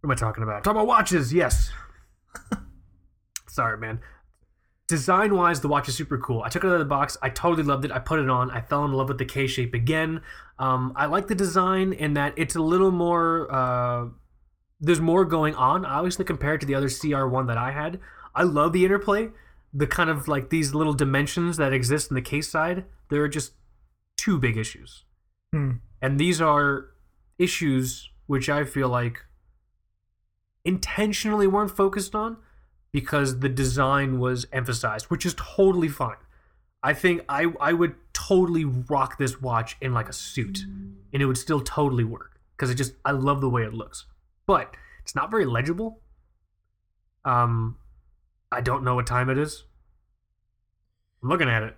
What 0.00 0.04
am 0.04 0.10
i 0.12 0.14
talking 0.14 0.44
about? 0.44 0.62
Talking 0.62 0.76
about 0.76 0.86
watches 0.86 1.34
yes. 1.34 1.72
Sorry 3.48 3.76
man 3.76 3.98
design 4.90 5.34
wise 5.34 5.60
the 5.60 5.68
watch 5.68 5.88
is 5.88 5.96
super 5.96 6.18
cool. 6.18 6.42
I 6.42 6.48
took 6.48 6.64
it 6.64 6.66
out 6.66 6.74
of 6.74 6.80
the 6.80 6.84
box. 6.84 7.16
I 7.22 7.30
totally 7.30 7.62
loved 7.62 7.84
it. 7.86 7.92
I 7.92 8.00
put 8.00 8.18
it 8.18 8.28
on. 8.28 8.50
I 8.50 8.60
fell 8.60 8.84
in 8.84 8.92
love 8.92 9.08
with 9.08 9.18
the 9.18 9.24
k 9.24 9.46
shape 9.46 9.72
again. 9.72 10.20
Um, 10.58 10.92
i 10.96 11.06
like 11.06 11.28
the 11.28 11.34
design 11.34 11.94
in 11.94 12.14
that 12.14 12.34
it's 12.36 12.54
a 12.54 12.60
little 12.60 12.90
more 12.90 13.50
uh, 13.50 14.08
there's 14.78 15.00
more 15.00 15.24
going 15.24 15.54
on 15.54 15.86
obviously 15.86 16.24
compared 16.26 16.60
to 16.60 16.66
the 16.66 16.74
other 16.74 16.88
cr1 16.88 17.46
that 17.46 17.56
i 17.56 17.70
had. 17.70 18.00
I 18.34 18.42
love 18.42 18.72
the 18.72 18.84
interplay. 18.84 19.30
The 19.72 19.86
kind 19.86 20.10
of 20.10 20.28
like 20.28 20.50
these 20.50 20.74
little 20.74 20.92
dimensions 20.92 21.56
that 21.56 21.72
exist 21.72 22.10
in 22.10 22.16
the 22.16 22.22
case 22.22 22.50
side 22.50 22.84
there 23.08 23.22
are 23.22 23.28
just 23.28 23.52
two 24.16 24.38
big 24.38 24.56
issues. 24.56 25.04
Hmm. 25.52 25.70
and 26.02 26.20
these 26.20 26.40
are 26.40 26.90
issues 27.38 28.10
which 28.26 28.48
i 28.48 28.64
feel 28.64 28.88
like 28.88 29.24
intentionally 30.64 31.46
weren't 31.46 31.76
focused 31.76 32.14
on 32.14 32.36
because 32.92 33.40
the 33.40 33.48
design 33.48 34.18
was 34.18 34.46
emphasized 34.52 35.06
which 35.06 35.24
is 35.26 35.34
totally 35.34 35.88
fine. 35.88 36.16
I 36.82 36.94
think 36.94 37.24
i 37.28 37.46
i 37.60 37.72
would 37.72 37.94
totally 38.12 38.64
rock 38.64 39.18
this 39.18 39.40
watch 39.40 39.76
in 39.80 39.92
like 39.92 40.08
a 40.08 40.12
suit 40.12 40.60
and 41.12 41.22
it 41.22 41.26
would 41.26 41.38
still 41.38 41.60
totally 41.60 42.04
work 42.04 42.40
because 42.56 42.70
it 42.70 42.76
just 42.76 42.94
i 43.04 43.10
love 43.10 43.40
the 43.40 43.50
way 43.50 43.62
it 43.62 43.74
looks. 43.74 44.06
But 44.46 44.76
it's 45.02 45.14
not 45.14 45.30
very 45.30 45.44
legible. 45.44 46.00
Um 47.24 47.76
i 48.50 48.60
don't 48.60 48.84
know 48.84 48.94
what 48.94 49.06
time 49.06 49.30
it 49.30 49.38
is. 49.38 49.64
I'm 51.22 51.28
looking 51.28 51.48
at 51.48 51.62
it. 51.62 51.76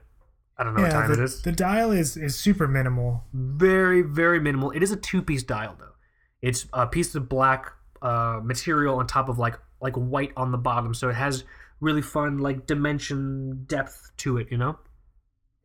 I 0.56 0.64
don't 0.64 0.74
know 0.74 0.82
what 0.82 0.92
time 0.92 1.08
the, 1.08 1.14
it 1.14 1.24
is. 1.24 1.42
the 1.42 1.52
dial 1.52 1.90
is 1.90 2.16
is 2.16 2.36
super 2.36 2.68
minimal. 2.68 3.24
very 3.32 4.02
very 4.02 4.38
minimal. 4.38 4.70
It 4.70 4.82
is 4.82 4.92
a 4.92 4.96
two 4.96 5.22
piece 5.22 5.42
dial 5.42 5.76
though. 5.78 5.96
It's 6.40 6.66
a 6.72 6.86
piece 6.86 7.14
of 7.14 7.28
black 7.28 7.72
uh, 8.02 8.40
material 8.42 8.98
on 8.98 9.06
top 9.06 9.28
of 9.28 9.38
like 9.38 9.58
like 9.82 9.94
white 9.94 10.32
on 10.36 10.52
the 10.52 10.58
bottom 10.58 10.94
so 10.94 11.08
it 11.08 11.14
has 11.14 11.44
really 11.80 12.02
fun 12.02 12.38
like 12.38 12.66
dimension 12.66 13.64
depth 13.66 14.12
to 14.16 14.36
it 14.38 14.48
you 14.50 14.56
know? 14.56 14.78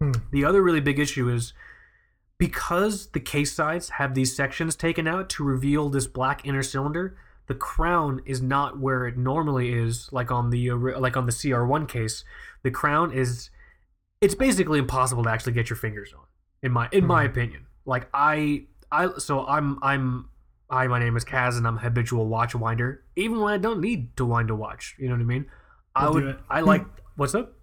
Hmm. 0.01 0.11
the 0.31 0.45
other 0.45 0.61
really 0.61 0.81
big 0.81 0.99
issue 0.99 1.29
is 1.29 1.53
because 2.37 3.07
the 3.11 3.19
case 3.19 3.53
sides 3.53 3.89
have 3.91 4.13
these 4.13 4.35
sections 4.35 4.75
taken 4.75 5.07
out 5.07 5.29
to 5.31 5.43
reveal 5.43 5.89
this 5.89 6.05
black 6.07 6.45
inner 6.45 6.61
cylinder 6.63 7.17
the 7.47 7.55
crown 7.55 8.21
is 8.25 8.41
not 8.41 8.77
where 8.79 9.07
it 9.07 9.17
normally 9.17 9.73
is 9.73 10.11
like 10.11 10.31
on 10.31 10.49
the 10.49 10.71
like 10.71 11.17
on 11.17 11.25
the 11.25 11.31
cr1 11.31 11.87
case. 11.87 12.23
The 12.63 12.71
crown 12.71 13.11
is 13.11 13.49
it's 14.19 14.35
basically 14.35 14.79
impossible 14.79 15.23
to 15.23 15.29
actually 15.29 15.53
get 15.53 15.69
your 15.69 15.77
fingers 15.77 16.13
on 16.13 16.25
in 16.61 16.71
my 16.71 16.89
in 16.91 17.05
my 17.05 17.23
opinion. 17.23 17.65
Like 17.85 18.09
i 18.13 18.65
I 18.91 19.17
so 19.17 19.45
I'm 19.47 19.79
I'm 19.81 20.29
hi 20.69 20.87
my 20.87 20.99
name 20.99 21.15
is 21.15 21.23
Kaz 21.23 21.57
and 21.57 21.65
I'm 21.67 21.77
a 21.77 21.81
habitual 21.81 22.27
watch 22.27 22.53
winder 22.55 23.03
even 23.15 23.39
when 23.39 23.53
I 23.53 23.57
don't 23.57 23.79
need 23.81 24.15
to 24.17 24.25
wind 24.25 24.49
a 24.49 24.55
watch. 24.55 24.95
You 24.99 25.07
know 25.07 25.15
what 25.15 25.21
I 25.21 25.25
mean? 25.25 25.45
I 25.95 26.03
You'll 26.03 26.13
do 26.13 26.25
would. 26.27 26.39
I 26.49 26.61
like 26.61 26.85
what's 27.15 27.35
up? 27.35 27.53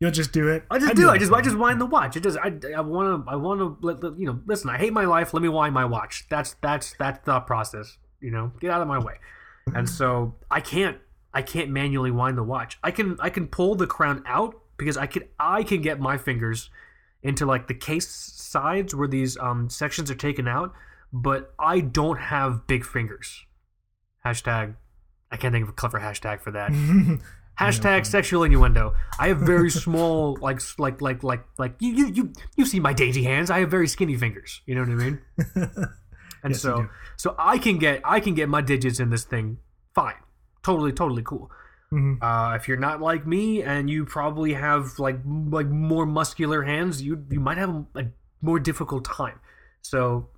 You'll 0.00 0.10
just 0.10 0.32
do 0.32 0.48
it. 0.48 0.64
I 0.70 0.78
just 0.78 0.90
I'd 0.90 0.96
do. 0.96 1.08
it 1.08 1.12
I 1.12 1.18
just 1.18 1.32
I 1.32 1.40
just 1.42 1.56
wind 1.56 1.80
the 1.80 1.86
watch. 1.86 2.16
It 2.16 2.22
just 2.22 2.38
I 2.38 2.52
I 2.76 2.80
want 2.80 3.24
to 3.26 3.30
I 3.30 3.36
want 3.36 3.60
to 3.60 3.76
let 3.86 4.02
let- 4.02 4.18
you 4.18 4.26
know. 4.26 4.40
Listen, 4.46 4.70
I 4.70 4.78
hate 4.78 4.92
my 4.92 5.04
life. 5.04 5.34
Let 5.34 5.42
me 5.42 5.48
wind 5.48 5.74
my 5.74 5.84
watch. 5.84 6.26
That's 6.30 6.54
that's 6.62 6.94
that 6.98 7.24
thought 7.24 7.46
process. 7.46 7.98
You 8.20 8.30
know, 8.30 8.52
get 8.60 8.70
out 8.70 8.80
of 8.82 8.88
my 8.88 8.98
way. 8.98 9.14
And 9.72 9.88
so 9.88 10.34
I 10.50 10.60
can't 10.60 10.96
I 11.32 11.42
can't 11.42 11.70
manually 11.70 12.10
wind 12.10 12.36
the 12.36 12.42
watch. 12.42 12.78
I 12.82 12.90
can 12.90 13.16
I 13.20 13.30
can 13.30 13.46
pull 13.46 13.76
the 13.76 13.86
crown 13.86 14.24
out 14.26 14.54
because 14.78 14.96
I 14.96 15.06
can 15.06 15.24
I 15.38 15.62
can 15.62 15.80
get 15.80 16.00
my 16.00 16.16
fingers 16.18 16.70
into 17.22 17.46
like 17.46 17.68
the 17.68 17.74
case 17.74 18.08
sides 18.08 18.94
where 18.96 19.06
these 19.06 19.36
um 19.38 19.68
sections 19.68 20.10
are 20.10 20.16
taken 20.16 20.48
out, 20.48 20.72
but 21.12 21.54
I 21.58 21.80
don't 21.80 22.18
have 22.18 22.66
big 22.66 22.84
fingers. 22.84 23.44
Hashtag. 24.24 24.76
I 25.30 25.36
can't 25.36 25.52
think 25.52 25.64
of 25.64 25.68
a 25.70 25.72
clever 25.72 26.00
hashtag 26.00 26.40
for 26.40 26.50
that. 26.52 26.72
Hashtag 27.60 28.06
sexual 28.06 28.42
innuendo. 28.44 28.94
I 29.18 29.28
have 29.28 29.38
very 29.38 29.70
small, 29.70 30.38
like, 30.40 30.60
like, 30.78 31.02
like, 31.02 31.22
like, 31.22 31.44
like 31.58 31.74
you, 31.78 31.92
you, 31.92 32.06
you, 32.08 32.32
you 32.56 32.64
see 32.64 32.80
my 32.80 32.94
dainty 32.94 33.22
hands. 33.22 33.50
I 33.50 33.60
have 33.60 33.70
very 33.70 33.86
skinny 33.86 34.16
fingers. 34.16 34.62
You 34.66 34.74
know 34.74 34.80
what 34.80 34.90
I 34.90 34.94
mean? 34.94 35.20
And 36.42 36.54
Yes, 36.54 36.62
so, 36.62 36.88
so 37.18 37.34
I 37.38 37.58
can 37.58 37.76
get, 37.76 38.00
I 38.02 38.18
can 38.18 38.34
get 38.34 38.48
my 38.48 38.62
digits 38.62 38.98
in 38.98 39.10
this 39.10 39.24
thing. 39.24 39.58
Fine, 39.94 40.14
totally, 40.62 40.90
totally 40.90 41.22
cool. 41.22 41.50
Mhm. 41.92 42.16
Uh, 42.22 42.54
if 42.56 42.66
you're 42.66 42.78
not 42.78 43.00
like 43.02 43.26
me 43.26 43.62
and 43.62 43.90
you 43.90 44.06
probably 44.06 44.54
have 44.54 44.98
like 44.98 45.18
like 45.26 45.66
more 45.68 46.06
muscular 46.06 46.62
hands, 46.62 47.02
you 47.02 47.26
you 47.30 47.40
might 47.40 47.58
have 47.58 47.84
a 47.96 48.06
more 48.40 48.60
difficult 48.60 49.04
time. 49.04 49.40
So, 49.82 50.28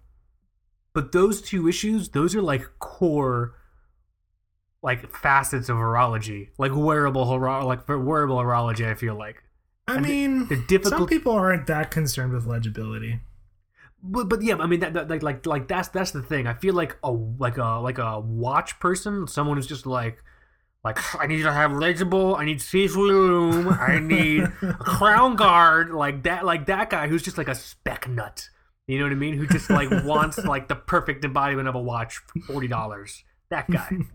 but 0.95 1.13
those 1.13 1.41
two 1.43 1.69
issues, 1.69 2.11
those 2.11 2.35
are 2.35 2.43
like 2.43 2.69
core, 2.79 3.55
like 4.83 5.11
facets 5.15 5.69
of 5.69 5.77
horology, 5.77 6.49
like 6.59 6.73
wearable 6.75 7.25
horo- 7.25 7.67
like 7.67 7.87
wearable 7.89 8.37
horology. 8.37 8.89
I 8.91 8.95
feel 8.95 9.15
like, 9.15 9.43
I 9.87 9.97
And 9.97 10.03
mean, 10.03 10.49
the 10.49 10.57
some 10.57 10.67
difficult, 10.67 11.09
people 11.09 11.33
aren't 11.33 11.67
that 11.69 11.91
concerned 11.91 12.33
with 12.33 12.47
legibility. 12.47 13.21
but, 14.03 14.29
but 14.29 14.43
yeah, 14.43 14.57
I 14.57 14.67
mean 14.67 14.81
that, 14.81 14.95
that 14.95 15.09
like 15.09 15.23
like 15.23 15.47
like 15.47 15.69
that's 15.69 15.89
that's 15.89 16.11
the 16.11 16.23
thing. 16.23 16.47
I 16.47 16.55
feel 16.55 16.75
like 16.75 16.97
a 17.05 17.11
like 17.11 17.57
a 17.59 17.79
like 17.81 17.99
a 17.99 18.19
watch 18.21 18.81
person, 18.81 19.27
someone 19.29 19.57
who's 19.57 19.67
just 19.67 19.87
like. 19.87 20.23
Like 20.85 20.99
I 21.17 21.29
need 21.29 21.43
to 21.43 21.53
have 21.53 21.71
legible. 21.75 22.35
I 22.35 22.45
need 22.45 22.61
lume. 22.75 23.69
I 23.69 24.01
need 24.01 24.43
a 24.63 24.73
crown 24.75 25.37
guard 25.37 25.91
like 25.93 26.25
that 26.25 26.45
like 26.45 26.67
that 26.67 26.91
guy 26.91 27.07
who's 27.07 27.23
just 27.23 27.39
like 27.39 27.47
a 27.47 27.55
spec 27.55 28.09
nut 28.09 28.49
you 28.87 28.99
know 28.99 29.05
what 29.05 29.13
i 29.13 29.17
mean? 29.17 29.35
Who 29.35 29.47
just 29.47 29.71
like 29.71 29.89
wants 30.05 30.39
like 30.39 30.69
the 30.69 30.75
perfect 30.77 31.25
embodiment 31.25 31.69
of 31.69 31.75
a 31.75 31.81
watch 31.81 32.17
for 32.19 32.61
$40 32.61 33.23
that 33.51 33.71
guy. 33.71 33.91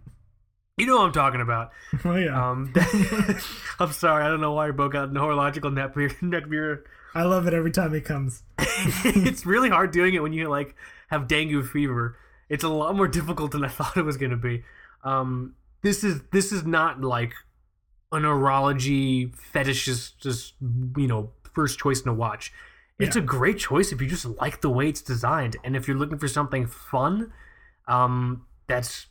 You 0.80 0.86
know 0.86 0.98
what 0.98 1.06
i'm 1.06 1.12
talking 1.12 1.42
about. 1.42 1.72
Oh 2.06 2.16
yeah, 2.16 2.50
um 2.52 2.72
i'm 3.80 3.92
sorry. 3.92 4.24
I 4.24 4.28
don't 4.28 4.42
know 4.42 4.54
why 4.54 4.68
we 4.68 4.74
broke 4.74 4.94
out 4.94 5.10
in 5.10 5.16
horological 5.16 5.72
neck 5.72 5.96
beard 5.96 6.14
neck 6.22 6.48
beard 6.48 6.86
I 7.16 7.24
love 7.24 7.48
it 7.48 7.54
every 7.56 7.72
time 7.72 7.96
it 7.96 8.06
comes. 8.06 8.44
it's 8.60 9.44
really 9.44 9.70
hard 9.70 9.90
doing 9.90 10.14
it 10.14 10.22
when 10.22 10.34
you 10.34 10.48
like 10.48 10.76
have 11.08 11.28
dengue 11.28 11.66
fever. 11.66 12.16
It's 12.48 12.64
a 12.64 12.70
lot 12.70 12.96
more 12.96 13.08
difficult 13.08 13.54
than 13.54 13.66
i 13.66 13.70
thought 13.70 13.98
it 13.98 14.06
was 14.06 14.18
going 14.18 14.30
to 14.30 14.38
be. 14.38 14.64
Um 15.04 15.56
this 15.82 16.04
is 16.04 16.22
this 16.32 16.52
is 16.52 16.64
not 16.64 17.02
like 17.02 17.34
an 18.12 18.22
horology 18.22 19.34
fetishist 19.52 20.20
just 20.20 20.54
you 20.96 21.08
know 21.08 21.32
first 21.56 21.80
choice 21.80 22.02
in 22.02 22.10
a 22.10 22.14
watch 22.14 22.54
it's 23.00 23.16
Yeah. 23.16 23.22
a 23.22 23.26
great 23.26 23.58
choice 23.60 23.92
if 23.92 24.02
you 24.02 24.08
just 24.08 24.26
like 24.26 24.62
the 24.62 24.70
way 24.70 24.90
it's 24.90 25.02
designed 25.02 25.56
and 25.64 25.76
if 25.76 25.88
you're 25.88 25.98
looking 25.98 26.18
for 26.18 26.28
something 26.28 26.66
fun 26.68 27.32
um 27.88 28.46
that's 28.68 29.08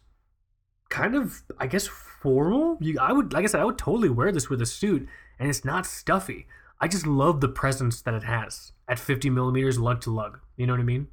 kind 0.89 1.15
of 1.15 1.43
i 1.59 1.67
guess 1.67 1.87
formal. 1.87 2.77
You 2.81 2.99
i 3.01 3.13
would 3.13 3.33
like 3.33 3.45
i 3.45 3.47
said 3.47 3.61
i 3.61 3.65
would 3.65 3.79
totally 3.79 4.09
wear 4.09 4.33
this 4.33 4.49
with 4.49 4.61
a 4.63 4.67
suit 4.67 5.09
and 5.39 5.49
it's 5.49 5.65
not 5.65 5.87
stuffy. 5.87 6.47
I 6.81 6.89
just 6.89 7.07
love 7.07 7.41
the 7.41 7.49
presence 7.49 8.03
that 8.03 8.15
it 8.15 8.23
has 8.25 8.73
at 8.89 8.99
50 8.99 9.31
millimeters 9.31 9.79
lug 9.79 10.01
to 10.03 10.11
lug. 10.11 10.41
You 10.57 10.67
know 10.67 10.73
what 10.75 10.81
i 10.81 10.85
mean? 10.85 11.09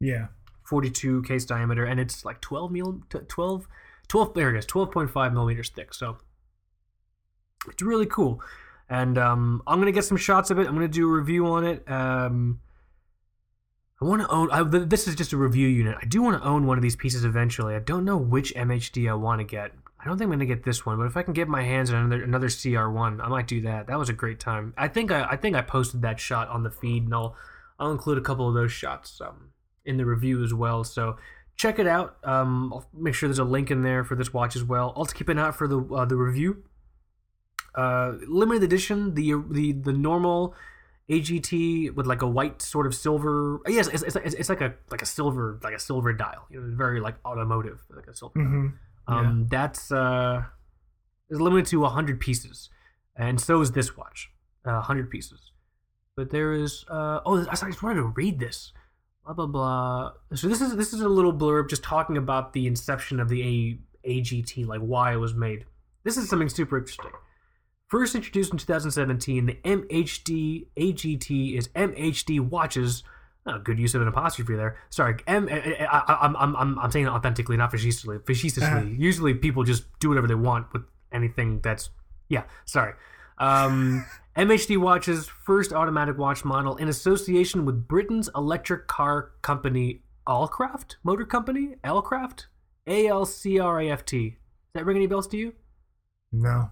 Yeah, 0.00 0.26
42 0.64 1.22
case 1.22 1.44
diameter 1.44 1.84
and 1.84 1.98
it's 1.98 2.24
like 2.24 2.40
12 2.40 2.70
mil 2.72 3.00
t- 3.10 3.18
12 3.26 3.66
12 4.08 4.34
there 4.34 4.54
it 4.54 4.58
is 4.58 4.66
12.5 4.66 5.32
millimeters 5.32 5.70
thick 5.70 5.92
so 5.94 6.18
it's 7.68 7.82
really 7.82 8.06
cool 8.06 8.40
and 8.88 9.18
um, 9.18 9.62
i'm 9.66 9.78
gonna 9.78 9.92
get 9.92 10.04
some 10.04 10.16
shots 10.16 10.50
of 10.50 10.58
it. 10.58 10.66
I'm 10.66 10.74
gonna 10.74 10.88
do 10.88 11.08
a 11.08 11.12
review 11.12 11.46
on 11.46 11.64
it. 11.64 11.88
Um, 11.90 12.60
i 14.00 14.04
want 14.04 14.22
to 14.22 14.28
own 14.28 14.50
I, 14.50 14.62
this 14.62 15.08
is 15.08 15.14
just 15.14 15.32
a 15.32 15.36
review 15.36 15.68
unit. 15.68 15.96
I 16.00 16.06
do 16.06 16.22
want 16.22 16.40
to 16.40 16.48
own 16.48 16.66
one 16.66 16.78
of 16.78 16.82
these 16.82 16.96
pieces 16.96 17.24
eventually. 17.24 17.74
I 17.74 17.80
don't 17.80 18.04
know 18.04 18.16
which 18.16 18.54
mhd 18.54 19.10
i 19.10 19.14
want 19.14 19.40
to 19.40 19.44
get. 19.44 19.72
I 20.00 20.04
don't 20.04 20.16
think 20.16 20.26
i'm 20.26 20.32
gonna 20.32 20.46
get 20.46 20.64
this 20.64 20.86
one 20.86 20.96
but 20.96 21.04
if 21.06 21.16
i 21.16 21.22
can 21.22 21.34
get 21.34 21.48
my 21.48 21.62
hands 21.62 21.90
on 21.90 22.04
another, 22.04 22.22
another 22.22 22.48
cr1 22.48 23.24
i 23.24 23.28
might 23.28 23.46
do 23.46 23.60
that. 23.62 23.86
That 23.86 23.98
was 23.98 24.08
a 24.08 24.14
great 24.14 24.40
time. 24.40 24.74
I 24.76 24.88
think 24.88 25.10
i, 25.10 25.24
I 25.24 25.36
think 25.36 25.56
i 25.56 25.62
posted 25.62 26.02
that 26.02 26.20
shot 26.20 26.48
on 26.48 26.62
the 26.62 26.70
feed 26.70 27.04
and 27.04 27.14
i'll 27.14 27.36
i'll 27.78 27.90
include 27.90 28.18
a 28.18 28.22
couple 28.22 28.48
of 28.48 28.54
those 28.54 28.72
shots 28.72 29.20
um, 29.20 29.50
in 29.84 29.96
the 29.96 30.06
review 30.06 30.42
as 30.44 30.54
well. 30.54 30.84
So 30.84 31.16
check 31.56 31.78
it 31.78 31.86
out. 31.86 32.16
Um, 32.22 32.72
I'll 32.72 32.88
make 32.94 33.14
sure 33.14 33.28
there's 33.28 33.38
a 33.38 33.44
link 33.44 33.70
in 33.70 33.82
there 33.82 34.04
for 34.04 34.14
this 34.14 34.32
watch 34.32 34.56
as 34.56 34.64
well. 34.64 34.90
Also 34.90 35.12
keep 35.12 35.28
an 35.28 35.38
eye 35.38 35.48
out 35.48 35.56
for 35.56 35.68
the 35.68 35.80
uh, 35.80 36.04
the 36.04 36.16
review. 36.16 36.62
Uh, 37.74 38.14
limited 38.26 38.62
edition, 38.62 39.14
the 39.14 39.42
the 39.50 39.72
the 39.72 39.92
normal 39.92 40.54
AGT 41.10 41.94
with 41.94 42.06
like 42.06 42.22
a 42.22 42.26
white 42.26 42.60
sort 42.60 42.86
of 42.86 42.94
silver. 42.94 43.60
Yes, 43.66 43.88
it's, 43.88 44.02
it's, 44.02 44.16
it's, 44.16 44.48
like 44.48 44.60
a 44.60 44.74
like 44.90 45.00
a 45.00 45.06
silver 45.06 45.58
like 45.62 45.74
a 45.74 45.78
silver 45.78 46.12
dial. 46.12 46.46
You 46.50 46.60
know, 46.60 46.76
very 46.76 47.00
like 47.00 47.16
automotive, 47.24 47.82
like 47.90 48.06
a 48.06 48.14
silver. 48.14 48.38
dial. 48.38 48.48
hmm 48.48 48.66
Um, 49.06 49.46
that's 49.50 49.90
uh, 49.90 50.42
is 51.30 51.40
limited 51.40 51.66
to 51.70 51.84
hundred 51.84 52.20
pieces, 52.20 52.68
and 53.16 53.40
so 53.40 53.60
is 53.60 53.72
this 53.72 53.96
watch, 53.96 54.30
uh, 54.66 54.80
hundred 54.82 55.08
pieces. 55.10 55.52
But 56.14 56.30
there 56.30 56.52
is 56.52 56.84
uh, 56.90 57.20
oh, 57.24 57.46
I 57.48 57.54
just 57.54 57.82
wanted 57.82 57.96
to 57.96 58.12
read 58.14 58.38
this. 58.38 58.72
Blah 59.24 59.34
blah 59.34 59.46
blah. 59.46 60.12
So 60.34 60.46
this 60.48 60.60
is 60.60 60.76
this 60.76 60.92
is 60.92 61.00
a 61.00 61.08
little 61.08 61.32
blurb 61.32 61.70
just 61.70 61.82
talking 61.82 62.18
about 62.18 62.52
the 62.52 62.66
inception 62.66 63.18
of 63.18 63.30
the 63.30 63.78
A, 64.04 64.08
AGT, 64.08 64.66
like 64.66 64.80
why 64.80 65.12
it 65.12 65.16
was 65.16 65.34
made. 65.34 65.64
This 66.04 66.18
is 66.18 66.28
something 66.28 66.48
super 66.50 66.78
interesting. 66.78 67.12
First 67.88 68.14
introduced 68.14 68.52
in 68.52 68.58
2017, 68.58 69.46
the 69.46 69.54
MHD 69.64 70.66
AGT 70.76 71.56
is 71.56 71.68
MHD 71.68 72.40
watches. 72.40 73.02
Oh, 73.46 73.58
good 73.58 73.78
use 73.78 73.94
of 73.94 74.02
an 74.02 74.08
apostrophe 74.08 74.56
there. 74.56 74.76
Sorry, 74.90 75.16
M. 75.26 75.48
I, 75.50 75.86
I, 75.90 76.18
I'm 76.20 76.36
I'm 76.36 76.56
I'm 76.56 76.78
I'm 76.78 76.90
saying 76.90 77.06
it 77.06 77.10
authentically, 77.10 77.56
not 77.56 77.70
facetiously. 77.70 78.18
Facetiously. 78.26 78.66
Uh-huh. 78.66 78.84
Usually, 78.86 79.32
people 79.32 79.64
just 79.64 79.84
do 80.00 80.10
whatever 80.10 80.26
they 80.26 80.34
want 80.34 80.70
with 80.74 80.82
anything 81.12 81.60
that's 81.62 81.88
yeah. 82.28 82.42
Sorry. 82.66 82.92
Um, 83.38 84.04
MHD 84.36 84.76
watches 84.76 85.26
first 85.26 85.72
automatic 85.72 86.18
watch 86.18 86.44
model 86.44 86.76
in 86.76 86.88
association 86.88 87.64
with 87.64 87.88
Britain's 87.88 88.28
electric 88.34 88.86
car 88.86 89.30
company 89.40 90.02
Alcraft 90.28 90.96
Motor 91.02 91.24
Company. 91.24 91.76
Alcraft. 91.82 92.46
A 92.86 93.06
L 93.06 93.24
C 93.24 93.58
R 93.58 93.80
A 93.80 93.90
F 93.90 94.04
T. 94.04 94.30
Does 94.30 94.36
that 94.74 94.84
ring 94.84 94.98
any 94.98 95.06
bells 95.06 95.26
to 95.28 95.38
you? 95.38 95.54
No, 96.30 96.70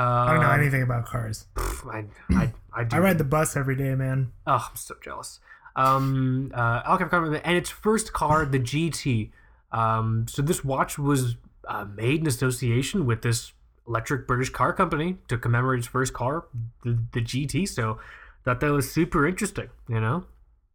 I 0.00 0.32
don't 0.32 0.42
know 0.42 0.50
anything 0.50 0.82
about 0.82 1.06
cars. 1.06 1.46
I, 1.56 2.04
I, 2.30 2.52
I 2.72 2.84
do. 2.84 2.96
I 2.96 3.00
ride 3.00 3.18
the 3.18 3.24
bus 3.24 3.56
every 3.56 3.76
day, 3.76 3.94
man. 3.94 4.32
Oh, 4.46 4.68
I'm 4.70 4.76
so 4.76 4.94
jealous. 5.02 5.40
Um, 5.76 6.50
uh, 6.54 6.82
car, 6.82 7.34
and 7.44 7.56
its 7.56 7.70
first 7.70 8.12
car, 8.12 8.44
the 8.44 8.58
GT. 8.58 9.30
Um, 9.70 10.26
so 10.28 10.42
this 10.42 10.64
watch 10.64 10.98
was 10.98 11.36
uh, 11.66 11.84
made 11.84 12.20
in 12.20 12.26
association 12.26 13.06
with 13.06 13.22
this 13.22 13.52
electric 13.86 14.26
British 14.26 14.50
car 14.50 14.72
company 14.72 15.16
to 15.28 15.38
commemorate 15.38 15.78
its 15.78 15.88
first 15.88 16.12
car, 16.12 16.46
the, 16.84 16.98
the 17.12 17.20
GT. 17.20 17.68
So 17.68 17.98
thought 18.44 18.60
that 18.60 18.72
was 18.72 18.90
super 18.90 19.26
interesting. 19.26 19.68
You 19.88 20.00
know. 20.00 20.24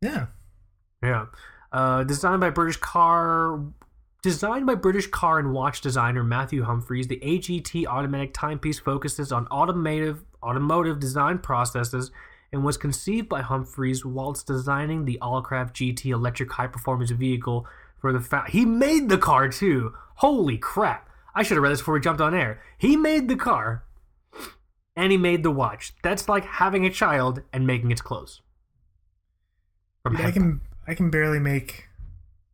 Yeah, 0.01 0.27
Yeah. 1.01 1.27
Uh, 1.71 2.03
designed 2.03 2.41
by 2.41 2.49
British 2.49 2.77
car. 2.77 3.59
Designed 4.23 4.65
by 4.65 4.75
British 4.75 5.07
car 5.07 5.37
and 5.37 5.51
watch 5.51 5.81
designer 5.81 6.23
Matthew 6.23 6.63
Humphreys, 6.63 7.07
the 7.09 7.19
AGT 7.19 7.85
automatic 7.85 8.33
timepiece 8.33 8.79
focuses 8.79 9.33
on 9.33 9.47
automotive 9.47 10.23
automotive 10.41 10.97
design 10.97 11.39
processes 11.39 12.09
and 12.53 12.63
was 12.63 12.77
conceived 12.77 13.27
by 13.27 13.41
Humphreys 13.41 14.05
whilst 14.05 14.47
designing 14.47 15.03
the 15.03 15.19
Alcraft 15.21 15.73
GT 15.73 16.11
electric 16.11 16.53
high 16.53 16.67
performance 16.67 17.11
vehicle 17.11 17.67
for 17.99 18.13
the 18.13 18.21
fa- 18.21 18.45
He 18.47 18.63
made 18.63 19.09
the 19.09 19.17
car 19.17 19.49
too. 19.49 19.93
Holy 20.15 20.57
crap. 20.57 21.09
I 21.35 21.43
should 21.43 21.57
have 21.57 21.63
read 21.63 21.73
this 21.73 21.81
before 21.81 21.95
we 21.95 21.99
jumped 21.99 22.21
on 22.21 22.33
air. 22.33 22.61
He 22.77 22.95
made 22.95 23.27
the 23.27 23.35
car 23.35 23.83
and 24.95 25.11
he 25.11 25.17
made 25.17 25.43
the 25.43 25.51
watch. 25.51 25.93
That's 26.01 26.29
like 26.29 26.45
having 26.45 26.85
a 26.85 26.89
child 26.89 27.41
and 27.51 27.67
making 27.67 27.91
its 27.91 28.01
clothes. 28.01 28.39
Dude, 30.09 30.21
I 30.21 30.31
can 30.31 30.61
I 30.87 30.93
can 30.93 31.09
barely 31.09 31.39
make 31.39 31.89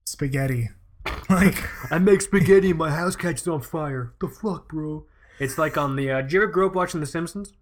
spaghetti. 0.05 0.69
Like 1.29 1.69
I 1.91 1.99
make 1.99 2.21
spaghetti 2.21 2.71
and 2.71 2.79
my 2.79 2.89
house 2.89 3.15
catches 3.15 3.47
on 3.47 3.61
fire. 3.61 4.13
The 4.19 4.27
fuck, 4.27 4.69
bro? 4.69 5.05
It's 5.39 5.57
like 5.59 5.77
on 5.77 5.95
the. 5.95 6.09
Uh, 6.11 6.21
did 6.21 6.33
you 6.33 6.41
ever 6.41 6.51
grow 6.51 6.67
up 6.67 6.75
watching 6.75 6.99
The 6.99 7.05
Simpsons? 7.05 7.53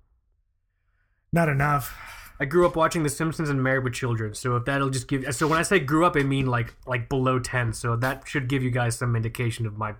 not 1.33 1.49
enough. 1.49 1.95
I 2.39 2.45
grew 2.45 2.65
up 2.65 2.75
watching 2.75 3.03
The 3.03 3.09
Simpsons 3.09 3.49
and 3.49 3.61
Married 3.61 3.83
with 3.83 3.93
Children. 3.93 4.33
So 4.35 4.55
if 4.55 4.65
that'll 4.65 4.89
just 4.89 5.07
give, 5.07 5.25
so 5.35 5.47
when 5.47 5.59
I 5.59 5.63
say 5.63 5.79
grew 5.79 6.05
up, 6.05 6.15
I 6.15 6.23
mean 6.23 6.45
like 6.45 6.75
like 6.85 7.09
below 7.09 7.39
ten. 7.39 7.73
So 7.73 7.95
that 7.97 8.27
should 8.27 8.47
give 8.47 8.63
you 8.63 8.71
guys 8.71 8.97
some 8.97 9.15
indication 9.15 9.65
of 9.65 9.77
my 9.77 9.95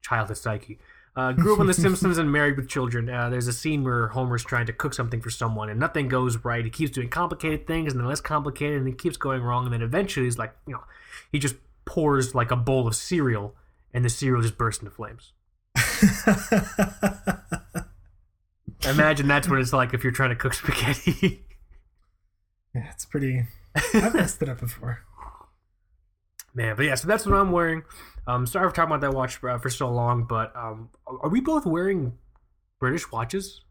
childhood 0.00 0.38
psyche. 0.38 0.78
Uh, 1.14 1.32
grew 1.32 1.52
up 1.52 1.60
on 1.60 1.66
The 1.66 1.74
Simpsons 1.84 2.16
and 2.18 2.32
Married 2.32 2.56
with 2.56 2.68
Children. 2.68 3.10
Uh, 3.10 3.28
there's 3.28 3.46
a 3.46 3.52
scene 3.52 3.84
where 3.84 4.08
Homer's 4.08 4.42
trying 4.42 4.66
to 4.66 4.72
cook 4.72 4.94
something 4.94 5.20
for 5.20 5.28
someone 5.30 5.68
and 5.68 5.78
nothing 5.78 6.08
goes 6.08 6.38
right. 6.38 6.64
He 6.64 6.70
keeps 6.70 6.90
doing 6.90 7.10
complicated 7.10 7.66
things 7.66 7.92
and 7.92 8.00
then 8.00 8.08
less 8.08 8.22
complicated 8.22 8.78
and 8.78 8.88
it 8.88 8.98
keeps 8.98 9.18
going 9.18 9.42
wrong. 9.42 9.64
And 9.64 9.74
then 9.74 9.82
eventually 9.82 10.24
he's 10.24 10.38
like, 10.38 10.54
you 10.66 10.72
know, 10.72 10.82
he 11.30 11.38
just 11.38 11.56
pours 11.84 12.34
like 12.34 12.50
a 12.50 12.56
bowl 12.56 12.86
of 12.86 12.94
cereal 12.94 13.54
and 13.92 14.04
the 14.04 14.10
cereal 14.10 14.42
just 14.42 14.58
bursts 14.58 14.82
into 14.82 14.94
flames. 14.94 15.32
Imagine 18.88 19.28
that's 19.28 19.48
what 19.48 19.60
it's 19.60 19.72
like 19.72 19.94
if 19.94 20.02
you're 20.02 20.12
trying 20.12 20.30
to 20.30 20.36
cook 20.36 20.54
spaghetti. 20.54 21.44
yeah, 22.74 22.90
it's 22.90 23.04
pretty. 23.04 23.44
I've 23.94 24.14
messed 24.14 24.42
it 24.42 24.48
up 24.48 24.60
before. 24.60 25.04
Man, 26.54 26.76
but 26.76 26.84
yeah, 26.84 26.96
so 26.96 27.08
that's 27.08 27.24
what 27.24 27.34
I'm 27.34 27.52
wearing. 27.52 27.82
Um, 28.26 28.46
sorry 28.46 28.68
for 28.68 28.74
talking 28.74 28.94
about 28.94 29.00
that 29.00 29.16
watch 29.16 29.42
uh, 29.42 29.58
for 29.58 29.70
so 29.70 29.88
long, 29.88 30.24
but 30.24 30.54
um, 30.54 30.90
are 31.06 31.30
we 31.30 31.40
both 31.40 31.64
wearing 31.64 32.18
British 32.78 33.10
watches? 33.10 33.62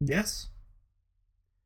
Yes. 0.00 0.48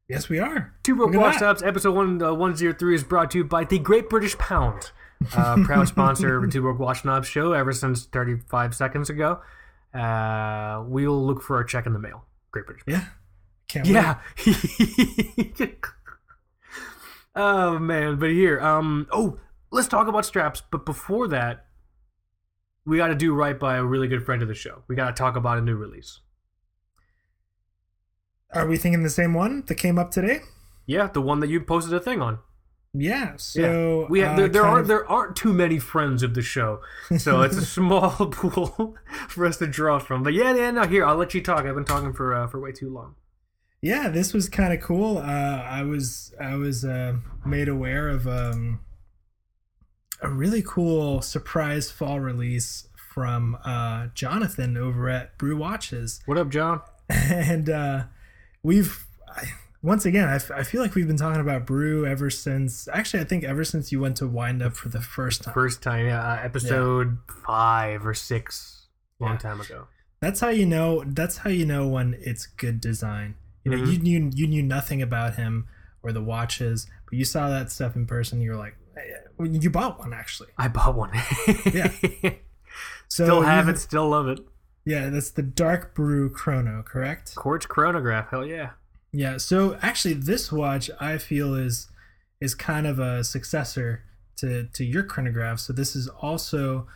Yes, 0.08 0.28
we 0.28 0.38
are. 0.38 0.74
Two 0.84 0.96
Broke 0.96 1.14
Watch. 1.14 1.38
Snobs, 1.38 1.62
episode 1.62 1.94
one, 1.94 2.22
uh, 2.22 2.32
103 2.32 2.94
is 2.94 3.04
brought 3.04 3.30
to 3.32 3.38
you 3.38 3.44
by 3.44 3.64
the 3.64 3.78
Great 3.78 4.08
British 4.08 4.38
Pound, 4.38 4.90
uh, 5.34 5.56
proud 5.64 5.88
sponsor 5.88 6.36
of 6.36 6.42
the 6.42 6.48
Two 6.48 6.62
Broke 6.62 6.78
Watch 6.78 7.02
Snobs 7.02 7.28
show 7.28 7.52
ever 7.52 7.72
since 7.72 8.06
35 8.06 8.74
seconds 8.74 9.10
ago. 9.10 9.40
Uh, 9.94 10.84
we'll 10.86 11.24
look 11.24 11.42
for 11.42 11.56
our 11.56 11.64
check 11.64 11.86
in 11.86 11.92
the 11.92 11.98
mail. 11.98 12.24
Great 12.50 12.66
British 12.66 12.84
Yeah. 12.86 13.04
Can't 13.68 13.86
wait. 13.86 13.94
Yeah. 15.58 15.66
oh 17.36 17.78
man, 17.78 18.16
but 18.16 18.30
here, 18.30 18.60
um, 18.60 19.06
oh, 19.12 19.38
let's 19.70 19.88
talk 19.88 20.08
about 20.08 20.24
straps. 20.24 20.62
But 20.70 20.86
before 20.86 21.28
that, 21.28 21.66
we 22.86 22.96
got 22.96 23.08
to 23.08 23.14
do 23.14 23.34
right 23.34 23.58
by 23.58 23.76
a 23.76 23.84
really 23.84 24.08
good 24.08 24.24
friend 24.24 24.40
of 24.40 24.48
the 24.48 24.54
show. 24.54 24.82
We 24.88 24.96
got 24.96 25.14
to 25.14 25.18
talk 25.20 25.36
about 25.36 25.58
a 25.58 25.60
new 25.60 25.76
release. 25.76 26.20
Are 28.54 28.66
we 28.66 28.78
thinking 28.78 29.02
the 29.02 29.10
same 29.10 29.34
one 29.34 29.64
that 29.66 29.74
came 29.74 29.98
up 29.98 30.10
today? 30.10 30.40
Yeah, 30.86 31.08
the 31.08 31.20
one 31.20 31.40
that 31.40 31.48
you 31.48 31.60
posted 31.60 31.92
a 31.92 32.00
thing 32.00 32.22
on. 32.22 32.38
Yeah. 32.94 33.36
So 33.36 34.06
we 34.08 34.20
have, 34.20 34.32
uh, 34.32 34.36
there, 34.36 34.48
there 34.48 34.64
aren't 34.64 34.80
of- 34.82 34.88
there 34.88 35.08
aren't 35.08 35.36
too 35.36 35.52
many 35.52 35.78
friends 35.78 36.22
of 36.22 36.34
the 36.34 36.42
show, 36.42 36.80
so 37.18 37.42
it's 37.42 37.56
a 37.56 37.64
small 37.78 38.10
pool 38.32 38.96
for 39.28 39.44
us 39.46 39.58
to 39.58 39.66
draw 39.66 39.98
from. 39.98 40.22
But 40.22 40.32
yeah, 40.34 40.54
yeah, 40.54 40.70
no, 40.70 40.84
here 40.86 41.04
I'll 41.04 41.16
let 41.16 41.34
you 41.34 41.42
talk. 41.42 41.64
I've 41.66 41.74
been 41.74 41.84
talking 41.84 42.12
for 42.12 42.34
uh, 42.34 42.46
for 42.48 42.58
way 42.60 42.72
too 42.72 42.90
long. 42.92 43.14
yeah 43.82 44.08
this 44.08 44.32
was 44.34 44.48
kind 44.48 44.72
of 44.72 44.80
cool 44.80 45.18
uh, 45.18 45.22
i 45.78 45.82
was 45.84 46.34
i 46.40 46.56
was 46.56 46.84
uh, 46.84 47.14
made 47.46 47.68
aware 47.68 48.08
of 48.08 48.26
um, 48.26 48.80
a 50.20 50.28
really 50.28 50.62
cool 50.62 51.22
surprise 51.22 51.88
fall 51.90 52.18
release 52.18 52.88
from 53.14 53.56
uh, 53.64 54.08
jonathan 54.14 54.76
over 54.76 55.08
at 55.08 55.38
brew 55.38 55.56
watches 55.56 56.20
What 56.26 56.38
up, 56.38 56.48
John? 56.48 56.80
and 57.08 57.70
uh, 57.70 58.04
we've 58.64 59.06
I, 59.28 59.44
once 59.82 60.04
again 60.04 60.28
I, 60.28 60.34
f- 60.36 60.50
I 60.50 60.62
feel 60.62 60.82
like 60.82 60.94
we've 60.94 61.06
been 61.06 61.16
talking 61.16 61.40
about 61.40 61.66
brew 61.66 62.04
ever 62.06 62.30
since 62.30 62.88
actually 62.92 63.20
i 63.20 63.24
think 63.24 63.44
ever 63.44 63.64
since 63.64 63.92
you 63.92 64.00
went 64.00 64.16
to 64.18 64.26
wind 64.26 64.62
up 64.62 64.74
for 64.76 64.88
the 64.88 65.00
first 65.00 65.42
time 65.44 65.54
First 65.54 65.82
time, 65.82 66.06
yeah, 66.06 66.20
uh, 66.32 66.40
episode 66.42 67.18
five 67.46 68.04
or 68.06 68.14
six, 68.14 68.86
long 69.20 69.32
Yeah. 69.32 69.38
time 69.38 69.60
ago. 69.60 69.86
that's 70.20 70.40
how 70.40 70.48
you 70.48 70.66
know 70.66 71.04
that's 71.06 71.38
how 71.38 71.50
you 71.50 71.64
know 71.66 71.86
when 71.86 72.16
it's 72.20 72.46
good 72.46 72.80
design 72.80 73.34
you 73.64 73.70
know 73.70 73.78
Mhm. 73.78 73.92
you 73.92 73.98
knew 73.98 74.30
you 74.34 74.46
knew 74.48 74.62
nothing 74.62 75.00
about 75.02 75.34
him 75.36 75.68
or 76.02 76.12
the 76.12 76.22
watches 76.22 76.86
but 77.06 77.14
you 77.18 77.24
saw 77.24 77.48
that 77.48 77.70
stuff 77.70 77.94
in 77.96 78.06
person 78.06 78.40
you 78.40 78.50
were 78.50 78.56
like 78.56 78.76
"Hey, 78.96 79.12
you 79.50 79.70
bought 79.70 79.98
one 80.00 80.12
actually 80.12 80.48
I 80.58 80.68
bought 80.68 80.96
one. 80.96 81.10
Yeah. 81.72 81.92
so 83.08 83.24
still 83.24 83.42
have 83.42 83.68
it, 83.68 83.78
still 83.78 84.08
love 84.08 84.28
it. 84.28 84.40
yeah 84.84 85.08
that's 85.10 85.30
the 85.30 85.42
dark 85.42 85.94
brew 85.94 86.28
chrono 86.30 86.82
correct 86.82 87.34
Quartz 87.36 87.66
chronograph, 87.66 88.30
hell 88.30 88.44
yeah. 88.44 88.70
Yeah 89.12 89.36
so 89.36 89.78
actually 89.82 90.14
this 90.14 90.52
watch 90.52 90.90
i 91.00 91.16
feel 91.18 91.54
is 91.54 91.88
is 92.40 92.54
kind 92.54 92.86
of 92.86 92.98
a 92.98 93.24
successor 93.24 94.02
to 94.38 94.64
to 94.72 94.84
your 94.84 95.02
chronograph. 95.02 95.60
So 95.60 95.72
this 95.72 95.94
is 95.94 96.08
also 96.08 96.86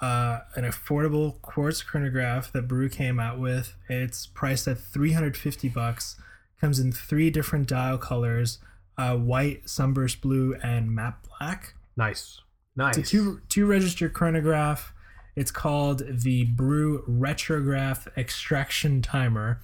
uh, 0.00 0.40
an 0.54 0.64
affordable 0.64 1.40
quartz 1.42 1.82
chronograph 1.82 2.52
that 2.52 2.68
brew 2.68 2.88
came 2.88 3.20
out 3.20 3.38
with. 3.38 3.74
It's 3.88 4.26
priced 4.26 4.66
at 4.68 4.78
350 4.78 5.68
bucks. 5.68 6.16
Comes 6.60 6.78
in 6.78 6.92
three 6.92 7.30
different 7.30 7.68
dial 7.68 7.98
colors 7.98 8.58
uh, 8.98 9.14
white 9.14 9.68
sunburst 9.68 10.22
blue 10.22 10.56
and 10.62 10.90
matte 10.90 11.18
black. 11.38 11.74
Nice, 11.98 12.40
nice. 12.74 12.96
it's 12.96 13.08
a 13.08 13.10
two 13.10 13.40
two 13.48 13.66
register 13.66 14.08
chronograph. 14.08 14.92
It's 15.34 15.50
called 15.50 16.02
the 16.08 16.44
Brew 16.44 17.04
Retrograph 17.06 18.08
Extraction 18.16 19.02
Timer, 19.02 19.60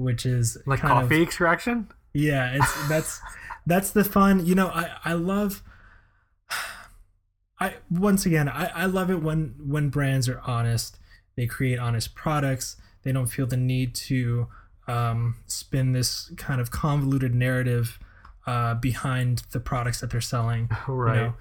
which 0.00 0.24
is 0.26 0.56
like 0.66 0.80
kind 0.80 0.92
of- 0.94 1.02
coffee 1.08 1.22
extraction. 1.22 1.88
yeah, 2.14 2.52
it's 2.56 2.88
that's 2.88 3.20
that's 3.66 3.90
the 3.92 4.04
fun. 4.04 4.44
You 4.46 4.54
know, 4.54 4.68
I 4.68 4.90
I 5.04 5.12
love. 5.14 5.62
I 7.62 7.74
once 7.90 8.24
again 8.24 8.48
I, 8.48 8.70
I 8.74 8.86
love 8.86 9.10
it 9.10 9.22
when 9.22 9.54
when 9.64 9.90
brands 9.90 10.28
are 10.28 10.40
honest. 10.46 10.98
They 11.36 11.46
create 11.46 11.78
honest 11.78 12.14
products. 12.14 12.76
They 13.02 13.12
don't 13.12 13.26
feel 13.26 13.46
the 13.46 13.56
need 13.56 13.94
to 13.96 14.48
um, 14.88 15.36
spin 15.46 15.92
this 15.92 16.32
kind 16.36 16.60
of 16.60 16.70
convoluted 16.70 17.34
narrative 17.34 17.98
uh, 18.46 18.74
behind 18.74 19.42
the 19.52 19.60
products 19.60 20.00
that 20.00 20.10
they're 20.10 20.20
selling 20.20 20.68
you 20.88 20.94
Right. 20.94 21.16
know, 21.16 21.34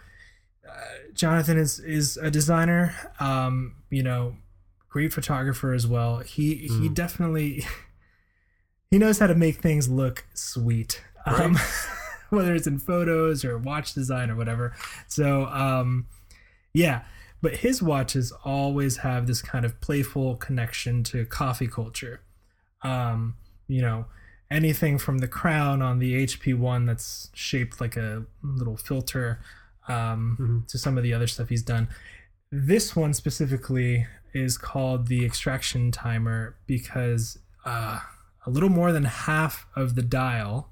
uh, 0.70 0.74
Jonathan 1.14 1.58
is 1.58 1.80
is 1.80 2.18
a 2.18 2.30
designer. 2.30 2.94
Um, 3.20 3.76
you 3.90 4.04
know, 4.04 4.36
great 4.90 5.14
photographer 5.14 5.74
as 5.74 5.88
well. 5.88 6.20
He 6.20 6.56
he 6.56 6.90
Mm. 6.90 6.94
definitely 6.94 7.66
he 8.92 8.98
knows 8.98 9.20
how 9.20 9.28
to 9.28 9.36
make 9.36 9.58
things 9.58 9.88
look 9.90 10.26
sweet. 10.34 11.04
Um, 11.26 11.58
whether 12.30 12.54
it's 12.56 12.68
in 12.68 12.80
photos 12.80 13.44
or 13.46 13.58
watch 13.58 13.94
design 13.94 14.30
or 14.30 14.36
whatever. 14.36 14.74
So 15.08 15.46
um, 15.46 16.08
yeah. 16.74 17.02
But 17.42 17.58
his 17.58 17.82
watches 17.82 18.34
always 18.44 18.98
have 18.98 19.26
this 19.26 19.42
kind 19.42 19.64
of 19.64 19.80
playful 19.80 20.36
connection 20.36 21.04
to 21.06 21.26
coffee 21.26 21.68
culture. 21.68 22.22
Um, 22.82 23.36
you 23.68 23.82
know, 23.82 24.06
anything 24.52 24.98
from 24.98 25.20
the 25.20 25.28
crown 25.28 25.82
on 25.82 26.00
the 26.00 26.26
HP 26.26 26.58
one 26.58 26.86
that's 26.86 27.30
shaped 27.34 27.80
like 27.80 27.96
a 27.96 28.26
little 28.44 28.76
filter 28.76 29.40
um, 29.88 30.38
Mhm. 30.40 30.68
to 30.68 30.78
some 30.78 30.98
of 30.98 31.04
the 31.04 31.14
other 31.14 31.28
stuff 31.28 31.48
he's 31.50 31.64
done. 31.64 31.88
This 32.52 32.96
one 32.96 33.14
specifically 33.14 34.06
is 34.34 34.58
called 34.58 35.08
the 35.08 35.26
extraction 35.26 35.92
timer 35.92 36.58
because 36.68 37.40
uh, 37.66 38.00
a 38.46 38.50
little 38.50 38.70
more 38.70 38.92
than 38.92 39.04
half 39.06 39.68
of 39.76 39.96
the 39.96 40.02
dial 40.02 40.72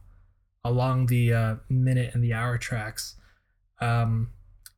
along 0.64 1.08
the 1.08 1.34
uh, 1.34 1.56
minute 1.70 2.14
and 2.14 2.24
the 2.24 2.34
hour 2.34 2.58
tracks 2.58 3.16
um, 3.80 4.32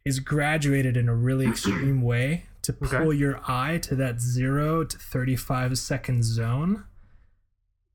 is 0.05 0.19
graduated 0.19 0.97
in 0.97 1.07
a 1.09 1.15
really 1.15 1.47
extreme 1.47 2.01
way 2.01 2.45
to 2.61 2.75
Okay. 2.83 2.97
pull 2.97 3.13
your 3.13 3.39
eye 3.47 3.77
to 3.79 3.95
that 3.95 4.19
zero 4.19 4.83
to 4.83 4.97
35 4.97 5.77
second 5.77 6.23
zone 6.23 6.83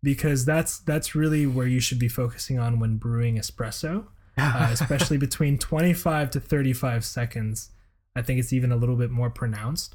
because 0.03 0.45
that's 0.45 0.79
that's 0.79 1.15
really 1.15 1.47
where 1.47 1.67
you 1.67 1.81
should 1.81 1.99
be 1.99 2.09
focusing 2.09 2.59
on 2.59 2.79
when 2.81 2.97
brewing 2.97 3.37
espresso 3.37 4.07
uh, 4.37 4.69
especially 4.73 5.17
between 5.17 5.59
25 5.59 6.31
to 6.31 6.41
35 6.41 7.05
seconds. 7.05 7.71
I 8.17 8.23
think 8.23 8.41
it's 8.41 8.53
even 8.53 8.73
a 8.73 8.77
little 8.77 8.97
bit 8.97 9.11
more 9.13 9.31
pronounced. 9.31 9.95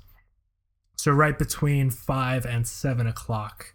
So 0.96 1.12
right 1.12 1.38
between 1.38 1.90
five 1.90 2.46
and 2.46 2.66
seven 2.66 3.06
o'clock. 3.06 3.74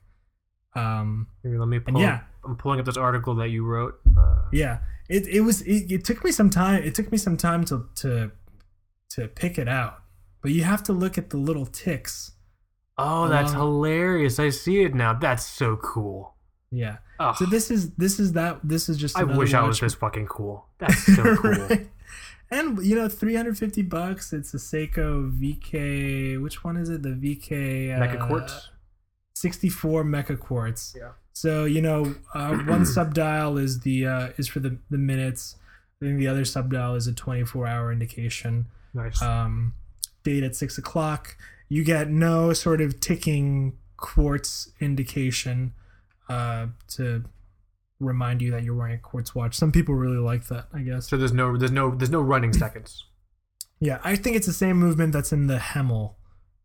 Um, 0.75 1.29
Here, 1.43 1.59
let 1.59 1.69
me 1.69 1.79
pull. 1.79 2.01
yeah. 2.01 2.21
I'm 2.45 2.57
pulling 2.57 2.79
up 2.81 2.87
this 2.87 2.97
article 2.97 3.35
that 3.37 3.49
you 3.49 3.65
wrote. 3.65 3.95
Uh, 4.19 4.43
yeah, 4.53 4.79
it, 5.09 5.27
it 5.29 5.41
was 5.41 5.63
it, 5.63 5.91
it 5.91 6.05
took 6.05 6.23
me 6.25 6.31
some 6.31 6.51
time. 6.51 6.83
It 6.83 6.95
took 6.95 7.11
me 7.11 7.17
some 7.19 7.37
time 7.37 7.65
to 7.67 7.87
to 7.97 8.33
to 9.11 9.29
pick 9.29 9.57
it 9.59 9.69
out, 9.69 10.03
but 10.43 10.51
you 10.51 10.65
have 10.65 10.83
to 10.85 10.93
look 10.93 11.17
at 11.17 11.31
the 11.31 11.37
little 11.39 11.65
ticks. 11.67 12.33
oh, 12.99 13.29
that's 13.29 13.53
Um, 13.53 13.59
hilarious! 13.59 14.39
I 14.39 14.51
see 14.51 14.83
it 14.83 14.95
now. 14.95 15.15
That's 15.15 15.47
so 15.47 15.77
cool. 15.77 16.35
Yeah. 16.71 16.99
Oh, 17.21 17.33
So 17.33 17.47
this 17.47 17.71
is 17.71 17.93
this 17.95 18.19
is 18.21 18.33
that 18.33 18.61
this 18.63 18.89
is 18.91 18.99
just. 18.99 19.17
I 19.17 19.23
wish 19.25 19.55
I 19.55 19.63
was 19.63 19.81
this 19.81 19.95
fucking 19.95 20.27
cool. 20.27 20.67
That's 20.79 21.07
so 21.17 21.37
cool. 21.37 21.51
Right. 21.53 21.89
And 22.51 22.85
you 22.85 22.95
know, 22.95 23.09
350 23.09 23.83
bucks. 23.83 24.33
It's 24.35 24.53
a 24.53 24.59
Seiko 24.59 25.31
VK. 25.33 26.43
Which 26.43 26.63
one 26.63 26.77
is 26.77 26.91
it? 26.91 27.03
The 27.03 27.11
VK 27.11 27.97
uh, 27.97 28.01
Mecha 28.01 28.27
quartz. 28.29 28.69
64 29.45 30.05
Mecha 30.05 30.41
Quartz. 30.41 30.97
Yeah. 30.99 31.11
So 31.35 31.67
you 31.67 31.83
know, 31.83 32.15
uh, 32.33 32.57
one 32.61 32.87
sub 32.97 33.13
dial 33.13 33.59
is 33.59 33.81
the 33.81 34.07
uh, 34.07 34.29
is 34.39 34.49
for 34.49 34.61
the 34.61 34.79
the 34.89 34.97
minutes. 34.97 35.57
I 36.01 36.07
think 36.07 36.19
the 36.19 36.29
other 36.29 36.47
sub 36.47 36.73
dial 36.73 36.95
is 36.95 37.07
a 37.07 37.13
24 37.13 37.67
hour 37.67 37.93
indication. 37.93 38.67
Nice. 38.95 39.21
Um, 39.21 39.75
date 40.23 40.45
at 40.45 40.57
six 40.57 40.79
o'clock. 40.79 41.37
You 41.69 41.85
get 41.85 42.09
no 42.09 42.55
sort 42.55 42.81
of 42.81 43.01
ticking 43.01 43.77
quartz 43.99 44.73
indication 44.81 45.75
uh, 46.31 46.69
to 46.89 47.25
remind 48.01 48.41
you 48.41 48.51
that 48.53 48.63
you're 48.63 48.75
wearing 48.75 48.95
a 48.95 48.99
quartz 48.99 49.35
watch. 49.35 49.55
Some 49.55 49.73
people 49.73 49.95
really 49.95 50.17
like 50.17 50.47
that, 50.47 50.69
I 50.73 50.81
guess. 50.81 51.07
So 51.07 51.19
there's 51.19 51.35
no 51.35 51.59
there's 51.59 51.71
no 51.71 51.95
there's 51.95 52.11
no 52.11 52.23
running 52.23 52.55
seconds. 52.55 53.05
Yeah, 53.79 54.01
I 54.05 54.17
think 54.17 54.37
it's 54.37 54.47
the 54.47 54.55
same 54.55 54.79
movement 54.79 55.13
that's 55.13 55.35
in 55.35 55.49
the 55.49 55.59
Hemel 55.59 56.15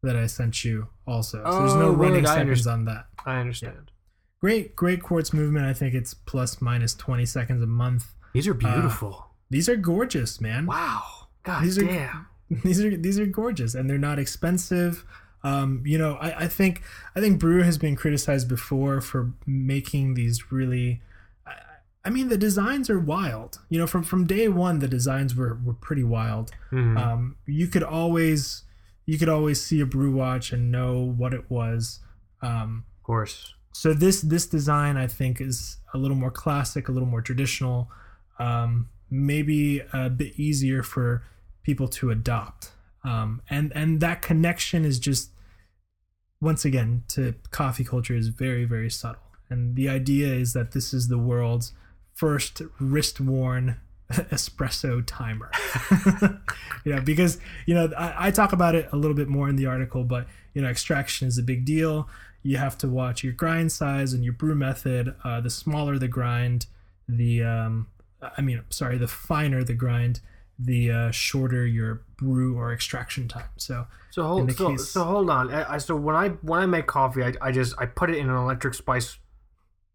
that 0.01 0.15
I 0.15 0.27
sent 0.27 0.63
you 0.63 0.87
also. 1.09 1.43
So 1.43 1.59
there's 1.59 1.73
no 1.75 1.87
Oh, 1.89 1.91
running 1.93 2.23
word, 2.23 2.27
seconds 2.27 2.67
on 2.67 2.85
that. 2.85 3.07
I 3.25 3.39
understand. 3.39 3.91
Great, 4.39 4.75
great 4.75 5.01
quartz 5.03 5.33
movement. 5.33 5.65
I 5.65 5.73
think 5.73 5.93
it's 5.93 6.13
plus 6.13 6.61
minus 6.61 6.93
20 6.95 7.25
seconds 7.25 7.61
a 7.61 7.67
month. 7.67 8.13
These 8.33 8.47
are 8.47 8.53
beautiful. 8.53 9.25
These 9.49 9.67
are 9.67 9.75
gorgeous, 9.75 10.39
man. 10.39 10.65
wow. 10.67 11.01
God 11.43 11.63
These 11.63 11.77
are- 11.79 11.83
damn. 11.85 12.27
these 12.63 12.81
are 12.83 12.95
these 12.97 13.19
are 13.19 13.25
gorgeous 13.27 13.75
and 13.75 13.87
they're 13.89 13.97
not 13.99 14.17
expensive 14.17 15.05
um, 15.43 15.83
you 15.85 15.97
know 15.99 16.15
I, 16.15 16.45
I 16.45 16.47
think 16.47 16.81
i 17.15 17.19
think 17.21 17.39
brew 17.39 17.61
has 17.61 17.77
been 17.77 17.95
criticized 17.95 18.47
before 18.49 19.01
for 19.01 19.31
making 19.45 20.15
these 20.15 20.51
really 20.51 20.99
I, 21.45 21.53
I 22.05 22.09
mean 22.09 22.29
the 22.29 22.39
designs 22.39 22.89
are 22.89 22.99
wild 22.99 23.59
you 23.69 23.77
know 23.77 23.85
from 23.85 24.01
from 24.01 24.25
day 24.25 24.47
one 24.47 24.79
the 24.79 24.87
designs 24.87 25.35
were 25.35 25.59
were 25.63 25.75
pretty 25.75 26.03
wild 26.03 26.49
Mhm. 26.71 26.97
um, 26.97 27.35
you 27.45 27.67
could 27.67 27.83
always 27.83 28.63
you 29.09 29.17
could 29.17 29.29
always 29.29 29.59
see 29.59 29.79
a 29.81 29.87
brew 29.87 30.11
watch 30.11 30.53
and 30.53 30.71
know 30.71 30.99
what 31.17 31.33
it 31.33 31.49
was 31.49 31.99
um, 32.43 32.85
of 32.99 33.03
course. 33.03 33.55
so 33.73 33.91
this 33.91 34.21
this 34.21 34.45
design 34.45 34.97
i 34.97 35.07
think 35.07 35.41
is 35.41 35.77
a 35.95 35.97
little 35.97 36.15
more 36.15 36.29
classic 36.29 36.87
a 36.87 36.91
little 36.91 37.07
more 37.09 37.21
traditional 37.21 37.89
um, 38.37 38.87
maybe 39.09 39.81
a 39.93 40.09
bit 40.11 40.39
easier 40.39 40.83
for 40.83 41.23
people 41.63 41.87
to 41.87 42.11
adopt 42.11 42.71
um, 43.03 43.41
and 43.49 43.71
and 43.73 43.99
that 43.99 44.21
connection 44.21 44.85
is 44.85 44.99
just 44.99 45.31
once 46.39 46.63
again 46.63 47.03
to 47.07 47.33
coffee 47.49 47.83
culture 47.83 48.15
is 48.15 48.27
very 48.27 48.63
very 48.63 48.91
subtle 48.91 49.23
and 49.49 49.75
the 49.75 49.89
idea 49.89 50.27
is 50.27 50.53
that 50.53 50.73
this 50.73 50.93
is 50.93 51.07
the 51.07 51.17
world's 51.17 51.73
first 52.13 52.61
wrist 52.79 53.19
worn 53.19 53.77
espresso 54.31 55.03
timer 55.05 55.51
you 56.83 56.93
know 56.95 57.01
because 57.01 57.37
you 57.65 57.75
know 57.75 57.89
I, 57.97 58.27
I 58.27 58.31
talk 58.31 58.53
about 58.53 58.73
it 58.75 58.89
a 58.91 58.97
little 58.97 59.15
bit 59.15 59.27
more 59.27 59.47
in 59.49 59.55
the 59.55 59.65
article 59.67 60.03
but 60.03 60.27
you 60.53 60.61
know 60.61 60.67
extraction 60.67 61.27
is 61.27 61.37
a 61.37 61.43
big 61.43 61.63
deal 61.65 62.09
you 62.41 62.57
have 62.57 62.77
to 62.79 62.87
watch 62.87 63.23
your 63.23 63.33
grind 63.33 63.71
size 63.71 64.13
and 64.13 64.23
your 64.23 64.33
brew 64.33 64.55
method 64.55 65.13
uh, 65.23 65.41
the 65.41 65.49
smaller 65.49 65.97
the 65.99 66.07
grind 66.07 66.65
the 67.07 67.43
um, 67.43 67.87
i 68.37 68.41
mean 68.41 68.61
sorry 68.69 68.97
the 68.97 69.07
finer 69.07 69.63
the 69.63 69.73
grind 69.73 70.21
the 70.57 70.91
uh, 70.91 71.11
shorter 71.11 71.65
your 71.65 72.01
brew 72.17 72.57
or 72.57 72.73
extraction 72.73 73.27
time 73.29 73.47
so 73.57 73.87
So 74.09 74.23
hold 74.23 74.51
so, 74.53 74.69
case- 74.71 74.89
so 74.89 75.03
hold 75.05 75.29
on. 75.29 75.53
I, 75.53 75.75
I- 75.75 75.77
so 75.77 75.95
when 75.95 76.15
I 76.17 76.29
when 76.41 76.59
I 76.59 76.65
make 76.65 76.85
coffee, 76.85 77.23
I, 77.23 77.31
I 77.41 77.51
just 77.53 77.75
I 77.79 77.85
put 77.85 78.09
it 78.09 78.17
in 78.17 78.27
an 78.29 78.35
electric 78.35 78.73
spice 78.73 79.19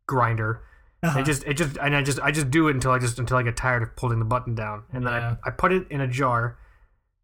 grinder. 0.07 0.63
Uh-huh. 1.05 1.19
I 1.19 1.23
just 1.23 1.45
it 1.45 1.55
just 1.55 1.77
and 1.79 1.95
I 1.97 2.03
just 2.03 2.19
I 2.21 2.31
just 2.31 2.51
do 2.51 2.69
it 2.69 2.75
until 2.75 2.91
I 2.93 2.99
just 2.99 3.19
until 3.19 3.37
I 3.37 3.43
get 3.43 3.57
tired 3.57 3.83
of 3.83 3.95
pulling 3.97 4.19
the 4.19 4.25
button 4.25 4.55
down, 4.55 4.85
and 4.93 5.07
then 5.07 5.13
Yeah. 5.13 5.37
I, 5.45 5.49
I 5.49 5.51
put 5.53 5.73
it 5.73 5.87
in 5.91 6.01
a 6.01 6.09
jar, 6.09 6.59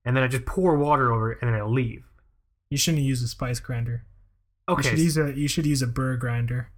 and 0.05 0.17
then 0.17 0.23
I 0.25 0.29
just 0.29 0.45
pour 0.47 0.77
water 0.77 1.13
over 1.13 1.33
it, 1.33 1.39
and 1.41 1.53
then 1.53 1.61
I 1.61 1.65
leave. 1.65 2.03
you 2.71 2.77
shouldn't 2.79 3.03
use 3.03 3.23
a 3.23 3.29
spice 3.29 3.61
grinder 3.61 4.05
you 4.69 4.75
Okay, 4.75 4.91
should 4.91 4.99
use 5.01 5.17
a 5.17 5.33
you 5.37 5.49
should 5.49 5.67
use 5.67 5.83
a 5.83 5.87
burr 5.89 6.17
grinder 6.17 6.71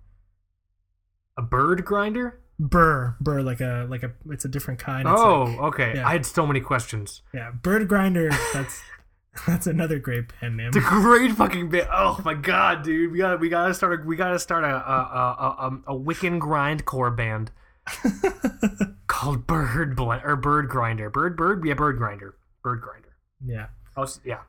a 1.39 1.43
bird 1.43 1.85
grinder. 1.85 2.41
burr 2.59 3.17
burr 3.21 3.43
like 3.43 3.61
a 3.61 3.87
like 3.91 4.03
a 4.03 4.13
it's 4.31 4.45
a 4.45 4.49
different 4.49 4.79
kind 4.81 5.09
It's 5.09 5.21
Oh, 5.21 5.43
like- 5.45 5.59
okay. 5.75 5.93
yeah. 5.97 6.07
I 6.09 6.13
had 6.13 6.25
so 6.25 6.47
many 6.47 6.61
questions. 6.61 7.23
yeah 7.35 7.51
bird 7.51 7.89
grinder 7.89 8.31
that's 8.53 8.81
that's 9.47 9.67
another 9.67 9.99
great 9.99 10.29
pen 10.29 10.57
name 10.57 10.69
It's 10.69 10.77
a 10.77 10.81
great 10.81 11.33
fucking 11.33 11.71
bit. 11.71 11.89
Oh 11.93 12.21
my 12.25 12.35
god, 12.35 12.83
dude, 12.83 13.13
we 13.13 13.19
got 13.19 13.31
to 13.33 13.37
we 13.37 13.49
gotta 13.49 13.73
start 13.75 14.01
a 14.01 14.05
we 14.05 14.17
gotta 14.17 14.39
start 14.39 14.65
a 14.65 14.69
a 14.69 14.71
a, 14.71 15.81
a, 15.87 15.95
a 15.95 15.99
Wiccan 15.99 16.39
grindcore 16.39 17.17
band 17.17 17.51
called 19.07 19.47
Bird 19.47 19.97
Blend 19.97 20.23
or 20.25 20.37
Bird 20.37 20.69
Grinder. 20.69 21.09
Bird 21.09 21.37
Bird 21.37 21.65
yeah 21.65 21.75
Bird 21.75 21.97
Grinder. 21.97 22.37
Bird 22.63 22.81
Grinder. 22.83 23.17
yeah 23.45 23.67
Oh 23.97 24.07
yeah. 24.25 24.41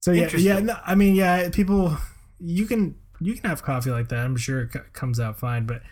So 0.00 0.12
yeah, 0.12 0.28
yeah. 0.36 0.58
No, 0.60 0.76
I 0.84 0.94
mean, 0.94 1.14
yeah. 1.14 1.48
People, 1.50 1.96
you 2.40 2.66
can 2.66 2.96
you 3.20 3.34
can 3.34 3.48
have 3.48 3.62
coffee 3.62 3.90
like 3.90 4.08
that. 4.08 4.24
I'm 4.24 4.36
sure 4.36 4.62
it 4.62 4.92
comes 4.92 5.20
out 5.20 5.38
fine. 5.38 5.66
But 5.66 5.82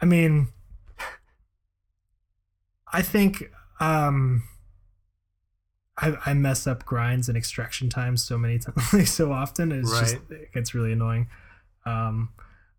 I 0.00 0.06
mean, 0.06 0.48
I 2.92 3.02
think 3.02 3.50
um, 3.80 4.47
I 6.00 6.16
I 6.26 6.34
mess 6.34 6.66
up 6.66 6.86
grinds 6.86 7.28
and 7.28 7.36
extraction 7.36 7.88
times 7.88 8.22
so 8.22 8.38
many 8.38 8.58
times, 8.58 8.92
like 8.92 9.06
so 9.06 9.32
often. 9.32 9.72
It's 9.72 9.90
just 9.98 10.16
it 10.30 10.52
gets 10.52 10.74
really 10.74 10.92
annoying. 10.92 11.28
Um, 11.84 12.30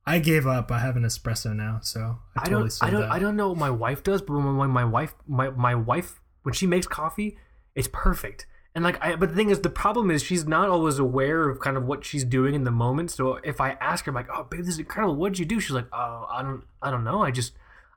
I 0.06 0.20
gave 0.20 0.48
up. 0.48 0.72
I 0.72 0.80
have 0.80 0.96
an 0.96 1.04
espresso 1.04 1.56
now, 1.56 1.80
so 1.84 2.18
I 2.36 2.42
I 2.42 2.44
totally 2.46 2.70
don't 2.70 2.84
I 2.84 2.90
don't 2.90 3.02
that. 3.02 3.12
I 3.12 3.20
don't 3.20 3.36
know 3.36 3.50
what 3.50 3.58
my 3.58 3.70
wife 3.70 4.04
does, 4.04 4.22
but 4.22 4.34
when, 4.34 4.70
my 4.70 4.86
wife 4.86 5.14
my, 5.28 5.50
my 5.52 5.76
wife 5.76 6.20
when 6.44 6.54
she 6.54 6.66
makes 6.66 6.88
coffee, 6.88 7.38
it's 7.76 7.90
perfect. 7.92 8.48
And 8.74 8.84
like 8.84 9.04
I 9.04 9.16
but 9.16 9.30
the 9.30 9.36
thing 9.36 9.50
is 9.50 9.60
the 9.60 9.70
problem 9.70 10.10
is 10.10 10.24
she's 10.24 10.48
not 10.48 10.70
always 10.70 11.00
aware 11.00 11.50
of 11.50 11.60
kind 11.60 11.76
of 11.76 11.86
what 11.86 12.06
she's 12.06 12.24
doing 12.24 12.56
in 12.56 12.64
the 12.64 12.72
moment. 12.72 13.12
So 13.12 13.36
if 13.44 13.60
I 13.60 13.72
ask 13.82 14.06
her 14.06 14.12
I'm 14.12 14.16
like, 14.16 14.30
"Oh, 14.34 14.44
babe, 14.44 14.62
this 14.62 14.70
is 14.70 14.80
incredible. 14.80 15.16
What'd 15.16 15.40
you 15.40 15.46
do?" 15.46 15.60
She's 15.60 15.76
like, 15.76 15.88
"Oh, 15.92 16.28
I 16.30 16.42
don't 16.42 16.64
I 16.82 16.92
don't 16.92 17.04
know. 17.04 17.22
I 17.24 17.32
just 17.32 17.54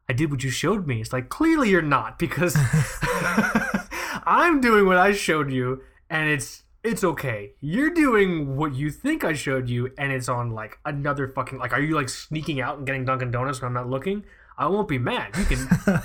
I 0.09 0.12
did 0.12 0.31
what 0.31 0.43
you 0.43 0.51
showed 0.51 0.87
me." 0.87 1.01
It's 1.01 1.12
like, 1.12 1.29
"Clearly 1.29 1.70
you're 1.70 1.83
not 1.83 2.18
because 2.18 2.55
I'm 4.25 4.61
doing 4.61 4.87
what 4.87 4.97
I 4.97 5.12
showed 5.12 5.51
you 5.51 5.83
and 6.11 6.29
it's 6.29 6.62
it's 6.85 7.05
okay. 7.05 7.53
You're 7.61 7.91
doing 7.91 8.57
what 8.57 8.75
you 8.75 8.91
think 8.91 9.23
I 9.23 9.35
showed 9.35 9.68
you, 9.68 9.93
and 9.97 10.12
it's 10.12 10.29
on 10.29 10.51
like 10.51 10.79
another 10.85 11.29
fucking 11.29 11.59
like. 11.59 11.73
Are 11.73 11.81
you 11.81 11.95
like 11.95 12.09
sneaking 12.09 12.61
out 12.61 12.79
and 12.79 12.87
getting 12.87 13.05
Dunkin' 13.05 13.31
Donuts 13.31 13.62
when 13.62 13.68
I'm 13.68 13.75
not 13.75 13.89
looking? 13.89 14.25
I 14.59 14.66
won't 14.66 14.89
be 14.89 14.99
mad. 14.99 15.37
You 15.37 15.45
can 15.45 15.59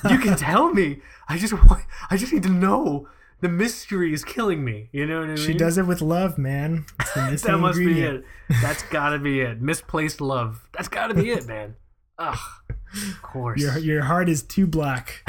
you 0.11 0.19
can 0.19 0.37
tell 0.37 0.71
me. 0.71 1.01
I 1.27 1.37
just 1.37 1.53
want. 1.53 1.83
I 2.09 2.17
just 2.17 2.31
need 2.31 2.43
to 2.43 2.49
know. 2.49 3.07
The 3.39 3.49
mystery 3.49 4.13
is 4.13 4.23
killing 4.23 4.63
me. 4.63 4.89
You 4.91 5.05
know 5.05 5.19
what 5.19 5.25
I 5.29 5.35
mean? 5.35 5.37
She 5.37 5.53
does 5.53 5.77
it 5.77 5.85
with 5.85 6.01
love, 6.01 6.37
man. 6.39 6.85
It's 6.99 7.43
the 7.43 7.47
That 7.51 7.57
must 7.57 7.77
ingredient. 7.77 8.23
be 8.47 8.55
it. 8.55 8.61
That's 8.61 8.83
gotta 8.83 9.19
be 9.19 9.41
it. 9.41 9.61
Misplaced 9.61 10.21
love. 10.21 10.67
That's 10.73 10.87
gotta 10.87 11.13
be 11.13 11.31
it, 11.31 11.45
man. 11.47 11.75
Ugh. 12.19 12.37
Of 12.93 13.21
course. 13.21 13.61
Your 13.61 13.77
your 13.77 14.03
heart 14.03 14.29
is 14.29 14.41
too 14.43 14.65
black. 14.65 15.23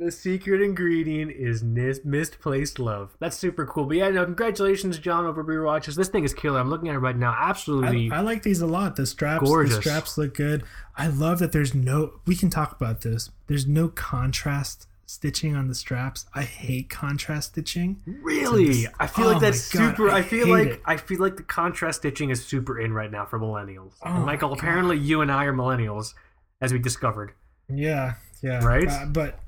The 0.00 0.10
secret 0.10 0.62
ingredient 0.62 1.30
is 1.30 1.62
nis- 1.62 2.00
misplaced 2.04 2.78
love. 2.78 3.14
That's 3.20 3.36
super 3.36 3.66
cool. 3.66 3.84
But 3.84 3.98
yeah, 3.98 4.08
no, 4.08 4.24
congratulations, 4.24 4.98
John, 4.98 5.26
over 5.26 5.42
Brew 5.42 5.66
Watches. 5.66 5.94
This 5.94 6.08
thing 6.08 6.24
is 6.24 6.32
killer. 6.32 6.58
I'm 6.58 6.70
looking 6.70 6.88
at 6.88 6.94
it 6.94 7.00
right 7.00 7.16
now. 7.16 7.36
Absolutely. 7.38 8.10
I 8.10 8.20
like 8.22 8.42
these 8.42 8.62
a 8.62 8.66
lot. 8.66 8.96
The 8.96 9.06
straps, 9.06 9.44
Gorgeous. 9.46 9.76
the 9.76 9.82
straps 9.82 10.16
look 10.16 10.34
good. 10.34 10.64
I 10.96 11.08
love 11.08 11.38
that 11.40 11.52
there's 11.52 11.74
no. 11.74 12.14
We 12.26 12.34
can 12.34 12.48
talk 12.48 12.72
about 12.72 13.02
this. 13.02 13.30
There's 13.46 13.66
no 13.66 13.88
contrast 13.88 14.86
stitching 15.04 15.54
on 15.54 15.68
the 15.68 15.74
straps. 15.74 16.24
I 16.34 16.42
hate 16.42 16.88
contrast 16.88 17.50
stitching. 17.50 18.00
really? 18.22 18.66
this- 18.68 18.86
I 18.98 19.06
feel 19.06 19.26
oh 19.26 19.32
like 19.32 19.40
that's 19.42 19.70
God, 19.70 19.90
super. 19.90 20.10
I 20.10 20.18
I, 20.18 20.22
feel 20.22 20.48
like 20.48 20.68
it. 20.68 20.82
I 20.86 20.96
feel 20.96 21.20
like 21.20 21.36
the 21.36 21.42
contrast 21.42 21.98
stitching 22.00 22.30
is 22.30 22.42
super 22.42 22.80
in 22.80 22.94
right 22.94 23.10
now 23.10 23.26
for 23.26 23.38
millennials. 23.38 23.92
Oh 24.02 24.14
and 24.14 24.24
Michael, 24.24 24.52
apparently 24.54 24.96
you 24.96 25.20
and 25.20 25.30
I 25.30 25.44
are 25.44 25.52
millennials, 25.52 26.14
as 26.62 26.72
we 26.72 26.78
discovered. 26.78 27.32
Yeah, 27.68 28.14
yeah. 28.42 28.64
Right? 28.64 28.88
Uh, 28.88 29.06
but 29.06 29.38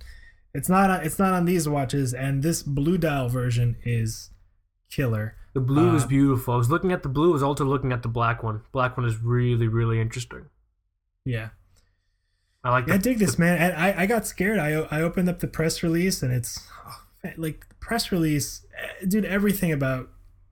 it's 0.55 0.68
not. 0.68 0.90
on- 0.90 1.05
It's 1.05 1.18
not 1.18 1.32
on 1.32 1.44
these 1.44 1.68
watches. 1.68 2.12
And 2.14 2.42
this 2.42 2.62
blue 2.62 2.98
dial 2.98 3.28
version 3.28 3.76
is 3.84 4.30
killer. 4.90 5.34
The 5.55 5.61
blue 5.61 5.94
is 5.96 6.05
Uh, 6.05 6.09
beautiful. 6.09 6.55
I 6.55 6.57
was 6.57 6.70
looking 6.70 6.92
at 6.92 7.03
the 7.03 7.09
blue. 7.09 7.30
I 7.30 7.32
was 7.34 7.42
also 7.42 7.64
looking 7.64 7.92
at 7.92 8.03
the 8.03 8.09
black 8.09 8.42
one. 8.42 8.62
Black 8.72 8.96
one 8.96 9.07
is 9.07 9.18
really, 9.18 9.68
really 9.68 10.00
interesting. 10.00 10.46
Yeah. 11.24 11.50
I 12.64 12.70
like 12.70 12.86
Yeah, 12.86 12.94
I 12.94 12.96
the, 12.96 13.03
dig 13.03 13.18
this, 13.18 13.38
man. 13.38 13.59
And 13.59 13.72
I, 13.76 14.03
I 14.03 14.07
got 14.07 14.26
scared. 14.26 14.59
I, 14.59 14.70
I 14.90 15.03
opened 15.03 15.28
up 15.28 15.40
the 15.40 15.48
press 15.48 15.82
release, 15.82 16.22
and 16.22 16.32
it's 16.32 16.66
oh, 16.86 17.05
like 17.36 17.68
the 17.68 17.74
press 17.76 18.12
release, 18.12 18.64
eh, 18.76 19.05
dude. 19.07 19.24
Everything 19.24 19.72
about 19.72 20.09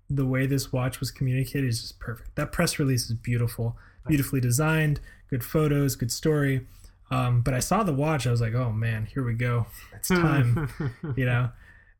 the 0.08 0.26
way 0.26 0.44
this 0.46 0.72
watch 0.72 0.98
was 1.00 1.10
communicated 1.12 1.68
is 1.68 1.80
just 1.80 1.98
perfect. 2.00 2.34
That 2.34 2.50
press 2.52 2.78
release 2.78 3.04
is 3.06 3.12
beautiful, 3.14 3.76
beautifully 4.08 4.40
designed, 4.40 4.98
good 5.28 5.44
photos, 5.44 5.94
good 5.94 6.10
story. 6.10 6.66
Um, 7.10 7.42
but 7.42 7.54
I 7.54 7.58
saw 7.60 7.82
the 7.82 7.92
watch, 7.92 8.26
I 8.26 8.30
was 8.30 8.40
like, 8.40 8.54
oh 8.54 8.70
man, 8.70 9.06
here 9.06 9.24
we 9.24 9.34
go. 9.34 9.66
It's 9.94 10.08
time, 10.10 10.70
you 11.16 11.24
know. 11.24 11.50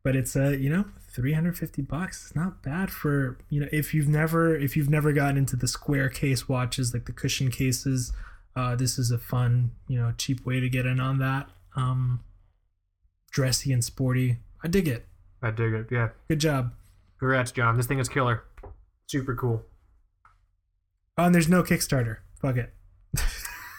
But 0.02 0.16
it's 0.16 0.34
uh, 0.36 0.50
you 0.50 0.70
know, 0.70 0.84
350 1.12 1.82
bucks. 1.82 2.26
It's 2.26 2.36
not 2.36 2.62
bad 2.62 2.90
for 2.90 3.38
you 3.48 3.60
know 3.60 3.68
if 3.72 3.92
you've 3.92 4.08
never 4.08 4.56
if 4.56 4.76
you've 4.76 4.88
never 4.88 5.12
gotten 5.12 5.36
into 5.36 5.56
the 5.56 5.68
square 5.68 6.08
case 6.08 6.48
watches 6.48 6.94
like 6.94 7.06
the 7.06 7.12
cushion 7.12 7.50
cases. 7.50 8.12
Uh, 8.56 8.74
this 8.74 8.98
is 8.98 9.10
a 9.10 9.18
fun, 9.18 9.70
you 9.88 9.98
know, 9.98 10.12
cheap 10.16 10.44
way 10.44 10.58
to 10.58 10.68
get 10.68 10.84
in 10.86 10.98
on 11.00 11.18
that. 11.18 11.48
Um, 11.76 12.20
dressy 13.30 13.72
and 13.72 13.84
sporty. 13.84 14.38
I 14.62 14.68
dig 14.68 14.88
it. 14.88 15.06
I 15.42 15.50
dig 15.50 15.72
it. 15.72 15.86
Yeah. 15.90 16.08
Good 16.28 16.40
job. 16.40 16.72
Congrats, 17.18 17.52
John. 17.52 17.76
This 17.76 17.86
thing 17.86 17.98
is 17.98 18.08
killer. 18.08 18.42
Super 19.06 19.34
cool. 19.34 19.62
Oh, 21.16 21.24
and 21.24 21.34
there's 21.34 21.48
no 21.48 21.62
Kickstarter. 21.62 22.18
Fuck 22.40 22.56
it. 22.56 22.74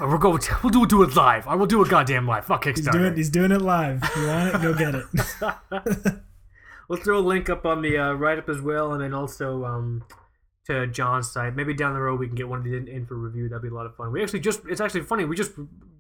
We'll 0.02 0.18
go. 0.18 0.38
We'll 0.64 0.72
do, 0.72 0.86
do 0.86 1.04
it 1.04 1.16
live. 1.16 1.48
I 1.48 1.56
will 1.56 1.66
do 1.68 1.82
a 1.84 1.88
goddamn 1.88 2.28
live. 2.28 2.46
Fuck 2.46 2.66
Kickstarter. 2.66 2.76
He's 2.78 2.88
doing 2.90 3.16
he's 3.16 3.30
doing 3.30 3.52
it 3.52 3.62
live. 3.62 4.02
You 4.18 4.28
want 4.28 4.56
it? 4.56 4.62
Go 4.62 4.74
get 4.74 4.96
it. 4.96 5.06
we'll 6.90 7.00
throw 7.00 7.20
a 7.20 7.22
link 7.22 7.50
up 7.50 7.66
on 7.66 7.82
the 7.82 7.98
uh, 7.98 8.14
write 8.14 8.38
up 8.40 8.50
as 8.50 8.62
well, 8.62 8.94
and 8.94 9.02
then 9.02 9.14
also 9.14 9.64
um, 9.66 10.04
to 10.66 10.88
John's 10.88 11.32
site. 11.32 11.56
Maybe 11.56 11.74
down 11.74 11.94
the 11.94 12.02
road 12.02 12.20
we 12.20 12.28
can 12.28 12.36
get 12.36 12.48
one 12.50 12.60
of 12.60 12.66
these 12.66 12.74
in, 12.76 12.88
in 12.88 13.06
for 13.06 13.16
review. 13.16 13.48
That'd 13.50 13.62
be 13.62 13.70
a 13.70 13.74
lot 13.74 13.86
of 13.86 13.96
fun. 13.96 14.12
We 14.12 14.22
actually 14.24 14.40
just 14.42 14.62
it's 14.70 14.82
actually 14.82 15.02
funny. 15.02 15.26
We 15.26 15.36
just 15.36 15.52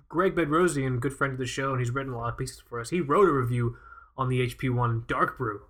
Greg 0.09 0.35
Bedrosian, 0.35 0.99
good 0.99 1.13
friend 1.13 1.33
of 1.33 1.39
the 1.39 1.45
show, 1.45 1.71
and 1.71 1.79
he's 1.79 1.91
written 1.91 2.13
a 2.13 2.17
lot 2.17 2.29
of 2.29 2.37
pieces 2.37 2.61
for 2.67 2.79
us. 2.79 2.89
He 2.89 3.01
wrote 3.01 3.29
a 3.29 3.31
review 3.31 3.77
on 4.17 4.29
the 4.29 4.45
HP 4.47 4.73
One 4.73 5.03
Dark 5.07 5.37
Brew. 5.37 5.61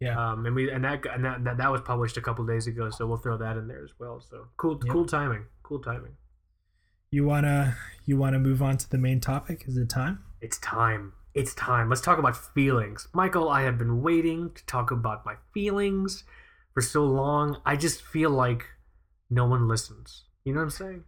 Yeah. 0.00 0.30
Um, 0.32 0.46
and 0.46 0.54
we 0.54 0.70
and 0.70 0.84
that 0.84 1.04
and 1.12 1.24
that, 1.24 1.44
that 1.44 1.56
that 1.58 1.72
was 1.72 1.80
published 1.80 2.16
a 2.16 2.20
couple 2.20 2.44
days 2.46 2.66
ago, 2.66 2.90
so 2.90 3.06
we'll 3.06 3.16
throw 3.18 3.36
that 3.38 3.56
in 3.56 3.66
there 3.66 3.82
as 3.82 3.90
well. 3.98 4.20
So 4.20 4.48
cool, 4.56 4.78
Yep. 4.84 4.92
cool 4.92 5.06
timing, 5.06 5.44
cool 5.62 5.80
timing. 5.80 6.12
You 7.10 7.24
wanna 7.24 7.74
you 8.04 8.18
wanna 8.18 8.38
move 8.38 8.60
on 8.62 8.76
to 8.76 8.90
the 8.90 8.98
main 8.98 9.18
topic? 9.20 9.64
Is 9.66 9.78
it 9.78 9.88
time? 9.88 10.22
It's 10.42 10.58
time. 10.58 11.14
It's 11.32 11.54
time. 11.54 11.88
Let's 11.88 12.02
talk 12.02 12.18
about 12.18 12.36
feelings. 12.36 13.08
Michael, 13.14 13.48
I 13.48 13.62
have 13.62 13.78
been 13.78 14.02
waiting 14.02 14.50
to 14.54 14.66
talk 14.66 14.90
about 14.90 15.24
my 15.24 15.36
feelings 15.54 16.24
for 16.74 16.82
so 16.82 17.04
long. 17.04 17.62
I 17.64 17.76
just 17.76 18.02
feel 18.02 18.28
like 18.28 18.66
no 19.30 19.46
one 19.46 19.66
listens. 19.66 20.24
You 20.44 20.52
know 20.52 20.58
what 20.58 20.64
I'm 20.64 20.70
saying? 20.70 21.04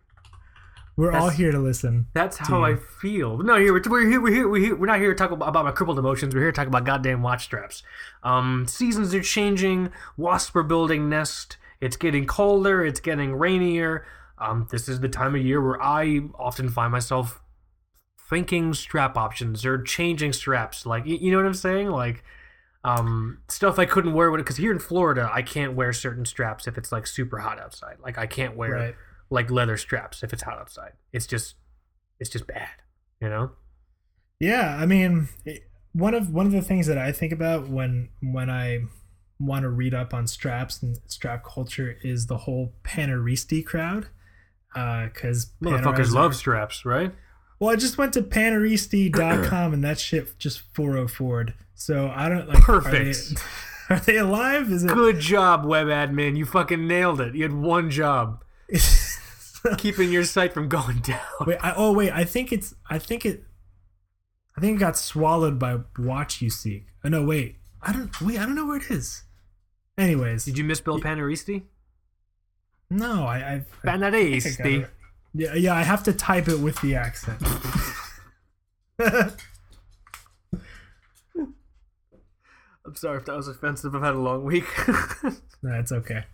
We're 0.97 1.13
all 1.13 1.29
here 1.29 1.53
to 1.53 1.59
listen. 1.59 2.07
That's 2.15 2.39
how 2.39 2.65
I 2.65 2.77
feel. 2.77 3.39
No, 3.39 3.59
here 3.59 3.73
we're, 3.73 3.83
we're 3.87 4.09
here. 4.09 4.21
We're 4.21 4.33
here. 4.33 4.49
We're 4.49 4.61
here. 4.61 4.77
We're 4.77 4.87
not 4.87 5.01
here 5.01 5.13
to 5.13 5.19
talk 5.19 5.31
about, 5.31 5.49
about 5.49 5.65
my 5.67 5.71
crippled 5.71 5.99
emotions. 5.99 6.35
We're 6.35 6.43
here 6.43 6.53
to 6.53 6.57
talk 6.57 6.67
about 6.67 6.85
goddamn 6.85 7.23
watch 7.23 7.45
straps. 7.45 7.83
Um, 8.23 8.67
seasons 8.67 9.15
are 9.15 9.23
changing. 9.23 9.91
Wasps 10.17 10.57
are 10.57 10.63
building 10.63 11.11
nest. 11.11 11.59
It's 11.81 11.97
getting 11.97 12.27
colder. 12.27 12.85
It's 12.85 13.01
getting 13.01 13.35
rainier. 13.35 14.07
Um, 14.41 14.67
this 14.71 14.89
is 14.89 15.01
the 15.01 15.09
time 15.09 15.35
of 15.35 15.43
year 15.43 15.61
where 15.61 15.81
I 15.83 16.21
often 16.39 16.69
find 16.69 16.91
myself 16.91 17.41
thinking 18.29 18.73
strap 18.75 19.17
options 19.17 19.67
or 19.67 19.83
changing 19.83 20.33
straps. 20.33 20.87
Like 20.87 21.05
you, 21.07 21.31
know 21.31 21.37
what 21.39 21.47
I'm 21.47 21.55
saying? 21.55 21.89
Like 21.91 22.25
um, 22.85 23.39
stuff 23.49 23.79
I 23.79 23.85
couldn't 23.85 24.15
wear 24.15 24.35
because 24.37 24.57
here 24.57 24.73
in 24.73 24.79
Florida 24.79 25.29
I 25.33 25.43
can't 25.43 25.75
wear 25.75 25.93
certain 25.93 26.25
straps 26.25 26.67
if 26.67 26.79
it's 26.79 26.91
like 26.93 27.07
super 27.07 27.39
hot 27.39 27.61
outside. 27.61 27.97
Like 28.03 28.17
I 28.19 28.27
can't 28.27 28.57
wear 28.57 28.71
Right. 28.71 28.95
like 29.29 29.51
leather 29.51 29.77
straps 29.77 30.23
if 30.23 30.33
it's 30.33 30.43
hot 30.43 30.59
outside. 30.59 30.93
It's 31.13 31.27
just 31.27 31.57
it's 32.19 32.31
just 32.31 32.47
bad, 32.47 32.69
you 33.21 33.29
know? 33.29 33.53
Yeah, 34.39 34.77
I 34.81 34.87
mean, 34.87 35.29
one 35.93 36.15
of 36.15 36.33
one 36.33 36.47
of 36.47 36.53
the 36.53 36.63
things 36.63 36.87
that 36.87 36.97
I 36.97 37.13
think 37.13 37.33
about 37.33 37.69
when 37.69 38.09
when 38.23 38.49
I 38.49 38.85
want 39.39 39.63
to 39.63 39.69
read 39.71 39.93
up 39.95 40.15
on 40.15 40.27
straps 40.27 40.83
and 40.83 40.99
strap 41.07 41.45
culture 41.45 41.99
is 42.03 42.27
the 42.27 42.39
whole 42.39 42.75
Paneristi 42.85 43.65
crowd. 43.65 44.09
Uh, 44.75 45.07
because 45.07 45.53
Motherfuckers 45.63 46.13
love 46.13 46.37
straps, 46.37 46.85
right? 46.85 47.13
Well, 47.59 47.71
I 47.71 47.77
just 47.77 47.99
went 47.99 48.15
to 48.15 48.23
paneristi.com 48.23 49.75
and 49.75 49.85
that 49.85 49.99
shit 49.99 50.39
just 50.39 50.73
404'd. 50.75 51.55
So 51.75 52.13
I 52.15 52.29
don't 52.29 52.49
like. 52.49 52.63
Perfect. 52.63 52.95
Are 52.95 53.03
they, 53.03 53.35
are 53.95 54.01
they 54.01 54.17
alive? 54.19 54.71
Is 54.71 54.85
it? 54.85 54.91
Good 54.93 55.19
job, 55.19 55.65
web 55.65 55.89
admin. 55.89 56.37
You 56.37 56.47
fucking 56.47 56.87
nailed 56.87 57.21
it. 57.21 57.35
You 57.35 57.43
had 57.43 57.53
one 57.53 57.91
job. 57.91 58.45
Keeping 59.79 60.11
your 60.11 60.25
site 60.25 60.55
from 60.55 60.69
going 60.69 61.01
down. 61.01 61.21
wait, 61.47 61.59
I, 61.61 61.75
oh 61.77 61.93
wait, 61.93 62.13
I 62.13 62.25
think 62.25 62.53
it's. 62.53 62.75
I 62.89 62.99
think 62.99 63.27
it. 63.27 63.45
I 64.57 64.61
think 64.61 64.77
it 64.77 64.81
got 64.81 64.97
swallowed 64.97 65.59
by 65.59 65.79
WatchUSeek. 65.99 66.85
Oh 67.05 67.09
no, 67.09 67.25
wait. 67.25 67.57
I 67.83 67.93
don't. 67.93 68.19
Wait, 68.21 68.39
I 68.39 68.47
don't 68.47 68.55
know 68.55 68.67
where 68.67 68.79
it 68.79 68.91
is. 68.91 69.25
Anyways, 69.99 70.47
Did 70.47 70.57
you 70.57 70.65
misspell 70.65 70.99
Paneristi? 70.99 71.65
No, 73.01 73.27
I. 73.27 73.39
I, 73.39 73.41
I 73.55 73.59
think 73.59 73.65
I 73.85 73.97
got 73.97 74.13
Paneristi. 74.13 74.83
it. 74.83 74.91
Yeah, 75.33 75.55
yeah, 75.55 75.75
I 75.75 75.83
have 75.83 76.03
to 76.05 76.13
type 76.13 76.49
it 76.49 76.59
with 76.59 76.81
the 76.83 76.97
accent. 76.97 77.41
I'm 82.87 82.95
sorry 82.95 83.19
if 83.19 83.25
that 83.25 83.37
was 83.37 83.49
offensive. 83.49 83.95
I've 83.95 84.03
had 84.03 84.15
a 84.15 84.19
long 84.19 84.45
week. 84.45 84.67
no, 85.63 85.79
it's 85.79 85.93
okay. 85.93 86.25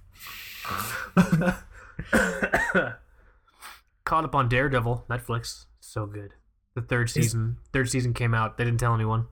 Caught 4.05 4.25
up 4.25 4.35
on 4.35 4.49
Daredevil, 4.49 5.05
Netflix. 5.09 5.67
So 5.81 6.07
good. 6.07 6.33
The 6.75 6.83
third 6.83 7.11
season. 7.11 7.59
Third 7.73 7.89
season 7.89 8.13
came 8.13 8.35
out. 8.35 8.59
They 8.59 8.65
didn't 8.65 8.81
tell 8.81 8.95
anyone. 8.95 9.27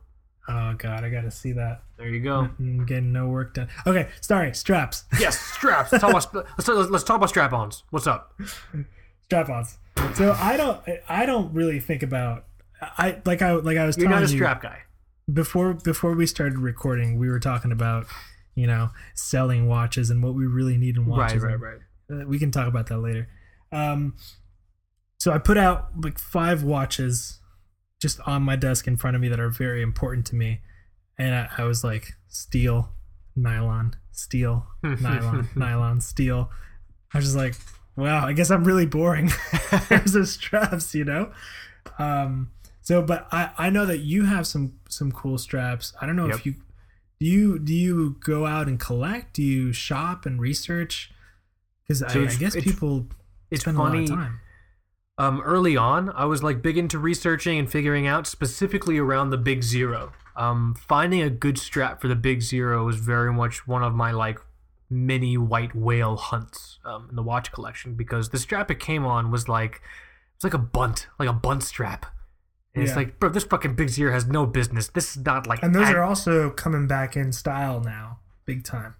Oh 0.48 0.74
god, 0.76 1.04
I 1.04 1.10
gotta 1.10 1.30
see 1.30 1.52
that. 1.52 1.82
There 1.96 2.08
you 2.08 2.20
go. 2.20 2.48
I'm 2.58 2.84
getting 2.86 3.12
no 3.12 3.28
work 3.28 3.54
done. 3.54 3.68
Okay, 3.86 4.08
sorry. 4.20 4.52
Straps. 4.54 5.04
yes, 5.20 5.38
straps. 5.40 5.90
Let's 5.92 6.02
talk 6.02 6.10
about, 6.10 6.46
let's, 6.58 6.68
let's, 6.68 6.90
let's 6.90 7.04
talk 7.04 7.16
about 7.16 7.30
strap-ons. 7.30 7.82
What's 7.90 8.06
up? 8.06 8.38
strap-ons. 9.22 9.78
So 10.14 10.32
I 10.38 10.56
don't. 10.56 10.80
I 11.08 11.24
don't 11.26 11.52
really 11.54 11.80
think 11.80 12.02
about. 12.02 12.44
I 12.80 13.20
like 13.24 13.40
I 13.42 13.52
like 13.52 13.78
I 13.78 13.86
was 13.86 13.96
You're 13.96 14.08
telling 14.08 14.22
not 14.22 14.28
a 14.28 14.32
you 14.32 14.38
strap 14.38 14.62
guy. 14.62 14.80
before 15.32 15.74
before 15.74 16.14
we 16.14 16.26
started 16.26 16.58
recording. 16.58 17.18
We 17.18 17.28
were 17.28 17.40
talking 17.40 17.72
about 17.72 18.06
you 18.54 18.66
know 18.66 18.90
selling 19.14 19.66
watches 19.66 20.10
and 20.10 20.22
what 20.22 20.34
we 20.34 20.46
really 20.46 20.76
need 20.76 20.96
in 20.96 21.06
Right, 21.06 21.16
watches. 21.18 21.42
right, 21.42 21.52
and- 21.54 21.62
right. 21.62 21.78
Uh, 22.10 22.26
we 22.26 22.38
can 22.38 22.50
talk 22.50 22.68
about 22.68 22.86
that 22.88 22.98
later. 22.98 23.28
Um, 23.72 24.14
so 25.18 25.32
I 25.32 25.38
put 25.38 25.56
out 25.56 25.88
like 26.02 26.18
five 26.18 26.62
watches 26.62 27.40
just 28.04 28.20
on 28.26 28.42
my 28.42 28.54
desk 28.56 28.86
in 28.86 28.96
front 28.96 29.16
of 29.16 29.20
me 29.22 29.28
that 29.28 29.40
are 29.40 29.48
very 29.50 29.82
important 29.82 30.26
to 30.26 30.36
me, 30.36 30.60
and 31.18 31.34
I, 31.34 31.48
I 31.58 31.64
was 31.64 31.82
like 31.82 32.12
steel, 32.28 32.90
nylon, 33.34 33.96
steel, 34.12 34.66
nylon, 34.82 35.48
nylon, 35.56 36.00
steel. 36.00 36.50
I 37.12 37.18
was 37.18 37.24
just 37.26 37.36
like, 37.36 37.54
wow, 37.96 38.26
I 38.26 38.32
guess 38.34 38.50
I'm 38.50 38.64
really 38.64 38.86
boring. 38.86 39.30
There's 39.88 40.12
the 40.12 40.26
straps, 40.26 40.94
you 40.94 41.04
know. 41.04 41.32
Um, 41.98 42.50
so, 42.82 43.00
but 43.02 43.26
I 43.32 43.50
I 43.56 43.70
know 43.70 43.86
that 43.86 43.98
you 43.98 44.24
have 44.26 44.46
some 44.46 44.74
some 44.88 45.10
cool 45.10 45.38
straps. 45.38 45.94
I 46.00 46.06
don't 46.06 46.16
know 46.16 46.26
Yep. 46.26 46.36
if 46.36 46.46
you 46.46 46.54
do 47.20 47.26
you 47.26 47.58
do 47.58 47.72
you 47.74 48.16
go 48.20 48.44
out 48.46 48.68
and 48.68 48.78
collect? 48.78 49.34
Do 49.34 49.42
you 49.42 49.72
shop 49.72 50.26
and 50.26 50.40
research? 50.40 51.10
Because 51.88 52.00
So 52.12 52.20
I, 52.22 52.28
I 52.28 52.34
guess 52.36 52.54
people 52.56 53.06
It's 53.50 53.62
spend 53.62 53.76
funny. 53.78 53.98
a 53.98 54.00
lot 54.02 54.10
of 54.10 54.16
time. 54.18 54.40
Um, 55.16 55.40
early 55.42 55.76
on, 55.76 56.10
I 56.10 56.24
was 56.24 56.42
like 56.42 56.62
big 56.62 56.76
into 56.76 56.98
researching 56.98 57.58
and 57.58 57.70
figuring 57.70 58.06
out 58.06 58.26
specifically 58.26 58.98
around 58.98 59.30
the 59.30 59.36
Big 59.36 59.62
Zero. 59.62 60.12
Um, 60.36 60.74
finding 60.74 61.22
a 61.22 61.30
good 61.30 61.58
strap 61.58 62.00
for 62.00 62.08
the 62.08 62.16
Big 62.16 62.42
Zero 62.42 62.84
was 62.84 62.96
very 62.96 63.32
much 63.32 63.68
one 63.68 63.84
of 63.84 63.94
my 63.94 64.10
like 64.10 64.40
mini 64.90 65.36
white 65.38 65.74
whale 65.74 66.16
hunts 66.16 66.78
um, 66.84 67.08
in 67.10 67.16
the 67.16 67.22
watch 67.22 67.52
collection 67.52 67.94
because 67.94 68.30
the 68.30 68.38
strap 68.38 68.70
it 68.70 68.80
came 68.80 69.04
on 69.04 69.30
was 69.30 69.48
like 69.48 69.80
it's 70.34 70.44
like 70.44 70.54
a 70.54 70.58
Bund, 70.58 71.06
like 71.18 71.28
a 71.28 71.32
Bund 71.32 71.62
strap. 71.62 72.06
And 72.74 72.82
it's 72.82 72.96
like, 72.96 73.20
bro, 73.20 73.28
this 73.28 73.44
fucking 73.44 73.76
Big 73.76 73.88
Zero 73.88 74.12
has 74.12 74.26
no 74.26 74.46
business. 74.46 74.88
This 74.88 75.16
is 75.16 75.24
not 75.24 75.46
like. 75.46 75.62
And 75.62 75.72
those 75.72 75.86
ad- 75.88 75.94
are 75.94 76.02
also 76.02 76.50
coming 76.50 76.88
back 76.88 77.16
in 77.16 77.30
style 77.30 77.80
now, 77.80 78.18
big 78.46 78.64
time. 78.64 78.96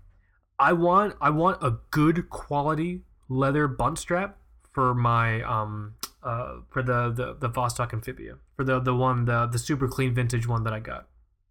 I 0.60 0.74
want 0.74 1.16
I 1.20 1.30
want 1.30 1.58
a 1.60 1.78
good 1.90 2.30
quality 2.30 3.02
leather 3.28 3.66
Bund 3.66 3.98
strap 3.98 4.38
for 4.74 4.94
my 4.94 5.42
um 5.42 5.94
uh 6.22 6.56
for 6.68 6.82
the 6.82 7.10
the 7.10 7.34
the 7.38 7.48
Vostok 7.48 7.92
Amphibia 7.92 8.36
for 8.56 8.64
the 8.64 8.80
the 8.80 8.94
one 8.94 9.24
the 9.24 9.46
the 9.46 9.58
super 9.58 9.88
clean 9.88 10.14
vintage 10.14 10.46
one 10.46 10.64
that 10.64 10.72
I 10.72 10.80
got. 10.80 11.08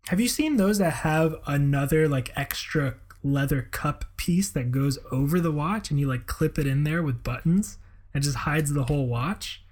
Have 0.08 0.20
you 0.20 0.28
seen 0.28 0.58
those 0.58 0.78
that 0.80 0.92
have 0.92 1.36
another 1.48 2.08
like 2.08 2.32
extra 2.36 2.96
leather 3.24 3.62
cup 3.72 4.06
piece 4.18 4.50
that 4.52 4.70
goes 4.72 5.00
over 5.12 5.40
the 5.40 5.52
watch 5.52 5.90
and 5.90 6.00
you 6.00 6.08
like 6.08 6.28
clip 6.28 6.60
it 6.60 6.68
in 6.68 6.84
there 6.84 7.02
with 7.02 7.24
buttons 7.24 7.78
and 8.14 8.24
just 8.24 8.38
hides 8.38 8.74
the 8.74 8.84
whole 8.84 9.08
watch? 9.08 9.64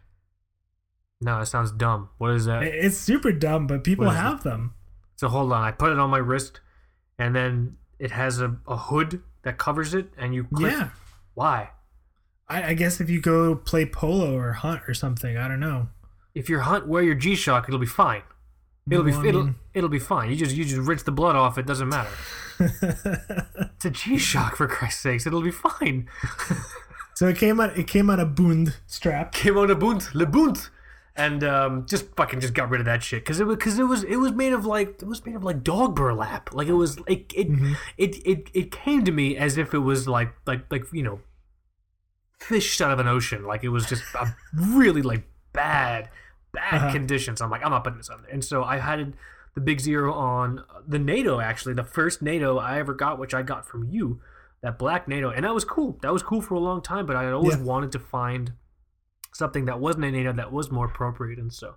No, 1.19 1.39
it 1.41 1.45
sounds 1.47 1.71
dumb. 1.71 2.09
What 2.17 2.31
is 2.31 2.45
that? 2.45 2.63
It's 2.63 2.97
super 2.97 3.31
dumb, 3.31 3.67
but 3.67 3.83
people 3.83 4.07
is 4.07 4.13
it? 4.13 4.17
have 4.17 4.43
them. 4.43 4.73
So 5.17 5.27
hold 5.27 5.53
on, 5.53 5.61
I 5.61 5.71
put 5.71 5.91
it 5.91 5.99
on 5.99 6.09
my 6.09 6.17
wrist, 6.17 6.61
and 7.19 7.35
then 7.35 7.77
it 7.99 8.09
has 8.09 8.41
a, 8.41 8.57
a 8.67 8.75
hood 8.75 9.21
that 9.43 9.59
covers 9.59 9.93
it, 9.93 10.07
and 10.17 10.33
you 10.33 10.45
click. 10.45 10.71
Yeah. 10.71 10.89
Why? 11.35 11.69
I, 12.51 12.69
I 12.69 12.73
guess 12.73 12.99
if 12.99 13.09
you 13.09 13.21
go 13.21 13.55
play 13.55 13.85
polo 13.85 14.35
or 14.35 14.51
hunt 14.51 14.81
or 14.87 14.93
something, 14.93 15.37
I 15.37 15.47
don't 15.47 15.61
know. 15.61 15.87
If 16.35 16.49
your 16.49 16.61
hunt 16.61 16.85
wear 16.85 17.01
your 17.01 17.15
G 17.15 17.35
Shock, 17.35 17.69
it'll 17.69 17.79
be 17.79 17.85
fine. 17.85 18.23
It'll 18.89 19.07
I 19.07 19.21
be 19.21 19.29
it'll 19.29 19.53
it'll 19.73 19.89
be 19.89 19.99
fine. 19.99 20.29
You 20.29 20.35
just 20.35 20.55
you 20.55 20.65
just 20.65 20.81
rinse 20.81 21.03
the 21.03 21.11
blood 21.11 21.35
off. 21.35 21.57
It 21.57 21.65
doesn't 21.65 21.89
matter. 21.89 22.11
It's 23.75 23.85
a 23.85 23.89
G 23.89 24.19
Shock 24.19 24.57
for 24.57 24.67
Christ's 24.67 25.01
sakes. 25.01 25.25
It'll 25.25 25.41
be 25.41 25.49
fine. 25.49 26.07
so 27.15 27.27
it 27.27 27.37
came 27.37 27.59
on 27.59 27.71
it 27.71 27.87
came 27.87 28.09
on 28.11 28.19
a 28.19 28.25
Bund 28.25 28.77
strap. 28.85 29.33
came 29.33 29.57
on 29.57 29.71
a 29.71 29.75
Bund, 29.75 30.13
le 30.13 30.27
Bund, 30.27 30.69
and 31.15 31.43
um, 31.43 31.87
just 31.87 32.15
fucking 32.15 32.41
just 32.41 32.53
got 32.53 32.69
rid 32.69 32.79
of 32.79 32.85
that 32.85 33.01
shit 33.01 33.23
because 33.23 33.39
it 33.39 33.47
was 33.47 33.55
because 33.57 33.79
it 33.79 33.85
was 33.85 34.03
it 34.03 34.17
was 34.17 34.33
made 34.33 34.53
of 34.53 34.67
like 34.67 35.01
it 35.01 35.07
was 35.07 35.25
made 35.25 35.35
of 35.35 35.43
like 35.43 35.63
dog 35.63 35.95
burlap. 35.95 36.53
Like 36.53 36.67
it 36.67 36.73
was 36.73 36.97
it 37.07 37.33
it, 37.33 37.47
it 37.97 38.15
it 38.23 38.49
it 38.53 38.71
came 38.71 39.03
to 39.05 39.11
me 39.11 39.35
as 39.37 39.57
if 39.57 39.73
it 39.73 39.79
was 39.79 40.07
like 40.07 40.33
like 40.45 40.71
like 40.71 40.83
you 40.91 41.01
know 41.01 41.21
fished 42.47 42.81
out 42.81 42.91
of 42.91 42.99
an 42.99 43.07
ocean. 43.07 43.43
Like 43.45 43.63
it 43.63 43.69
was 43.69 43.85
just 43.85 44.03
a 44.15 44.35
really 44.53 45.01
like 45.01 45.23
bad 45.53 46.09
bad 46.53 46.73
Uh-huh. 46.73 46.91
conditions. 46.91 47.41
I'm 47.41 47.49
like 47.49 47.63
I'm 47.63 47.71
not 47.71 47.83
putting 47.83 47.97
this 47.97 48.09
on 48.09 48.21
there, 48.23 48.31
and 48.31 48.43
so 48.43 48.63
I 48.63 48.77
had 48.79 49.13
the 49.55 49.61
big 49.61 49.79
zero 49.79 50.13
on 50.13 50.63
the 50.87 50.99
NATO 50.99 51.39
actually 51.39 51.73
the 51.73 51.83
first 51.83 52.21
NATO 52.21 52.57
I 52.57 52.79
ever 52.79 52.93
got, 52.93 53.19
which 53.19 53.33
I 53.33 53.41
got 53.41 53.65
from 53.67 53.83
you. 53.85 54.21
That 54.61 54.77
black 54.77 55.07
NATO, 55.07 55.29
and 55.31 55.43
that 55.43 55.53
was 55.55 55.65
cool. 55.65 55.97
That 56.03 56.13
was 56.13 56.21
cool 56.21 56.39
for 56.41 56.53
a 56.53 56.59
long 56.59 56.81
time, 56.83 57.05
but 57.07 57.15
I 57.15 57.23
had 57.23 57.33
always 57.33 57.57
Yeah. 57.57 57.63
wanted 57.63 57.91
to 57.93 57.99
find 57.99 58.53
something 59.33 59.65
that 59.65 59.79
wasn't 59.79 60.05
a 60.05 60.11
NATO 60.11 60.33
that 60.33 60.51
was 60.51 60.69
more 60.69 60.85
appropriate. 60.85 61.39
And 61.39 61.51
so 61.51 61.75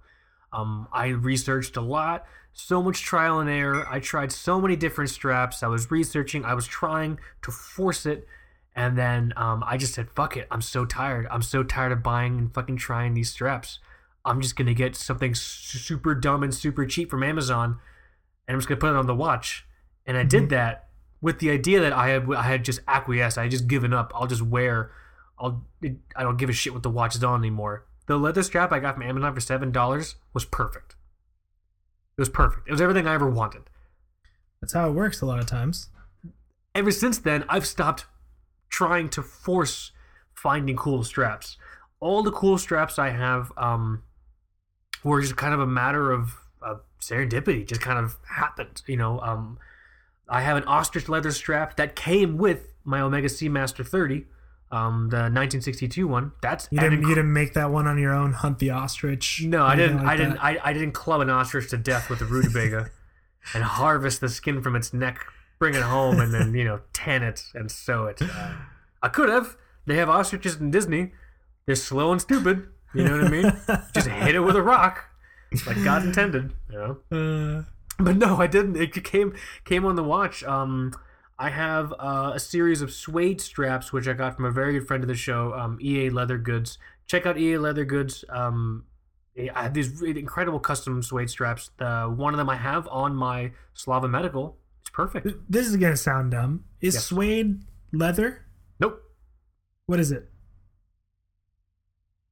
um, 0.52 0.86
I 0.92 1.06
researched 1.08 1.76
a 1.76 1.80
lot, 1.80 2.26
so 2.52 2.82
much 2.82 3.02
trial 3.02 3.40
and 3.40 3.48
error. 3.48 3.86
I 3.90 4.00
tried 4.00 4.32
so 4.32 4.60
many 4.60 4.76
different 4.76 5.10
straps. 5.10 5.62
I 5.62 5.66
was 5.68 5.90
researching, 5.90 6.44
I 6.44 6.52
was 6.54 6.66
trying 6.66 7.18
to 7.42 7.50
force 7.50 8.04
it. 8.06 8.26
And 8.76 8.98
then 8.98 9.32
um, 9.36 9.62
I 9.66 9.76
just 9.76 9.94
said, 9.94 10.10
"Fuck 10.10 10.36
it! 10.36 10.48
I'm 10.50 10.60
so 10.60 10.84
tired. 10.84 11.26
I'm 11.30 11.42
so 11.42 11.62
tired 11.62 11.92
of 11.92 12.02
buying 12.02 12.38
and 12.38 12.52
fucking 12.52 12.76
trying 12.76 13.14
these 13.14 13.30
straps. 13.30 13.78
I'm 14.24 14.40
just 14.40 14.56
gonna 14.56 14.74
get 14.74 14.96
something 14.96 15.34
super 15.34 16.14
dumb 16.14 16.42
and 16.42 16.54
super 16.54 16.84
cheap 16.86 17.10
from 17.10 17.22
Amazon, 17.22 17.78
and 18.48 18.54
I'm 18.54 18.58
just 18.58 18.68
gonna 18.68 18.80
put 18.80 18.90
it 18.90 18.96
on 18.96 19.06
the 19.06 19.14
watch." 19.14 19.66
And 20.06 20.16
I 20.16 20.24
did 20.24 20.50
that 20.50 20.88
with 21.20 21.38
the 21.38 21.50
idea 21.50 21.80
that 21.80 21.92
I 21.92 22.08
had 22.08 22.32
I 22.34 22.42
had 22.42 22.64
just 22.64 22.80
acquiesced. 22.88 23.38
I 23.38 23.42
had 23.42 23.50
just 23.52 23.68
given 23.68 23.94
up. 23.94 24.12
I'll 24.14 24.26
just 24.26 24.42
wear. 24.42 24.90
I'll. 25.38 25.64
It, 25.80 25.96
I 26.16 26.22
don't 26.22 26.36
give 26.36 26.50
a 26.50 26.52
shit 26.52 26.74
what 26.74 26.82
the 26.82 26.90
watch 26.90 27.14
is 27.14 27.24
on 27.24 27.40
anymore. 27.40 27.86
The 28.06 28.18
leather 28.18 28.42
strap 28.42 28.72
I 28.72 28.80
got 28.80 28.94
from 28.94 29.04
Amazon 29.04 29.34
for 29.34 29.40
seven 29.40 29.70
dollars 29.70 30.16
was 30.34 30.44
perfect. 30.44 30.96
It 32.16 32.20
was 32.20 32.28
perfect. 32.28 32.68
It 32.68 32.72
was 32.72 32.80
everything 32.80 33.06
I 33.06 33.14
ever 33.14 33.30
wanted. 33.30 33.62
That's 34.60 34.72
how 34.72 34.88
it 34.88 34.92
works 34.92 35.20
a 35.20 35.26
lot 35.26 35.38
of 35.38 35.46
times. 35.46 35.88
Ever 36.74 36.90
since 36.90 37.18
then, 37.18 37.44
I've 37.48 37.66
stopped 37.66 38.06
trying 38.74 39.08
to 39.08 39.22
force 39.22 39.92
finding 40.34 40.74
cool 40.74 41.04
straps. 41.04 41.56
All 42.00 42.24
the 42.24 42.32
cool 42.32 42.58
straps 42.58 42.98
I 42.98 43.10
have 43.10 43.52
um, 43.56 44.02
were 45.04 45.20
just 45.22 45.36
kind 45.36 45.54
of 45.54 45.60
a 45.60 45.66
matter 45.66 46.10
of, 46.10 46.34
of 46.60 46.80
serendipity. 47.00 47.64
Just 47.64 47.80
kind 47.80 48.00
of 48.00 48.16
happened, 48.28 48.82
you 48.88 48.96
know. 48.96 49.20
Um, 49.20 49.58
I 50.28 50.40
have 50.40 50.56
an 50.56 50.64
ostrich 50.64 51.08
leather 51.08 51.30
strap 51.30 51.76
that 51.76 51.94
came 51.94 52.36
with 52.36 52.66
my 52.82 53.00
Omega 53.00 53.28
Seamaster 53.28 53.86
30, 53.86 54.24
um, 54.72 55.08
the 55.10 55.30
1962 55.30 56.08
one. 56.08 56.32
That's 56.42 56.66
You 56.72 56.80
didn't, 56.80 57.02
inc- 57.02 57.08
you 57.08 57.14
didn't 57.14 57.32
make 57.32 57.54
that 57.54 57.70
one 57.70 57.86
on 57.86 57.96
your 57.96 58.12
own. 58.12 58.32
Hunt 58.32 58.58
the 58.58 58.70
ostrich. 58.70 59.40
no, 59.44 59.64
I 59.64 59.76
didn't. 59.76 59.98
like 59.98 60.06
I 60.06 60.16
didn't. 60.16 60.38
I, 60.38 60.58
I 60.64 60.72
didn't 60.72 60.92
club 60.94 61.20
an 61.20 61.30
ostrich 61.30 61.70
to 61.70 61.76
death 61.76 62.10
with 62.10 62.20
a 62.20 62.24
rutabaga 62.24 62.90
and 63.54 63.62
harvest 63.62 64.20
the 64.20 64.28
skin 64.28 64.62
from 64.62 64.74
its 64.74 64.92
neck, 64.92 65.24
bring 65.64 65.74
it 65.74 65.82
home, 65.82 66.20
and 66.20 66.34
then 66.34 66.52
you 66.52 66.62
know 66.62 66.80
tan 66.92 67.22
it 67.22 67.42
and 67.54 67.70
sew 67.70 68.04
it. 68.04 68.20
Uh, 68.20 68.52
I 69.02 69.08
could 69.08 69.30
have. 69.30 69.56
They 69.86 69.96
have 69.96 70.10
ostriches 70.10 70.56
in 70.56 70.70
Disney. 70.70 71.12
They're 71.64 71.74
slow 71.74 72.12
and 72.12 72.20
stupid. 72.20 72.68
You 72.94 73.04
know 73.04 73.16
what 73.16 73.24
I 73.24 73.28
mean? 73.30 73.52
Just 73.94 74.08
hit 74.08 74.34
it 74.34 74.40
with 74.40 74.56
a 74.56 74.62
rock, 74.62 75.06
like 75.66 75.82
God 75.82 76.04
intended. 76.04 76.52
You 76.70 76.78
know. 77.10 77.58
Uh, 77.58 77.62
But 77.98 78.16
no, 78.16 78.36
I 78.36 78.46
didn't. 78.46 78.76
It 78.76 79.04
came 79.04 79.32
came 79.64 79.86
on 79.86 79.96
the 79.96 80.02
watch. 80.02 80.44
Um, 80.44 80.92
I 81.38 81.48
have 81.48 81.94
uh, 81.98 82.32
a 82.34 82.38
series 82.40 82.82
of 82.82 82.92
suede 82.92 83.40
straps 83.40 83.90
which 83.92 84.06
I 84.06 84.12
got 84.12 84.36
from 84.36 84.44
a 84.44 84.50
very 84.50 84.74
good 84.74 84.86
friend 84.86 85.02
of 85.02 85.08
the 85.08 85.14
show, 85.14 85.54
um, 85.54 85.78
EA 85.80 86.10
Leather 86.10 86.36
Goods. 86.36 86.76
Check 87.06 87.24
out 87.24 87.38
EA 87.38 87.56
Leather 87.56 87.84
Goods. 87.86 88.24
Um, 88.28 88.84
I 89.38 89.62
have 89.62 89.74
these 89.74 90.02
incredible 90.02 90.60
custom 90.60 91.02
suede 91.02 91.30
straps. 91.30 91.70
The 91.78 92.12
one 92.14 92.34
of 92.34 92.38
them 92.38 92.50
I 92.50 92.56
have 92.56 92.86
on 92.88 93.16
my 93.16 93.52
Slava 93.72 94.08
Medical. 94.08 94.58
It's 94.95 95.12
perfect. 95.12 95.51
this 95.51 95.66
is 95.66 95.76
gonna 95.76 95.97
sound 95.97 96.30
dumb. 96.30 96.64
Is 96.80 96.95
Yeah. 96.95 97.01
suede 97.01 97.64
leather? 97.92 98.47
Nope. 98.78 99.03
What 99.86 99.99
is 99.99 100.12
it? 100.12 100.30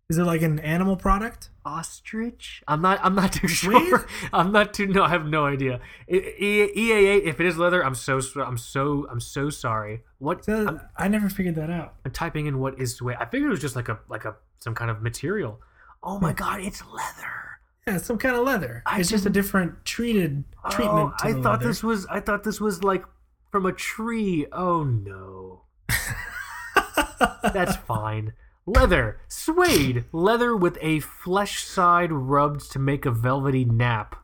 Is 0.09 0.19
it 0.19 0.25
like 0.25 0.43
an 0.43 0.59
animal 0.61 0.97
product? 0.97 1.49
Ostrich? 1.65 2.63
I'm 2.69 2.83
not. 2.83 3.01
I'm 3.03 3.15
not 3.15 3.33
too 3.33 3.49
Suede? 3.63 3.89
sure. 3.89 4.07
I'm 4.33 4.53
not 4.53 4.75
too. 4.75 4.87
No, 4.87 5.05
I 5.05 5.09
have 5.09 5.27
no 5.27 5.47
idea. 5.47 5.81
EAA. 6.11 7.23
If 7.25 7.41
it 7.41 7.47
is 7.47 7.57
leather, 7.57 7.83
I'm 7.83 7.95
so. 7.95 8.21
I'm 8.45 8.59
so. 8.59 9.07
I'm 9.11 9.21
so 9.21 9.49
sorry. 9.49 10.03
What? 10.19 10.45
So, 10.45 10.79
I 10.97 11.09
never 11.09 11.31
figured 11.31 11.55
that 11.55 11.71
out. 11.71 11.95
I'm 12.05 12.11
typing 12.13 12.47
in 12.47 12.59
what 12.59 12.79
is 12.79 12.97
suede. 12.97 13.17
I 13.19 13.25
figured 13.25 13.49
it 13.49 13.53
was 13.53 13.61
just 13.61 13.75
like 13.75 13.89
a 13.89 14.01
like 14.09 14.25
a 14.27 14.37
some 14.61 14.75
kind 14.75 14.91
of 14.91 15.01
material. 15.03 15.61
Oh 16.03 16.19
my 16.19 16.31
hmm. 16.33 16.37
god, 16.37 16.61
it's 16.61 16.83
leather. 16.85 17.52
Yeah, 17.87 17.97
some 17.97 18.19
kind 18.19 18.37
of 18.37 18.45
leather. 18.45 18.83
I 18.87 19.01
it's 19.01 19.11
just 19.11 19.27
a 19.27 19.31
different 19.31 19.85
treated 19.85 20.45
oh, 20.65 20.71
treatment. 20.71 21.13
Oh, 21.15 21.17
to 21.19 21.29
I 21.29 21.33
the 21.33 21.43
thought 21.43 21.59
leather. 21.59 21.69
this 21.69 21.83
was 21.83 22.07
I 22.07 22.21
thought 22.21 22.45
this 22.45 22.61
was 22.61 22.85
like 22.85 23.05
from 23.51 23.67
a 23.67 23.73
tree. 23.73 24.47
Oh 24.53 24.85
no. 24.85 25.63
That's 27.43 27.77
fine. 27.77 28.35
Leather, 28.65 29.21
suede, 29.27 30.05
leather 30.13 30.55
with 30.55 30.79
a 30.81 31.01
flesh 31.01 31.65
side 31.65 32.13
rubbed 32.13 32.71
to 32.71 32.79
make 32.79 33.05
a 33.05 33.11
velvety 33.11 33.65
nap. 33.65 34.15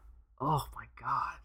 Oh 0.41 0.69
my 0.77 0.85
god. 1.01 1.39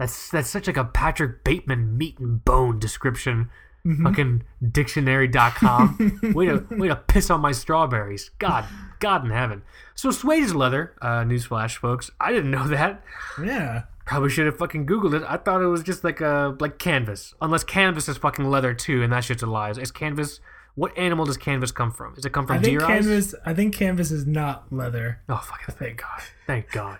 That's 0.00 0.28
that's 0.30 0.50
such 0.50 0.66
like 0.66 0.76
a 0.76 0.84
Patrick 0.84 1.44
Bateman 1.44 1.96
meat 1.96 2.18
and 2.18 2.44
bone 2.44 2.80
description. 2.80 3.50
Mhm. 3.88 4.02
Fucking 4.02 4.42
dictionary.com. 4.70 6.20
way 6.34 6.46
to 6.46 6.64
way 6.70 6.88
to 6.88 6.96
piss 6.96 7.30
on 7.30 7.40
my 7.40 7.52
strawberries. 7.52 8.30
God, 8.38 8.66
God 9.00 9.24
in 9.24 9.30
heaven. 9.30 9.62
So 9.94 10.10
suede 10.10 10.44
is 10.44 10.54
leather. 10.54 10.94
Uh, 11.00 11.22
newsflash, 11.22 11.76
folks. 11.78 12.10
I 12.20 12.32
didn't 12.32 12.50
know 12.50 12.68
that. 12.68 13.02
Yeah. 13.42 13.84
Probably 14.04 14.30
should 14.30 14.46
have 14.46 14.56
fucking 14.58 14.86
googled 14.86 15.14
it. 15.14 15.22
I 15.26 15.36
thought 15.38 15.60
it 15.62 15.66
was 15.66 15.82
just 15.82 16.04
like 16.04 16.20
a 16.20 16.56
like 16.60 16.78
canvas. 16.78 17.34
Unless 17.40 17.64
canvas 17.64 18.08
is 18.08 18.16
fucking 18.18 18.44
leather 18.44 18.74
too, 18.74 19.02
and 19.02 19.12
that 19.12 19.24
shit's 19.24 19.42
a 19.42 19.46
lie. 19.46 19.70
Is 19.70 19.90
canvas? 19.90 20.40
What 20.74 20.96
animal 20.96 21.24
does 21.26 21.36
canvas 21.36 21.72
come 21.72 21.90
from? 21.90 22.14
Does 22.14 22.24
it 22.24 22.32
come 22.32 22.46
from 22.46 22.56
I 22.58 22.60
think 22.62 22.78
deer 22.78 22.86
eyes? 22.88 23.04
canvas. 23.06 23.34
I 23.44 23.52
think 23.54 23.74
canvas 23.74 24.10
is 24.10 24.26
not 24.26 24.72
leather. 24.72 25.20
Oh 25.28 25.36
fucking 25.36 25.74
thank 25.74 26.00
God! 26.00 26.22
Thank 26.46 26.70
God. 26.70 26.98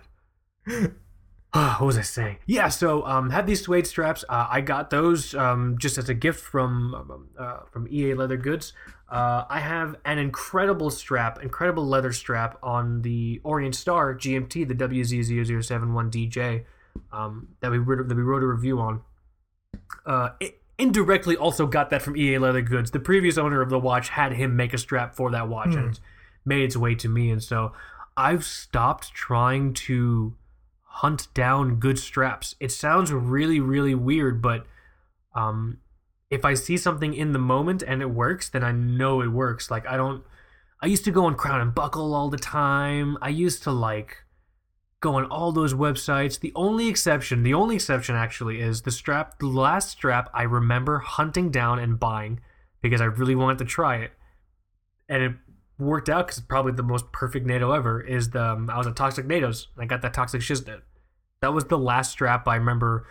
what 1.53 1.81
was 1.81 1.97
I 1.97 2.01
saying? 2.03 2.37
Yeah, 2.45 2.69
so 2.69 3.05
um, 3.05 3.31
had 3.31 3.47
these 3.47 3.61
suede 3.61 3.87
straps. 3.87 4.23
Uh, 4.29 4.47
I 4.49 4.61
got 4.61 4.91
those 4.91 5.33
um, 5.33 5.77
just 5.79 5.97
as 5.97 6.07
a 6.07 6.13
gift 6.13 6.39
from 6.39 6.93
um, 6.93 7.27
uh, 7.37 7.59
from 7.71 7.87
EA 7.89 8.13
Leather 8.13 8.37
Goods. 8.37 8.73
Uh, 9.09 9.45
I 9.49 9.59
have 9.59 9.95
an 10.05 10.19
incredible 10.19 10.91
strap, 10.91 11.41
incredible 11.41 11.85
leather 11.87 12.13
strap 12.13 12.59
on 12.61 13.01
the 13.01 13.41
Orient 13.43 13.73
Star 13.73 14.13
GMT, 14.13 14.67
the 14.67 14.75
WZ0071DJ 14.75 16.65
um, 17.11 17.47
that 17.61 17.71
we 17.71 17.79
wrote, 17.79 18.07
that 18.07 18.15
we 18.15 18.21
wrote 18.21 18.43
a 18.43 18.47
review 18.47 18.79
on. 18.79 19.01
Uh, 20.05 20.29
it 20.39 20.61
indirectly 20.77 21.35
also 21.35 21.65
got 21.65 21.89
that 21.89 22.03
from 22.03 22.15
EA 22.15 22.37
Leather 22.37 22.61
Goods. 22.61 22.91
The 22.91 22.99
previous 22.99 23.39
owner 23.39 23.61
of 23.61 23.71
the 23.71 23.79
watch 23.79 24.09
had 24.09 24.33
him 24.33 24.55
make 24.55 24.75
a 24.75 24.77
strap 24.77 25.15
for 25.15 25.31
that 25.31 25.49
watch, 25.49 25.73
and 25.73 25.89
it's 25.89 26.01
made 26.45 26.61
its 26.61 26.77
way 26.77 26.93
to 26.93 27.09
me. 27.09 27.31
And 27.31 27.41
so 27.41 27.73
I've 28.15 28.45
stopped 28.45 29.11
trying 29.13 29.73
to 29.73 30.35
hunt 30.89 31.27
down 31.33 31.75
good 31.75 31.97
straps. 31.97 32.55
It 32.59 32.71
sounds 32.71 33.11
really, 33.11 33.59
really 33.59 33.95
weird, 33.95 34.41
but 34.41 34.65
um, 35.35 35.77
if 36.29 36.43
I 36.43 36.53
see 36.53 36.77
something 36.77 37.13
in 37.13 37.31
the 37.31 37.39
moment 37.39 37.83
and 37.85 38.01
it 38.01 38.09
works, 38.09 38.49
then 38.49 38.63
I 38.63 38.71
know 38.71 39.21
it 39.21 39.29
works. 39.29 39.71
Like 39.71 39.87
I 39.87 39.97
don't. 39.97 40.23
I 40.81 40.87
used 40.87 41.05
to 41.05 41.11
go 41.11 41.25
on 41.25 41.35
Crown 41.35 41.61
and 41.61 41.75
Buckle 41.75 42.13
all 42.13 42.29
the 42.29 42.37
time. 42.37 43.17
I 43.21 43.29
used 43.29 43.63
to 43.63 43.71
like 43.71 44.17
go 45.01 45.15
on 45.15 45.25
all 45.25 45.51
those 45.51 45.73
websites. 45.73 46.39
The 46.39 46.53
only 46.55 46.87
exception, 46.87 47.43
the 47.43 47.53
only 47.53 47.75
exception 47.75 48.15
actually 48.15 48.59
is 48.59 48.81
the 48.81 48.91
strap, 48.91 49.39
the 49.39 49.47
last 49.47 49.89
strap 49.89 50.29
I 50.33 50.43
remember 50.43 50.99
hunting 50.99 51.51
down 51.51 51.79
and 51.79 51.99
buying 51.99 52.39
because 52.81 53.01
I 53.01 53.05
really 53.05 53.35
wanted 53.35 53.59
to 53.59 53.65
try 53.65 53.97
it. 53.97 54.11
And 55.07 55.23
it 55.23 55.33
worked 55.79 56.09
out 56.09 56.27
because 56.27 56.37
it's 56.39 56.47
probably 56.47 56.73
the 56.73 56.83
most 56.83 57.11
perfect 57.11 57.45
NATO 57.45 57.71
ever. 57.71 58.01
Is 58.01 58.29
the 58.31 58.43
um, 58.43 58.69
I 58.69 58.77
was 58.77 58.87
at 58.87 58.95
Toxic 58.95 59.25
NATOs 59.25 59.67
and 59.75 59.83
I 59.83 59.85
got 59.85 60.01
that 60.01 60.13
Toxic 60.13 60.41
Shiznit. 60.41 60.81
That 61.41 61.53
was 61.53 61.65
the 61.65 61.77
last 61.77 62.11
strap 62.11 62.47
I 62.47 62.55
remember 62.55 63.07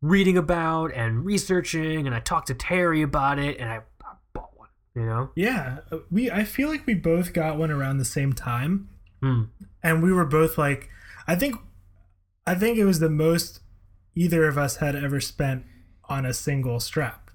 reading 0.00 0.38
about 0.38 0.92
and 0.94 1.24
researching, 1.24 2.06
and 2.06 2.14
I 2.14 2.20
talked 2.20 2.46
to 2.46 2.54
Terry 2.54 3.02
about 3.02 3.38
it, 3.38 3.58
and 3.58 3.68
I, 3.68 3.76
I 4.02 4.12
bought 4.32 4.56
one. 4.56 4.68
You 4.94 5.02
know, 5.06 5.30
Yeah, 5.34 5.78
uh, 5.92 5.98
we. 6.10 6.30
I 6.30 6.44
feel 6.44 6.68
like 6.68 6.86
we 6.86 6.94
both 6.94 7.32
got 7.32 7.58
one 7.58 7.70
around 7.70 7.98
the 7.98 8.04
same 8.04 8.32
time, 8.32 8.88
Hmm. 9.20 9.42
and 9.82 10.02
we 10.02 10.12
were 10.12 10.24
both 10.24 10.56
like, 10.56 10.88
I 11.26 11.34
think, 11.34 11.56
I 12.46 12.54
think 12.54 12.78
it 12.78 12.84
was 12.84 13.00
the 13.00 13.10
most 13.10 13.60
either 14.14 14.46
of 14.48 14.56
us 14.56 14.76
had 14.76 14.96
ever 14.96 15.20
spent 15.20 15.64
on 16.08 16.24
a 16.24 16.32
single 16.32 16.80
strap 16.80 17.27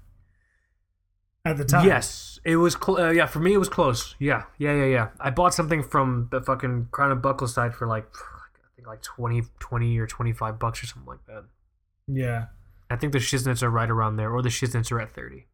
at 1.44 1.56
the 1.56 1.64
time. 1.64 1.86
Yes, 1.86 2.38
it 2.44 2.56
was. 2.56 2.74
Cl- 2.74 2.98
uh, 2.98 3.10
yeah, 3.10 3.26
for 3.26 3.38
me 3.40 3.54
it 3.54 3.58
was 3.58 3.68
close. 3.68 4.14
Yeah, 4.18 4.44
yeah, 4.58 4.74
yeah, 4.74 4.84
yeah. 4.86 5.08
I 5.20 5.30
bought 5.30 5.54
something 5.54 5.82
from 5.82 6.28
the 6.30 6.40
fucking 6.40 6.88
Crown 6.90 7.10
and 7.12 7.20
Buckle 7.22 7.48
side 7.48 7.74
for 7.74 7.86
like, 7.86 8.06
I 8.14 8.66
think 8.76 8.88
like 8.88 9.02
20, 9.02 9.42
20 9.60 9.98
or 9.98 10.06
twenty 10.06 10.32
five 10.32 10.58
bucks 10.58 10.82
or 10.82 10.86
something 10.86 11.06
like 11.08 11.24
that. 11.26 11.44
Yeah. 12.06 12.46
I 12.90 12.96
think 12.96 13.12
the 13.12 13.18
Shiznits 13.18 13.62
are 13.62 13.70
right 13.70 13.90
around 13.90 14.16
there, 14.16 14.30
or 14.30 14.42
the 14.42 14.50
Shiznits 14.50 14.92
are 14.92 15.00
at 15.00 15.12
thirty. 15.14 15.46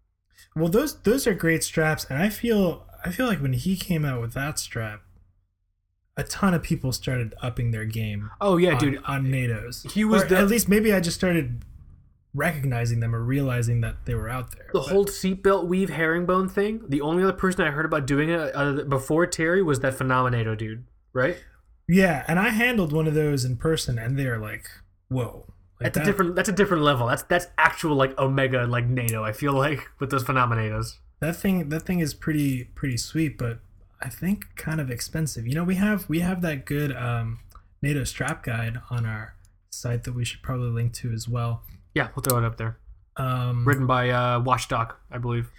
Well, 0.57 0.69
those 0.69 1.01
those 1.03 1.27
are 1.27 1.35
great 1.35 1.63
straps, 1.63 2.05
and 2.11 2.21
I 2.21 2.29
feel 2.29 2.87
I 3.05 3.11
feel 3.11 3.27
like 3.27 3.41
when 3.41 3.53
he 3.53 3.77
came 3.77 4.05
out 4.05 4.21
with 4.21 4.35
that 4.35 4.59
strap, 4.59 5.03
a 6.17 6.25
ton 6.25 6.55
of 6.55 6.63
people 6.63 6.93
started 6.93 7.35
upping 7.41 7.71
their 7.71 7.85
game. 7.85 8.31
Oh 8.41 8.57
yeah, 8.57 8.73
on, 8.73 8.79
dude. 8.79 9.03
on 9.05 9.31
NATO's. 9.31 9.87
He 9.93 10.05
was 10.05 10.25
the- 10.27 10.37
at 10.39 10.49
least 10.49 10.69
maybe 10.69 10.93
I 10.93 10.99
just 11.01 11.17
started 11.17 11.65
recognizing 12.35 13.01
them 13.01 13.15
or 13.15 13.23
realizing 13.23 13.81
that 13.81 14.05
they 14.07 14.15
were 14.15 14.29
out 14.29 14.53
there. 14.57 14.67
The 14.73 14.81
But- 14.81 14.89
whole 14.89 15.05
seatbelt 15.07 15.67
weave 15.67 15.91
herringbone 15.91 16.49
thing. 16.49 16.83
The 16.89 17.01
only 17.01 17.23
other 17.23 17.33
person 17.33 17.65
I 17.67 17.71
heard 17.71 17.85
about 17.85 18.07
doing 18.07 18.29
it 18.31 18.53
uh, 18.55 18.85
before 18.85 19.27
Terry 19.27 19.63
was 19.63 19.81
that 19.81 19.95
Phenomenato 19.99 20.57
dude, 20.57 20.85
right? 21.13 21.37
yeah, 21.89 22.25
and 22.29 22.39
I 22.39 22.51
handled 22.51 22.93
one 22.93 23.09
of 23.09 23.15
those 23.15 23.45
in 23.45 23.57
person, 23.57 23.99
and 23.99 24.17
they're 24.17 24.39
like, 24.39 24.71
"Whoa!" 25.09 25.47
Like 25.81 25.93
That's 25.95 25.99
a 26.07 26.11
different. 26.11 26.37
That's 26.37 26.49
a 26.49 26.53
different 26.53 26.83
level. 26.85 27.07
That's 27.09 27.23
that's 27.23 27.47
actual 27.59 27.97
like 27.97 28.17
Omega 28.19 28.65
like 28.67 28.87
NATO. 28.87 29.25
I 29.25 29.33
feel 29.33 29.53
like 29.55 29.89
with 29.99 30.11
those 30.11 30.23
Phenomenatos. 30.25 30.99
That 31.21 31.35
thing 31.37 31.69
that 31.71 31.81
thing 31.81 31.99
is 32.01 32.15
pretty 32.15 32.65
pretty 32.77 32.97
sweet, 32.97 33.37
but 33.39 33.59
I 34.01 34.09
think 34.09 34.55
kind 34.57 34.81
of 34.81 34.89
expensive. 34.91 35.47
You 35.49 35.55
know, 35.55 35.65
we 35.65 35.75
have 35.77 36.09
we 36.09 36.21
have 36.21 36.43
that 36.43 36.65
good 36.65 36.95
um, 36.95 37.41
NATO 37.83 38.05
strap 38.05 38.45
guide 38.45 38.81
on 38.91 39.05
our 39.05 39.35
site 39.71 40.05
that 40.05 40.15
we 40.15 40.25
should 40.25 40.43
probably 40.43 40.71
link 40.71 40.93
to 40.95 41.11
as 41.13 41.27
well. 41.29 41.65
Yeah, 41.95 42.09
we'll 42.15 42.23
throw 42.23 42.39
it 42.39 42.45
up 42.45 42.57
there. 42.57 42.77
Um, 43.17 43.67
Written 43.67 43.87
by 43.87 44.11
uh, 44.11 44.41
Watchdog, 44.41 44.95
I 45.11 45.19
believe. 45.19 45.51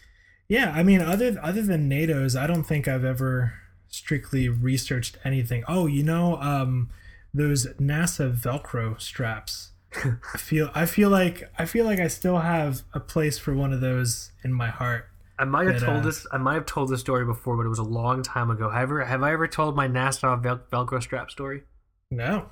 Yeah, 0.48 0.72
I 0.76 0.84
mean, 0.84 1.02
other 1.02 1.38
other 1.42 1.62
than 1.62 1.88
NATO's, 1.90 2.36
I 2.36 2.48
don't 2.48 2.64
think 2.64 2.88
I've 2.88 3.06
ever 3.06 3.54
strictly 3.88 4.50
researched 4.50 5.18
anything. 5.24 5.64
Oh, 5.68 5.86
you 5.88 6.04
know, 6.04 6.38
um, 6.42 6.90
those 7.34 7.68
NASA 7.80 8.34
Velcro 8.36 9.00
straps. 9.00 9.72
I 10.34 10.38
feel 10.38 10.70
I 10.74 10.86
feel 10.86 11.10
like 11.10 11.52
I 11.60 11.66
feel 11.66 11.86
like 11.86 12.00
I 12.00 12.08
still 12.08 12.40
have 12.40 12.84
a 12.94 13.00
place 13.00 13.38
for 13.38 13.54
one 13.54 13.74
of 13.74 13.82
those 13.82 14.32
in 14.44 14.54
my 14.54 14.70
heart. 14.70 15.08
I 15.40 15.44
might 15.46 15.68
have 15.68 15.80
That, 15.80 15.86
told 15.86 16.00
uh, 16.00 16.02
this. 16.06 16.28
I 16.32 16.38
might 16.38 16.54
have 16.54 16.66
told 16.66 16.90
this 16.90 17.00
story 17.02 17.26
before, 17.26 17.58
but 17.58 17.66
it 17.66 17.70
was 17.70 17.80
a 17.80 17.84
long 17.84 18.22
time 18.24 18.50
ago. 18.52 18.70
Have 18.70 18.78
I 18.80 18.82
ever, 18.84 19.06
have 19.06 19.24
I 19.24 19.34
ever 19.34 19.48
told 19.48 19.76
my 19.76 19.88
NASA 19.88 20.42
Vel- 20.42 20.62
Velcro 20.72 21.02
strap 21.02 21.32
story? 21.32 21.64
No, 22.12 22.50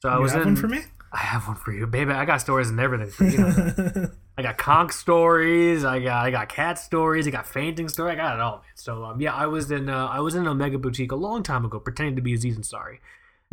So 0.00 0.08
I 0.08 0.16
you 0.16 0.22
was 0.22 0.32
have 0.32 0.42
in. 0.42 0.48
one 0.48 0.56
for 0.56 0.68
me. 0.68 0.80
I 1.14 1.18
have 1.18 1.46
one 1.46 1.56
for 1.56 1.72
you, 1.72 1.86
baby. 1.86 2.10
I 2.10 2.24
got 2.24 2.40
stories 2.40 2.70
and 2.70 2.80
everything. 2.80 3.10
For 3.10 3.24
you. 3.24 3.38
know. 3.38 4.10
I 4.36 4.42
got 4.42 4.58
conch 4.58 4.90
stories. 4.92 5.84
I 5.84 6.00
got 6.00 6.24
I 6.24 6.30
got 6.32 6.48
cat 6.48 6.76
stories. 6.76 7.28
I 7.28 7.30
got 7.30 7.46
fainting 7.46 7.88
story. 7.88 8.12
I 8.12 8.14
got 8.16 8.34
it 8.34 8.40
all, 8.40 8.56
man. 8.56 8.64
So 8.74 9.04
um, 9.04 9.20
yeah, 9.20 9.32
I 9.32 9.46
was 9.46 9.70
in 9.70 9.88
uh, 9.88 10.06
I 10.06 10.18
was 10.18 10.34
in 10.34 10.46
Omega 10.48 10.76
Boutique 10.76 11.12
a 11.12 11.16
long 11.16 11.44
time 11.44 11.64
ago, 11.64 11.78
pretending 11.78 12.16
to 12.16 12.22
be 12.22 12.34
Aziz 12.34 12.58
Ansari, 12.58 12.98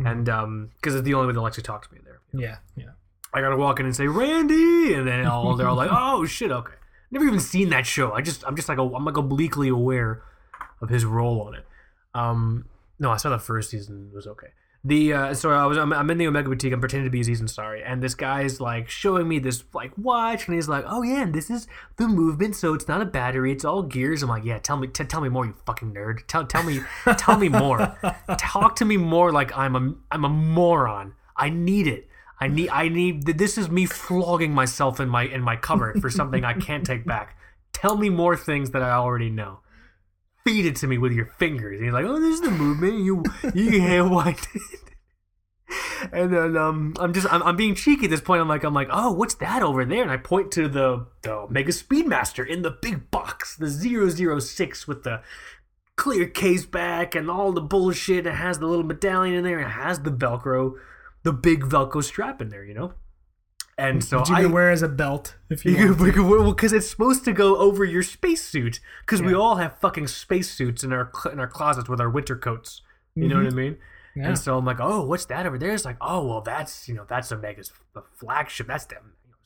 and 0.04 0.28
um, 0.28 0.70
because 0.74 0.96
it's 0.96 1.04
the 1.04 1.14
only 1.14 1.28
way 1.28 1.34
they'll 1.34 1.46
actually 1.46 1.62
talk 1.62 1.86
to 1.86 1.94
me 1.94 2.00
there. 2.04 2.20
yeah, 2.34 2.56
yeah. 2.76 2.90
I 3.32 3.40
gotta 3.40 3.56
walk 3.56 3.78
in 3.78 3.86
and 3.86 3.94
say 3.94 4.08
Randy, 4.08 4.92
and 4.94 5.06
then 5.06 5.24
all 5.26 5.54
they're 5.54 5.68
all 5.68 5.76
like, 5.76 5.90
"Oh 5.92 6.26
shit, 6.26 6.50
okay." 6.50 6.74
Never 7.12 7.26
even 7.26 7.40
seen 7.40 7.68
that 7.68 7.86
show. 7.86 8.12
I 8.12 8.22
just 8.22 8.44
I'm 8.44 8.56
just 8.56 8.68
like 8.68 8.78
a, 8.78 8.82
I'm 8.82 9.04
like 9.04 9.16
obliquely 9.16 9.68
aware 9.68 10.22
of 10.80 10.88
his 10.88 11.04
role 11.04 11.42
on 11.42 11.54
it. 11.54 11.64
Um, 12.12 12.66
no, 12.98 13.12
I 13.12 13.18
saw 13.18 13.30
the 13.30 13.38
first 13.38 13.70
season. 13.70 14.08
It 14.12 14.16
was 14.16 14.26
okay. 14.26 14.48
The 14.84 15.12
uh, 15.12 15.34
so 15.34 15.50
I 15.50 15.64
was 15.66 15.78
I'm, 15.78 15.92
I'm 15.92 16.10
in 16.10 16.18
the 16.18 16.26
Omega 16.26 16.48
Boutique. 16.48 16.72
I'm 16.72 16.80
pretending 16.80 17.06
to 17.06 17.10
be 17.10 17.20
Aziz 17.20 17.40
Ansari, 17.40 17.82
and 17.86 18.02
this 18.02 18.16
guy's 18.16 18.60
like 18.60 18.88
showing 18.88 19.28
me 19.28 19.38
this 19.38 19.62
like 19.72 19.96
watch, 19.96 20.48
and 20.48 20.56
he's 20.56 20.68
like, 20.68 20.84
"Oh 20.88 21.02
yeah, 21.02 21.22
and 21.22 21.32
this 21.32 21.50
is 21.50 21.68
the 21.98 22.08
movement. 22.08 22.56
So 22.56 22.74
it's 22.74 22.88
not 22.88 23.00
a 23.00 23.04
battery. 23.04 23.52
It's 23.52 23.64
all 23.64 23.84
gears." 23.84 24.24
I'm 24.24 24.28
like, 24.28 24.44
"Yeah, 24.44 24.58
tell 24.58 24.76
me, 24.76 24.88
t- 24.88 25.04
tell 25.04 25.20
me 25.20 25.28
more, 25.28 25.46
you 25.46 25.54
fucking 25.66 25.94
nerd. 25.94 26.26
Tell 26.26 26.44
tell 26.44 26.64
me, 26.64 26.80
tell 27.16 27.38
me 27.38 27.48
more. 27.48 27.96
Talk 28.38 28.74
to 28.76 28.84
me 28.84 28.96
more 28.96 29.30
like 29.30 29.56
I'm 29.56 29.76
a 29.76 29.94
I'm 30.10 30.24
a 30.24 30.28
moron. 30.28 31.14
I 31.36 31.48
need 31.48 31.86
it. 31.86 32.08
I 32.40 32.48
need 32.48 32.68
I 32.70 32.88
need 32.88 33.24
this 33.24 33.56
is 33.56 33.70
me 33.70 33.86
flogging 33.86 34.52
myself 34.52 34.98
in 34.98 35.08
my 35.08 35.22
in 35.22 35.42
my 35.42 35.54
cupboard 35.54 36.00
for 36.00 36.10
something 36.10 36.44
I 36.44 36.54
can't 36.54 36.84
take 36.84 37.04
back. 37.06 37.38
Tell 37.72 37.96
me 37.96 38.10
more 38.10 38.36
things 38.36 38.72
that 38.72 38.82
I 38.82 38.90
already 38.90 39.30
know. 39.30 39.60
Feed 40.44 40.66
it 40.66 40.76
to 40.76 40.86
me 40.86 40.98
with 40.98 41.12
your 41.12 41.26
fingers. 41.26 41.76
And 41.76 41.84
he's 41.84 41.92
like, 41.92 42.04
"Oh, 42.04 42.20
this 42.20 42.34
is 42.34 42.40
the 42.40 42.50
movement. 42.50 43.04
You 43.04 43.22
you 43.54 44.08
wind 44.08 44.38
it." 44.54 44.62
And 46.12 46.32
then 46.32 46.56
um, 46.56 46.94
I'm 46.98 47.14
just 47.14 47.32
I'm, 47.32 47.42
I'm 47.44 47.56
being 47.56 47.74
cheeky 47.74 48.04
at 48.04 48.10
this 48.10 48.20
point. 48.20 48.40
I'm 48.40 48.48
like 48.48 48.64
I'm 48.64 48.74
like, 48.74 48.88
oh, 48.90 49.12
what's 49.12 49.34
that 49.36 49.62
over 49.62 49.84
there? 49.84 50.02
And 50.02 50.10
I 50.10 50.16
point 50.16 50.50
to 50.52 50.68
the 50.68 51.06
the 51.22 51.32
Omega 51.32 51.72
Speedmaster 51.72 52.46
in 52.46 52.62
the 52.62 52.72
big 52.72 53.10
box, 53.10 53.56
the 53.56 53.70
006 54.40 54.88
with 54.88 55.04
the 55.04 55.22
clear 55.96 56.26
case 56.26 56.64
back 56.66 57.14
and 57.14 57.30
all 57.30 57.52
the 57.52 57.60
bullshit. 57.60 58.26
It 58.26 58.34
has 58.34 58.58
the 58.58 58.66
little 58.66 58.84
medallion 58.84 59.36
in 59.36 59.44
there. 59.44 59.60
It 59.60 59.70
has 59.70 60.00
the 60.00 60.10
Velcro, 60.10 60.74
the 61.22 61.32
big 61.32 61.62
Velcro 61.64 62.02
strap 62.02 62.42
in 62.42 62.48
there, 62.48 62.64
you 62.64 62.74
know. 62.74 62.94
And 63.78 64.04
so 64.04 64.22
you 64.28 64.34
I 64.34 64.42
can 64.42 64.52
wear 64.52 64.70
as 64.70 64.82
a 64.82 64.88
belt 64.88 65.36
if 65.48 65.64
you, 65.64 65.72
you 65.76 65.94
want. 65.94 66.00
we 66.00 66.10
well, 66.22 66.52
because 66.52 66.72
it's 66.72 66.88
supposed 66.88 67.24
to 67.24 67.32
go 67.32 67.56
over 67.56 67.84
your 67.84 68.02
spacesuit. 68.02 68.80
Because 69.04 69.22
we 69.22 69.32
Yeah. 69.32 69.38
all 69.38 69.56
have 69.56 69.78
fucking 69.80 70.06
spacesuits 70.08 70.84
in 70.84 70.92
our 70.92 71.10
in 71.32 71.40
our 71.40 71.48
closets 71.48 71.88
with 71.88 72.00
our 72.00 72.10
winter 72.10 72.36
coats. 72.36 72.82
You 73.14 73.28
know 73.28 73.36
what 73.36 73.46
I 73.46 73.50
mean? 73.50 73.78
Yeah. 74.16 74.28
And 74.28 74.38
so 74.38 74.56
I'm 74.58 74.64
like, 74.64 74.78
oh, 74.80 75.04
what's 75.04 75.24
that 75.26 75.46
over 75.46 75.58
there? 75.58 75.72
It's 75.72 75.84
like, 75.86 75.96
oh, 76.00 76.26
well, 76.26 76.40
that's 76.42 76.86
you 76.88 76.94
know, 76.94 77.04
that's 77.08 77.32
Omega's 77.32 77.72
f- 77.96 78.04
flagship. 78.14 78.66
That's 78.66 78.84
the 78.86 78.96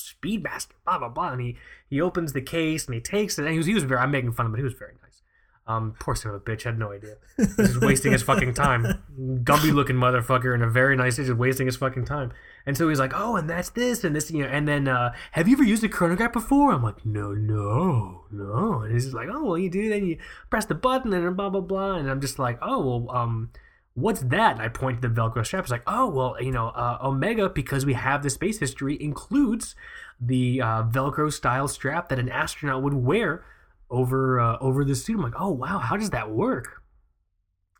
Speedmaster. 0.01 0.73
Blah 0.85 0.99
blah 0.99 1.09
blah. 1.09 1.33
And 1.33 1.41
he 1.41 1.57
he 1.89 2.01
opens 2.01 2.33
the 2.33 2.41
case 2.43 2.87
and 2.87 2.95
he 2.95 3.01
takes 3.01 3.39
it. 3.39 3.43
And 3.45 3.53
he 3.53 3.59
was 3.59 3.67
he 3.67 3.75
was 3.75 3.85
very. 3.85 4.01
I'm 4.01 4.11
making 4.11 4.33
fun 4.33 4.47
of 4.47 4.51
him, 4.51 4.53
but 4.53 4.59
he 4.59 4.65
was 4.65 4.75
very 4.75 4.93
nice. 5.03 5.23
Um, 5.69 5.95
poor 5.99 6.15
son 6.15 6.33
of 6.33 6.37
a 6.37 6.45
bitch 6.45 6.63
had 6.63 6.79
no 6.79 6.93
idea. 6.93 7.15
He's 7.37 7.57
just 7.57 7.81
wasting 7.81 8.13
his 8.13 8.23
fucking 8.23 8.55
time. 8.55 8.85
Gumby 9.43 9.73
looking 9.75 9.97
motherfucker 9.97 10.55
in 10.55 10.63
a 10.63 10.71
very 10.71 10.95
nice 10.97 11.17
just 11.17 11.33
wasting 11.35 11.67
his 11.67 11.77
fucking 11.77 12.05
time. 12.05 12.33
And 12.67 12.77
so 12.77 12.89
he's 12.89 12.99
like, 12.99 13.13
oh, 13.15 13.37
and 13.37 13.49
that's 13.49 13.71
this 13.71 14.03
and 14.03 14.15
this, 14.15 14.31
you 14.31 14.43
know. 14.43 14.49
And 14.49 14.67
then, 14.67 14.89
uh, 14.89 15.15
have 15.33 15.47
you 15.47 15.55
ever 15.55 15.63
used 15.63 15.85
a 15.85 15.89
chronograph 15.89 16.33
before? 16.33 16.73
I'm 16.73 16.83
like, 16.83 17.07
no, 17.07 17.33
no, 17.33 18.25
no. 18.31 18.81
And 18.81 18.93
he's 18.93 19.15
like, 19.15 19.29
oh, 19.31 19.45
well, 19.45 19.59
you 19.59 19.71
do. 19.71 19.89
Then 19.89 20.07
you 20.07 20.19
press 20.51 20.67
the 20.67 20.75
button 20.75 21.13
and 21.13 21.37
blah 21.37 21.49
blah 21.49 21.61
blah. 21.61 21.95
And 21.95 22.11
I'm 22.11 22.21
just 22.21 22.39
like, 22.39 22.59
oh, 22.61 22.81
well, 22.81 23.17
um, 23.17 23.51
what's 23.95 24.21
that? 24.21 24.53
And 24.53 24.63
I 24.63 24.69
point 24.69 25.01
to 25.01 25.09
the 25.09 25.15
Velcro 25.15 25.47
strap. 25.47 25.63
It's 25.63 25.71
like, 25.71 25.85
oh, 25.87 26.09
well, 26.09 26.37
you 26.41 26.51
know, 26.51 26.69
uh, 26.69 26.99
Omega, 27.03 27.49
because 27.49 27.87
we 27.87 27.95
have 27.95 28.23
the 28.23 28.31
space 28.31 28.59
history, 28.59 29.01
includes 29.01 29.77
the 30.21 30.61
uh, 30.61 30.83
Velcro 30.85 31.33
style 31.33 31.69
strap 31.69 32.09
that 32.09 32.19
an 32.19 32.29
astronaut 32.29 32.83
would 32.83 32.95
wear 32.95 33.45
over 33.91 34.41
uh, 34.41 34.59
over 34.61 34.85
the 34.85 34.95
suit. 34.95 35.17
I'm 35.17 35.23
like, 35.23 35.41
oh 35.41 35.51
wow, 35.51 35.79
how 35.79 35.97
does 35.97 36.11
that 36.11 36.31
work? 36.31 36.83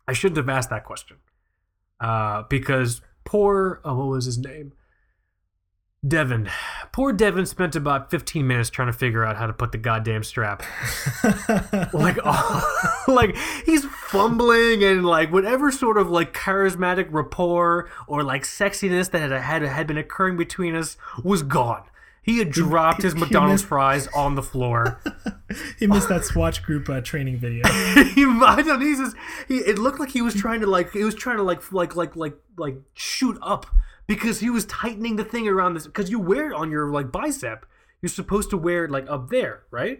I 0.07 0.13
shouldn't 0.13 0.37
have 0.37 0.49
asked 0.49 0.69
that 0.69 0.85
question 0.85 1.17
uh, 1.99 2.43
because 2.49 3.01
poor 3.25 3.81
uh, 3.85 3.93
what 3.93 4.07
was 4.07 4.25
his 4.25 4.37
name? 4.37 4.73
Devin. 6.05 6.49
Poor 6.91 7.11
Devin 7.11 7.45
spent 7.45 7.75
about 7.75 8.11
15 8.11 8.45
minutes 8.45 8.69
trying 8.69 8.87
to 8.87 8.93
figure 8.93 9.25
out 9.25 9.35
how 9.35 9.47
to 9.47 9.53
put 9.53 9.71
the 9.71 9.77
goddamn 9.77 10.23
strap. 10.23 10.63
Like, 11.93 12.17
oh, 12.23 13.03
like 13.07 13.35
he's 13.65 13.85
fumbling 13.85 14.83
and 14.83 15.05
like 15.05 15.31
whatever 15.31 15.71
sort 15.71 15.97
of 15.97 16.09
like 16.09 16.33
charismatic 16.33 17.07
rapport 17.09 17.89
or 18.07 18.23
like 18.23 18.43
sexiness 18.43 19.09
that 19.11 19.19
had 19.19 19.31
had, 19.31 19.61
had 19.63 19.87
been 19.87 19.97
occurring 19.97 20.37
between 20.37 20.75
us 20.75 20.97
was 21.23 21.43
gone. 21.43 21.83
He 22.21 22.39
had 22.39 22.51
dropped 22.51 23.03
his 23.03 23.15
McDonald's 23.15 23.61
missed- 23.61 23.69
fries 23.69 24.07
on 24.09 24.35
the 24.35 24.43
floor. 24.43 24.99
he 25.79 25.87
missed 25.87 26.09
that 26.09 26.25
Swatch 26.25 26.61
Group 26.61 26.89
uh, 26.89 27.01
training 27.01 27.37
video. 27.37 27.65
he 27.67 28.25
I 28.25 28.61
don't 28.61 28.81
he's 28.81 28.99
just, 28.99 29.15
he 29.47 29.55
it 29.57 29.79
looked 29.79 29.99
like 29.99 30.09
he 30.09 30.21
was 30.21 30.35
trying 30.35 30.59
to 30.61 30.67
like 30.67 30.91
he 30.91 31.03
was 31.03 31.15
trying 31.15 31.37
to 31.37 31.43
like 31.43 31.71
like 31.71 31.95
like 31.95 32.15
like 32.15 32.37
like 32.57 32.75
shoot 32.93 33.37
up 33.41 33.65
because 34.07 34.39
he 34.39 34.49
was 34.49 34.65
tightening 34.65 35.15
the 35.17 35.23
thing 35.25 35.47
around 35.47 35.73
this 35.75 35.85
because 35.85 36.09
you 36.09 36.19
wear 36.19 36.49
it 36.51 36.55
on 36.55 36.71
your 36.71 36.89
like 36.91 37.11
bicep. 37.11 37.65
You're 38.01 38.09
supposed 38.09 38.49
to 38.51 38.57
wear 38.57 38.85
it 38.85 38.91
like 38.91 39.09
up 39.09 39.29
there 39.29 39.63
right? 39.71 39.99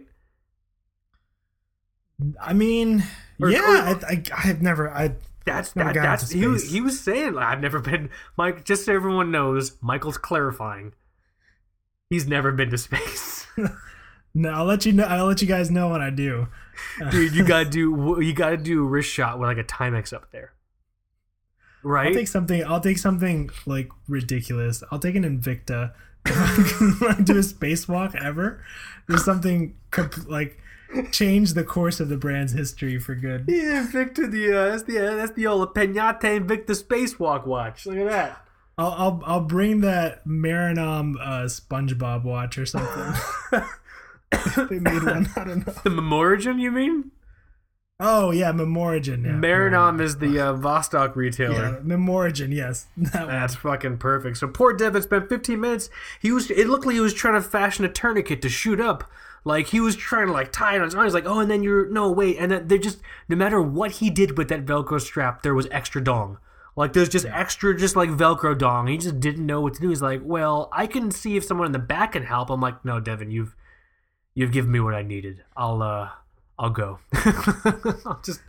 I 2.40 2.52
mean, 2.52 3.04
Or- 3.40 3.50
yeah, 3.50 3.92
or- 3.92 4.04
I, 4.04 4.12
I, 4.14 4.22
I've 4.44 4.60
never, 4.62 4.90
I, 4.90 5.14
that's 5.44 5.74
Never 5.76 5.92
that, 5.94 6.02
that's 6.02 6.30
he 6.30 6.46
was, 6.46 6.70
he 6.70 6.80
was 6.80 7.00
saying 7.00 7.34
like, 7.34 7.46
I've 7.46 7.60
never 7.60 7.78
been 7.80 8.10
Mike 8.36 8.64
just 8.64 8.84
so 8.84 8.92
everyone 8.94 9.30
knows 9.30 9.76
Michael's 9.80 10.18
clarifying. 10.18 10.92
He's 12.10 12.26
never 12.26 12.52
been 12.52 12.70
to 12.70 12.78
space. 12.78 13.46
No, 14.34 14.50
I'll 14.50 14.66
let 14.66 14.84
you 14.86 14.92
know. 14.92 15.04
I'll 15.04 15.24
let 15.26 15.40
you 15.42 15.48
guys 15.48 15.68
know 15.70 15.88
when 15.88 16.00
I 16.02 16.10
do. 16.10 16.46
dude 17.10 17.34
you 17.34 17.44
gotta 17.44 17.64
do 17.68 18.18
you 18.20 18.32
gotta 18.34 18.58
do 18.58 18.84
a 18.84 18.86
wrist 18.86 19.10
shot 19.10 19.38
with 19.38 19.48
like 19.48 19.56
a 19.56 19.64
Timex 19.64 20.12
up 20.12 20.30
there 20.30 20.52
I'll 22.08 22.14
take 22.14 22.28
something. 22.28 22.64
I'll 22.64 22.80
take 22.80 22.98
something 22.98 23.50
like 23.66 23.90
ridiculous. 24.08 24.82
I'll 24.90 24.98
take 24.98 25.14
an 25.14 25.24
Invicta. 25.24 25.92
do 26.24 26.32
a 26.32 27.42
spacewalk 27.42 28.14
ever. 28.22 28.62
There's 29.06 29.24
something 29.24 29.76
comp- 29.90 30.28
like 30.28 30.60
change 31.12 31.54
the 31.54 31.64
course 31.64 32.00
of 32.00 32.08
the 32.08 32.16
brand's 32.16 32.52
history 32.52 32.98
for 32.98 33.14
good. 33.14 33.44
Yeah, 33.48 33.86
Victor, 33.90 34.26
the 34.26 34.52
uh, 34.52 34.70
that's 34.70 34.82
the 34.84 34.98
uh, 34.98 35.16
that's 35.16 35.32
the 35.32 35.46
old 35.46 35.74
Penate 35.74 36.20
Invicta 36.20 36.66
Spacewalk 36.66 37.46
watch. 37.46 37.86
Look 37.86 37.96
at 37.96 38.08
that. 38.08 38.44
I'll 38.76 38.92
I'll, 38.92 39.22
I'll 39.24 39.40
bring 39.40 39.80
that 39.80 40.26
Meranom 40.26 41.16
uh, 41.20 41.44
SpongeBob 41.44 42.24
watch 42.24 42.58
or 42.58 42.66
something. 42.66 43.12
they 44.68 44.78
made 44.78 45.02
one. 45.02 45.28
I 45.36 45.44
don't 45.44 45.66
know. 45.66 45.72
The 45.84 45.90
Memorigin, 45.90 46.60
you 46.60 46.70
mean? 46.70 47.10
Oh 48.00 48.30
yeah, 48.30 48.52
Memorigin. 48.52 49.24
Yeah. 49.24 49.32
Meranom 49.32 50.00
is 50.00 50.18
the 50.18 50.38
uh, 50.38 50.52
Vostok 50.54 51.16
retailer. 51.16 51.54
Yeah, 51.54 51.80
Memorigin. 51.82 52.54
Yes, 52.54 52.86
that. 52.96 53.26
That's 53.26 53.56
fucking 53.56 53.98
perfect. 53.98 54.36
So 54.36 54.46
poor 54.46 54.72
Devin 54.72 55.02
spent 55.02 55.28
15 55.28 55.60
minutes. 55.60 55.90
He 56.20 56.30
was. 56.30 56.48
It 56.50 56.68
looked 56.68 56.86
like 56.86 56.94
he 56.94 57.00
was 57.00 57.14
trying 57.14 57.34
to 57.34 57.42
fashion 57.42 57.84
a 57.84 57.88
tourniquet 57.88 58.40
to 58.42 58.48
shoot 58.48 58.80
up. 58.80 59.10
Like 59.44 59.68
he 59.68 59.80
was 59.80 59.96
trying 59.96 60.28
to 60.28 60.32
like 60.32 60.52
tie 60.52 60.76
it 60.76 60.78
on 60.78 60.84
his 60.84 60.94
arm. 60.94 61.06
He's 61.06 61.14
like, 61.14 61.26
oh, 61.26 61.40
and 61.40 61.50
then 61.50 61.64
you're 61.64 61.88
no 61.90 62.10
wait, 62.10 62.36
and 62.38 62.52
then 62.52 62.68
they're 62.68 62.78
just 62.78 63.00
no 63.28 63.34
matter 63.34 63.60
what 63.60 63.92
he 63.92 64.10
did 64.10 64.38
with 64.38 64.48
that 64.48 64.64
Velcro 64.64 65.00
strap, 65.00 65.42
there 65.42 65.54
was 65.54 65.66
extra 65.72 66.02
dong. 66.02 66.38
Like 66.76 66.92
there's 66.92 67.08
just 67.08 67.26
extra, 67.26 67.76
just 67.76 67.96
like 67.96 68.10
Velcro 68.10 68.56
dong. 68.56 68.86
He 68.86 68.98
just 68.98 69.18
didn't 69.18 69.44
know 69.44 69.60
what 69.60 69.74
to 69.74 69.80
do. 69.80 69.88
He's 69.88 70.02
like, 70.02 70.20
well, 70.22 70.68
I 70.72 70.86
can 70.86 71.10
see 71.10 71.36
if 71.36 71.42
someone 71.42 71.66
in 71.66 71.72
the 71.72 71.80
back 71.80 72.12
can 72.12 72.22
help. 72.22 72.50
I'm 72.50 72.60
like, 72.60 72.84
no, 72.84 73.00
Devin, 73.00 73.32
you've 73.32 73.56
you've 74.34 74.52
given 74.52 74.70
me 74.70 74.78
what 74.78 74.94
I 74.94 75.02
needed. 75.02 75.42
I'll 75.56 75.82
uh, 75.82 76.10
I'll 76.58 76.70
go. 76.70 76.98
I'll 77.14 78.20
just 78.24 78.40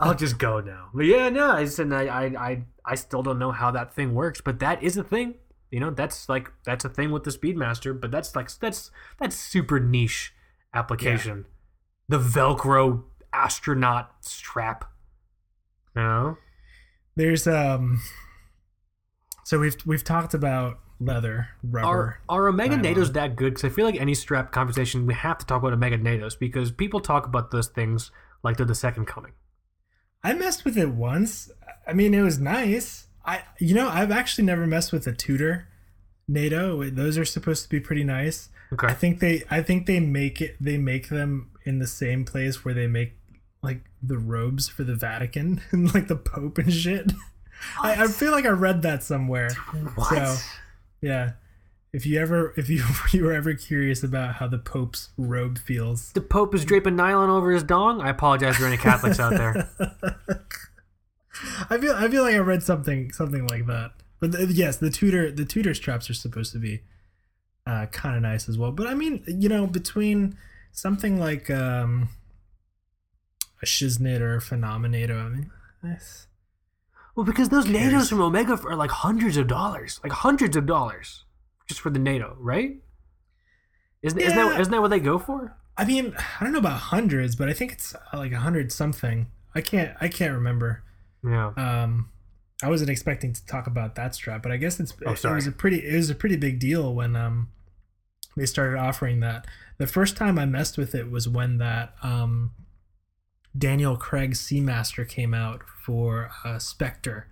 I'll 0.00 0.14
just 0.14 0.38
go 0.38 0.60
now. 0.60 0.88
But 0.94 1.06
yeah, 1.06 1.28
no, 1.28 1.50
I 1.50 1.64
said 1.66 1.92
I, 1.92 2.06
I 2.06 2.24
I 2.24 2.62
I 2.84 2.94
still 2.94 3.22
don't 3.22 3.38
know 3.38 3.52
how 3.52 3.70
that 3.70 3.94
thing 3.94 4.14
works, 4.14 4.40
but 4.40 4.58
that 4.60 4.82
is 4.82 4.96
a 4.96 5.04
thing. 5.04 5.34
You 5.70 5.80
know, 5.80 5.90
that's 5.90 6.28
like 6.28 6.50
that's 6.64 6.84
a 6.84 6.88
thing 6.88 7.10
with 7.10 7.24
the 7.24 7.30
Speedmaster, 7.30 7.98
but 7.98 8.10
that's 8.10 8.34
like 8.34 8.50
that's 8.58 8.90
that's 9.18 9.36
super 9.36 9.78
niche 9.78 10.32
application. 10.74 11.46
The 12.08 12.18
Velcro 12.18 13.04
astronaut 13.32 14.12
strap. 14.20 14.90
You 15.94 16.02
know? 16.02 16.38
There's 17.16 17.46
um. 17.46 18.00
So 19.44 19.58
we've 19.58 19.76
we've 19.84 20.04
talked 20.04 20.34
about 20.34 20.78
leather 21.00 21.48
rubber. 21.62 21.86
Are 21.86 22.20
are 22.28 22.48
Omega 22.48 22.76
nylon. 22.76 22.94
NATOs 22.94 23.12
that 23.14 23.36
good? 23.36 23.54
Because 23.54 23.64
I 23.64 23.74
feel 23.74 23.84
like 23.86 24.00
any 24.00 24.14
strap 24.14 24.52
conversation 24.52 25.06
we 25.06 25.14
have 25.14 25.38
to 25.38 25.46
talk 25.46 25.62
about 25.62 25.72
Omega 25.72 25.98
NATOs 25.98 26.38
because 26.38 26.70
people 26.70 27.00
talk 27.00 27.26
about 27.26 27.50
those 27.50 27.68
things 27.68 28.10
like 28.42 28.56
they're 28.56 28.66
the 28.66 28.74
second 28.74 29.06
coming. 29.06 29.32
I 30.22 30.34
messed 30.34 30.64
with 30.64 30.76
it 30.76 30.90
once. 30.90 31.50
I 31.86 31.92
mean, 31.92 32.14
it 32.14 32.22
was 32.22 32.38
nice. 32.38 33.06
I 33.24 33.42
you 33.58 33.74
know 33.74 33.88
I've 33.88 34.10
actually 34.10 34.44
never 34.44 34.66
messed 34.66 34.92
with 34.92 35.06
a 35.06 35.12
Tudor 35.12 35.68
NATO. 36.26 36.90
Those 36.90 37.18
are 37.18 37.24
supposed 37.24 37.62
to 37.64 37.68
be 37.68 37.80
pretty 37.80 38.04
nice. 38.04 38.48
Okay. 38.72 38.86
I 38.86 38.94
think 38.94 39.20
they 39.20 39.44
I 39.50 39.62
think 39.62 39.86
they 39.86 40.00
make 40.00 40.40
it 40.40 40.56
they 40.60 40.76
make 40.76 41.08
them 41.08 41.50
in 41.64 41.78
the 41.78 41.86
same 41.86 42.24
place 42.24 42.64
where 42.64 42.74
they 42.74 42.86
make 42.86 43.14
like 43.62 43.82
the 44.02 44.18
robes 44.18 44.68
for 44.68 44.84
the 44.84 44.94
Vatican 44.94 45.60
and 45.70 45.92
like 45.94 46.08
the 46.08 46.16
Pope 46.16 46.58
and 46.58 46.72
shit. 46.72 47.12
I, 47.82 48.04
I 48.04 48.06
feel 48.06 48.30
like 48.30 48.44
I 48.44 48.50
read 48.50 48.82
that 48.82 49.02
somewhere. 49.02 49.50
What? 49.96 50.08
So 50.08 50.36
yeah. 51.00 51.32
If 51.92 52.04
you 52.04 52.20
ever 52.20 52.52
if 52.56 52.68
you 52.68 52.84
you 53.12 53.24
were 53.24 53.32
ever 53.32 53.54
curious 53.54 54.02
about 54.02 54.36
how 54.36 54.46
the 54.46 54.58
Pope's 54.58 55.10
robe 55.16 55.58
feels. 55.58 56.12
the 56.12 56.20
Pope 56.20 56.54
is 56.54 56.64
draping 56.64 56.96
nylon 56.96 57.30
over 57.30 57.50
his 57.50 57.62
dong. 57.62 58.00
I 58.00 58.10
apologize 58.10 58.56
for 58.56 58.66
any 58.66 58.76
Catholics 58.76 59.18
out 59.18 59.30
there. 59.30 59.68
I 61.70 61.78
feel 61.78 61.94
I 61.94 62.08
feel 62.08 62.22
like 62.22 62.34
I 62.34 62.38
read 62.38 62.62
something 62.62 63.12
something 63.12 63.46
like 63.46 63.66
that. 63.66 63.92
But 64.20 64.32
the, 64.32 64.46
yes, 64.46 64.76
the 64.76 64.90
Tudor 64.90 65.30
the 65.30 65.44
Tudor 65.44 65.74
straps 65.74 66.10
are 66.10 66.14
supposed 66.14 66.52
to 66.52 66.58
be 66.58 66.82
uh, 67.66 67.86
kind 67.86 68.16
of 68.16 68.22
nice 68.22 68.48
as 68.48 68.56
well. 68.56 68.72
But 68.72 68.86
I 68.86 68.94
mean, 68.94 69.22
you 69.26 69.48
know, 69.48 69.66
between 69.66 70.36
something 70.72 71.18
like 71.18 71.50
um, 71.50 72.08
a 73.62 73.66
Shiznit 73.66 74.20
or 74.20 74.36
a 74.36 74.40
Phenomenato, 74.40 75.24
I 75.24 75.28
mean, 75.28 75.50
nice. 75.82 76.27
Well, 77.18 77.24
because 77.24 77.48
those? 77.48 77.66
NATOs 77.66 78.10
from 78.10 78.20
Omega 78.20 78.52
are 78.64 78.76
like 78.76 78.92
hundreds 78.92 79.36
of 79.36 79.48
dollars, 79.48 79.98
like 80.04 80.12
hundreds 80.12 80.56
of 80.56 80.66
dollars, 80.66 81.24
just 81.66 81.80
for 81.80 81.90
the 81.90 81.98
NATO, 81.98 82.36
right? 82.38 82.76
Isn't 84.02 84.20
isn't, 84.20 84.36
that, 84.36 84.52
Yeah. 84.54 84.60
isn't 84.60 84.70
that 84.70 84.80
what 84.80 84.90
they 84.90 85.00
go 85.00 85.18
for? 85.18 85.56
I 85.76 85.84
mean, 85.84 86.14
I 86.16 86.44
don't 86.44 86.52
know 86.52 86.60
about 86.60 86.78
hundreds, 86.78 87.34
but 87.34 87.48
I 87.48 87.54
think 87.54 87.72
it's 87.72 87.92
uh, 87.92 88.18
like 88.18 88.30
a 88.30 88.38
hundred 88.38 88.70
something. 88.70 89.26
I 89.52 89.62
can't 89.62 89.96
I 90.00 90.06
can't 90.06 90.32
remember. 90.32 90.84
Yeah. 91.24 91.48
Um, 91.56 92.10
I 92.62 92.68
wasn't 92.68 92.88
expecting 92.88 93.32
to 93.32 93.44
talk 93.46 93.66
about 93.66 93.96
that 93.96 94.14
strap, 94.14 94.40
but 94.40 94.52
I 94.52 94.56
guess 94.56 94.78
it's 94.78 94.94
Oh, 95.04 95.10
it 95.10 95.24
was 95.24 95.48
a 95.48 95.50
pretty 95.50 95.84
it 95.84 95.96
was 95.96 96.10
a 96.10 96.14
pretty 96.14 96.36
big 96.36 96.60
deal 96.60 96.94
when 96.94 97.16
um 97.16 97.48
they 98.36 98.46
started 98.46 98.78
offering 98.78 99.18
that. 99.20 99.44
The 99.78 99.88
first 99.88 100.16
time 100.16 100.38
I 100.38 100.46
messed 100.46 100.78
with 100.78 100.94
it 100.94 101.10
was 101.10 101.28
when 101.28 101.58
that 101.58 101.94
um 102.00 102.52
Daniel 103.56 103.96
Craig 103.96 104.32
Seamaster 104.34 105.08
came 105.08 105.34
out 105.34 105.62
for 105.84 106.30
uh, 106.44 106.58
Spectre. 106.58 107.28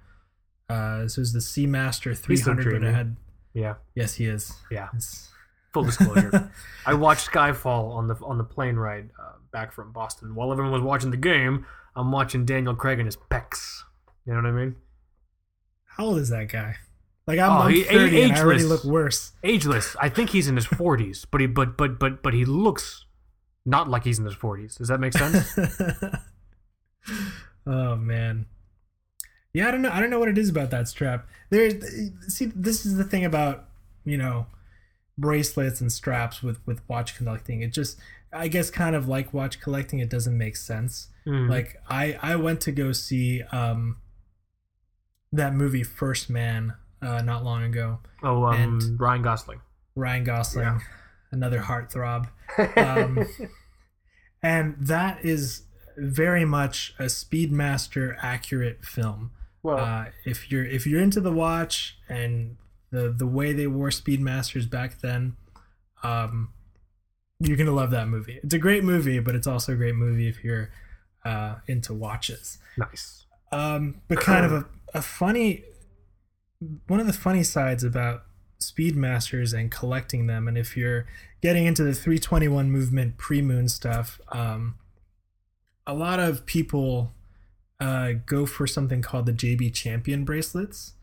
Uh, 0.69 1.03
this 1.03 1.17
was 1.17 1.33
the 1.33 1.39
Seamaster 1.39 2.17
300, 2.17 2.81
but 2.81 2.89
it 2.89 2.95
had 2.95 3.17
Yeah. 3.55 3.75
yes, 3.95 4.15
he 4.15 4.27
is. 4.27 4.53
Yeah. 4.71 4.87
It's- 4.95 5.31
Full 5.73 5.85
disclosure. 5.85 6.51
I 6.87 6.95
watched 6.95 7.31
Skyfall 7.31 7.91
on 7.95 8.09
the 8.09 8.15
on 8.25 8.39
the 8.39 8.45
plane 8.45 8.77
ride 8.77 9.11
uh, 9.23 9.33
back 9.53 9.73
from 9.73 9.93
Boston. 9.93 10.35
While 10.35 10.51
everyone 10.51 10.73
was 10.73 10.81
watching 10.81 11.11
the 11.11 11.19
game, 11.19 11.67
I'm 11.95 12.11
watching 12.11 12.47
Daniel 12.47 12.75
Craig 12.75 12.99
and 12.99 13.07
his 13.07 13.19
pecs. 13.19 13.81
You 14.25 14.33
know 14.33 14.41
what 14.41 14.49
I 14.49 14.53
mean? 14.53 14.77
How 15.85 16.07
old 16.07 16.19
is 16.19 16.31
that 16.31 16.49
guy? 16.49 16.77
Like 17.27 17.39
I'm, 17.39 17.51
Oh, 17.53 17.55
I'm 17.65 17.73
he- 17.75 17.83
30 17.83 18.23
and 18.23 18.33
I 18.33 18.41
already 18.41 18.63
look 18.63 18.85
worse. 18.85 19.33
Ageless. 19.43 19.97
I 20.01 20.09
think 20.09 20.31
he's 20.31 20.49
in 20.49 20.57
his 20.57 20.67
40s, 20.67 21.27
but 21.31 21.41
he 21.43 21.47
but 21.47 21.77
but 21.77 21.99
but 21.99 22.23
but 22.23 22.33
he 22.33 22.45
looks 22.45 23.05
not 23.67 23.91
like 23.91 24.05
he's 24.05 24.19
in 24.19 24.25
his 24.25 24.35
40s. 24.37 24.79
Does 24.79 24.89
that 24.89 25.01
make 25.01 25.13
sense? 25.13 25.59
oh 27.67 27.97
man. 27.97 28.47
Yeah, 29.53 29.69
I 29.69 29.71
don't 29.71 29.83
know. 29.83 29.91
I 29.91 30.01
don't 30.01 30.11
know 30.11 30.19
what 30.19 30.29
it 30.29 30.39
is 30.39 30.49
about 30.51 30.71
that 30.71 30.89
strap. 30.89 31.27
There's 31.51 31.75
see, 32.29 32.47
this 32.55 32.85
is 32.85 32.97
the 32.97 33.05
thing 33.05 33.25
about 33.25 33.69
you 34.05 34.19
know 34.19 34.47
bracelets 35.19 35.81
and 35.81 35.91
straps 35.91 36.43
with 36.43 36.65
with 36.67 36.83
watch 36.89 37.17
collecting. 37.17 37.63
It 37.63 37.73
just, 37.73 37.99
I 38.33 38.49
guess, 38.49 38.71
kind 38.71 38.95
of 38.95 39.09
like 39.09 39.33
watch 39.33 39.61
collecting. 39.61 39.99
It 40.01 40.11
doesn't 40.11 40.37
make 40.37 40.57
sense. 40.57 41.09
Mhm. 41.27 41.49
Like 41.49 41.81
I 41.89 42.19
I 42.23 42.37
went 42.37 42.61
to 42.63 42.73
go 42.73 42.93
see 42.93 43.43
um 43.51 43.97
that 45.33 45.55
movie 45.55 45.83
First 45.83 46.29
Man 46.31 46.75
uh, 47.03 47.23
not 47.23 47.45
long 47.45 47.63
ago. 47.63 47.99
oh, 48.23 48.45
um, 48.45 48.61
and- 48.61 49.01
Ryan 49.01 49.23
Gosling. 49.23 49.61
Ryan 49.95 50.25
Gosling, 50.25 50.65
Yeah. 50.67 50.79
Another 51.31 51.61
heartthrob. 51.61 52.29
Um, 52.77 53.27
and 54.43 54.77
that 54.79 55.25
is 55.25 55.63
very 55.97 56.45
much 56.45 56.95
a 56.99 57.05
Speedmaster 57.05 58.17
accurate 58.23 58.85
film. 58.85 59.31
well, 59.63 59.79
Uh, 59.79 60.05
if 60.25 60.51
you're 60.51 60.65
if 60.65 60.87
you're 60.87 61.01
into 61.01 61.21
the 61.21 61.33
watch 61.33 61.99
and 62.09 62.57
the 62.91 63.11
the 63.11 63.27
way 63.27 63.53
they 63.53 63.67
wore 63.67 63.89
Speedmasters 63.91 64.69
back 64.71 65.01
then, 65.01 65.37
um, 66.03 66.53
you're 67.41 67.57
gonna 67.57 67.73
love 67.73 67.91
that 67.91 68.09
movie. 68.09 68.39
It's 68.43 68.55
a 68.55 68.59
great 68.59 68.85
movie, 68.85 69.19
but 69.19 69.35
it's 69.35 69.47
also 69.47 69.73
a 69.73 69.77
great 69.77 69.97
movie 69.97 70.29
if 70.29 70.45
you're 70.45 70.71
uh, 71.25 71.57
into 71.67 71.93
watches. 71.93 72.59
nice. 72.79 73.27
Um, 73.53 74.01
but 74.09 74.21
kind 74.21 74.45
of 74.47 74.53
a, 74.53 74.67
a 74.95 75.03
funny 75.03 75.65
one 76.87 77.01
of 77.01 77.07
the 77.07 77.13
funny 77.13 77.43
sides 77.43 77.83
about 77.85 78.23
Speedmasters 78.61 79.53
and 79.59 79.71
collecting 79.71 80.27
them, 80.27 80.49
and 80.49 80.57
if 80.57 80.77
you're 80.77 81.07
getting 81.43 81.67
into 81.67 81.85
the 81.85 81.95
321 81.95 82.71
movement 82.71 83.19
pre-moon 83.19 83.69
stuff, 83.69 84.21
um, 84.29 84.77
a 85.87 85.95
lot 85.95 86.19
of 86.19 86.47
people 86.47 87.13
uh, 87.81 88.13
go 88.25 88.47
for 88.47 88.67
something 88.67 89.03
called 89.03 89.27
the 89.27 89.33
JB 89.33 89.75
Champion 89.75 90.25
bracelets, 90.25 90.95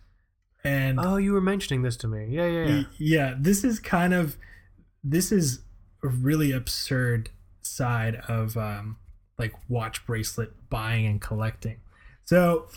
and 0.64 0.99
Oh, 0.99 1.18
you 1.18 1.34
were 1.34 1.41
mentioning 1.41 1.84
this 1.84 1.95
to 1.97 2.08
me. 2.08 2.28
Yeah, 2.30 2.47
yeah, 2.47 2.66
yeah. 2.66 2.84
Yeah 2.97 3.36
this 3.38 3.64
is 3.64 3.80
kind 3.80 4.14
of 4.14 4.38
this 5.04 5.32
is 5.32 5.60
a 6.04 6.08
really 6.08 6.51
absurd 6.51 7.30
side 7.62 8.16
of 8.28 8.58
um 8.58 8.97
like 9.38 9.54
watch 9.70 10.06
bracelet 10.06 10.51
buying 10.70 11.06
and 11.06 11.22
collecting 11.22 11.78
so 12.24 12.68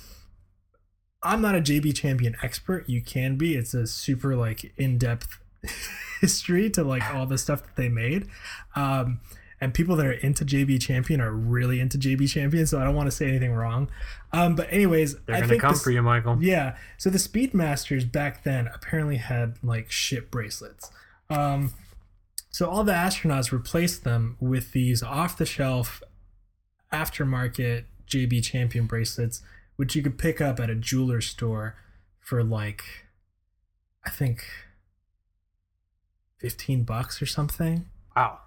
i'm 1.27 1.41
not 1.43 1.55
a 1.55 1.61
jb 1.61 1.95
champion 1.95 2.37
expert 2.43 2.89
you 2.89 3.01
can 3.03 3.37
be 3.37 3.55
it's 3.57 3.74
a 3.74 3.87
super 3.87 4.35
like 4.37 4.72
in-depth 4.77 5.39
history 6.20 6.70
to 6.70 6.83
like 6.85 7.03
all 7.14 7.27
the 7.27 7.39
stuff 7.39 7.62
that 7.62 7.77
they 7.77 7.89
made 7.89 8.27
um 8.74 9.20
and 9.59 9.72
people 9.72 9.97
that 9.97 10.05
are 10.05 10.12
into 10.12 10.45
JB 10.45 10.83
Champion 10.83 11.18
are 11.18 11.33
really 11.33 11.81
into 11.81 11.97
JB 11.97 12.29
Champion, 12.29 12.66
so 12.66 12.79
I 12.79 12.85
don't 12.85 12.95
want 12.95 13.07
to 13.07 13.11
say 13.11 13.27
anything 13.27 13.53
wrong. 13.55 13.89
Um, 14.31 14.55
but 14.55 14.70
anyways, 14.70 15.16
They're 15.20 15.37
I 15.37 15.41
gonna 15.41 15.59
come 15.59 15.72
this- 15.72 15.83
for 15.83 15.91
you, 15.91 16.03
Michael. 16.03 16.37
yeah. 16.43 16.77
So 16.99 17.09
the 17.09 17.16
Speedmasters 17.16 18.12
back 18.12 18.45
then 18.45 18.68
apparently 18.74 19.16
had 19.16 19.55
like 19.62 19.91
ship 19.91 20.31
bracelets. 20.31 20.91
Um, 21.31 21.72
so 22.51 22.68
all 22.68 22.85
the 22.85 22.93
astronauts 22.93 23.51
replaced 23.51 24.05
them 24.05 24.37
with 24.41 24.72
these 24.72 25.03
off 25.03 25.39
the 25.39 25.47
shelf 25.47 26.03
aftermarket 26.93 27.85
JB 28.07 28.45
Champion 28.45 28.85
bracelets, 28.87 29.41
which 29.77 29.95
you 29.95 30.03
could 30.03 30.18
pick 30.18 30.41
up 30.41 30.59
at 30.61 30.68
a 30.70 30.74
jeweler 30.74 31.20
store 31.20 31.77
for 32.20 32.43
like, 32.43 32.83
I 34.05 34.11
think, 34.11 34.45
15 36.39 36.85
bucks 36.85 37.20
or 37.22 37.27
something. 37.27 37.87
Wow. 38.14 38.41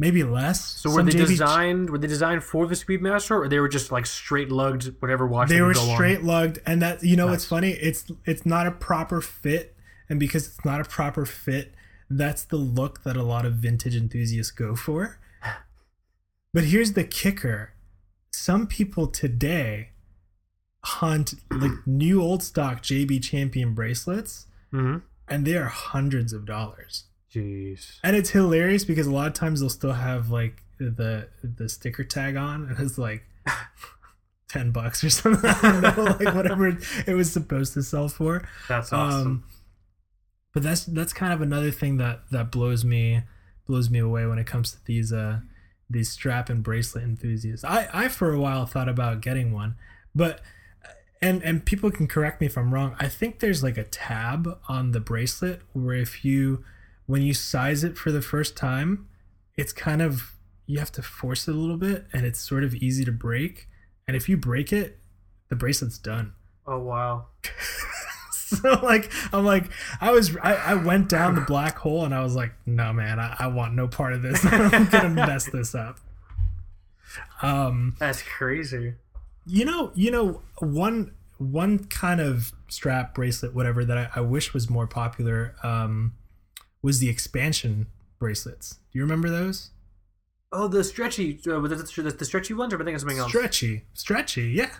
Maybe 0.00 0.22
less. 0.22 0.64
So 0.64 0.90
were 0.90 0.96
Some 0.96 1.06
they 1.06 1.12
JB 1.12 1.26
designed? 1.28 1.90
Were 1.90 1.98
they 1.98 2.06
designed 2.06 2.44
for 2.44 2.66
the 2.66 2.76
Speedmaster, 2.76 3.32
or 3.32 3.48
they 3.48 3.58
were 3.58 3.68
just 3.68 3.90
like 3.90 4.06
straight 4.06 4.50
lugged 4.50 4.94
whatever 5.00 5.26
watch 5.26 5.48
they 5.48 5.60
were 5.60 5.74
go 5.74 5.80
on? 5.80 5.94
straight 5.96 6.22
lugged 6.22 6.60
and 6.64 6.80
that 6.82 7.02
you 7.02 7.16
know 7.16 7.26
Nice. 7.26 7.32
what's 7.32 7.44
funny 7.46 7.70
it's 7.72 8.04
it's 8.24 8.46
not 8.46 8.68
a 8.68 8.70
proper 8.70 9.20
fit 9.20 9.74
and 10.08 10.20
because 10.20 10.46
it's 10.46 10.64
not 10.64 10.80
a 10.80 10.84
proper 10.84 11.26
fit 11.26 11.74
that's 12.08 12.44
the 12.44 12.56
look 12.56 13.02
that 13.02 13.16
a 13.16 13.24
lot 13.24 13.44
of 13.44 13.54
vintage 13.54 13.96
enthusiasts 13.96 14.52
go 14.52 14.76
for 14.76 15.18
but 16.54 16.62
here's 16.64 16.92
the 16.92 17.02
kicker 17.02 17.72
some 18.32 18.68
people 18.68 19.08
today 19.08 19.90
hunt 20.84 21.34
like 21.50 21.72
new 21.86 22.22
old 22.22 22.42
stock 22.42 22.82
jb 22.82 23.22
champion 23.22 23.74
bracelets 23.74 24.46
Mm-hmm. 24.72 24.98
and 25.28 25.46
they 25.46 25.54
are 25.56 25.64
hundreds 25.66 26.32
of 26.34 26.44
dollars 26.44 27.04
Jeez. 27.34 27.98
and 28.04 28.14
it's 28.14 28.30
hilarious 28.30 28.84
because 28.84 29.06
a 29.06 29.10
lot 29.10 29.26
of 29.26 29.32
times 29.32 29.60
they'll 29.60 29.70
still 29.70 29.92
have 29.94 30.30
like 30.30 30.62
the 30.78 31.28
the 31.42 31.68
sticker 31.68 32.04
tag 32.04 32.36
on 32.36 32.66
and 32.68 32.78
it's 32.78 32.98
like 32.98 33.24
10 34.50 34.70
bucks 34.70 35.02
or 35.04 35.10
something 35.10 35.42
know, 35.82 36.16
like 36.20 36.34
whatever 36.34 36.68
it 37.06 37.14
was 37.14 37.30
supposed 37.32 37.74
to 37.74 37.82
sell 37.82 38.08
for 38.08 38.46
That's 38.68 38.92
awesome. 38.92 39.26
um 39.26 39.44
but 40.54 40.62
that's 40.62 40.84
that's 40.86 41.12
kind 41.12 41.32
of 41.32 41.40
another 41.42 41.70
thing 41.70 41.98
that 41.98 42.20
that 42.30 42.50
blows 42.50 42.84
me 42.84 43.22
blows 43.66 43.90
me 43.90 43.98
away 43.98 44.24
when 44.26 44.38
it 44.38 44.46
comes 44.46 44.72
to 44.72 44.78
these 44.86 45.12
uh 45.12 45.40
these 45.90 46.10
strap 46.10 46.48
and 46.48 46.62
bracelet 46.62 47.04
enthusiasts 47.04 47.64
i 47.64 47.88
i 47.92 48.08
for 48.08 48.32
a 48.32 48.38
while 48.40 48.64
thought 48.66 48.88
about 48.88 49.20
getting 49.20 49.52
one 49.52 49.74
but 50.14 50.40
and 51.20 51.42
and 51.42 51.64
people 51.64 51.90
can 51.90 52.06
correct 52.06 52.40
me 52.40 52.46
if 52.46 52.56
i'm 52.56 52.72
wrong 52.72 52.94
i 52.98 53.08
think 53.08 53.40
there's 53.40 53.62
like 53.62 53.76
a 53.76 53.84
tab 53.84 54.58
on 54.68 54.92
the 54.92 55.00
bracelet 55.00 55.60
where 55.72 55.96
if 55.96 56.24
you 56.24 56.64
when 57.06 57.22
you 57.22 57.34
size 57.34 57.84
it 57.84 57.96
for 57.96 58.12
the 58.12 58.22
first 58.22 58.56
time 58.56 59.06
it's 59.56 59.72
kind 59.72 60.02
of 60.02 60.34
you 60.66 60.78
have 60.78 60.92
to 60.92 61.02
force 61.02 61.48
it 61.48 61.54
a 61.54 61.58
little 61.58 61.78
bit 61.78 62.06
and 62.12 62.24
it's 62.26 62.40
sort 62.40 62.62
of 62.62 62.74
easy 62.74 63.04
to 63.04 63.12
break 63.12 63.68
and 64.06 64.16
if 64.16 64.28
you 64.28 64.36
break 64.36 64.72
it 64.72 64.98
the 65.48 65.56
bracelet's 65.56 65.98
done 65.98 66.32
oh 66.68 66.78
wow. 66.78 67.26
so 68.32 68.80
like 68.82 69.10
I'm 69.32 69.44
like 69.44 69.70
I 70.00 70.10
was 70.12 70.36
I, 70.36 70.54
I 70.54 70.74
went 70.74 71.08
down 71.08 71.34
the 71.34 71.40
black 71.40 71.78
hole 71.78 72.04
and 72.04 72.14
I 72.14 72.22
was 72.22 72.34
like, 72.34 72.52
no 72.66 72.92
man, 72.92 73.18
I, 73.18 73.36
I 73.38 73.46
want 73.48 73.74
no 73.74 73.88
part 73.88 74.12
of 74.12 74.22
this. 74.22 74.44
I'm 74.44 74.86
gonna 74.86 75.08
mess 75.10 75.46
this 75.46 75.74
up. 75.74 75.98
Um, 77.42 77.96
That's 77.98 78.22
crazy. 78.22 78.94
You 79.48 79.64
know, 79.64 79.90
you 79.94 80.10
know, 80.10 80.42
one 80.58 81.14
one 81.38 81.84
kind 81.84 82.20
of 82.20 82.52
strap 82.68 83.14
bracelet, 83.14 83.54
whatever 83.54 83.84
that 83.84 83.96
I, 83.96 84.10
I 84.16 84.20
wish 84.20 84.52
was 84.52 84.68
more 84.68 84.86
popular, 84.86 85.54
um, 85.62 86.14
was 86.82 86.98
the 86.98 87.08
expansion 87.08 87.86
bracelets. 88.18 88.74
Do 88.92 88.98
you 88.98 89.02
remember 89.02 89.30
those? 89.30 89.70
Oh, 90.52 90.66
the 90.68 90.82
stretchy, 90.82 91.38
uh, 91.46 91.60
the, 91.60 91.76
the, 91.76 92.10
the 92.18 92.24
stretchy 92.24 92.54
ones, 92.54 92.72
or 92.72 92.76
I 92.76 92.78
thinking 92.80 92.94
of 92.96 93.00
something 93.02 93.18
else? 93.18 93.28
Stretchy, 93.30 93.84
stretchy, 93.94 94.50
yeah, 94.50 94.70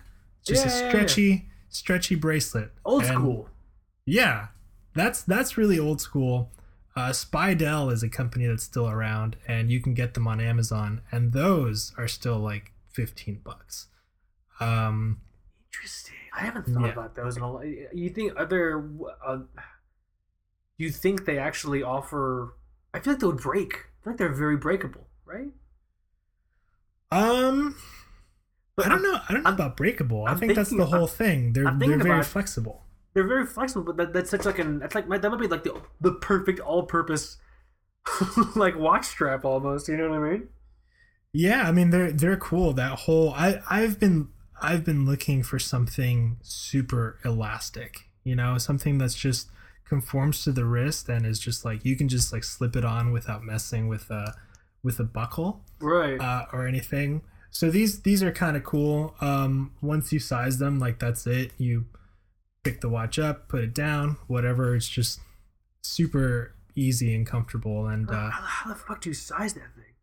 just 0.44 0.64
Yeah, 0.66 0.72
a 0.72 0.74
yeah, 0.76 0.82
yeah. 0.82 0.88
stretchy, 0.90 1.48
stretchy 1.68 2.14
bracelet. 2.14 2.72
Old 2.84 3.04
And- 3.04 3.14
school. 3.14 3.48
Yeah, 4.04 4.48
that's 4.94 5.22
that's 5.22 5.56
really 5.58 5.78
old 5.78 6.00
school. 6.00 6.50
Uh, 6.96 7.10
Speidel 7.10 7.92
is 7.92 8.02
a 8.02 8.08
company 8.08 8.46
that's 8.46 8.64
still 8.64 8.88
around, 8.88 9.36
and 9.46 9.70
you 9.70 9.80
can 9.80 9.94
get 9.94 10.14
them 10.14 10.26
on 10.26 10.40
Amazon, 10.40 11.02
and 11.12 11.32
those 11.32 11.92
are 11.96 12.08
still 12.08 12.38
like 12.38 12.72
fifteen 12.90 13.40
bucks. 13.44 13.86
Um, 14.60 15.20
Interesting. 15.72 16.14
I 16.34 16.40
haven't 16.40 16.66
thought 16.66 16.84
Yeah. 16.86 16.92
about 16.92 17.14
those 17.14 17.36
in 17.36 17.42
a 17.42 17.50
lot. 17.52 17.62
You 17.92 18.10
think 18.10 18.32
are 18.38 18.46
there? 18.46 18.88
Uh, 19.24 19.40
you 20.76 20.90
think 20.90 21.24
they 21.24 21.38
actually 21.38 21.82
offer? 21.82 22.54
I 22.94 23.00
feel 23.00 23.12
like 23.14 23.20
they 23.20 23.26
would 23.26 23.38
break. 23.38 23.72
I 23.74 24.04
feel 24.04 24.12
like 24.12 24.16
they're 24.18 24.32
very 24.34 24.56
breakable, 24.56 25.08
right? 25.24 25.48
um, 27.10 27.74
But 28.76 28.86
I 28.86 28.88
don't 28.90 29.02
know. 29.02 29.20
I 29.28 29.32
don't 29.32 29.42
know 29.42 29.48
I'm- 29.50 29.54
about 29.54 29.76
breakable. 29.76 30.24
I 30.26 30.32
I'm 30.32 30.38
think 30.38 30.54
that's 30.54 30.70
the 30.70 30.86
whole 30.86 31.06
thing. 31.08 31.52
They're 31.52 31.72
they're 31.78 31.98
very 31.98 32.22
flexible. 32.22 32.84
They're 33.14 33.26
very 33.26 33.46
flexible, 33.46 33.82
but 33.84 33.96
that, 33.96 34.12
that's 34.12 34.30
such 34.30 34.44
like 34.44 34.58
an. 34.60 34.78
That's 34.78 34.94
like 34.94 35.08
that 35.08 35.22
might 35.30 35.40
be 35.40 35.48
like 35.48 35.64
the 35.64 35.80
the 36.00 36.12
perfect 36.12 36.60
all-purpose 36.60 37.38
like 38.56 38.76
watch 38.76 39.06
strap 39.06 39.44
almost. 39.44 39.88
You 39.88 39.96
know 39.96 40.10
what 40.10 40.18
I 40.20 40.30
mean? 40.30 40.48
Yeah, 41.32 41.62
I 41.62 41.72
mean 41.72 41.90
they're 41.90 42.12
they're 42.12 42.36
cool. 42.36 42.72
That 42.74 43.00
whole 43.00 43.32
I 43.34 43.60
I've 43.68 43.98
been 43.98 44.28
I've 44.60 44.84
been 44.84 45.04
looking 45.06 45.42
for 45.42 45.58
something 45.58 46.38
super 46.42 47.18
elastic. 47.24 48.00
You 48.24 48.36
know, 48.36 48.58
something 48.58 48.98
that's 48.98 49.14
just 49.14 49.48
conforms 49.88 50.42
to 50.44 50.52
the 50.52 50.64
wrist 50.64 51.08
and 51.08 51.24
is 51.24 51.38
just 51.40 51.64
like 51.64 51.84
you 51.84 51.96
can 51.96 52.08
just 52.08 52.32
like 52.32 52.44
slip 52.44 52.76
it 52.76 52.84
on 52.84 53.10
without 53.12 53.42
messing 53.42 53.88
with 53.88 54.10
a 54.10 54.34
with 54.82 55.00
a 55.00 55.04
buckle 55.04 55.64
Right. 55.80 56.20
uh, 56.20 56.44
or 56.52 56.66
anything. 56.66 57.22
So 57.50 57.70
these 57.70 58.02
these 58.02 58.22
are 58.22 58.30
kind 58.32 58.56
of 58.56 58.64
cool. 58.64 59.14
Um, 59.20 59.72
once 59.80 60.12
you 60.12 60.18
size 60.18 60.58
them, 60.58 60.78
like 60.78 60.98
that's 60.98 61.26
it. 61.26 61.52
You 61.56 61.86
pick 62.64 62.80
the 62.82 62.88
watch 62.88 63.18
up, 63.18 63.48
put 63.48 63.64
it 63.64 63.74
down, 63.74 64.18
whatever. 64.26 64.74
It's 64.76 64.88
just 64.88 65.20
super 65.82 66.54
easy 66.76 67.14
and 67.14 67.26
comfortable. 67.26 67.86
And 67.86 68.10
uh, 68.10 68.30
how, 68.30 68.42
how 68.42 68.70
the 68.70 68.76
fuck 68.76 69.00
do 69.00 69.08
you 69.10 69.14
size 69.14 69.54
that 69.54 69.74
thing? 69.74 69.94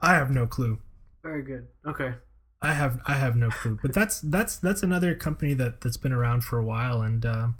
I 0.00 0.14
have 0.14 0.30
no 0.30 0.46
clue. 0.46 0.78
Very 1.22 1.42
good. 1.42 1.66
Okay. 1.86 2.14
I 2.62 2.72
have 2.74 3.00
I 3.06 3.14
have 3.14 3.36
no 3.36 3.50
clue, 3.50 3.78
but 3.80 3.92
that's 3.94 4.20
that's 4.20 4.56
that's 4.56 4.82
another 4.82 5.14
company 5.14 5.54
that 5.54 5.80
that's 5.80 5.96
been 5.96 6.12
around 6.12 6.42
for 6.44 6.58
a 6.58 6.64
while, 6.64 7.00
and 7.02 7.24
um, 7.24 7.56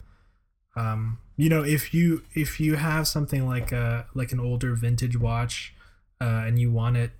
um, 0.75 1.17
you 1.37 1.49
know 1.49 1.63
if 1.63 1.93
you 1.93 2.23
if 2.35 2.59
you 2.59 2.75
have 2.75 3.07
something 3.07 3.47
like 3.47 3.71
a 3.71 4.05
like 4.13 4.31
an 4.31 4.39
older 4.39 4.75
vintage 4.75 5.17
watch, 5.17 5.73
uh, 6.21 6.43
and 6.45 6.59
you 6.59 6.71
want 6.71 6.97
it 6.97 7.11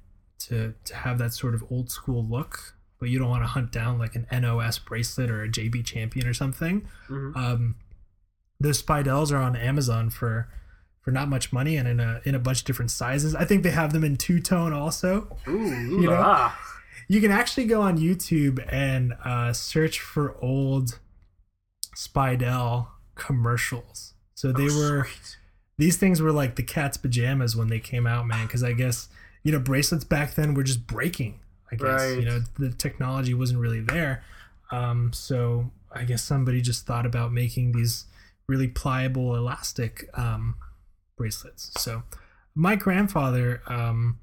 to 0.47 0.73
to 0.86 0.95
have 0.95 1.17
that 1.17 1.34
sort 1.34 1.55
of 1.55 1.63
old 1.71 1.89
school 1.89 2.23
look, 2.23 2.75
but 2.99 3.09
you 3.09 3.17
don't 3.17 3.29
want 3.29 3.43
to 3.43 3.47
hunt 3.47 3.71
down 3.71 3.97
like 3.97 4.15
an 4.15 4.27
NOS 4.32 4.77
bracelet 4.77 5.32
or 5.32 5.43
a 5.43 5.49
JB 5.49 5.84
Champion 5.84 6.27
or 6.27 6.34
something, 6.36 6.88
Mhm. 7.09 7.36
um, 7.36 7.75
those 8.59 8.82
Speidels 8.82 9.32
are 9.32 9.38
on 9.41 9.55
Amazon 9.55 10.11
for 10.11 10.47
for 11.01 11.09
not 11.09 11.27
much 11.29 11.51
money 11.51 11.77
and 11.77 11.88
in 11.88 11.99
a 11.99 12.21
in 12.25 12.36
a 12.36 12.39
bunch 12.39 12.59
of 12.59 12.65
different 12.65 12.91
sizes. 12.91 13.34
I 13.34 13.43
think 13.45 13.63
they 13.63 13.71
have 13.71 13.91
them 13.91 14.03
in 14.03 14.17
two 14.17 14.39
tone 14.39 14.71
also 14.71 15.36
Ooh, 15.47 15.99
You 15.99 16.07
know? 16.11 16.21
ah. 16.23 16.55
You 17.12 17.20
can 17.20 17.30
actually 17.32 17.66
go 17.66 17.82
on 17.82 17.97
YouTube 17.97 18.66
and 18.72 19.14
uh, 19.26 19.51
search 19.51 19.99
for 19.99 20.38
old 20.41 20.97
Speidel 21.93 22.88
commercials. 23.16 24.14
So 24.34 24.53
they 24.53 24.70
Oh, 24.70 24.78
were 24.80 25.03
sweet. 25.05 25.38
these 25.78 25.97
things 25.97 26.22
were 26.22 26.32
like 26.32 26.55
the 26.55 26.64
cat's 26.64 26.95
pajamas 26.95 27.53
when 27.53 27.68
they 27.68 27.80
came 27.82 28.07
out, 28.07 28.28
man. 28.28 28.47
Because 28.47 28.64
I 28.64 28.72
guess 28.72 29.09
you 29.43 29.51
know 29.51 29.59
bracelets 29.59 30.05
back 30.05 30.36
then 30.36 30.53
were 30.53 30.64
just 30.64 30.88
breaking. 30.88 31.41
I 31.70 31.76
guess 31.76 31.99
Right. 32.01 32.20
you 32.20 32.24
know 32.26 32.39
the 32.57 32.70
technology 32.72 33.34
wasn't 33.34 33.59
really 33.59 33.82
there. 33.82 34.24
Um, 34.72 35.12
so 35.12 35.70
I 35.93 36.05
guess 36.05 36.24
somebody 36.24 36.62
just 36.62 36.86
thought 36.86 37.05
about 37.05 37.34
making 37.34 37.74
these 37.74 38.05
really 38.47 38.70
pliable, 38.70 39.36
elastic 39.36 40.09
um, 40.14 40.55
bracelets. 41.18 41.72
So 41.78 42.03
my 42.55 42.78
grandfather, 42.78 43.62
um, 43.68 44.20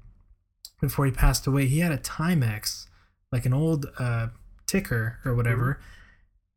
before 0.81 1.05
he 1.05 1.11
passed 1.11 1.45
away, 1.47 1.65
he 1.65 1.79
had 1.79 1.91
a 1.91 1.97
Timex, 1.97 2.87
like 3.31 3.45
an 3.45 3.53
old 3.53 3.87
uh, 3.99 4.27
ticker 4.67 5.19
or 5.25 5.35
whatever, 5.35 5.79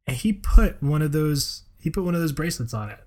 and 0.07 0.17
he 0.17 0.33
put 0.33 0.83
one 0.83 1.03
of 1.03 1.13
those. 1.13 1.63
He 1.81 1.91
put 1.91 2.05
one 2.05 2.15
of 2.15 2.21
those 2.21 2.33
bracelets 2.33 2.73
on 2.73 2.91
it. 2.91 3.01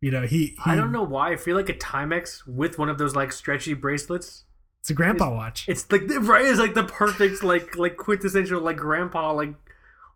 You 0.00 0.10
know, 0.10 0.22
he, 0.22 0.46
he 0.46 0.56
I 0.66 0.74
don't 0.74 0.92
know 0.92 1.04
why. 1.04 1.32
I 1.32 1.36
feel 1.36 1.56
like 1.56 1.68
a 1.68 1.74
Timex 1.74 2.46
with 2.46 2.78
one 2.78 2.88
of 2.88 2.98
those 2.98 3.14
like 3.14 3.32
stretchy 3.32 3.72
bracelets. 3.72 4.44
It's 4.80 4.90
a 4.90 4.94
grandpa 4.94 5.32
watch. 5.32 5.64
It's 5.68 5.90
like 5.92 6.02
right. 6.22 6.44
It's 6.44 6.58
like 6.58 6.74
the 6.74 6.82
perfect 6.82 7.44
like 7.44 7.76
like 7.76 7.96
quintessential 7.96 8.60
like 8.60 8.76
grandpa 8.76 9.32
like 9.32 9.54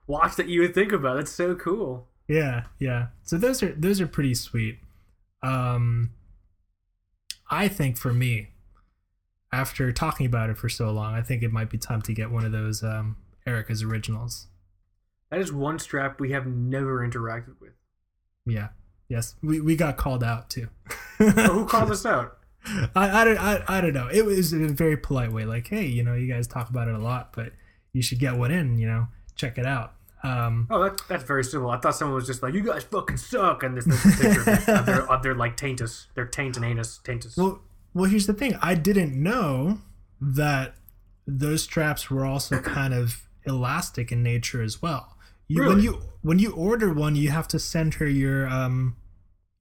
watch 0.08 0.34
that 0.36 0.48
you 0.48 0.60
would 0.62 0.74
think 0.74 0.90
about. 0.90 1.18
It's 1.18 1.30
so 1.30 1.54
cool. 1.54 2.08
Yeah, 2.28 2.64
yeah. 2.80 3.08
So 3.22 3.38
those 3.38 3.62
are 3.62 3.72
those 3.72 4.00
are 4.00 4.08
pretty 4.08 4.34
sweet. 4.34 4.80
Um 5.42 6.10
I 7.48 7.68
think 7.68 7.96
for 7.96 8.12
me, 8.12 8.48
after 9.52 9.92
talking 9.92 10.26
about 10.26 10.50
it 10.50 10.58
for 10.58 10.68
so 10.68 10.90
long, 10.90 11.14
I 11.14 11.22
think 11.22 11.42
it 11.42 11.52
might 11.52 11.70
be 11.70 11.78
time 11.78 12.02
to 12.02 12.12
get 12.12 12.30
one 12.30 12.44
of 12.44 12.52
those 12.52 12.82
um 12.82 13.16
Erika's 13.46 13.82
originals. 13.82 14.48
That 15.30 15.40
is 15.40 15.52
one 15.52 15.78
strap 15.78 16.20
we 16.20 16.32
have 16.32 16.46
never 16.46 17.06
interacted 17.06 17.60
with. 17.60 17.72
Yeah. 18.44 18.68
Yes. 19.08 19.34
We 19.42 19.60
we 19.60 19.76
got 19.76 19.96
called 19.96 20.22
out 20.24 20.50
too. 20.50 20.68
Oh, 21.20 21.30
who 21.30 21.66
called 21.66 21.90
us 21.92 22.04
out? 22.06 22.38
I, 22.94 23.20
I 23.20 23.24
don't 23.24 23.38
I, 23.38 23.62
I 23.68 23.80
don't 23.80 23.92
know. 23.94 24.08
It 24.12 24.24
was 24.24 24.52
in 24.52 24.64
a 24.64 24.68
very 24.68 24.96
polite 24.96 25.32
way, 25.32 25.44
like, 25.44 25.68
hey, 25.68 25.86
you 25.86 26.02
know, 26.02 26.14
you 26.14 26.32
guys 26.32 26.46
talk 26.46 26.68
about 26.68 26.88
it 26.88 26.94
a 26.94 26.98
lot, 26.98 27.32
but 27.32 27.52
you 27.92 28.02
should 28.02 28.18
get 28.18 28.36
one 28.36 28.50
in, 28.50 28.78
you 28.78 28.86
know, 28.86 29.06
check 29.36 29.58
it 29.58 29.66
out. 29.66 29.94
Um 30.24 30.66
Oh, 30.70 30.82
that, 30.82 31.00
that's 31.08 31.22
very 31.24 31.44
simple. 31.44 31.70
I 31.70 31.78
thought 31.78 31.94
someone 31.94 32.16
was 32.16 32.26
just 32.26 32.42
like, 32.42 32.54
"You 32.54 32.62
guys 32.62 32.82
fucking 32.84 33.18
suck," 33.18 33.62
and 33.62 33.74
there's 33.74 33.84
this 33.84 34.02
picture 34.20 34.50
of 34.72 34.86
their, 34.86 35.10
of 35.10 35.22
their 35.22 35.34
like 35.34 35.56
taintus, 35.56 36.06
their 36.14 36.26
taint 36.26 36.56
and 36.56 36.64
anus, 36.64 36.98
taintus. 37.04 37.36
Well, 37.36 37.60
well, 37.96 38.10
here's 38.10 38.26
the 38.26 38.34
thing. 38.34 38.58
I 38.60 38.74
didn't 38.74 39.14
know 39.20 39.78
that 40.20 40.74
those 41.26 41.62
straps 41.62 42.10
were 42.10 42.26
also 42.26 42.60
kind 42.60 42.92
of 42.92 43.22
elastic 43.46 44.12
in 44.12 44.22
nature 44.22 44.62
as 44.62 44.82
well. 44.82 45.16
You, 45.48 45.64
When 45.64 45.80
you 45.80 46.02
when 46.20 46.38
you 46.38 46.52
order 46.52 46.92
one, 46.92 47.16
you 47.16 47.30
have 47.30 47.48
to 47.48 47.58
send 47.58 47.94
her 47.94 48.06
your 48.06 48.48
um 48.48 48.96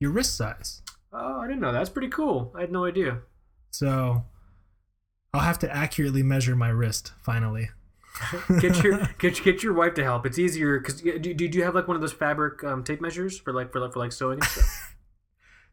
your 0.00 0.10
wrist 0.10 0.36
size. 0.36 0.82
Oh, 1.14 1.40
I 1.40 1.46
didn't 1.46 1.62
know. 1.62 1.72
That's 1.72 1.88
pretty 1.88 2.08
cool. 2.08 2.52
I 2.54 2.60
had 2.60 2.70
no 2.70 2.84
idea. 2.84 3.20
So 3.70 4.26
I'll 5.32 5.40
have 5.40 5.58
to 5.60 5.74
accurately 5.74 6.22
measure 6.22 6.54
my 6.54 6.68
wrist 6.68 7.12
finally. 7.22 7.70
Get 8.60 8.82
your 8.82 9.08
get 9.18 9.42
get 9.44 9.62
your 9.62 9.72
wife 9.72 9.94
to 9.94 10.04
help. 10.04 10.26
It's 10.26 10.38
easier 10.38 10.78
because 10.78 11.00
do, 11.00 11.18
do, 11.18 11.34
do 11.34 11.58
you 11.58 11.64
have 11.64 11.74
like 11.74 11.88
one 11.88 11.94
of 11.94 12.02
those 12.02 12.12
fabric 12.12 12.62
um, 12.64 12.84
tape 12.84 13.00
measures 13.00 13.38
for 13.38 13.54
like 13.54 13.72
for 13.72 13.80
like 13.80 13.94
for 13.94 13.98
like 13.98 14.12
sewing 14.12 14.40
and 14.40 14.44
stuff? 14.44 14.92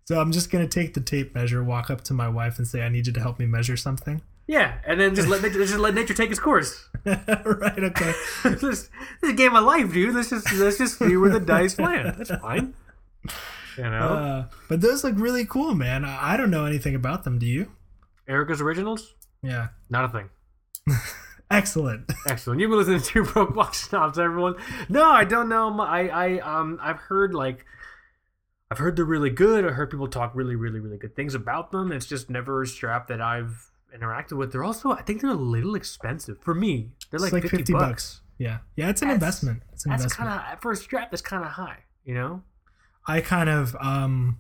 So 0.05 0.19
I'm 0.19 0.31
just 0.31 0.51
gonna 0.51 0.67
take 0.67 0.93
the 0.93 1.01
tape 1.01 1.33
measure, 1.33 1.63
walk 1.63 1.89
up 1.89 2.03
to 2.05 2.13
my 2.13 2.27
wife, 2.27 2.57
and 2.57 2.67
say, 2.67 2.81
"I 2.83 2.89
need 2.89 3.07
you 3.07 3.13
to 3.13 3.19
help 3.21 3.39
me 3.39 3.45
measure 3.45 3.77
something." 3.77 4.21
yeah, 4.45 4.79
and 4.85 4.99
then 4.99 5.15
just 5.15 5.29
let 5.29 5.41
nature, 5.41 5.59
just 5.59 5.77
let 5.77 5.93
nature 5.93 6.13
take 6.13 6.29
its 6.29 6.39
course. 6.39 6.89
right? 7.05 7.79
Okay. 7.83 8.13
this, 8.43 8.63
is, 8.63 8.89
this 9.21 9.33
game 9.35 9.55
of 9.55 9.63
life, 9.63 9.93
dude. 9.93 10.13
Let's 10.13 10.29
just 10.29 10.51
let's 10.53 10.77
just 10.77 10.99
see 10.99 11.15
where 11.15 11.29
the 11.29 11.39
dice 11.39 11.79
land. 11.79 12.15
That's 12.17 12.29
fine. 12.41 12.73
You 13.77 13.83
know, 13.85 13.89
Uh, 13.89 14.45
but 14.69 14.81
those 14.81 15.03
look 15.03 15.15
really 15.17 15.45
cool, 15.45 15.73
man. 15.75 16.03
I 16.05 16.33
I 16.33 16.37
don't 16.37 16.51
know 16.51 16.65
anything 16.65 16.93
about 16.95 17.23
them. 17.23 17.39
Do 17.39 17.45
you? 17.45 17.71
Erika's 18.27 18.61
originals, 18.61 19.13
Yeah. 19.41 19.67
not 19.89 20.05
a 20.05 20.09
thing. 20.09 20.29
Excellent. 21.51 22.11
Excellent. 22.27 22.59
You've 22.59 22.69
been 22.69 22.79
listening 22.79 23.01
to 23.01 23.23
Broke 23.23 23.53
Box 23.53 23.79
Snobs, 23.89 24.17
everyone. 24.19 24.55
No, 24.89 25.05
I 25.09 25.23
don't 25.23 25.49
know. 25.49 25.79
I, 25.81 26.07
I, 26.07 26.39
um, 26.39 26.79
I've 26.81 26.97
heard 26.97 27.33
like, 27.33 27.65
I've 28.73 28.79
heard 28.79 28.95
they're 28.95 29.05
really 29.05 29.29
good. 29.29 29.65
I 29.65 29.69
heard 29.69 29.91
people 29.91 30.07
talk 30.07 30.31
really, 30.33 30.55
really, 30.55 30.79
really 30.79 30.97
good 30.97 31.15
things 31.15 31.35
about 31.35 31.71
them. 31.71 31.91
It's 31.91 32.07
just 32.07 32.27
never 32.27 32.63
a 32.63 32.65
strap 32.67 33.07
that 33.09 33.21
I've 33.21 33.69
interacted 33.95 34.33
with. 34.35 34.51
They're 34.51 34.63
also, 34.63 34.89
I 34.89 35.03
think 35.03 35.21
they're 35.21 35.29
a 35.29 35.35
little 35.35 35.75
expensive 35.75 36.39
for 36.41 36.55
me. 36.55 36.89
They're 37.11 37.19
like, 37.19 37.33
like 37.33 37.43
50, 37.43 37.57
50 37.57 37.73
bucks. 37.73 37.83
bucks. 37.87 38.21
Yeah. 38.39 38.57
Yeah, 38.75 38.89
it's 38.89 39.03
an 39.03 39.09
That's- 39.09 39.21
investment. 39.23 39.61
It's 39.73 39.85
an 39.85 39.91
That's 39.91 40.03
investment. 40.05 40.29
kind 40.31 40.53
of 40.55 40.61
for 40.63 40.71
a 40.71 40.75
strap. 40.75 41.11
That's 41.11 41.21
kind 41.21 41.43
of 41.45 41.51
high. 41.51 41.83
You 42.03 42.15
know. 42.15 42.41
I 43.07 43.21
kind 43.21 43.47
of 43.49 43.75
um 43.79 44.39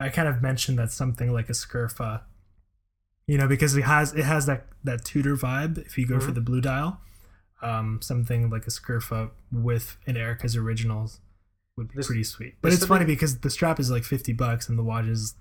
I 0.00 0.08
kind 0.08 0.26
of 0.26 0.40
mentioned 0.40 0.78
that 0.78 0.90
something 0.90 1.30
like 1.32 1.50
a 1.50 1.52
Scurfa. 1.52 2.22
You 3.26 3.36
know, 3.36 3.46
because 3.46 3.76
it 3.76 3.82
has 3.82 4.14
it 4.14 4.24
has 4.24 4.46
that 4.46 4.68
that 4.84 5.04
Tudor 5.04 5.36
vibe 5.36 5.76
if 5.84 5.98
you 5.98 6.06
go 6.06 6.18
for 6.18 6.30
Mhm. 6.30 6.34
the 6.36 6.40
blue 6.40 6.60
dial. 6.62 7.00
Um 7.60 8.00
something 8.00 8.48
like 8.48 8.66
a 8.66 8.70
Scurfa 8.70 9.32
with 9.52 9.98
an 10.06 10.16
Erika's 10.16 10.56
originals. 10.56 11.20
Would 11.76 11.88
be 11.88 11.94
This- 11.96 12.06
pretty 12.06 12.24
sweet. 12.24 12.54
But 12.62 12.72
it's 12.72 12.86
funny 12.86 13.04
because 13.04 13.40
the 13.40 13.50
strap 13.50 13.78
is 13.78 13.90
like 13.90 14.04
fifty 14.04 14.32
bucks 14.32 14.68
and 14.68 14.78
the 14.78 14.82
watch 14.82 15.06
is 15.06 15.34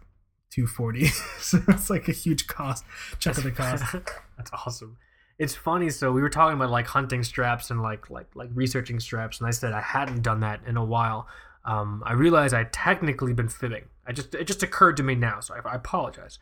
two 0.52 0.68
forty. 0.68 1.08
so 1.40 1.60
it's 1.68 1.90
like 1.90 2.08
a 2.08 2.12
huge 2.12 2.48
cost, 2.48 2.84
chunk 3.20 3.38
of 3.38 3.44
the 3.44 3.52
cost. 3.52 3.84
That's 4.38 4.52
awesome. 4.54 4.98
It's 5.38 5.56
funny. 5.56 5.90
So 5.90 6.12
we 6.12 6.22
were 6.22 6.30
talking 6.30 6.56
about 6.56 6.72
like 6.72 6.88
hunting 6.88 7.24
straps 7.24 7.70
and 7.72 7.82
like 7.82 8.10
like 8.10 8.28
like 8.36 8.50
researching 8.54 9.00
straps, 9.00 9.40
and 9.40 9.48
I 9.48 9.52
said 9.52 9.74
I 9.74 9.82
hadn't 9.82 10.22
done 10.22 10.42
that 10.42 10.62
in 10.66 10.78
a 10.78 10.86
while. 10.86 11.28
Um, 11.66 12.04
I 12.06 12.14
realized 12.14 12.54
I'd 12.54 12.72
technically 12.72 13.34
been 13.34 13.50
fibbing. 13.50 13.86
I 14.06 14.12
just 14.12 14.36
it 14.36 14.46
just 14.46 14.64
occurred 14.64 14.98
to 14.98 15.04
me 15.04 15.16
now, 15.16 15.40
so 15.40 15.56
I, 15.56 15.70
I 15.70 15.76
apologize. 15.76 16.38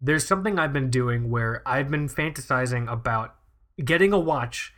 There's 0.00 0.26
something 0.26 0.58
I've 0.58 0.72
been 0.72 0.90
doing 0.90 1.30
where 1.30 1.62
I've 1.64 1.88
been 1.90 2.08
fantasizing 2.08 2.90
about 2.90 3.36
getting 3.84 4.12
a 4.12 4.18
watch 4.18 4.72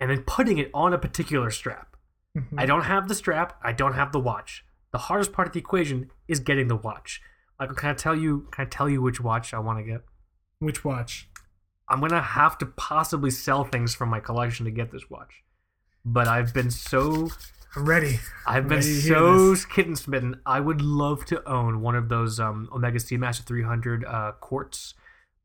and 0.00 0.10
then 0.10 0.22
putting 0.22 0.58
it 0.58 0.70
on 0.74 0.92
a 0.92 0.98
particular 0.98 1.50
strap. 1.50 1.89
I 2.56 2.66
don't 2.66 2.84
have 2.84 3.08
the 3.08 3.14
strap. 3.14 3.58
I 3.62 3.72
don't 3.72 3.94
have 3.94 4.12
the 4.12 4.20
watch. 4.20 4.64
The 4.92 4.98
hardest 4.98 5.32
part 5.32 5.48
of 5.48 5.54
the 5.54 5.60
equation 5.60 6.10
is 6.28 6.40
getting 6.40 6.68
the 6.68 6.76
watch. 6.76 7.20
Like, 7.58 7.74
can 7.76 7.90
I 7.90 7.94
tell 7.94 8.16
you? 8.16 8.48
Can 8.52 8.66
I 8.66 8.68
tell 8.68 8.88
you 8.88 9.02
which 9.02 9.20
watch 9.20 9.52
I 9.52 9.58
want 9.58 9.78
to 9.78 9.84
get? 9.84 10.02
Which 10.58 10.84
watch? 10.84 11.28
I'm 11.88 12.00
gonna 12.00 12.22
have 12.22 12.56
to 12.58 12.66
possibly 12.66 13.30
sell 13.30 13.64
things 13.64 13.94
from 13.94 14.08
my 14.08 14.20
collection 14.20 14.64
to 14.64 14.70
get 14.70 14.92
this 14.92 15.10
watch. 15.10 15.42
But 16.04 16.28
I've 16.28 16.54
been 16.54 16.70
so 16.70 17.28
I'm 17.76 17.84
ready. 17.84 18.18
I've 18.46 18.68
been 18.68 18.78
Ready 18.78 19.00
so 19.00 19.54
kitten 19.68 19.94
smitten. 19.94 20.40
I 20.44 20.60
would 20.60 20.82
love 20.82 21.24
to 21.26 21.48
own 21.48 21.80
one 21.80 21.94
of 21.94 22.08
those 22.08 22.40
um, 22.40 22.68
Omega 22.72 22.98
Seamaster 22.98 23.44
300 23.44 24.04
uh, 24.04 24.32
quartz 24.40 24.94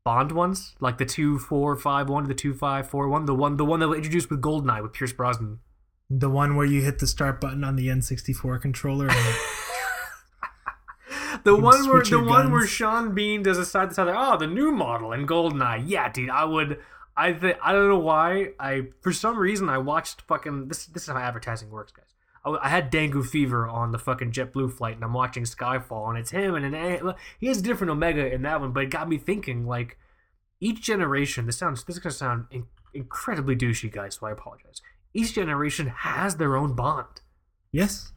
bond 0.04 0.32
ones, 0.32 0.74
like 0.80 0.98
the 0.98 1.04
two 1.04 1.38
four 1.38 1.76
five 1.76 2.08
one, 2.08 2.24
the 2.28 2.34
two 2.34 2.54
five 2.54 2.88
four 2.88 3.08
one, 3.08 3.26
the 3.26 3.34
one 3.34 3.56
the 3.56 3.64
one 3.64 3.80
that 3.80 3.88
was 3.88 3.98
introduced 3.98 4.30
with 4.30 4.40
Goldeneye 4.40 4.82
with 4.82 4.92
Pierce 4.92 5.12
Brosnan. 5.12 5.60
The 6.08 6.30
one 6.30 6.54
where 6.54 6.66
you 6.66 6.82
hit 6.82 6.98
the 6.98 7.06
start 7.06 7.40
button 7.40 7.64
on 7.64 7.76
the 7.76 7.88
N64 7.88 8.60
controller. 8.60 9.08
And 9.10 9.36
The 11.44 11.54
one 11.54 11.88
where 11.88 12.02
the 12.02 12.10
your 12.10 12.24
one 12.24 12.50
where. 12.50 12.66
Sean 12.66 13.14
Bean 13.14 13.42
does 13.42 13.58
a 13.58 13.64
side 13.64 13.90
to 13.90 13.94
side, 13.94 14.08
oh, 14.08 14.36
the 14.36 14.46
new 14.46 14.72
model 14.72 15.12
in 15.12 15.26
Goldeneye. 15.26 15.84
Yeah, 15.86 16.10
dude, 16.10 16.30
I 16.30 16.44
would. 16.44 16.80
I 17.16 17.32
think 17.32 17.56
I 17.62 17.72
don't 17.72 17.88
know 17.88 17.98
why. 17.98 18.48
I 18.58 18.88
for 19.00 19.12
some 19.12 19.38
reason 19.38 19.68
I 19.68 19.78
watched 19.78 20.22
fucking 20.22 20.68
this. 20.68 20.86
This 20.86 21.04
is 21.04 21.08
how 21.08 21.16
advertising 21.16 21.70
works, 21.70 21.92
guys. 21.92 22.14
I, 22.44 22.66
I 22.66 22.68
had 22.68 22.90
dengue 22.90 23.24
fever 23.24 23.66
on 23.66 23.92
the 23.92 23.98
fucking 23.98 24.32
JetBlue 24.32 24.72
flight, 24.72 24.96
and 24.96 25.04
I'm 25.04 25.12
watching 25.12 25.44
Skyfall, 25.44 26.08
and 26.08 26.18
it's 26.18 26.30
him, 26.30 26.54
and 26.56 26.74
an 26.74 27.14
he 27.38 27.46
has 27.46 27.58
a 27.58 27.62
different 27.62 27.90
Omega 27.90 28.32
in 28.32 28.42
that 28.42 28.60
one, 28.60 28.72
but 28.72 28.82
it 28.82 28.90
got 28.90 29.08
me 29.08 29.16
thinking. 29.16 29.66
Like 29.66 29.98
each 30.60 30.82
generation, 30.82 31.46
this 31.46 31.58
sounds 31.58 31.84
this 31.84 31.96
is 31.96 32.02
gonna 32.02 32.12
sound 32.12 32.46
in, 32.50 32.66
incredibly 32.92 33.54
douchey, 33.54 33.90
guys. 33.90 34.16
So 34.16 34.26
I 34.26 34.32
apologize. 34.32 34.82
Each 35.16 35.34
generation 35.34 35.86
has 35.88 36.36
their 36.36 36.56
own 36.56 36.74
Bond. 36.74 37.20
yes, 37.72 38.12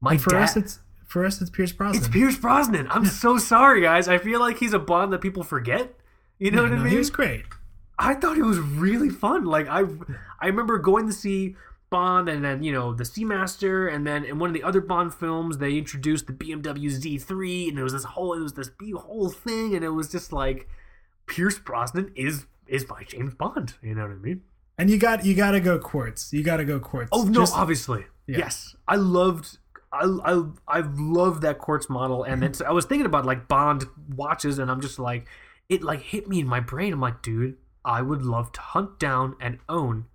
My 0.00 0.12
and 0.12 0.22
for 0.22 0.30
dad, 0.30 0.42
us 0.44 0.56
it's 0.56 0.78
for 1.06 1.24
us 1.24 1.40
it's 1.40 1.50
Pierce 1.50 1.72
Brosnan. 1.72 1.98
it's 2.02 2.08
Pierce 2.08 2.36
Brosnan. 2.36 2.86
I'm 2.90 3.04
so 3.06 3.36
sorry, 3.38 3.80
guys. 3.82 4.08
I 4.08 4.18
feel 4.18 4.40
like 4.40 4.58
he's 4.58 4.72
a 4.72 4.78
Bond 4.78 5.12
that 5.12 5.20
people 5.20 5.42
forget. 5.42 5.94
You 6.38 6.50
know 6.50 6.64
Yeah, 6.64 6.70
what 6.70 6.78
I 6.78 6.82
mean? 6.82 6.92
He 6.92 6.98
was 6.98 7.10
great. 7.10 7.44
I 7.98 8.14
thought 8.14 8.38
it 8.38 8.42
was 8.44 8.58
really 8.58 9.10
fun. 9.10 9.44
Like 9.44 9.68
I, 9.68 9.82
I 10.40 10.46
remember 10.46 10.78
going 10.78 11.06
to 11.06 11.12
see 11.12 11.56
Bond, 11.90 12.28
and 12.28 12.44
then 12.44 12.62
you 12.62 12.72
know 12.72 12.94
the 12.94 13.04
Seamaster, 13.04 13.92
and 13.92 14.06
then 14.06 14.24
in 14.24 14.38
one 14.38 14.48
of 14.50 14.54
the 14.54 14.62
other 14.62 14.80
Bond 14.80 15.12
films, 15.12 15.58
they 15.58 15.76
introduced 15.76 16.26
the 16.28 16.32
BMW 16.32 16.86
Z3, 16.88 17.68
and 17.68 17.78
it 17.78 17.82
was 17.82 17.92
this 17.92 18.04
whole, 18.04 18.32
it 18.34 18.40
was 18.40 18.54
this 18.54 18.70
whole 18.96 19.28
thing, 19.28 19.74
and 19.74 19.84
it 19.84 19.90
was 19.90 20.08
just 20.08 20.32
like 20.32 20.68
Pierce 21.26 21.58
Brosnan 21.58 22.12
is 22.14 22.46
is 22.68 22.88
my 22.88 23.02
James 23.02 23.34
Bond. 23.34 23.74
You 23.82 23.96
know 23.96 24.02
what 24.02 24.12
I 24.12 24.14
mean? 24.14 24.42
And 24.80 24.88
you 24.90 24.98
got 24.98 25.24
you 25.26 25.34
got 25.34 25.50
to 25.50 25.60
go 25.60 25.78
quartz. 25.78 26.32
You 26.32 26.42
got 26.42 26.56
to 26.56 26.64
go 26.64 26.80
quartz. 26.80 27.10
Oh 27.12 27.24
no, 27.24 27.40
Just- 27.40 27.54
obviously, 27.56 28.06
Yeah. 28.26 28.38
yes. 28.38 28.74
I 28.88 28.96
loved. 28.96 29.58
I, 29.92 30.04
I 30.24 30.42
I 30.68 30.80
loved 30.96 31.42
that 31.42 31.58
quartz 31.58 31.90
model, 31.90 32.22
and 32.22 32.40
then 32.42 32.54
so 32.54 32.64
I 32.70 32.70
was 32.72 32.84
thinking 32.86 33.06
about 33.06 33.26
like 33.26 33.46
Bond 33.48 33.84
watches, 34.14 34.58
and 34.58 34.70
I'm 34.70 34.80
just 34.80 34.98
like, 34.98 35.26
it 35.68 35.82
like 35.82 36.00
hit 36.00 36.28
me 36.28 36.40
in 36.40 36.46
my 36.46 36.60
brain. 36.60 36.92
I'm 36.94 37.00
like, 37.00 37.20
dude, 37.22 37.56
I 37.84 38.00
would 38.00 38.22
love 38.22 38.52
to 38.52 38.60
hunt 38.60 38.98
down 38.98 39.36
and 39.40 39.58
own 39.68 40.06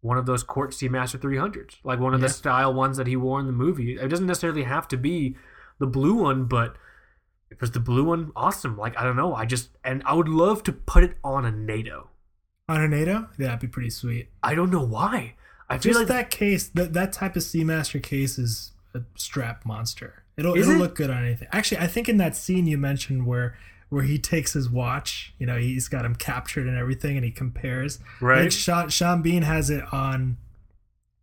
one 0.00 0.18
of 0.18 0.26
those 0.26 0.42
quartz 0.42 0.76
Seamaster 0.78 1.18
300s, 1.18 1.76
like 1.82 1.98
one 1.98 2.12
of 2.14 2.20
Yeah. 2.20 2.26
the 2.28 2.32
style 2.32 2.74
ones 2.74 2.96
that 2.98 3.06
he 3.06 3.16
wore 3.16 3.40
in 3.40 3.46
the 3.46 3.52
movie. 3.52 3.94
It 3.96 4.08
doesn't 4.08 4.26
necessarily 4.26 4.64
have 4.64 4.86
to 4.88 4.96
be 4.96 5.36
the 5.78 5.86
blue 5.86 6.14
one, 6.14 6.44
but 6.44 6.76
if 7.50 7.56
it 7.56 7.60
was 7.60 7.70
the 7.72 7.80
blue 7.80 8.04
one, 8.04 8.32
awesome. 8.36 8.76
Like 8.76 8.98
I 9.00 9.04
don't 9.04 9.16
know, 9.16 9.34
I 9.34 9.44
just 9.46 9.70
and 9.82 10.02
I 10.04 10.12
would 10.14 10.28
love 10.28 10.62
to 10.64 10.72
put 10.72 11.02
it 11.04 11.16
on 11.24 11.44
a 11.46 11.50
NATO. 11.50 12.10
On 12.68 12.82
a 12.82 12.88
NATO. 12.88 13.28
Yeah, 13.38 13.46
that'd 13.46 13.60
be 13.60 13.68
pretty 13.68 13.90
sweet. 13.90 14.28
I 14.42 14.54
don't 14.54 14.70
know 14.70 14.84
why. 14.84 15.34
I 15.70 15.78
feel 15.78 15.92
Just 15.92 15.98
like 16.00 16.08
that 16.08 16.30
case, 16.30 16.68
that 16.68 16.92
that 16.94 17.12
type 17.12 17.36
of 17.36 17.42
Seamaster 17.42 18.02
case 18.02 18.38
is 18.38 18.72
a 18.94 19.02
strap 19.16 19.66
monster. 19.66 20.24
It'll 20.36 20.56
it'll 20.56 20.72
it? 20.72 20.78
look 20.78 20.94
good 20.94 21.10
on 21.10 21.24
anything. 21.24 21.48
Actually, 21.52 21.78
I 21.78 21.86
think 21.86 22.08
in 22.08 22.16
that 22.18 22.36
scene 22.36 22.66
you 22.66 22.78
mentioned 22.78 23.26
where 23.26 23.56
where 23.90 24.04
he 24.04 24.18
takes 24.18 24.52
his 24.52 24.68
watch, 24.68 25.34
you 25.38 25.46
know, 25.46 25.56
he's 25.56 25.88
got 25.88 26.04
him 26.04 26.14
captured 26.14 26.66
and 26.66 26.76
everything, 26.76 27.16
and 27.16 27.24
he 27.24 27.30
compares. 27.30 27.98
Right. 28.20 28.42
And 28.42 28.52
Sean, 28.52 28.88
Sean 28.90 29.22
Bean 29.22 29.42
has 29.42 29.70
it 29.70 29.82
on 29.92 30.36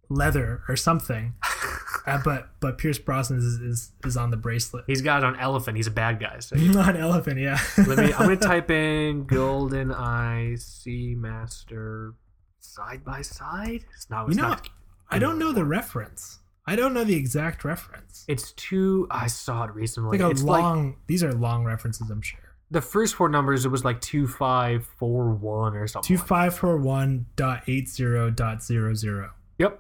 leather 0.10 0.64
or 0.68 0.76
something, 0.76 1.36
uh, 2.06 2.22
but 2.24 2.50
but 2.60 2.78
Pierce 2.78 3.00
Brosnan 3.00 3.40
is, 3.40 3.46
is 3.46 3.92
is 4.04 4.18
on 4.18 4.32
the 4.32 4.38
bracelet. 4.38 4.86
He's 4.88 5.02
got 5.02 5.24
it 5.24 5.26
on 5.26 5.40
elephant. 5.40 5.78
He's 5.78 5.88
a 5.88 5.92
bad 5.92 6.20
guy. 6.20 6.40
So 6.40 6.56
Not 6.58 6.96
elephant, 6.96 7.40
yeah. 7.40 7.60
let 7.78 7.98
me. 7.98 8.14
I'm 8.14 8.28
gonna 8.28 8.36
type 8.38 8.70
in 8.72 9.26
Golden 9.26 9.92
Eye 9.92 10.54
Seamaster 10.56 12.14
side 12.60 13.04
by 13.04 13.22
side. 13.22 13.86
It's 13.96 14.10
not. 14.10 14.30
you 14.30 14.36
know, 14.36 14.50
not. 14.50 14.70
I 15.10 15.20
don't 15.20 15.40
know 15.40 15.52
the 15.52 15.66
reference. 15.66 16.40
I 16.68 16.76
don't 16.76 16.94
know 16.94 17.04
the 17.04 17.16
exact 17.16 17.64
reference. 17.64 18.26
It's 18.28 18.52
two. 18.54 19.08
I 19.12 19.28
saw 19.28 19.66
it 19.66 19.74
recently. 19.74 20.18
Like 20.18 20.28
a 20.28 20.32
it's 20.32 20.44
like 20.44 20.96
these 21.08 21.24
are 21.24 21.34
long 21.34 21.64
references, 21.64 22.10
I'm 22.10 22.22
sure. 22.22 22.40
the 22.72 22.82
first 22.82 23.16
four 23.16 23.30
numbers. 23.30 23.66
It 23.66 23.70
was 23.70 23.86
like 23.86 24.02
two 24.02 24.28
five 24.28 24.86
four 24.86 25.32
one 25.32 25.76
or 25.76 25.88
something. 25.88 26.08
Two 26.08 26.22
five 26.22 26.56
four 26.56 26.78
one 26.78 27.28
dot 27.36 27.64
eight 27.68 27.88
zero 27.88 28.30
dot 28.32 28.64
zero 28.64 28.94
zero. 28.96 29.32
Yep. 29.60 29.80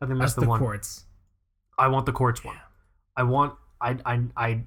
I 0.00 0.06
think 0.06 0.18
that's, 0.18 0.32
That's 0.32 0.34
the, 0.34 0.40
the 0.42 0.48
one. 0.48 0.58
quartz. 0.58 1.05
I 1.78 1.88
want 1.88 2.06
the 2.06 2.12
quartz 2.12 2.44
one. 2.44 2.56
I 3.16 3.22
want. 3.22 3.54
I. 3.80 3.96
I. 4.04 4.20
I. 4.36 4.64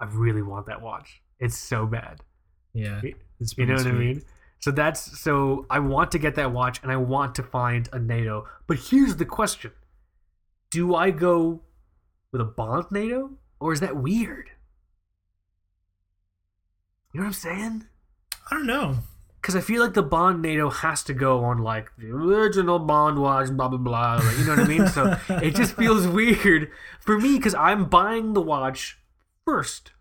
I 0.00 0.04
really 0.12 0.42
want 0.42 0.66
that 0.66 0.80
watch. 0.80 1.22
It's 1.40 1.56
so 1.56 1.86
bad. 1.86 2.20
Yeah, 2.72 3.00
it's 3.40 3.56
You 3.56 3.66
know 3.66 3.74
pretty 3.74 3.90
what 3.90 3.96
I 3.96 3.98
mean? 3.98 4.22
So 4.60 4.70
that's 4.70 5.20
so 5.20 5.66
I 5.70 5.78
want 5.78 6.12
to 6.12 6.18
get 6.18 6.34
that 6.34 6.52
watch 6.52 6.82
and 6.82 6.90
I 6.90 6.96
want 6.96 7.34
to 7.36 7.42
find 7.42 7.88
a 7.92 7.98
NATO. 7.98 8.46
But 8.66 8.78
here's 8.78 9.16
the 9.16 9.24
question. 9.24 9.72
Do 10.70 10.94
I 10.94 11.10
go 11.10 11.62
with 12.32 12.40
a 12.40 12.44
Bond 12.44 12.86
NATO 12.90 13.30
or 13.60 13.72
is 13.72 13.80
that 13.80 13.96
weird? 13.96 14.50
You 17.12 17.20
know 17.20 17.24
what 17.24 17.28
I'm 17.28 17.32
saying? 17.32 17.84
I 18.50 18.54
don't 18.54 18.66
know. 18.66 18.98
Because 19.48 19.64
I 19.64 19.66
feel 19.66 19.82
like 19.82 19.94
the 19.94 20.02
Bond 20.02 20.42
NATO 20.42 20.68
has 20.68 21.02
to 21.04 21.14
go 21.14 21.42
on 21.42 21.56
like 21.56 21.90
the 21.96 22.10
original 22.10 22.78
Bond 22.78 23.18
watch, 23.18 23.48
blah 23.48 23.68
blah 23.68 23.78
blah. 23.78 24.16
like, 24.16 24.36
you 24.36 24.44
know 24.44 24.56
what 24.56 24.58
I 24.58 24.68
mean? 24.68 24.86
So 24.88 25.18
it 25.42 25.54
just 25.54 25.74
feels 25.78 26.06
weird 26.06 26.70
for 27.00 27.18
me 27.18 27.38
because 27.38 27.54
I'm 27.54 27.86
buying 27.86 28.34
the 28.34 28.42
watch 28.42 28.98
first 29.46 29.92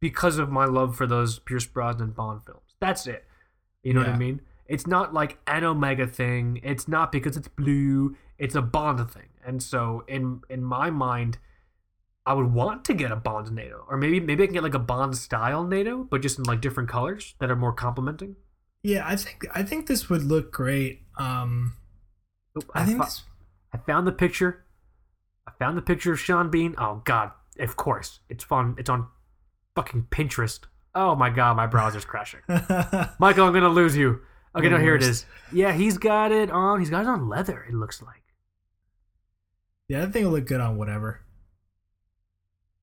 because 0.00 0.36
of 0.36 0.50
my 0.50 0.66
love 0.66 0.96
for 0.96 1.06
those 1.06 1.38
Pierce 1.38 1.64
Brosnan 1.64 2.10
Bond 2.10 2.44
films. 2.44 2.76
That's 2.78 3.06
it. 3.06 3.24
You 3.82 3.94
know 3.94 4.00
what 4.00 4.10
I 4.10 4.18
mean? 4.18 4.42
It's 4.66 4.86
not 4.86 5.14
like 5.14 5.38
an 5.46 5.64
Omega 5.64 6.06
thing. 6.06 6.60
It's 6.62 6.86
not 6.86 7.10
because 7.10 7.38
it's 7.38 7.48
blue. 7.48 8.18
It's 8.36 8.54
a 8.54 8.60
Bond 8.60 9.10
thing. 9.10 9.30
And 9.46 9.62
so 9.62 10.04
in 10.06 10.42
in 10.50 10.62
my 10.62 10.90
mind, 10.90 11.38
I 12.26 12.34
would 12.34 12.52
want 12.52 12.84
to 12.84 12.92
get 12.92 13.10
a 13.10 13.16
Bond 13.16 13.50
NATO, 13.50 13.86
or 13.88 13.96
maybe 13.96 14.20
maybe 14.20 14.42
I 14.42 14.46
can 14.46 14.52
get 14.52 14.62
like 14.62 14.74
a 14.74 14.78
Bond 14.78 15.16
style 15.16 15.64
NATO, 15.64 16.04
but 16.04 16.20
just 16.20 16.36
in 16.36 16.44
like 16.44 16.60
different 16.60 16.90
colors 16.90 17.34
that 17.38 17.50
are 17.50 17.56
more 17.56 17.72
complementing. 17.72 18.36
Yeah, 18.84 19.02
I 19.08 19.16
think 19.16 19.46
I 19.54 19.62
think 19.62 19.86
this 19.86 20.10
would 20.10 20.22
look 20.22 20.52
great. 20.52 21.00
Um, 21.16 21.72
Oop, 22.56 22.70
I 22.74 22.84
think 22.84 22.98
fo- 22.98 23.04
this, 23.04 23.22
I 23.72 23.78
found 23.78 24.06
the 24.06 24.12
picture. 24.12 24.62
I 25.48 25.52
found 25.58 25.78
the 25.78 25.82
picture 25.82 26.12
of 26.12 26.20
Sean 26.20 26.50
Bean. 26.50 26.74
Oh 26.76 27.00
God, 27.06 27.30
of 27.58 27.76
course, 27.76 28.20
it's 28.28 28.44
fun. 28.44 28.74
It's 28.78 28.90
on 28.90 29.08
fucking 29.74 30.08
Pinterest. 30.10 30.60
Oh 30.94 31.16
my 31.16 31.30
God, 31.30 31.56
my 31.56 31.66
browser's 31.66 32.04
crashing. 32.04 32.40
Michael, 33.18 33.46
I'm 33.46 33.54
gonna 33.54 33.70
lose 33.70 33.96
you. 33.96 34.20
Okay, 34.54 34.68
no, 34.68 34.76
here 34.76 34.94
it 34.94 35.02
is. 35.02 35.24
Yeah, 35.50 35.72
he's 35.72 35.96
got 35.96 36.30
it 36.30 36.50
on. 36.50 36.78
He's 36.78 36.90
got 36.90 37.00
it 37.04 37.08
on 37.08 37.26
leather. 37.26 37.64
It 37.66 37.74
looks 37.74 38.02
like. 38.02 38.22
yeah, 39.88 40.02
I 40.02 40.06
thing 40.06 40.22
it'll 40.24 40.32
look 40.34 40.46
good 40.46 40.60
on 40.60 40.76
whatever. 40.76 41.22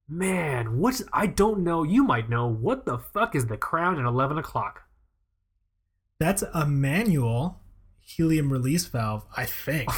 Man, 0.10 0.80
what's 0.80 1.04
I 1.14 1.28
don't 1.28 1.64
know. 1.64 1.84
You 1.84 2.04
might 2.04 2.28
know. 2.28 2.48
What 2.48 2.86
the 2.86 2.98
fuck 2.98 3.36
is 3.36 3.46
the 3.46 3.56
crown 3.56 4.00
at 4.00 4.06
eleven 4.06 4.40
o'clock? 4.40 4.82
That's 6.22 6.44
a 6.54 6.68
manual 6.68 7.60
helium 8.00 8.54
release 8.54 8.86
valve, 8.86 9.26
I 9.36 9.48
think. 9.48 9.90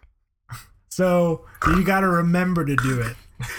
so 0.88 1.44
you 1.66 1.84
got 1.84 2.00
to 2.00 2.08
remember 2.08 2.64
to 2.64 2.74
do 2.74 3.02
it. 3.02 3.14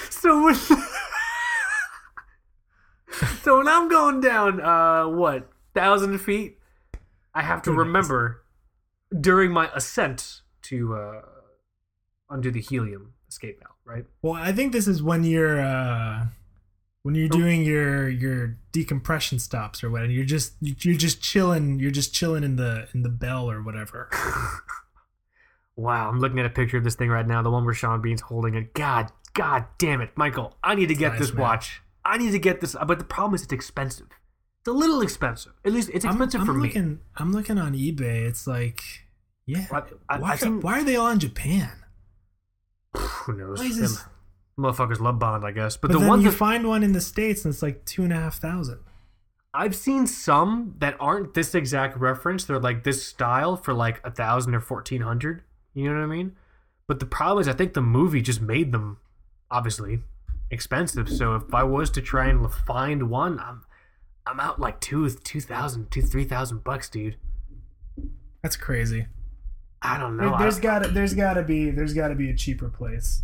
so 0.09 0.45
when 0.45 0.55
so 3.43 3.59
when 3.59 3.67
I'm 3.67 3.87
going 3.87 4.19
down, 4.19 4.59
uh, 4.59 5.07
what 5.09 5.47
thousand 5.75 6.17
feet, 6.17 6.57
I 7.35 7.43
have 7.43 7.61
to 7.61 7.71
remember 7.71 8.41
during 9.21 9.51
my 9.51 9.69
ascent 9.75 10.41
to 10.63 10.95
uh, 10.95 11.21
undo 12.31 12.49
the 12.49 12.61
helium 12.61 13.13
escape 13.27 13.59
valve, 13.59 13.75
right? 13.85 14.05
Well, 14.23 14.33
I 14.33 14.53
think 14.53 14.71
this 14.71 14.87
is 14.87 15.03
when 15.03 15.23
you're 15.23 15.61
uh, 15.61 16.25
when 17.03 17.15
you're 17.15 17.29
doing 17.29 17.63
your 17.63 18.09
your 18.09 18.57
decompression 18.71 19.39
stops 19.39 19.83
or 19.83 19.89
what, 19.89 20.03
and 20.03 20.11
you're 20.13 20.25
just 20.25 20.53
you're 20.61 20.97
just 20.97 21.21
chilling. 21.21 21.79
You're 21.79 21.91
just 21.91 22.13
chilling 22.13 22.43
in 22.43 22.55
the 22.55 22.87
in 22.93 23.03
the 23.03 23.09
bell 23.09 23.49
or 23.49 23.61
whatever. 23.61 24.09
Wow, 25.75 26.09
I'm 26.09 26.19
looking 26.19 26.39
at 26.39 26.45
a 26.45 26.49
picture 26.49 26.75
of 26.77 26.83
this 26.83 26.95
thing 26.95 27.09
right 27.09 27.25
now, 27.25 27.41
the 27.41 27.49
one 27.49 27.63
where 27.63 27.73
Sean 27.73 28.01
Bean's 28.01 28.19
holding 28.19 28.53
it. 28.55 28.73
God, 28.73 29.13
God 29.33 29.63
damn 29.77 30.01
it, 30.01 30.09
Michael, 30.17 30.57
I 30.61 30.75
need 30.75 30.87
to 30.89 30.93
get 30.93 31.11
nice, 31.13 31.19
this 31.19 31.31
man. 31.33 31.41
watch. 31.41 31.81
I 32.03 32.17
need 32.17 32.31
to 32.31 32.39
get 32.39 32.59
this, 32.59 32.75
but 32.85 32.99
the 32.99 33.05
problem 33.05 33.33
is 33.35 33.43
it's 33.43 33.53
expensive. 33.53 34.07
It's 34.59 34.67
a 34.67 34.73
little 34.73 34.99
expensive. 35.01 35.53
At 35.63 35.71
least 35.71 35.89
it's 35.93 36.03
I'm, 36.03 36.11
expensive 36.21 36.41
I'm 36.41 36.47
for 36.47 36.53
me. 36.53 36.97
I'm 37.15 37.31
looking 37.31 37.57
on 37.57 37.75
eBay. 37.75 38.27
It's 38.27 38.45
like, 38.45 38.81
yeah. 39.45 39.67
I- 39.71 39.83
I- 40.09 40.19
why, 40.19 40.31
I 40.31 40.35
think- 40.35 40.65
why 40.65 40.79
are 40.81 40.83
they 40.83 40.97
all 40.97 41.07
in 41.11 41.19
Japan? 41.19 41.71
Who 42.97 43.37
knows? 43.37 44.03
Why 44.61 44.69
is 44.69 44.77
this- 44.77 44.81
Them 44.81 44.89
Motherfuckers 44.89 44.99
love 45.01 45.19
Bond, 45.19 45.45
I 45.45 45.51
guess. 45.51 45.77
But, 45.77 45.89
But 45.89 45.93
the 45.93 45.99
then 45.99 46.07
ones 46.07 46.23
you 46.23 46.31
that 46.31 46.37
find 46.37 46.67
one 46.67 46.83
in 46.83 46.93
the 46.93 47.01
states 47.01 47.45
and 47.45 47.53
it's 47.53 47.61
like 47.61 47.85
two 47.85 48.03
and 48.03 48.13
a 48.13 48.15
half 48.15 48.37
thousand. 48.39 48.79
I've 49.53 49.75
seen 49.75 50.05
some 50.05 50.75
that 50.79 50.95
aren't 50.99 51.33
this 51.33 51.55
exact 51.55 51.97
reference. 51.97 52.45
They're 52.45 52.59
like 52.59 52.83
this 52.83 53.05
style 53.05 53.55
for 53.57 53.73
like 53.73 53.99
a 54.03 54.11
thousand 54.11 54.53
or 54.55 54.61
fourteen 54.61 55.01
hundred. 55.01 55.43
You 55.73 55.85
know 55.89 55.95
what 55.95 56.03
I 56.03 56.07
mean? 56.07 56.35
But 56.87 56.99
the 56.99 57.05
problem 57.05 57.41
is, 57.41 57.47
I 57.47 57.53
think 57.53 57.73
the 57.73 57.81
movie 57.81 58.21
just 58.21 58.41
made 58.41 58.71
them 58.71 58.97
obviously 59.51 60.01
expensive. 60.51 61.09
So 61.09 61.35
if 61.35 61.53
I 61.53 61.63
was 61.63 61.89
to 61.91 62.01
try 62.01 62.27
and 62.27 62.51
find 62.51 63.09
one, 63.09 63.39
I'm 63.39 63.63
I'm 64.27 64.39
out 64.39 64.59
like 64.59 64.79
two 64.79 65.09
two 65.09 65.41
thousand, 65.41 65.89
two 65.91 66.01
three 66.01 66.25
thousand 66.25 66.63
bucks, 66.63 66.89
dude. 66.89 67.17
That's 68.43 68.55
crazy. 68.55 69.07
I 69.81 69.97
don't 69.97 70.17
know. 70.17 70.29
There, 70.37 70.45
has 70.45 70.59
got 70.59 70.83
to 70.83 70.89
there's 70.89 71.13
got 71.13 71.33
to 71.35 71.43
be 71.43 71.71
there's 71.71 71.93
got 71.93 72.09
to 72.09 72.15
be 72.15 72.29
a 72.29 72.35
cheaper 72.35 72.69
place. 72.69 73.23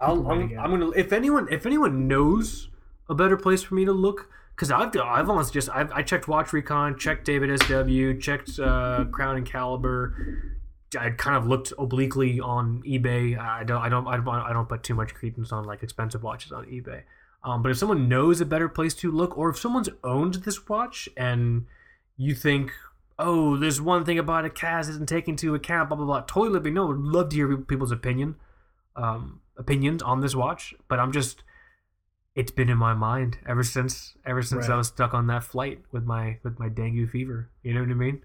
I'll, 0.00 0.30
I'm. 0.30 0.58
I'm 0.58 0.70
gonna 0.70 0.90
if 0.90 1.12
anyone 1.12 1.48
if 1.50 1.66
anyone 1.66 2.06
knows 2.06 2.68
a 3.08 3.14
better 3.14 3.36
place 3.36 3.62
for 3.62 3.74
me 3.74 3.84
to 3.84 3.92
look 3.92 4.30
because 4.54 4.70
I've 4.70 4.96
I've 4.96 5.28
almost 5.28 5.52
just 5.52 5.68
I've, 5.70 5.90
I 5.92 6.02
checked 6.02 6.28
Watch 6.28 6.52
Recon, 6.52 6.98
checked 6.98 7.24
David 7.24 7.60
SW, 7.62 8.20
checked 8.20 8.58
uh, 8.58 9.04
Crown 9.10 9.36
and 9.36 9.46
Caliber. 9.46 10.54
I 10.98 11.10
kind 11.10 11.36
of 11.36 11.46
looked 11.46 11.72
obliquely 11.78 12.40
on 12.40 12.82
eBay. 12.86 13.38
I 13.38 13.64
don't 13.64 13.80
I 13.80 13.88
don't 13.88 14.06
I 14.06 14.16
don't 14.16 14.28
I 14.28 14.52
don't 14.52 14.68
put 14.68 14.82
too 14.82 14.94
much 14.94 15.14
credence 15.14 15.52
on 15.52 15.64
like 15.64 15.82
expensive 15.82 16.22
watches 16.22 16.52
on 16.52 16.64
eBay. 16.66 17.02
Um, 17.44 17.62
but 17.62 17.70
if 17.70 17.78
someone 17.78 18.08
knows 18.08 18.40
a 18.40 18.46
better 18.46 18.68
place 18.68 18.94
to 18.94 19.12
look, 19.12 19.38
or 19.38 19.50
if 19.50 19.58
someone's 19.58 19.88
owned 20.02 20.34
this 20.34 20.68
watch 20.68 21.08
and 21.16 21.66
you 22.16 22.34
think, 22.34 22.72
oh, 23.16 23.56
there's 23.56 23.80
one 23.80 24.04
thing 24.04 24.18
about 24.18 24.44
it 24.44 24.54
Kaz 24.54 24.88
isn't 24.88 25.08
taking 25.08 25.32
into 25.32 25.54
account, 25.54 25.88
blah 25.88 25.96
blah 25.96 26.06
blah, 26.06 26.20
totally 26.22 26.50
let 26.50 26.64
me 26.64 26.70
know. 26.70 26.86
Would 26.86 26.98
love 26.98 27.28
to 27.30 27.36
hear 27.36 27.56
people's 27.56 27.92
opinion 27.92 28.36
um, 28.96 29.40
opinions 29.58 30.02
on 30.02 30.20
this 30.20 30.34
watch, 30.34 30.74
but 30.88 30.98
I'm 30.98 31.12
just 31.12 31.42
it's 32.34 32.52
been 32.52 32.68
in 32.68 32.78
my 32.78 32.94
mind 32.94 33.38
ever 33.46 33.64
since 33.64 34.14
ever 34.24 34.42
since 34.42 34.68
I 34.68 34.76
was 34.76 34.88
stuck 34.88 35.12
on 35.12 35.26
that 35.26 35.42
flight 35.44 35.82
with 35.92 36.04
my 36.04 36.38
with 36.44 36.58
my 36.58 36.68
dengue 36.68 37.10
fever. 37.10 37.50
You 37.62 37.74
know 37.74 37.80
what 37.80 37.90
I 37.90 37.94
mean? 37.94 38.22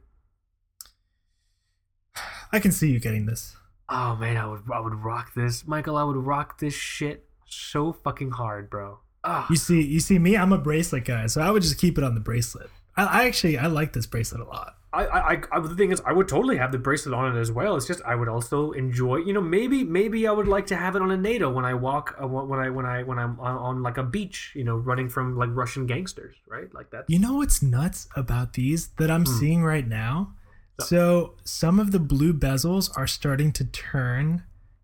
I 2.51 2.59
can 2.59 2.71
see 2.71 2.91
you 2.91 2.99
getting 2.99 3.25
this. 3.25 3.55
Oh 3.89 4.15
man, 4.15 4.37
I 4.37 4.45
would 4.45 4.61
I 4.71 4.79
would 4.79 4.93
rock 4.95 5.33
this, 5.33 5.65
Michael. 5.67 5.97
I 5.97 6.03
would 6.03 6.15
rock 6.15 6.59
this 6.59 6.73
shit 6.75 7.25
so 7.45 7.91
fucking 7.91 8.31
hard, 8.31 8.69
bro. 8.69 8.99
Ah, 9.23 9.47
You 9.49 9.55
see, 9.55 9.81
you 9.81 9.99
see 9.99 10.19
me. 10.19 10.35
I'm 10.35 10.51
a 10.53 10.57
bracelet 10.57 11.05
guy, 11.05 11.27
so 11.27 11.41
I 11.41 11.49
would 11.49 11.61
just 11.61 11.77
keep 11.77 11.97
it 11.97 12.03
on 12.03 12.13
the 12.13 12.19
bracelet. 12.21 12.69
I, 12.95 13.05
I 13.05 13.25
actually 13.25 13.57
I 13.57 13.67
like 13.67 13.93
this 13.93 14.05
bracelet 14.05 14.41
a 14.41 14.45
lot. 14.45 14.75
I, 14.93 15.05
I, 15.33 15.41
I, 15.51 15.59
the 15.59 15.75
thing 15.75 15.91
is, 15.91 16.01
I 16.05 16.13
would 16.13 16.27
totally 16.27 16.57
have 16.57 16.71
the 16.71 16.77
bracelet 16.77 17.15
on 17.15 17.35
it 17.35 17.39
as 17.39 17.51
well. 17.51 17.75
It's 17.75 17.87
just 17.87 18.01
I 18.05 18.13
would 18.13 18.27
also 18.29 18.71
enjoy, 18.73 19.17
you 19.17 19.33
know, 19.33 19.41
maybe, 19.41 19.83
maybe 19.83 20.27
I 20.27 20.31
would 20.31 20.47
like 20.47 20.67
to 20.67 20.75
have 20.75 20.95
it 20.95 21.01
on 21.01 21.09
a 21.09 21.17
NATO 21.17 21.49
when 21.51 21.65
I 21.65 21.73
walk, 21.73 22.15
uh, 22.21 22.27
when 22.27 22.59
I, 22.59 22.69
when 22.69 22.85
I, 22.85 23.01
when 23.03 23.17
I'm 23.17 23.39
on, 23.39 23.55
on 23.57 23.81
like 23.83 23.97
a 23.97 24.03
beach, 24.03 24.51
you 24.55 24.63
know, 24.63 24.75
running 24.75 25.09
from 25.09 25.35
like 25.35 25.49
Russian 25.51 25.87
gangsters, 25.87 26.35
right? 26.47 26.71
Like 26.73 26.91
that. 26.91 27.05
You 27.07 27.17
know 27.17 27.33
what's 27.37 27.61
nuts 27.63 28.07
about 28.15 28.53
these 28.53 28.89
that 28.99 29.09
I'm 29.09 29.25
Hmm. 29.25 29.39
seeing 29.39 29.63
right 29.63 29.87
now? 29.87 30.33
So- 30.79 30.85
So 30.85 31.33
some 31.43 31.79
of 31.79 31.91
the 31.91 31.99
blue 31.99 32.33
bezels 32.33 32.95
are 32.97 33.07
starting 33.07 33.51
to 33.53 33.63
turn 33.65 34.43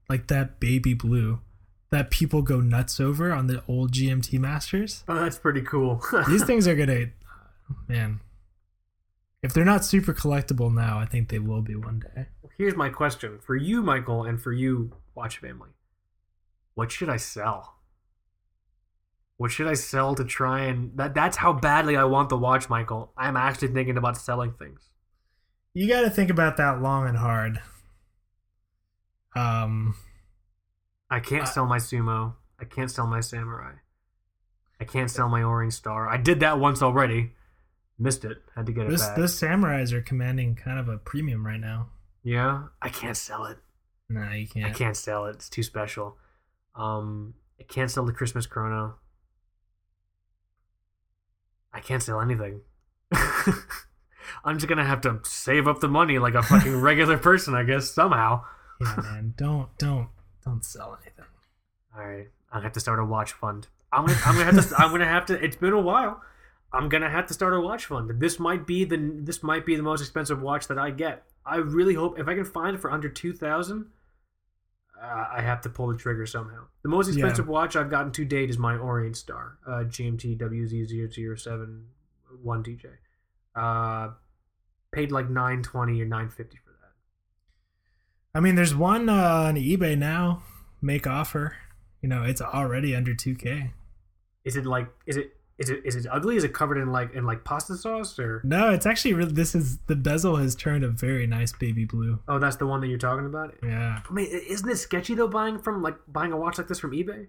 like 0.10 0.27
that 0.27 0.60
baby 0.60 0.94
blue 0.95 1.40
that 1.91 2.10
people 2.11 2.41
go 2.41 2.61
nuts 2.61 2.99
over 2.99 3.31
on 3.31 3.48
the 3.48 3.64
old 3.68 3.91
GMT 3.91 4.40
Masters. 4.40 5.03
Oh, 5.07 5.15
that's 5.15 5.38
pretty 5.38 5.61
cool. 5.61 6.02
These 6.27 6.44
things 6.45 6.68
are 6.68 6.76
gonna, 6.76 7.07
man. 7.88 8.19
If 9.41 9.53
they're 9.53 9.66
not 9.66 9.86
super 9.86 10.14
collectible 10.14 10.74
now, 10.74 10.99
I 10.99 11.06
think 11.06 11.30
they 11.30 11.40
will 11.40 11.61
be 11.61 11.76
one 11.76 11.99
day. 12.16 12.28
Here's 12.57 12.76
my 12.76 12.90
question 12.90 13.40
for 13.40 13.56
you, 13.56 13.82
Michael, 13.82 14.24
and 14.24 14.41
for 14.41 14.52
you, 14.52 14.91
Watch 15.16 15.38
Family. 15.38 15.70
What 16.76 16.91
should 16.91 17.10
I 17.10 17.18
sell? 17.18 17.76
What 19.38 19.52
should 19.52 19.68
I 19.68 19.74
sell 19.74 20.16
to 20.16 20.26
try 20.26 20.64
and 20.66 20.91
that? 20.98 21.14
That's 21.14 21.38
how 21.38 21.53
badly 21.53 21.95
I 21.95 22.03
want 22.03 22.28
the 22.28 22.38
watch, 22.38 22.70
Michael. 22.70 23.14
I'm 23.16 23.38
actually 23.38 23.70
thinking 23.70 23.98
about 23.98 24.18
selling 24.18 24.52
things. 24.53 24.90
You 25.74 25.88
got 25.88 26.02
to 26.02 26.10
think 26.10 26.30
about 26.30 26.57
that 26.57 26.82
long 26.82 27.07
and 27.07 27.18
hard. 27.18 27.61
Um, 29.36 29.95
I 31.10 31.22
can't 31.22 31.44
Uh, 31.44 31.45
sell 31.45 31.66
my 31.66 31.78
sumo. 31.78 32.34
I 32.60 32.66
can't 32.66 32.91
sell 32.91 33.07
my 33.07 33.22
samurai. 33.22 33.76
I 34.82 34.84
can't 34.84 35.10
sell 35.10 35.30
my 35.30 35.44
Orient 35.44 35.74
Star. 35.74 36.10
I 36.10 36.18
did 36.18 36.41
that 36.41 36.60
once 36.60 36.82
already. 36.82 37.34
Missed 38.00 38.24
it. 38.24 38.38
Had 38.56 38.66
to 38.68 38.72
get 38.72 38.86
it 38.86 38.90
those 38.90 39.06
back. 39.06 39.18
those 39.18 39.40
samurais 39.40 39.92
are 39.92 40.02
commanding 40.02 40.56
kind 40.56 40.80
of 40.80 40.88
a 40.88 40.98
premium 40.98 41.46
right 41.46 41.60
now. 41.60 41.90
Yeah, 42.24 42.64
I 42.82 42.90
can't 42.90 43.18
sell 43.18 43.46
it. 43.46 43.58
Nah, 44.10 44.34
you 44.34 44.48
can't. 44.48 44.66
I 44.66 44.72
can't 44.72 44.96
sell 44.96 45.26
it. 45.26 45.36
It's 45.36 45.50
too 45.50 45.64
special. 45.64 46.18
Um, 46.76 47.34
I 47.60 47.64
can't 47.64 47.92
sell 47.92 48.06
the 48.06 48.14
Christmas 48.14 48.48
chrono. 48.48 48.96
I 51.74 51.82
can't 51.82 52.02
sell 52.02 52.22
anything. 52.22 52.62
I'm 54.44 54.58
just 54.58 54.68
gonna 54.68 54.86
have 54.86 55.02
to 55.02 55.20
save 55.24 55.68
up 55.68 55.80
the 55.82 55.88
money 55.88 56.20
like 56.20 56.34
a 56.36 56.42
fucking 56.42 56.76
regular 56.82 57.18
person, 57.18 57.54
I 57.54 57.64
guess, 57.64 57.90
somehow. 57.92 58.44
Yeah, 58.82 58.96
man. 58.98 59.34
Don't 59.38 59.78
don't 59.78 60.10
don't 60.46 60.64
sell 60.64 60.98
anything. 61.02 61.26
All 61.96 62.06
right, 62.06 62.28
I 62.52 62.62
have 62.62 62.74
to 62.74 62.80
start 62.80 63.00
a 63.00 63.06
watch 63.06 63.34
fund. 63.34 63.68
I'm 63.92 64.06
gonna, 64.06 64.20
I'm 64.26 64.36
gonna 64.36 64.52
have 64.52 64.70
to, 64.70 64.76
I'm 64.78 64.92
gonna 64.92 65.06
have 65.06 65.26
to. 65.28 65.44
It's 65.44 65.56
been 65.58 65.74
a 65.74 65.82
while. 65.82 66.22
I'm 66.72 66.88
gonna 66.90 67.10
have 67.10 67.26
to 67.28 67.34
start 67.34 67.54
a 67.54 67.60
watch 67.60 67.86
fund. 67.86 68.10
This 68.20 68.40
might 68.40 68.68
be 68.68 68.86
the, 68.86 68.98
this 68.98 69.41
might 69.41 69.66
be 69.66 69.76
the 69.76 69.84
most 69.84 70.02
expensive 70.02 70.41
watch 70.41 70.68
that 70.68 70.78
I 70.78 70.91
get. 70.91 71.24
I 71.46 71.58
really 71.58 71.96
hope 71.96 72.20
if 72.20 72.28
I 72.28 72.36
can 72.36 72.46
find 72.46 72.76
it 72.76 72.80
for 72.80 72.91
under 72.91 73.10
two 73.10 73.34
thousand, 73.34 73.88
uh, 75.02 75.26
I 75.36 75.41
have 75.41 75.62
to 75.62 75.70
pull 75.70 75.88
the 75.88 75.98
trigger 75.98 76.26
somehow. 76.26 76.66
The 76.84 76.90
most 76.90 77.08
Yeah. 77.08 77.14
expensive 77.14 77.48
watch 77.48 77.76
I've 77.76 77.90
gotten 77.90 78.12
to 78.12 78.26
date 78.26 78.50
is 78.50 78.58
my 78.60 78.78
Orient 78.78 79.18
Star, 79.18 79.58
uh, 79.66 79.84
GMT 79.86 80.38
WZ007 80.38 81.84
one 82.44 82.64
DJ. 82.64 82.86
Uh, 83.56 84.12
paid 84.91 85.12
like 85.12 85.30
nine 85.30 85.64
twenty 85.64 86.00
or 86.02 86.06
nine 86.06 86.30
fifty 86.30 86.58
for 86.58 86.70
that. 86.72 86.94
I 88.38 88.40
mean, 88.41 88.54
there's 88.56 88.76
one 88.76 89.10
uh, 89.10 89.14
on 89.48 89.56
eBay 89.56 89.98
now. 89.98 90.44
Make 90.82 91.08
offer. 91.08 91.56
You 92.02 92.08
know, 92.10 92.24
it's 92.24 92.41
already 92.41 92.96
under 92.96 93.14
2K. 93.14 93.72
Is 94.46 94.56
it 94.56 94.66
like 94.66 94.88
is 95.06 95.18
it 95.18 95.36
is 95.60 95.69
it 95.69 95.81
is 95.84 95.95
it 95.98 96.06
ugly? 96.10 96.38
Is 96.38 96.45
it 96.45 96.53
covered 96.53 96.77
in 96.77 96.91
like 96.91 97.14
in 97.14 97.26
like 97.26 97.44
pasta 97.44 97.76
sauce 97.76 98.18
or? 98.18 98.41
No, 98.45 98.72
it's 98.72 98.86
actually 98.86 99.14
really. 99.14 99.34
This 99.34 99.53
is 99.53 99.77
the 99.88 99.95
bezel 99.95 100.38
has 100.38 100.56
turned 100.56 100.86
a 100.86 100.88
very 100.90 101.27
nice 101.27 101.52
baby 101.52 101.84
blue. 101.84 102.19
Oh, 102.30 102.40
that's 102.40 102.56
the 102.56 102.65
one 102.65 102.80
that 102.80 102.88
you're 102.88 102.98
talking 102.98 103.26
about. 103.26 103.53
Yeah. 103.61 104.02
I 104.10 104.14
mean, 104.14 104.27
isn't 104.31 104.69
it 104.69 104.77
sketchy 104.77 105.15
though 105.15 105.27
buying 105.27 105.60
from 105.60 105.84
like 105.84 105.98
buying 106.07 106.31
a 106.31 106.38
watch 106.38 106.57
like 106.57 106.69
this 106.69 106.80
from 106.80 106.91
eBay? 106.91 107.27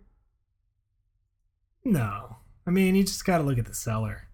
No, 1.84 2.36
I 2.66 2.70
mean 2.70 2.94
you 2.94 3.02
just 3.02 3.24
got 3.24 3.38
to 3.38 3.44
look 3.44 3.58
at 3.58 3.66
the 3.66 3.74
seller. 3.74 4.28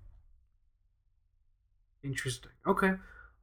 Interesting. 2.05 2.53
Okay, 2.67 2.93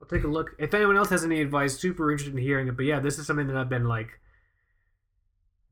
I'll 0.01 0.07
take 0.07 0.23
a 0.23 0.27
look. 0.27 0.51
If 0.59 0.75
anyone 0.75 0.97
else 0.97 1.09
has 1.09 1.23
any 1.23 1.41
advice, 1.41 1.79
super 1.79 2.11
interested 2.11 2.37
in 2.37 2.43
hearing 2.43 2.67
it. 2.67 2.77
But 2.77 2.85
yeah, 2.85 2.99
this 2.99 3.17
is 3.17 3.25
something 3.25 3.47
that 3.47 3.57
I've 3.57 3.69
been 3.69 3.85
like 3.85 4.19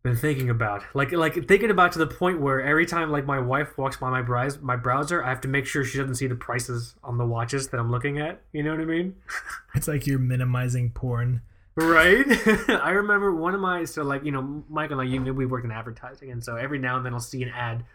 been 0.03 0.15
thinking 0.15 0.49
about, 0.49 0.83
like 0.93 1.11
like 1.11 1.47
thinking 1.47 1.69
about 1.69 1.91
to 1.91 1.99
the 1.99 2.07
point 2.07 2.41
where 2.41 2.61
every 2.61 2.85
time 2.85 3.11
like 3.11 3.25
my 3.25 3.39
wife 3.39 3.77
walks 3.77 3.97
by 3.97 4.09
my 4.09 4.21
browse 4.21 4.59
my 4.59 4.75
browser, 4.75 5.23
I 5.23 5.29
have 5.29 5.41
to 5.41 5.47
make 5.47 5.65
sure 5.65 5.83
she 5.83 5.99
doesn't 5.99 6.15
see 6.15 6.27
the 6.27 6.35
prices 6.35 6.95
on 7.03 7.17
the 7.17 7.25
watches 7.25 7.69
that 7.69 7.79
I'm 7.79 7.91
looking 7.91 8.19
at. 8.19 8.41
You 8.51 8.63
know 8.63 8.71
what 8.71 8.81
I 8.81 8.85
mean? 8.85 9.15
It's 9.75 9.87
like 9.87 10.05
you're 10.05 10.19
minimizing 10.19 10.89
porn. 10.89 11.41
Right. 11.75 12.25
I 12.69 12.89
remember 12.89 13.33
one 13.33 13.53
of 13.53 13.61
my 13.61 13.85
so 13.85 14.03
like 14.03 14.25
you 14.25 14.31
know 14.31 14.63
Michael 14.69 14.99
and 14.99 15.09
I 15.09 15.13
you 15.13 15.19
know, 15.19 15.31
we 15.33 15.45
work 15.45 15.63
in 15.63 15.71
advertising 15.71 16.31
and 16.31 16.43
so 16.43 16.57
every 16.57 16.79
now 16.79 16.97
and 16.97 17.05
then 17.05 17.13
I'll 17.13 17.19
see 17.19 17.41
an 17.43 17.49
ad 17.49 17.85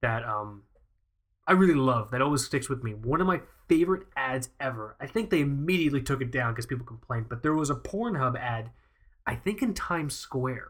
that 0.00 0.24
um 0.24 0.62
I 1.46 1.52
really 1.52 1.74
love 1.74 2.10
that 2.12 2.22
always 2.22 2.44
sticks 2.44 2.68
with 2.68 2.82
me. 2.82 2.94
One 2.94 3.20
of 3.20 3.26
my 3.26 3.40
favorite 3.68 4.06
ads 4.16 4.50
ever. 4.60 4.96
I 5.00 5.06
think 5.06 5.30
they 5.30 5.40
immediately 5.40 6.00
took 6.00 6.20
it 6.20 6.30
down 6.30 6.52
because 6.52 6.66
people 6.66 6.86
complained, 6.86 7.28
but 7.28 7.42
there 7.42 7.54
was 7.54 7.70
a 7.70 7.74
Pornhub 7.74 8.38
ad, 8.38 8.70
I 9.26 9.34
think 9.34 9.62
in 9.62 9.74
Times 9.74 10.16
Square. 10.16 10.68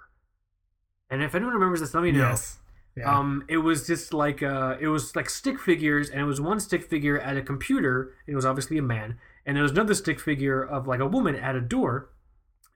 And 1.11 1.23
if 1.23 1.35
anyone 1.35 1.55
remembers 1.55 1.81
this, 1.81 1.95
let 1.95 2.03
me 2.03 2.13
know. 2.13 2.31
Yes. 2.31 2.59
Yeah. 2.97 3.15
Um, 3.15 3.45
it 3.49 3.59
was 3.59 3.87
just 3.87 4.15
like 4.15 4.43
uh, 4.43 4.77
it 4.81 4.89
was 4.89 5.15
like 5.15 5.29
stick 5.29 5.59
figures, 5.61 6.09
and 6.09 6.21
it 6.21 6.25
was 6.25 6.41
one 6.41 6.59
stick 6.61 6.83
figure 6.83 7.21
at 7.21 7.37
a 7.37 7.43
computer. 7.43 8.15
And 8.27 8.33
it 8.33 8.37
was 8.37 8.47
obviously 8.47 8.79
a 8.79 8.83
man, 8.83 9.19
and 9.45 9.57
there 9.57 9.63
was 9.63 9.73
another 9.73 9.95
stick 9.95 10.19
figure 10.19 10.63
of 10.63 10.87
like 10.87 11.01
a 11.01 11.07
woman 11.07 11.37
at 11.37 11.55
a 11.55 11.61
door, 11.61 12.09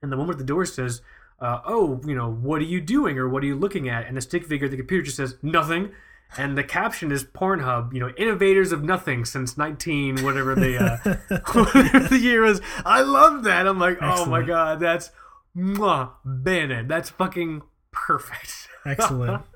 and 0.01 0.11
the 0.11 0.17
woman 0.17 0.35
at 0.35 0.37
the 0.37 0.43
door 0.43 0.65
says, 0.65 1.01
uh, 1.39 1.61
"Oh, 1.65 2.01
you 2.05 2.13
know, 2.13 2.31
what 2.31 2.61
are 2.61 2.65
you 2.65 2.79
doing 2.81 3.17
or 3.17 3.27
what 3.27 3.41
are 3.41 3.47
you 3.47 3.55
looking 3.55 3.89
at?" 3.89 4.05
And 4.05 4.15
the 4.15 4.21
stick 4.21 4.45
figure, 4.45 4.69
the 4.69 4.77
computer 4.77 5.03
just 5.03 5.17
says 5.17 5.37
nothing, 5.41 5.91
and 6.37 6.55
the 6.55 6.63
caption 6.63 7.11
is 7.11 7.23
Pornhub, 7.23 7.91
you 7.91 7.99
know, 7.99 8.09
innovators 8.15 8.71
of 8.71 8.83
nothing 8.83 9.25
since 9.25 9.57
19 9.57 10.23
whatever 10.23 10.53
the 10.53 10.77
uh, 10.77 11.41
whatever 11.53 12.07
the 12.07 12.19
year 12.19 12.45
is. 12.45 12.61
I 12.85 13.01
love 13.01 13.43
that. 13.45 13.67
I'm 13.67 13.79
like, 13.79 13.97
oh 14.01 14.25
my 14.27 14.43
god, 14.43 14.79
that's 14.79 15.09
mwah, 15.57 16.11
Bennett. 16.23 16.87
That's 16.87 17.09
fucking 17.09 17.63
perfect. 17.91 18.67
Excellent. 18.85 19.43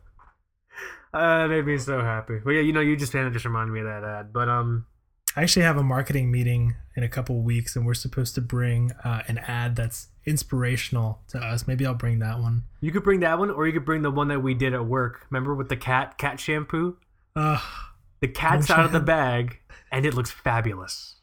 Uh, 1.14 1.48
made 1.48 1.66
me 1.66 1.78
so 1.78 2.02
happy. 2.02 2.42
Well, 2.44 2.54
yeah, 2.56 2.60
you 2.62 2.74
know, 2.74 2.82
you 2.82 2.98
just 2.98 3.14
kind 3.14 3.26
of 3.26 3.32
just 3.32 3.46
reminded 3.46 3.72
me 3.72 3.80
of 3.80 3.86
that 3.86 4.04
ad. 4.04 4.34
But 4.34 4.50
um, 4.50 4.86
I 5.34 5.44
actually 5.44 5.64
have 5.64 5.78
a 5.78 5.82
marketing 5.84 6.30
meeting 6.30 6.76
in 6.98 7.04
a 7.04 7.08
couple 7.08 7.42
weeks, 7.42 7.78
and 7.78 7.86
we're 7.86 7.94
supposed 7.94 8.36
to 8.36 8.42
bring 8.42 8.92
uh, 9.06 9.22
an 9.30 9.38
ad 9.38 9.78
that's 9.78 10.10
inspirational 10.26 11.22
to 11.30 11.38
us. 11.40 11.68
Maybe 11.68 11.86
I'll 11.86 11.94
bring 11.94 12.20
that 12.20 12.40
one. 12.40 12.64
you 12.82 12.92
could 12.92 13.04
bring 13.06 13.22
that 13.22 13.40
one, 13.40 13.50
or 13.50 13.66
you 13.66 13.72
could 13.72 13.86
bring 13.86 14.02
the 14.02 14.12
one 14.12 14.28
that 14.28 14.42
we 14.42 14.54
did 14.54 14.74
at 14.74 14.86
work. 14.86 15.26
Remember 15.30 15.56
with 15.56 15.70
the 15.70 15.78
cat 15.78 16.18
cat 16.18 16.38
shampoo? 16.38 16.98
Uh, 17.34 17.62
The 18.20 18.28
cat's 18.28 18.70
out 18.70 18.84
of 18.84 18.92
the 18.92 19.00
bag, 19.00 19.60
and 19.94 20.06
it 20.06 20.14
looks 20.16 20.32
fabulous. 20.32 21.15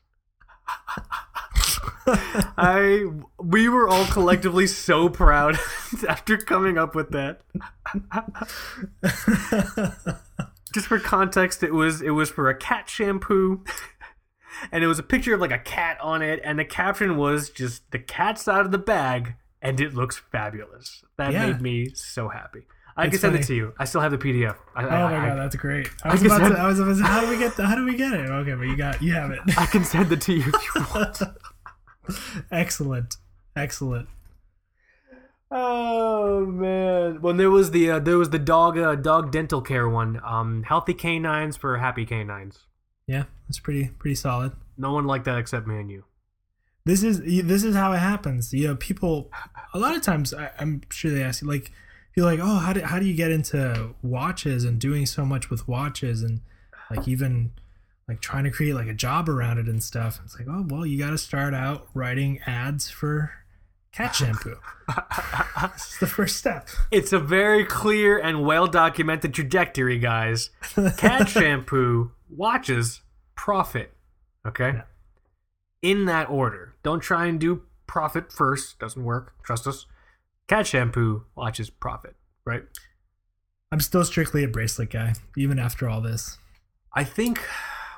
I 2.56 3.04
we 3.38 3.68
were 3.68 3.88
all 3.88 4.06
collectively 4.06 4.66
so 4.66 5.08
proud 5.08 5.58
after 6.08 6.36
coming 6.36 6.76
up 6.78 6.94
with 6.94 7.10
that. 7.10 7.42
Just 10.72 10.86
for 10.86 10.98
context, 10.98 11.62
it 11.62 11.74
was 11.74 12.00
it 12.00 12.10
was 12.10 12.30
for 12.30 12.48
a 12.48 12.54
cat 12.56 12.88
shampoo, 12.88 13.62
and 14.72 14.82
it 14.82 14.86
was 14.86 14.98
a 14.98 15.02
picture 15.02 15.34
of 15.34 15.40
like 15.40 15.52
a 15.52 15.58
cat 15.58 15.98
on 16.00 16.22
it, 16.22 16.40
and 16.44 16.58
the 16.58 16.64
caption 16.64 17.16
was 17.18 17.50
just 17.50 17.90
the 17.90 17.98
cat's 17.98 18.48
out 18.48 18.64
of 18.64 18.72
the 18.72 18.78
bag, 18.78 19.34
and 19.60 19.78
it 19.80 19.92
looks 19.94 20.16
fabulous. 20.18 21.04
That 21.18 21.32
Yeah. 21.32 21.46
made 21.46 21.60
me 21.60 21.90
so 21.94 22.28
happy. 22.30 22.62
I 22.96 23.08
can 23.08 23.18
send 23.18 23.34
it 23.36 23.44
to 23.44 23.54
you. 23.54 23.72
I 23.78 23.84
still 23.86 24.00
have 24.02 24.10
the 24.12 24.18
PDF. 24.18 24.56
I, 24.76 24.84
oh 24.84 24.88
I- 24.88 24.90
my 25.10 25.16
I- 25.24 25.28
god, 25.30 25.38
that's 25.38 25.56
great. 25.56 25.88
I 26.04 26.12
was 26.12 26.22
about 26.24 26.38
to. 26.48 26.58
I 26.58 26.66
was 26.66 26.78
about 26.80 26.90
to 26.90 26.96
say, 26.96 27.04
how 27.04 27.20
do 27.22 27.28
we 27.28 27.38
get? 27.38 27.56
The, 27.56 27.66
how 27.66 27.74
do 27.74 27.84
we 27.84 27.96
get 27.96 28.12
it? 28.12 28.28
Okay, 28.28 28.54
but 28.54 28.62
you 28.64 28.76
got. 28.76 29.02
You 29.02 29.12
have 29.14 29.30
it. 29.30 29.40
I 29.56 29.66
can 29.66 29.84
send 29.84 30.12
it 30.12 30.20
to 30.22 30.32
you 30.34 30.44
if 30.54 30.74
you 30.74 30.84
want. 30.94 31.22
Excellent. 32.50 33.16
Excellent. 33.56 34.08
Oh 35.50 36.46
man! 36.46 37.20
When 37.20 37.36
there 37.36 37.50
was 37.50 37.72
the 37.72 37.90
uh, 37.90 37.98
there 37.98 38.16
was 38.16 38.30
the 38.30 38.38
dog 38.38 38.78
uh, 38.78 38.94
dog 38.94 39.30
dental 39.30 39.60
care 39.60 39.86
one, 39.88 40.18
um, 40.24 40.62
healthy 40.62 40.94
canines 40.94 41.56
for 41.58 41.76
happy 41.78 42.06
canines. 42.06 42.60
Yeah, 43.06 43.24
that's 43.48 43.58
pretty 43.58 43.88
pretty 43.98 44.14
solid. 44.14 44.52
No 44.78 44.92
one 44.94 45.04
liked 45.06 45.26
that 45.26 45.38
except 45.38 45.66
me 45.66 45.78
and 45.78 45.90
you. 45.90 46.04
This 46.86 47.02
is 47.02 47.20
this 47.20 47.64
is 47.64 47.76
how 47.76 47.92
it 47.92 47.98
happens. 47.98 48.52
You 48.54 48.68
know, 48.68 48.76
people. 48.76 49.30
A 49.74 49.78
lot 49.78 49.94
of 49.94 50.00
times, 50.02 50.32
I, 50.32 50.50
I'm 50.58 50.80
sure 50.90 51.10
they 51.10 51.22
ask 51.22 51.42
you 51.42 51.48
like, 51.48 51.70
you're 52.14 52.26
like, 52.26 52.40
oh, 52.42 52.56
how 52.56 52.72
do 52.72 52.80
how 52.82 52.98
do 52.98 53.06
you 53.06 53.14
get 53.14 53.30
into 53.30 53.94
watches 54.02 54.64
and 54.64 54.78
doing 54.78 55.06
so 55.06 55.24
much 55.24 55.50
with 55.50 55.66
watches 55.68 56.22
and 56.22 56.40
like 56.90 57.08
even 57.08 57.52
like 58.08 58.20
trying 58.20 58.44
to 58.44 58.50
create 58.50 58.74
like 58.74 58.88
a 58.88 58.94
job 58.94 59.28
around 59.28 59.58
it 59.58 59.66
and 59.66 59.82
stuff. 59.82 60.20
It's 60.24 60.38
like, 60.38 60.48
oh 60.48 60.64
well, 60.68 60.84
you 60.84 60.98
got 60.98 61.10
to 61.10 61.18
start 61.18 61.54
out 61.54 61.88
writing 61.94 62.40
ads 62.46 62.90
for 62.90 63.32
cat 63.92 64.14
shampoo. 64.14 64.56
It's 65.74 65.98
the 65.98 66.08
first 66.08 66.36
step. 66.36 66.68
It's 66.90 67.12
a 67.12 67.20
very 67.20 67.64
clear 67.64 68.18
and 68.18 68.44
well 68.44 68.66
documented 68.66 69.32
trajectory, 69.32 69.98
guys. 69.98 70.50
Cat 70.98 71.28
shampoo, 71.28 72.10
watches, 72.28 73.00
profit. 73.36 73.92
Okay? 74.46 74.72
Yeah. 74.74 74.82
In 75.82 76.06
that 76.06 76.28
order. 76.28 76.74
Don't 76.82 77.00
try 77.00 77.26
and 77.26 77.38
do 77.38 77.62
profit 77.86 78.32
first. 78.32 78.78
Doesn't 78.80 79.04
work. 79.04 79.34
Trust 79.44 79.66
us. 79.68 79.86
Cat 80.48 80.66
shampoo, 80.66 81.24
watches, 81.34 81.70
profit. 81.70 82.16
Right? 82.44 82.62
I'm 83.70 83.80
still 83.80 84.04
strictly 84.04 84.44
a 84.44 84.48
bracelet 84.48 84.90
guy, 84.90 85.14
even 85.36 85.58
after 85.58 85.88
all 85.88 86.00
this. 86.00 86.38
I 86.94 87.04
think 87.04 87.40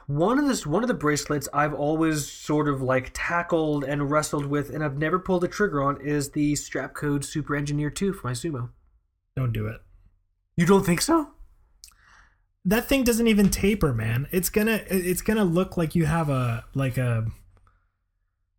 one 0.07 0.39
of 0.39 0.47
this 0.47 0.67
one 0.67 0.85
of 0.85 0.89
the 0.89 0.95
bracelets 0.95 1.49
I've 1.53 1.75
always 1.75 2.31
sort 2.31 2.69
of 2.69 2.83
like 2.83 3.11
tackled 3.15 3.85
and 3.85 4.11
wrestled 4.11 4.47
with 4.47 4.71
and 4.71 4.85
I've 4.85 4.99
never 4.99 5.19
pulled 5.19 5.43
the 5.43 5.49
trigger 5.49 5.83
on 5.83 6.01
is 6.01 6.31
the 6.31 6.53
Strapcode 6.53 7.25
Super 7.25 7.57
Engineer 7.57 7.91
2 7.91 8.13
for 8.13 8.29
my 8.29 8.33
sumo. 8.35 8.71
Don't 9.35 9.53
do 9.53 9.67
it. 9.67 9.81
You 10.57 10.67
don't 10.67 10.85
think 10.87 11.01
so? 11.01 11.35
that 12.65 12.87
thing 12.87 13.05
doesn't 13.05 13.27
even 13.27 13.51
taper 13.51 13.93
man 13.93 14.27
it's 14.31 14.49
gonna 14.49 14.83
it's 14.89 15.23
gonna 15.23 15.45
look 15.45 15.77
like 15.77 15.95
you 15.95 16.07
have 16.07 16.31
a 16.31 16.65
like 16.75 16.97
a 16.97 17.27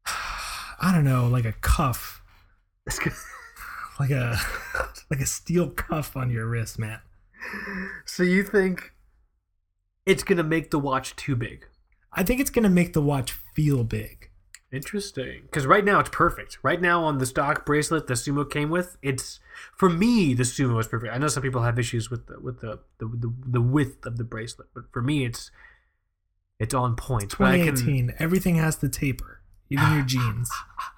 i 0.80 0.92
don't 0.94 1.06
know 1.06 1.28
like 1.28 1.46
a 1.46 1.54
cuff 1.54 2.22
like 4.00 4.12
a 4.12 4.38
like 5.10 5.20
a 5.20 5.26
steel 5.26 5.70
cuff 5.70 6.16
on 6.16 6.30
your 6.30 6.48
wrist 6.48 6.80
man 6.80 7.00
so 8.06 8.24
you 8.24 8.44
think 8.44 8.94
it's 10.06 10.24
going 10.24 10.38
to 10.38 10.44
make 10.44 10.72
the 10.72 10.80
watch 10.80 11.16
too 11.16 11.36
big? 11.36 11.68
i 12.14 12.24
think 12.24 12.40
it's 12.40 12.50
gonna 12.50 12.70
make 12.70 12.94
the 12.94 13.02
watch 13.02 13.32
feel 13.54 13.84
big 13.84 14.30
Interesting. 14.72 15.44
Because 15.44 15.66
right 15.66 15.86
now 15.86 16.00
it's 16.00 16.10
perfect. 16.10 16.58
Right 16.62 16.82
now 16.82 17.04
on 17.04 17.20
the 17.20 17.26
stock 17.26 17.66
bracelet 17.66 18.08
the 18.08 18.16
Sumo 18.16 18.50
came 18.50 18.70
with, 18.70 18.98
it's 19.02 19.40
for 19.74 19.90
me 19.90 20.34
the 20.34 20.44
Sumo 20.44 20.80
is 20.82 20.88
perfect. 20.88 21.14
I 21.14 21.18
know 21.18 21.28
some 21.28 21.44
people 21.44 21.62
have 21.62 21.80
issues 21.80 22.10
with 22.10 22.28
the 22.28 22.40
with 22.42 22.60
the 22.60 22.80
the, 22.98 23.06
the, 23.06 23.34
the 23.46 23.62
width 23.62 24.06
of 24.06 24.18
the 24.18 24.26
bracelet, 24.26 24.68
but 24.74 24.92
for 24.92 25.02
me 25.02 25.24
it's 25.24 25.50
it's 26.60 26.74
on 26.74 26.96
point. 26.98 27.36
But 27.38 27.46
I 27.46 27.58
can- 27.60 27.76
2018 27.76 28.16
everything 28.20 28.56
has 28.56 28.76
to 28.78 28.90
taper 28.90 29.40
even 29.70 29.94
your 29.94 30.02
jeans 30.06 30.50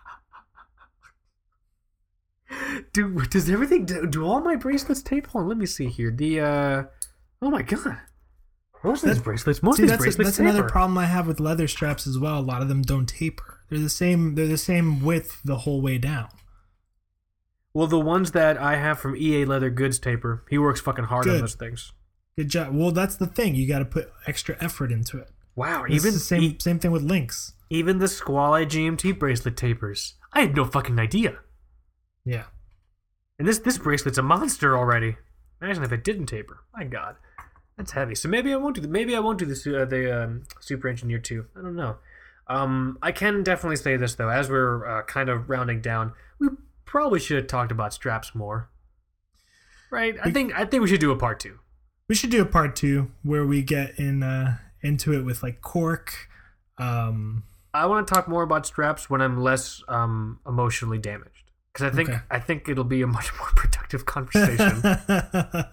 do 2.93 3.19
does 3.25 3.49
everything 3.49 3.85
do, 3.85 4.07
do 4.07 4.25
all 4.25 4.41
my 4.41 4.55
bracelets 4.55 5.01
tape? 5.01 5.27
Hold 5.27 5.43
on, 5.43 5.49
let 5.49 5.57
me 5.57 5.65
see 5.65 5.87
here. 5.87 6.11
The 6.11 6.39
uh 6.41 6.83
oh 7.41 7.49
my 7.49 7.61
god. 7.61 7.99
Most 8.83 9.03
of 9.03 9.09
these 9.09 9.21
bracelets, 9.21 9.63
most 9.63 9.77
See, 9.77 9.83
of 9.83 9.89
these 9.89 9.91
that's, 9.97 10.03
bracelets 10.03 10.29
that's 10.37 10.39
another 10.39 10.63
problem 10.69 10.97
I 10.97 11.05
have 11.05 11.25
with 11.27 11.39
leather 11.39 11.67
straps 11.67 12.05
as 12.05 12.19
well. 12.19 12.39
A 12.39 12.41
lot 12.41 12.61
of 12.61 12.67
them 12.69 12.83
don't 12.83 13.07
taper. 13.07 13.61
They're 13.69 13.79
the 13.79 13.89
same. 13.89 14.35
They're 14.35 14.47
the 14.47 14.57
same 14.57 15.03
width 15.03 15.41
the 15.43 15.57
whole 15.59 15.81
way 15.81 15.97
down. 15.97 16.29
Well, 17.73 17.87
the 17.87 17.99
ones 17.99 18.31
that 18.31 18.57
I 18.57 18.75
have 18.75 18.99
from 18.99 19.15
EA 19.15 19.45
Leather 19.45 19.69
Goods 19.69 19.99
taper, 19.99 20.43
he 20.49 20.57
works 20.57 20.79
fucking 20.79 21.05
hard 21.05 21.27
on 21.27 21.39
those 21.39 21.55
things. 21.55 21.91
Good 22.35 22.49
job. 22.49 22.73
Well, 22.75 22.91
that's 22.91 23.15
the 23.17 23.27
thing. 23.27 23.55
You 23.55 23.67
got 23.67 23.79
to 23.79 23.85
put 23.85 24.11
extra 24.25 24.55
effort 24.59 24.91
into 24.91 25.17
it. 25.19 25.29
Wow, 25.55 25.83
It's 25.83 25.95
even 25.95 26.13
the 26.13 26.19
same 26.19 26.41
e- 26.43 26.57
same 26.59 26.79
thing 26.79 26.91
with 26.91 27.01
links. 27.03 27.53
even 27.69 27.97
the 27.97 28.07
Squale 28.07 28.65
GMT 28.65 29.17
bracelet 29.17 29.57
tapers. 29.57 30.15
I 30.33 30.41
had 30.41 30.55
no 30.55 30.65
fucking 30.65 30.99
idea. 30.99 31.39
Yeah. 32.27 32.45
And 33.39 33.47
this 33.47 33.59
this 33.59 33.77
bracelet's 33.77 34.17
a 34.17 34.21
monster 34.23 34.77
already. 34.77 35.17
Imagine 35.61 35.83
if 35.83 35.91
it 35.91 36.03
didn't 36.03 36.25
taper. 36.25 36.59
My 36.75 36.83
God, 36.83 37.15
that's 37.77 37.91
heavy. 37.91 38.15
So 38.15 38.27
maybe 38.27 38.51
I 38.53 38.57
won't 38.57 38.75
do 38.75 38.81
the 38.81 38.87
maybe 38.87 39.15
I 39.15 39.19
won't 39.19 39.39
do 39.39 39.45
the 39.45 39.81
uh, 39.81 39.85
the 39.85 40.23
um, 40.23 40.43
Super 40.59 40.87
Engineer 40.87 41.19
two. 41.19 41.45
I 41.57 41.61
don't 41.61 41.75
know. 41.75 41.97
Um, 42.47 42.97
I 43.01 43.11
can 43.11 43.43
definitely 43.43 43.75
say 43.77 43.95
this 43.97 44.15
though, 44.15 44.29
as 44.29 44.49
we're 44.49 44.85
uh, 44.85 45.03
kind 45.03 45.29
of 45.29 45.49
rounding 45.49 45.81
down, 45.81 46.13
we 46.39 46.47
probably 46.85 47.19
should 47.19 47.37
have 47.37 47.47
talked 47.47 47.71
about 47.71 47.93
straps 47.93 48.33
more. 48.33 48.69
Right? 49.91 50.15
I 50.21 50.27
We- 50.27 50.31
think 50.33 50.53
I 50.53 50.65
think 50.65 50.81
we 50.81 50.89
should 50.89 50.99
do 50.99 51.11
a 51.11 51.15
part 51.17 51.39
two. 51.39 51.59
We 52.09 52.15
should 52.15 52.29
do 52.31 52.41
a 52.41 52.45
part 52.45 52.75
two 52.75 53.11
where 53.23 53.45
we 53.45 53.61
get 53.61 53.99
in 53.99 54.23
uh, 54.23 54.57
into 54.81 55.13
it 55.13 55.21
with 55.23 55.43
like 55.43 55.61
cork. 55.61 56.27
Um, 56.77 57.43
I 57.73 57.85
want 57.85 58.07
to 58.07 58.13
talk 58.13 58.27
more 58.27 58.43
about 58.43 58.65
straps 58.65 59.09
when 59.09 59.21
I'm 59.21 59.41
less 59.41 59.83
um, 59.87 60.39
emotionally 60.47 60.97
damaged, 60.97 61.36
because 61.77 61.91
I 61.93 61.95
think 61.95 62.09
Okay. 62.09 62.19
I 62.31 62.39
think 62.39 62.67
it'll 62.69 62.83
be 62.83 63.01
a 63.01 63.07
much 63.07 63.31
more 63.37 63.49
productive 63.55 64.05
conversation. 64.05 64.81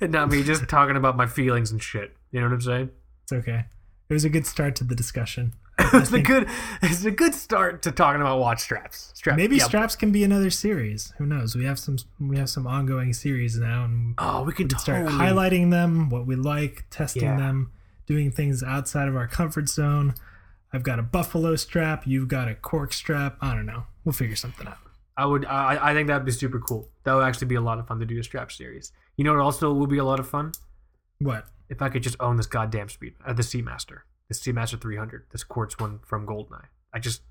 and 0.00 0.12
not 0.12 0.28
me 0.30 0.42
just 0.42 0.68
talking 0.68 0.96
about 0.96 1.16
my 1.16 1.26
feelings 1.26 1.70
and 1.70 1.82
shit. 1.82 2.16
You 2.32 2.40
know 2.40 2.46
what 2.46 2.54
I'm 2.54 2.60
saying? 2.60 2.90
It's 3.24 3.32
okay. 3.32 3.64
It 4.08 4.12
was 4.12 4.24
a 4.24 4.28
good 4.28 4.46
start 4.46 4.74
to 4.76 4.84
the 4.84 4.94
discussion. 4.94 5.54
it's 5.94 6.12
a 6.12 6.20
good 6.20 6.46
it's 6.82 7.04
a 7.04 7.10
good 7.10 7.34
start 7.34 7.80
to 7.82 7.92
talking 7.92 8.20
about 8.20 8.38
watch 8.40 8.60
straps. 8.60 9.12
Strap, 9.14 9.36
Maybe 9.36 9.56
yeah. 9.56 9.64
straps 9.64 9.96
can 9.96 10.12
be 10.12 10.24
another 10.24 10.50
series. 10.50 11.12
Who 11.18 11.24
knows? 11.26 11.54
We 11.56 11.64
have 11.64 11.78
some 11.78 11.96
we 12.18 12.36
have 12.36 12.50
some 12.50 12.66
ongoing 12.66 13.12
series 13.12 13.56
now, 13.56 13.84
and 13.84 14.14
Oh, 14.18 14.42
we 14.42 14.52
can 14.52 14.64
we 14.64 14.70
can 14.70 14.78
start 14.78 15.06
totally 15.06 15.18
highlighting 15.24 15.70
them, 15.70 16.10
what 16.10 16.26
we 16.26 16.34
like, 16.36 16.84
testing 16.90 17.22
Yeah. 17.22 17.36
them, 17.36 17.72
doing 18.06 18.30
things 18.32 18.62
outside 18.62 19.08
of 19.08 19.16
our 19.16 19.28
comfort 19.28 19.68
zone. 19.68 20.14
I've 20.72 20.82
got 20.82 20.98
a 20.98 21.02
buffalo 21.02 21.56
strap. 21.56 22.06
You've 22.06 22.28
got 22.28 22.46
a 22.48 22.54
cork 22.54 22.92
strap. 22.92 23.36
I 23.40 23.54
don't 23.54 23.66
know. 23.66 23.84
We'll 24.04 24.12
figure 24.12 24.36
something 24.36 24.66
out. 24.66 24.78
I 25.16 25.26
would 25.26 25.44
I, 25.44 25.90
I 25.90 25.94
think 25.94 26.08
that'd 26.08 26.24
be 26.24 26.32
super 26.32 26.60
cool. 26.60 26.88
That 27.04 27.14
would 27.14 27.24
actually 27.24 27.48
be 27.48 27.54
a 27.56 27.60
lot 27.60 27.78
of 27.78 27.86
fun 27.86 27.98
to 28.00 28.06
do 28.06 28.18
a 28.18 28.22
strap 28.22 28.50
series. 28.50 28.92
You 29.16 29.24
know 29.24 29.32
what 29.32 29.42
also 29.42 29.72
would 29.72 29.90
be 29.90 29.98
a 29.98 30.04
lot 30.04 30.20
of 30.20 30.28
fun? 30.28 30.52
What? 31.18 31.46
If 31.68 31.82
I 31.82 31.88
could 31.88 32.02
just 32.02 32.16
own 32.20 32.36
this 32.36 32.46
goddamn 32.46 32.88
speed 32.88 33.14
uh, 33.24 33.32
the 33.32 33.42
Seamaster. 33.42 34.00
The 34.28 34.34
Seamaster 34.34 34.80
300, 34.80 35.26
this 35.32 35.42
quartz 35.42 35.78
one 35.78 36.00
from 36.06 36.26
Goldeneye. 36.26 36.68
I 36.92 36.98
just 37.00 37.22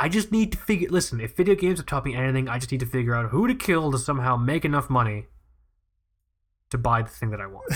I 0.00 0.08
just 0.08 0.32
need 0.32 0.52
to 0.52 0.58
figure 0.58 0.88
listen, 0.90 1.20
if 1.20 1.36
video 1.36 1.54
games 1.54 1.78
have 1.78 1.86
taught 1.86 2.04
me 2.04 2.14
anything, 2.14 2.48
I 2.48 2.58
just 2.58 2.72
need 2.72 2.80
to 2.80 2.86
figure 2.86 3.14
out 3.14 3.30
who 3.30 3.46
to 3.46 3.54
kill 3.54 3.92
to 3.92 3.98
somehow 3.98 4.36
make 4.36 4.64
enough 4.64 4.90
money 4.90 5.26
to 6.70 6.78
buy 6.78 7.02
the 7.02 7.10
thing 7.10 7.30
that 7.30 7.40
I 7.40 7.46
want. 7.46 7.70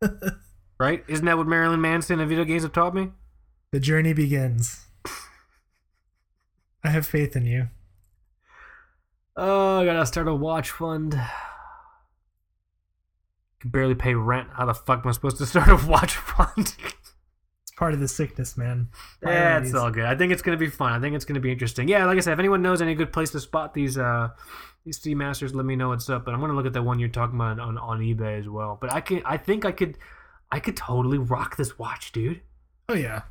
right? 0.78 1.04
Isn't 1.08 1.26
that 1.26 1.38
what 1.38 1.46
Marilyn 1.46 1.80
Manson 1.80 2.20
and 2.20 2.28
video 2.28 2.44
games 2.44 2.62
have 2.62 2.72
taught 2.72 2.94
me? 2.94 3.10
the 3.72 3.80
journey 3.80 4.12
begins. 4.12 4.86
I 6.84 6.90
have 6.90 7.06
faith 7.06 7.36
in 7.36 7.46
you. 7.46 7.68
Oh, 9.36 9.80
I 9.80 9.84
gotta 9.84 10.04
start 10.06 10.28
a 10.28 10.34
watch 10.34 10.70
fund. 10.70 11.18
Can 13.60 13.70
barely 13.70 13.94
pay 13.94 14.14
rent. 14.14 14.48
How 14.54 14.66
the 14.66 14.74
fuck 14.74 15.00
am 15.04 15.08
I 15.08 15.12
supposed 15.12 15.38
to 15.38 15.46
start 15.52 15.68
a 15.68 15.86
watch 15.86 16.16
fund? 16.16 16.74
It's 17.62 17.70
part 17.76 17.94
of 17.94 18.00
the 18.00 18.08
sickness, 18.08 18.56
man. 18.56 18.88
yeah, 19.22 19.58
it's 19.58 19.74
all 19.74 19.90
good. 19.90 20.04
I 20.04 20.16
think 20.16 20.32
it's 20.32 20.42
gonna 20.42 20.56
be 20.56 20.68
fun. 20.68 20.92
I 20.92 21.00
think 21.00 21.14
it's 21.14 21.24
gonna 21.24 21.40
be 21.40 21.52
interesting. 21.52 21.88
Yeah, 21.88 22.04
like 22.06 22.18
I 22.18 22.20
said, 22.20 22.32
if 22.34 22.38
anyone 22.38 22.62
knows 22.62 22.82
any 22.82 22.94
good 22.94 23.12
place 23.12 23.30
to 23.30 23.40
spot 23.40 23.74
these 23.74 23.96
uh 23.96 24.30
these 24.84 24.98
Seamasters, 24.98 25.54
let 25.54 25.64
me 25.64 25.76
know 25.76 25.90
what's 25.90 26.10
up. 26.10 26.24
But 26.24 26.34
I'm 26.34 26.40
gonna 26.40 26.54
look 26.54 26.66
at 26.66 26.72
that 26.72 26.82
one 26.82 26.98
you're 26.98 27.08
talking 27.08 27.36
about 27.36 27.60
on, 27.60 27.78
on 27.78 28.00
eBay 28.00 28.38
as 28.40 28.48
well. 28.48 28.76
But 28.80 28.92
I 28.92 29.00
can 29.00 29.22
I 29.24 29.36
think 29.36 29.64
I 29.64 29.72
could 29.72 29.96
I 30.50 30.58
could 30.58 30.76
totally 30.76 31.18
rock 31.18 31.56
this 31.56 31.78
watch, 31.78 32.12
dude. 32.12 32.42
Oh 32.88 32.94
yeah. 32.94 33.22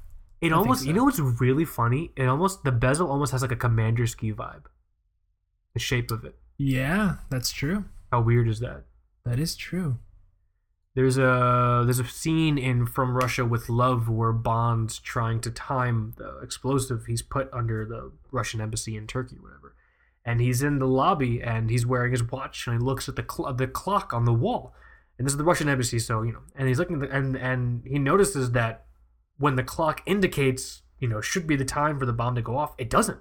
It 0.41 0.45
think 0.45 0.55
almost, 0.55 0.81
so. 0.81 0.87
you 0.87 0.93
know, 0.93 1.03
what's 1.03 1.19
really 1.19 1.65
funny. 1.65 2.11
It 2.15 2.25
almost 2.25 2.63
the 2.63 2.71
bezel 2.71 3.09
almost 3.09 3.31
has 3.31 3.41
like 3.41 3.51
a 3.51 3.55
Komandirski 3.55 4.33
vibe. 4.33 4.65
The 5.73 5.79
shape 5.79 6.11
of 6.11 6.25
it. 6.25 6.35
Yeah, 6.57 7.15
that's 7.29 7.51
true. 7.51 7.85
How 8.11 8.21
weird 8.21 8.47
is 8.47 8.59
that? 8.59 8.83
That 9.23 9.39
is 9.39 9.55
true. 9.55 9.99
There's 10.93 11.17
a 11.17 11.83
there's 11.85 11.99
a 11.99 12.05
scene 12.05 12.57
in 12.57 12.85
From 12.85 13.15
Russia 13.15 13.45
with 13.45 13.69
Love 13.69 14.09
where 14.09 14.33
Bond's 14.33 14.99
trying 14.99 15.39
to 15.41 15.51
time 15.51 16.15
the 16.17 16.39
explosive 16.39 17.05
he's 17.05 17.21
put 17.21 17.49
under 17.53 17.85
the 17.85 18.11
Russian 18.31 18.59
embassy 18.59 18.97
in 18.97 19.07
Turkey, 19.07 19.37
whatever. 19.39 19.75
And 20.25 20.41
he's 20.41 20.61
in 20.61 20.79
the 20.79 20.87
lobby 20.87 21.41
and 21.41 21.69
he's 21.69 21.85
wearing 21.85 22.11
his 22.11 22.23
watch 22.23 22.67
and 22.67 22.77
he 22.77 22.85
looks 22.85 23.07
at 23.07 23.15
the 23.15 23.25
cl- 23.29 23.53
the 23.53 23.67
clock 23.67 24.13
on 24.13 24.25
the 24.25 24.33
wall. 24.33 24.73
And 25.17 25.25
this 25.25 25.33
is 25.33 25.37
the 25.37 25.43
Russian 25.43 25.69
embassy, 25.69 25.99
so 25.99 26.23
you 26.23 26.33
know. 26.33 26.41
And 26.55 26.67
he's 26.67 26.79
looking 26.79 27.01
at 27.01 27.09
the, 27.09 27.15
and 27.15 27.37
and 27.37 27.83
he 27.85 27.97
notices 27.97 28.51
that 28.51 28.85
when 29.41 29.55
the 29.55 29.63
clock 29.63 30.01
indicates 30.05 30.83
you 30.99 31.07
know 31.07 31.19
should 31.19 31.47
be 31.47 31.55
the 31.55 31.65
time 31.65 31.99
for 31.99 32.05
the 32.05 32.13
bomb 32.13 32.35
to 32.35 32.41
go 32.41 32.57
off, 32.57 32.73
it 32.77 32.89
doesn't. 32.89 33.19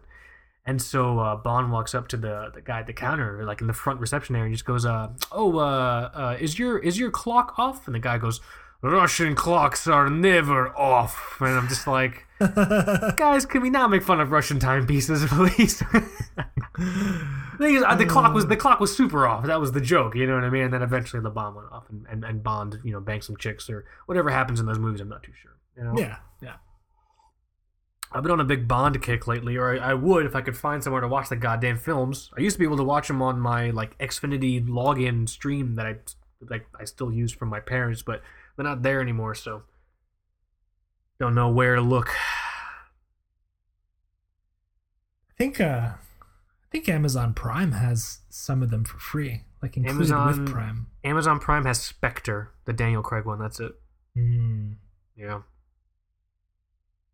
And 0.66 0.80
so 0.80 1.18
uh, 1.18 1.36
Bond 1.36 1.72
walks 1.72 1.94
up 1.94 2.06
to 2.08 2.16
the, 2.16 2.50
the 2.54 2.60
guy 2.60 2.80
at 2.80 2.86
the 2.86 2.92
counter, 2.92 3.42
like 3.44 3.60
in 3.60 3.66
the 3.66 3.72
front 3.72 3.98
reception 3.98 4.36
area, 4.36 4.46
and 4.46 4.54
just 4.54 4.66
goes, 4.66 4.84
uh, 4.84 5.08
"Oh, 5.32 5.58
uh, 5.58 6.10
uh, 6.14 6.36
is 6.38 6.58
your 6.58 6.78
is 6.78 6.98
your 6.98 7.10
clock 7.10 7.58
off?" 7.58 7.86
And 7.86 7.94
the 7.94 7.98
guy 7.98 8.18
goes, 8.18 8.40
"Russian 8.82 9.34
clocks 9.34 9.86
are 9.86 10.10
never 10.10 10.76
off." 10.76 11.38
And 11.40 11.58
I'm 11.58 11.66
just 11.66 11.86
like, 11.86 12.26
"Guys, 12.38 13.46
can 13.46 13.62
we 13.62 13.70
not 13.70 13.90
make 13.90 14.02
fun 14.02 14.20
of 14.20 14.30
Russian 14.30 14.60
timepieces, 14.60 15.24
please?" 15.28 15.78
the 15.78 17.56
thing 17.58 17.76
is, 17.76 17.82
uh, 17.82 17.94
the 17.94 18.06
clock 18.06 18.34
was 18.34 18.46
the 18.46 18.56
clock 18.56 18.80
was 18.80 18.94
super 18.94 19.26
off. 19.26 19.46
That 19.46 19.60
was 19.60 19.72
the 19.72 19.80
joke, 19.80 20.14
you 20.14 20.26
know 20.26 20.34
what 20.34 20.44
I 20.44 20.50
mean? 20.50 20.64
And 20.64 20.74
then 20.74 20.82
eventually 20.82 21.22
the 21.22 21.30
bomb 21.30 21.54
went 21.54 21.72
off, 21.72 21.88
and, 21.88 22.06
and, 22.10 22.22
and 22.22 22.42
Bond, 22.42 22.80
you 22.84 22.92
know, 22.92 23.00
banged 23.00 23.24
some 23.24 23.38
chicks 23.38 23.70
or 23.70 23.86
whatever 24.04 24.28
happens 24.28 24.60
in 24.60 24.66
those 24.66 24.78
movies. 24.78 25.00
I'm 25.00 25.08
not 25.08 25.22
too 25.22 25.32
sure. 25.40 25.56
You 25.76 25.84
know? 25.84 25.94
yeah, 25.96 26.16
yeah. 26.42 26.56
I've 28.12 28.22
been 28.22 28.32
on 28.32 28.40
a 28.40 28.44
big 28.44 28.66
Bond 28.66 29.00
kick 29.02 29.26
lately, 29.28 29.56
or 29.56 29.72
I, 29.80 29.90
I 29.90 29.94
would 29.94 30.26
if 30.26 30.34
I 30.34 30.40
could 30.40 30.56
find 30.56 30.82
somewhere 30.82 31.00
to 31.00 31.08
watch 31.08 31.28
the 31.28 31.36
goddamn 31.36 31.78
films. 31.78 32.30
I 32.36 32.40
used 32.40 32.54
to 32.54 32.58
be 32.58 32.64
able 32.64 32.76
to 32.78 32.84
watch 32.84 33.06
them 33.08 33.22
on 33.22 33.38
my 33.38 33.70
like 33.70 33.96
Xfinity 33.98 34.66
login 34.66 35.28
stream 35.28 35.76
that 35.76 35.86
I 35.86 35.96
like 36.48 36.66
I 36.78 36.84
still 36.84 37.12
use 37.12 37.32
from 37.32 37.48
my 37.48 37.60
parents, 37.60 38.02
but 38.02 38.22
they're 38.56 38.64
not 38.64 38.82
there 38.82 39.00
anymore, 39.00 39.34
so 39.36 39.62
don't 41.20 41.34
know 41.34 41.50
where 41.50 41.76
to 41.76 41.82
look. 41.82 42.08
I 45.28 45.32
think 45.38 45.60
uh 45.60 45.92
I 45.92 46.66
think 46.72 46.88
Amazon 46.88 47.32
Prime 47.34 47.72
has 47.72 48.20
some 48.28 48.62
of 48.62 48.70
them 48.70 48.84
for 48.84 48.98
free, 48.98 49.44
like 49.62 49.76
included 49.76 50.12
Amazon- 50.12 50.44
with 50.44 50.52
Prime. 50.52 50.86
Amazon 51.04 51.38
Prime 51.40 51.64
has 51.64 51.80
Spectre, 51.80 52.52
the 52.64 52.72
Daniel 52.72 53.02
Craig 53.02 53.24
one. 53.24 53.38
That's 53.38 53.60
it. 53.60 53.72
Mm. 54.16 54.74
Yeah. 55.16 55.42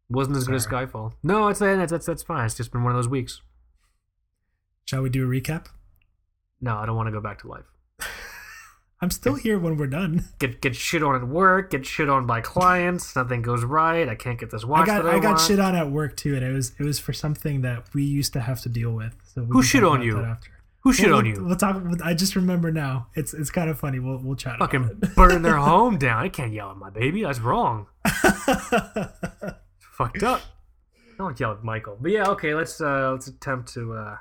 Wasn't 0.09 0.37
as 0.37 0.47
good 0.47 0.55
as 0.57 0.67
Skyfall. 0.67 1.13
No, 1.23 1.49
it's 1.49 1.59
that's 1.59 1.91
that's 1.91 2.07
that's 2.07 2.23
fine. 2.23 2.47
It's 2.47 2.55
just 2.55 2.71
been 2.73 2.83
one 2.85 2.93
of 2.93 2.99
those 2.99 3.09
weeks. 3.09 3.41
Shall 4.85 5.03
we 5.03 5.11
do 5.11 5.25
a 5.25 5.29
recap? 5.29 5.67
No, 6.61 6.77
I 6.77 6.87
don't 6.87 6.95
want 6.97 7.09
to 7.09 7.13
go 7.13 7.21
back 7.21 7.41
to 7.43 7.49
life. 7.49 7.65
I'm 9.03 9.11
still 9.11 9.35
here 9.35 9.59
when 9.59 9.77
we're 9.77 9.89
done. 9.89 10.25
Get 10.39 10.61
get 10.63 10.75
shit 10.77 11.03
on 11.03 11.15
at 11.17 11.27
work. 11.29 11.71
Get 11.71 11.85
shit 11.85 12.09
on 12.09 12.25
by 12.27 12.41
clients. 12.41 13.15
Nothing 13.17 13.43
goes 13.43 13.63
right. 13.65 14.09
I 14.09 14.15
can't 14.15 14.39
get 14.41 14.51
this 14.51 14.65
watch. 14.65 14.83
I 14.83 14.87
got 14.87 15.05
that 15.05 15.15
I, 15.15 15.17
I 15.17 15.21
got 15.21 15.29
want. 15.31 15.41
shit 15.41 15.59
on 15.61 15.75
at 15.75 15.91
work 15.91 16.17
too, 16.17 16.35
and 16.37 16.45
it 16.45 16.53
was 16.53 16.73
it 16.79 16.85
was 16.85 16.99
for 16.99 17.13
something 17.13 17.61
that 17.63 17.93
we 17.93 18.05
used 18.05 18.33
to 18.35 18.41
have 18.41 18.61
to 18.63 18.69
deal 18.69 18.93
with. 18.93 19.15
So 19.35 19.43
Who 19.45 19.63
shit 19.63 19.85
on 19.85 20.03
you? 20.03 20.21
After. 20.21 20.51
Who 20.81 20.93
shit 20.93 21.07
We'll- 21.09 21.17
on 21.19 21.25
we'll- 21.25 21.35
you? 21.37 21.45
We'll 21.45 21.57
talk. 21.57 21.83
I 22.05 22.15
just 22.15 22.37
remember 22.37 22.71
now. 22.71 23.09
It's 23.15 23.35
it's 23.35 23.51
kind 23.51 23.69
of 23.69 23.79
funny. 23.79 23.99
We'll 23.99 24.19
we'll 24.19 24.37
chat. 24.37 24.59
Fucking 24.61 25.03
burn 25.17 25.43
their 25.43 25.57
home 25.73 25.99
down. 25.99 26.23
I 26.23 26.29
can't 26.29 26.53
yell 26.53 26.71
at 26.71 26.77
my 26.77 26.91
baby. 26.91 27.23
That's 27.25 27.41
wrong. 27.41 27.89
Fucked 29.97 30.23
up. 30.23 30.43
Don't 31.19 31.39
yell 31.41 31.53
at 31.53 31.65
Michael. 31.65 31.97
But 32.01 32.11
yeah, 32.13 32.29
okay. 32.31 32.55
Let's 32.55 32.81
uh 32.81 33.13
let's 33.13 33.27
attempt 33.27 33.73
to 33.75 33.95
uh 33.95 34.17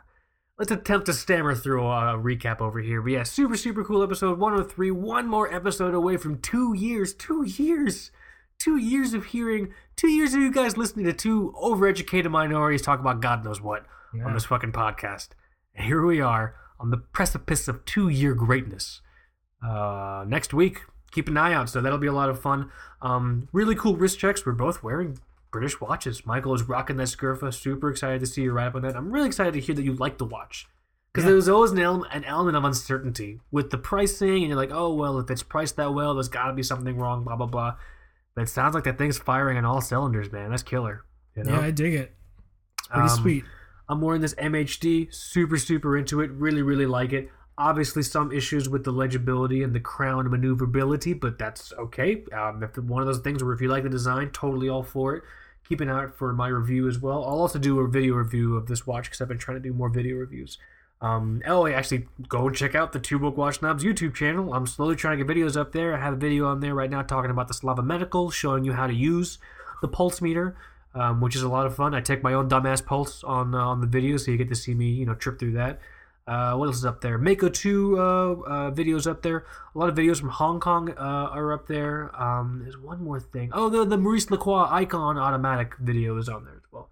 let's 0.57 0.71
attempt 0.71 1.07
to 1.07 1.13
stammer 1.13 1.53
through 1.53 1.85
a, 1.85 2.17
recap 2.17 2.61
over 2.61 2.79
here. 2.79 3.01
But 3.01 3.11
yeah, 3.11 3.23
super 3.23 3.57
super 3.57 3.83
cool 3.83 4.01
episode 4.01 4.39
103. 4.39 4.91
One 4.91 5.27
more 5.27 5.53
episode 5.53 5.93
away 5.93 6.15
from 6.17 6.39
two 6.39 6.73
years. 6.73 7.13
Two 7.13 7.43
years. 7.43 8.11
Two 8.57 8.77
years 8.77 9.13
of 9.13 9.25
hearing. 9.25 9.73
Two 9.97 10.07
years 10.07 10.33
of 10.33 10.41
you 10.41 10.51
guys 10.51 10.77
listening 10.77 11.05
to 11.05 11.13
two 11.13 11.53
overeducated 11.61 12.31
minorities 12.31 12.81
talk 12.81 12.99
about 13.01 13.19
God 13.21 13.43
knows 13.43 13.59
what 13.59 13.85
Yeah. 14.13 14.25
on 14.25 14.33
this 14.33 14.45
fucking 14.45 14.71
podcast. 14.71 15.29
And 15.75 15.85
here 15.85 16.05
we 16.05 16.21
are 16.21 16.55
on 16.79 16.89
the 16.89 16.97
precipice 16.97 17.67
of 17.67 17.83
two 17.83 18.07
year 18.07 18.33
greatness. 18.33 19.01
Uh, 19.61 20.23
next 20.25 20.53
week, 20.53 20.83
keep 21.11 21.27
an 21.27 21.35
eye 21.35 21.53
out. 21.53 21.69
So 21.69 21.81
that'll 21.81 21.97
be 21.97 22.07
a 22.07 22.13
lot 22.13 22.29
of 22.29 22.39
fun. 22.41 22.71
Um, 23.01 23.49
really 23.51 23.75
cool 23.75 23.97
wrist 23.97 24.19
checks. 24.19 24.45
We're 24.45 24.53
both 24.53 24.81
wearing 24.81 25.17
British 25.55 25.79
watches. 25.79 26.25
Michael 26.25 26.53
is 26.53 26.63
rocking 26.63 26.97
that 26.97 27.07
Scurfa. 27.07 27.53
Super 27.53 27.89
excited 27.89 28.19
to 28.19 28.25
see 28.25 28.41
you 28.41 28.51
ride 28.51 28.67
up 28.67 28.75
on 28.75 28.81
that. 28.81 28.95
I'm 28.97 29.09
really 29.09 29.27
excited 29.27 29.53
to 29.53 29.61
hear 29.61 29.73
that 29.73 29.83
you 29.83 29.93
like 29.93 30.17
the 30.17 30.25
watch. 30.25 30.67
Because 31.13 31.23
Yeah. 31.23 31.29
there 31.29 31.35
was 31.37 31.47
always 31.47 31.71
an 31.71 31.79
element, 31.79 32.11
an 32.13 32.25
element 32.25 32.57
of 32.57 32.65
uncertainty 32.65 33.39
with 33.51 33.69
the 33.69 33.77
pricing, 33.77 34.39
and 34.43 34.47
you're 34.47 34.57
like, 34.57 34.71
oh, 34.73 34.93
well, 34.93 35.17
if 35.19 35.31
it's 35.31 35.43
priced 35.43 35.77
that 35.77 35.93
well, 35.93 36.13
there's 36.13 36.27
got 36.27 36.47
to 36.47 36.53
be 36.53 36.61
something 36.61 36.97
wrong, 36.97 37.23
blah, 37.23 37.37
blah, 37.37 37.45
blah. 37.45 37.75
But 38.35 38.41
it 38.43 38.49
sounds 38.49 38.75
like 38.75 38.83
that 38.83 38.97
thing's 38.97 39.17
firing 39.17 39.57
on 39.57 39.63
all 39.63 39.79
cylinders, 39.79 40.29
man. 40.29 40.49
That's 40.49 40.61
killer. 40.61 41.05
You 41.37 41.45
know? 41.45 41.53
Yeah, 41.53 41.61
I 41.61 41.71
dig 41.71 41.93
it. 41.93 42.13
It's 42.79 42.87
pretty 42.89 43.09
Um, 43.09 43.17
sweet. 43.17 43.45
I'm 43.87 44.01
wearing 44.01 44.19
this 44.21 44.33
MHD, 44.37 45.07
super, 45.13 45.55
super 45.57 45.95
into 45.95 46.19
it. 46.19 46.31
Really, 46.31 46.61
really 46.63 46.85
like 46.85 47.13
it. 47.13 47.31
Obviously, 47.57 48.03
some 48.03 48.33
issues 48.33 48.67
with 48.67 48.83
the 48.83 48.91
legibility 48.91 49.63
and 49.63 49.73
the 49.73 49.79
crown 49.79 50.29
maneuverability, 50.29 51.13
but 51.13 51.37
that's 51.39 51.71
okay. 51.79 52.25
Um, 52.33 52.61
if 52.61 52.77
one 52.77 53.01
of 53.01 53.07
those 53.07 53.19
things 53.19 53.41
where 53.41 53.53
if 53.53 53.61
you 53.61 53.69
like 53.69 53.83
the 53.83 53.89
design, 53.89 54.31
totally 54.31 54.67
all 54.67 54.83
for 54.83 55.15
it. 55.15 55.23
Keep 55.67 55.81
an 55.81 55.89
eye 55.89 56.03
out 56.03 56.15
for 56.15 56.33
my 56.33 56.47
review 56.47 56.87
as 56.87 56.99
well. 56.99 57.23
I'll 57.23 57.39
also 57.39 57.59
do 57.59 57.79
a 57.79 57.87
video 57.87 58.15
review 58.15 58.55
of 58.55 58.67
this 58.67 58.85
watch 58.85 59.05
because 59.05 59.21
I've 59.21 59.27
been 59.27 59.37
trying 59.37 59.57
to 59.57 59.61
do 59.61 59.73
more 59.73 59.89
video 59.89 60.17
reviews. 60.17 60.57
Um, 61.01 61.41
oh, 61.45 61.67
actually, 61.67 62.07
go 62.27 62.49
check 62.49 62.75
out 62.75 62.93
the 62.93 62.99
Two 62.99 63.19
Broke 63.19 63.37
Watch 63.37 63.59
Snobs 63.59 63.83
YouTube 63.83 64.13
channel. 64.13 64.53
I'm 64.53 64.65
slowly 64.65 64.95
trying 64.95 65.17
to 65.17 65.25
get 65.25 65.35
videos 65.35 65.57
up 65.57 65.71
there. 65.71 65.93
I 65.93 65.99
have 65.99 66.13
a 66.13 66.17
video 66.17 66.47
on 66.47 66.61
there 66.61 66.73
right 66.73 66.89
now 66.89 67.01
talking 67.01 67.31
about 67.31 67.47
the 67.47 67.53
Slava 67.53 67.83
Medical, 67.83 68.31
showing 68.31 68.63
you 68.63 68.73
how 68.73 68.87
to 68.87 68.93
use 68.93 69.37
the 69.81 69.87
pulse 69.87 70.21
meter 70.21 70.55
um, 70.95 71.19
which 71.19 71.35
is 71.35 71.43
a 71.43 71.49
lot 71.49 71.65
of 71.65 71.75
fun. 71.75 71.93
I 71.93 72.01
take 72.01 72.23
my 72.23 72.33
own 72.33 72.49
dumbass 72.49 72.83
pulse 72.83 73.23
on 73.23 73.53
uh, 73.53 73.59
on 73.59 73.81
the 73.81 73.87
video, 73.87 74.17
so 74.17 74.31
you 74.31 74.37
get 74.37 74.49
to 74.49 74.55
see 74.55 74.73
me, 74.73 74.89
you 74.89 75.05
know, 75.05 75.13
trip 75.13 75.37
through 75.37 75.53
that. 75.53 75.79
Uh, 76.27 76.55
what 76.55 76.65
else 76.65 76.77
is 76.77 76.85
up 76.85 77.01
there? 77.01 77.17
Mako 77.19 77.49
2 77.49 77.97
uh, 77.99 78.01
uh, 78.01 78.71
videos 78.71 79.05
up 79.05 79.21
there. 79.21 79.45
A 79.75 79.77
lot 79.77 79.89
of 79.89 79.95
videos 79.95 80.19
from 80.19 80.29
Hong 80.29 80.59
Kong 80.59 80.89
uh, 80.89 80.93
are 81.31 81.53
up 81.53 81.67
there. 81.67 82.09
Um, 82.19 82.61
there's 82.63 82.77
one 82.77 83.03
more 83.03 83.19
thing. 83.19 83.51
Oh, 83.53 83.69
the, 83.69 83.85
the 83.85 83.97
Maurice 83.97 84.31
Lacroix 84.31 84.65
Aikon 84.65 85.21
Automatic 85.21 85.75
video 85.79 86.17
is 86.17 86.27
on 86.27 86.45
there 86.45 86.55
as 86.55 86.63
well. 86.71 86.89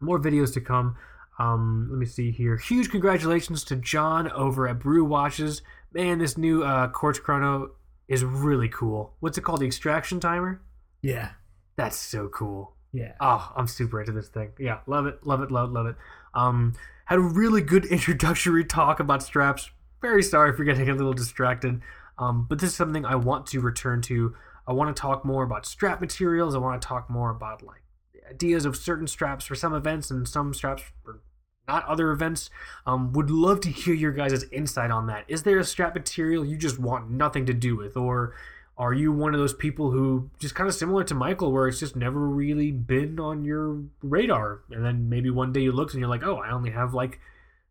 More 0.00 0.20
videos 0.20 0.52
to 0.54 0.60
come. 0.60 0.96
Um, 1.40 1.88
let 1.90 1.98
me 1.98 2.06
see 2.06 2.30
here. 2.30 2.56
Huge 2.56 2.88
congratulations 2.90 3.64
to 3.64 3.76
John 3.76 4.30
over 4.30 4.68
at 4.68 4.78
Brew 4.78 5.04
Watches. 5.04 5.62
Man, 5.92 6.18
this 6.18 6.38
new 6.38 6.62
uh, 6.62 6.88
Quartz 6.88 7.18
Chrono 7.18 7.72
is 8.06 8.24
really 8.24 8.68
cool. 8.68 9.14
What's 9.20 9.38
it 9.38 9.42
called? 9.42 9.60
The 9.60 9.66
Extraction 9.66 10.20
Timer? 10.20 10.62
Yeah, 11.02 11.30
That's 11.76 11.96
so 11.96 12.28
cool. 12.28 12.74
yeah. 12.92 13.12
Oh, 13.20 13.52
I'm 13.56 13.66
super 13.66 14.00
into 14.00 14.12
this 14.12 14.28
thing. 14.28 14.50
Yeah, 14.58 14.78
love 14.86 15.06
it, 15.06 15.24
love 15.26 15.42
it, 15.42 15.50
love, 15.50 15.70
love 15.72 15.86
it. 15.86 15.96
Um, 16.34 16.74
had 17.08 17.18
a 17.18 17.22
really 17.22 17.62
good 17.62 17.84
introductory 17.90 18.64
talk 18.64 19.00
about 19.00 19.22
straps. 19.22 19.70
Very 20.00 20.22
sorry 20.22 20.54
for 20.56 20.64
getting 20.64 20.88
a 20.88 20.94
little 20.94 21.14
distracted. 21.14 21.80
Um, 22.18 22.46
but 22.48 22.58
this 22.58 22.70
is 22.70 22.76
something 22.76 23.04
I 23.04 23.16
want 23.16 23.46
to 23.48 23.60
return 23.60 24.02
to. 24.02 24.34
I 24.66 24.72
want 24.72 24.94
to 24.94 25.00
talk 25.00 25.24
more 25.24 25.42
about 25.42 25.64
strap 25.66 26.00
materials. 26.00 26.54
I 26.54 26.58
want 26.58 26.80
to 26.80 26.86
talk 26.86 27.08
more 27.08 27.30
about 27.30 27.62
like 27.62 27.82
the 28.12 28.28
ideas 28.28 28.64
of 28.66 28.76
certain 28.76 29.06
straps 29.06 29.46
for 29.46 29.54
some 29.54 29.72
events 29.72 30.10
and 30.10 30.28
some 30.28 30.52
straps 30.52 30.82
for 31.02 31.22
not 31.66 31.86
other 31.86 32.10
events. 32.10 32.50
Um, 32.86 33.12
would 33.12 33.30
love 33.30 33.60
to 33.62 33.70
hear 33.70 33.94
your 33.94 34.12
guys' 34.12 34.44
insight 34.52 34.90
on 34.90 35.06
that. 35.06 35.24
Is 35.28 35.44
there 35.44 35.58
a 35.58 35.64
strap 35.64 35.94
material 35.94 36.44
you 36.44 36.56
just 36.56 36.78
want 36.78 37.10
nothing 37.10 37.46
to 37.46 37.54
do 37.54 37.76
with, 37.76 37.96
or 37.96 38.34
are 38.78 38.94
you 38.94 39.10
one 39.12 39.34
of 39.34 39.40
those 39.40 39.52
people 39.52 39.90
who 39.90 40.30
just 40.38 40.54
kind 40.54 40.68
of 40.68 40.74
similar 40.74 41.02
to 41.04 41.14
Michael, 41.14 41.52
where 41.52 41.66
it's 41.66 41.80
just 41.80 41.96
never 41.96 42.20
really 42.20 42.70
been 42.70 43.18
on 43.18 43.44
your 43.44 43.82
radar, 44.02 44.60
and 44.70 44.84
then 44.84 45.08
maybe 45.08 45.30
one 45.30 45.52
day 45.52 45.60
you 45.60 45.72
look 45.72 45.92
and 45.92 46.00
you're 46.00 46.08
like, 46.08 46.22
oh, 46.22 46.36
I 46.36 46.52
only 46.52 46.70
have 46.70 46.94
like 46.94 47.18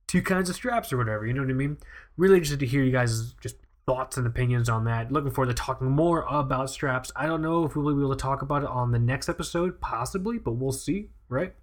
two 0.08 0.22
kinds 0.22 0.50
of 0.50 0.56
straps 0.56 0.92
or 0.92 0.98
whatever. 0.98 1.26
You 1.26 1.34
know 1.34 1.42
what 1.42 1.50
I 1.50 1.54
mean? 1.54 1.78
Really 2.18 2.36
interested 2.36 2.60
to 2.60 2.66
hear 2.66 2.84
you 2.84 2.92
guys 2.92 3.34
just 3.42 3.56
thoughts 3.86 4.18
and 4.18 4.28
opinions 4.28 4.68
on 4.68 4.84
that. 4.84 5.12
Looking 5.12 5.32
forward 5.32 5.56
to 5.56 5.62
talking 5.62 5.90
more 5.90 6.26
about 6.30 6.70
straps. 6.70 7.12
I 7.16 7.26
don't 7.26 7.42
know 7.42 7.64
if 7.64 7.76
we'll 7.76 7.96
be 7.96 8.02
able 8.02 8.14
to 8.14 8.22
talk 8.22 8.42
about 8.42 8.64
it 8.64 8.70
on 8.70 8.92
the 8.92 9.00
next 9.00 9.30
episode, 9.30 9.80
possibly, 9.80 10.38
but 10.38 10.52
we'll 10.52 10.74
see. 10.74 11.10
Right? 11.30 11.54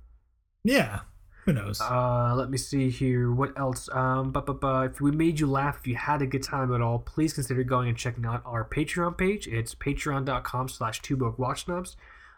Yeah. 0.65 1.01
Who 1.45 1.53
knows? 1.53 1.81
Uh, 1.81 2.35
let 2.35 2.51
me 2.51 2.57
see 2.57 2.89
here. 2.89 3.31
What 3.31 3.59
else? 3.59 3.89
Um, 3.93 4.33
but, 4.33 4.47
but, 4.47 4.61
but 4.61 4.93
if 4.93 5.01
we 5.01 5.11
made 5.11 5.41
you 5.41 5.47
laugh, 5.47 5.79
if 5.81 5.87
you 5.87 5.95
had 5.95 6.23
a 6.23 6.27
good 6.27 6.43
time 6.43 6.75
at 6.75 6.81
all, 6.81 6.99
please 6.99 7.35
consider 7.35 7.63
going 7.65 7.89
and 7.89 7.99
checking 7.99 8.25
out 8.25 8.43
our 8.47 8.67
Patreon 8.67 9.19
page. 9.19 9.47
It's 9.47 9.75
patreon.com 9.75 10.69
slash 10.69 11.03
two 11.03 11.17
broke 11.17 11.39
watch 11.39 11.67
snobs. 11.67 11.97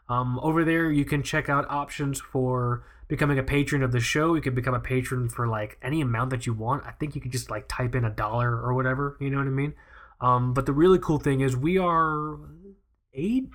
Um, 0.08 0.40
over 0.42 0.64
there, 0.64 0.90
you 0.90 1.04
can 1.04 1.22
check 1.22 1.48
out 1.48 1.70
options 1.70 2.20
for 2.20 2.84
becoming 3.08 3.38
a 3.38 3.42
patron 3.42 3.82
of 3.82 3.92
the 3.92 4.00
show. 4.00 4.34
You 4.34 4.40
can 4.40 4.54
become 4.54 4.74
a 4.74 4.80
patron 4.80 5.28
for 5.28 5.46
like 5.46 5.78
any 5.82 6.00
amount 6.00 6.30
that 6.30 6.46
you 6.46 6.52
want. 6.52 6.84
I 6.84 6.90
think 6.92 7.14
you 7.14 7.20
could 7.20 7.32
just 7.32 7.50
like 7.50 7.66
type 7.68 7.94
in 7.94 8.04
a 8.04 8.10
dollar 8.10 8.50
or 8.50 8.74
whatever. 8.74 9.16
You 9.20 9.30
know 9.30 9.38
what 9.38 9.46
I 9.46 9.50
mean? 9.50 9.74
Um, 10.20 10.54
but 10.54 10.66
the 10.66 10.72
really 10.72 10.98
cool 10.98 11.18
thing 11.18 11.40
is 11.40 11.56
we 11.56 11.78
are 11.78 12.38
eight, 13.14 13.48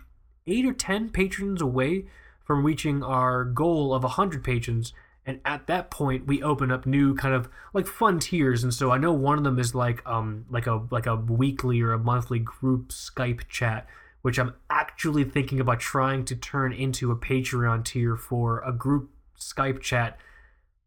eight 0.47 0.65
or 0.65 0.73
ten 0.73 1.09
patrons 1.09 1.61
away 1.61 2.05
from 2.45 2.65
reaching 2.65 3.03
our 3.03 3.43
goal 3.43 3.93
of 3.93 4.03
hundred 4.03 4.43
patrons. 4.43 4.93
And 5.25 5.39
at 5.45 5.67
that 5.67 5.91
point, 5.91 6.25
we 6.25 6.41
open 6.41 6.71
up 6.71 6.85
new 6.85 7.13
kind 7.13 7.35
of 7.35 7.47
like 7.73 7.85
fun 7.85 8.19
tiers. 8.19 8.63
And 8.63 8.73
so 8.73 8.91
I 8.91 8.97
know 8.97 9.13
one 9.13 9.37
of 9.37 9.43
them 9.43 9.59
is 9.59 9.75
like 9.75 10.05
um 10.07 10.45
like 10.49 10.67
a 10.67 10.85
like 10.89 11.05
a 11.05 11.15
weekly 11.15 11.81
or 11.81 11.93
a 11.93 11.99
monthly 11.99 12.39
group 12.39 12.89
Skype 12.89 13.47
chat 13.47 13.87
which 14.21 14.37
I'm 14.37 14.53
actually 14.69 15.23
thinking 15.23 15.59
about 15.59 15.79
trying 15.79 16.25
to 16.25 16.35
turn 16.35 16.73
into 16.73 17.11
a 17.11 17.15
Patreon 17.15 17.83
tier 17.83 18.15
for 18.15 18.61
a 18.65 18.71
group 18.71 19.09
Skype 19.39 19.81
chat 19.81 20.17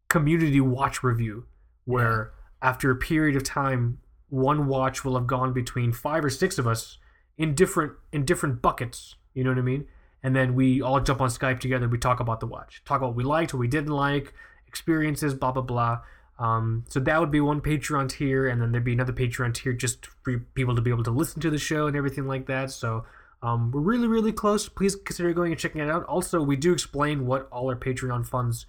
community 0.08 0.60
watch 0.60 1.02
review, 1.02 1.46
where 1.84 2.32
after 2.62 2.90
a 2.90 2.96
period 2.96 3.36
of 3.36 3.42
time, 3.42 3.98
one 4.28 4.66
watch 4.66 5.04
will 5.04 5.16
have 5.16 5.26
gone 5.26 5.52
between 5.52 5.92
five 5.92 6.24
or 6.24 6.30
six 6.30 6.58
of 6.58 6.66
us 6.66 6.98
in 7.36 7.54
different 7.54 7.92
in 8.12 8.24
different 8.24 8.62
buckets. 8.62 9.16
You 9.34 9.42
know 9.42 9.50
what 9.50 9.58
I 9.58 9.62
mean? 9.62 9.86
And 10.24 10.34
then 10.34 10.54
we 10.54 10.82
all 10.82 10.98
jump 11.00 11.20
on 11.20 11.28
Skype 11.28 11.60
together. 11.60 11.86
We 11.86 11.98
talk 11.98 12.18
about 12.18 12.40
the 12.40 12.46
watch, 12.46 12.82
talk 12.84 12.96
about 12.96 13.08
what 13.08 13.16
we 13.16 13.24
liked, 13.24 13.54
what 13.54 13.60
we 13.60 13.68
didn't 13.68 13.92
like, 13.92 14.34
experiences, 14.66 15.34
blah 15.34 15.52
blah 15.52 15.62
blah. 15.62 16.00
Um, 16.38 16.84
so 16.88 16.98
that 16.98 17.20
would 17.20 17.30
be 17.30 17.40
one 17.40 17.60
Patreon 17.60 18.08
tier, 18.08 18.48
and 18.48 18.60
then 18.60 18.72
there'd 18.72 18.84
be 18.84 18.94
another 18.94 19.12
Patreon 19.12 19.54
tier 19.54 19.72
just 19.72 20.06
for 20.24 20.38
people 20.54 20.74
to 20.74 20.82
be 20.82 20.90
able 20.90 21.04
to 21.04 21.10
listen 21.10 21.40
to 21.42 21.50
the 21.50 21.58
show 21.58 21.86
and 21.86 21.96
everything 21.96 22.26
like 22.26 22.46
that. 22.46 22.72
So 22.72 23.04
um, 23.42 23.70
we're 23.70 23.82
really, 23.82 24.08
really 24.08 24.32
close. 24.32 24.68
Please 24.68 24.96
consider 24.96 25.32
going 25.32 25.52
and 25.52 25.60
checking 25.60 25.82
it 25.82 25.90
out. 25.90 26.04
Also, 26.06 26.42
we 26.42 26.56
do 26.56 26.72
explain 26.72 27.26
what 27.26 27.46
all 27.52 27.68
our 27.68 27.76
Patreon 27.76 28.26
funds 28.26 28.66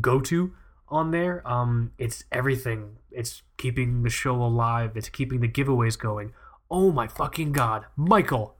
go 0.00 0.20
to 0.20 0.52
on 0.88 1.10
there. 1.10 1.42
Um, 1.48 1.92
it's 1.98 2.24
everything. 2.30 2.96
It's 3.10 3.42
keeping 3.56 4.02
the 4.02 4.10
show 4.10 4.34
alive. 4.42 4.92
It's 4.94 5.08
keeping 5.08 5.40
the 5.40 5.48
giveaways 5.48 5.98
going. 5.98 6.32
Oh 6.70 6.92
my 6.92 7.08
fucking 7.08 7.52
god, 7.52 7.86
Michael! 7.96 8.56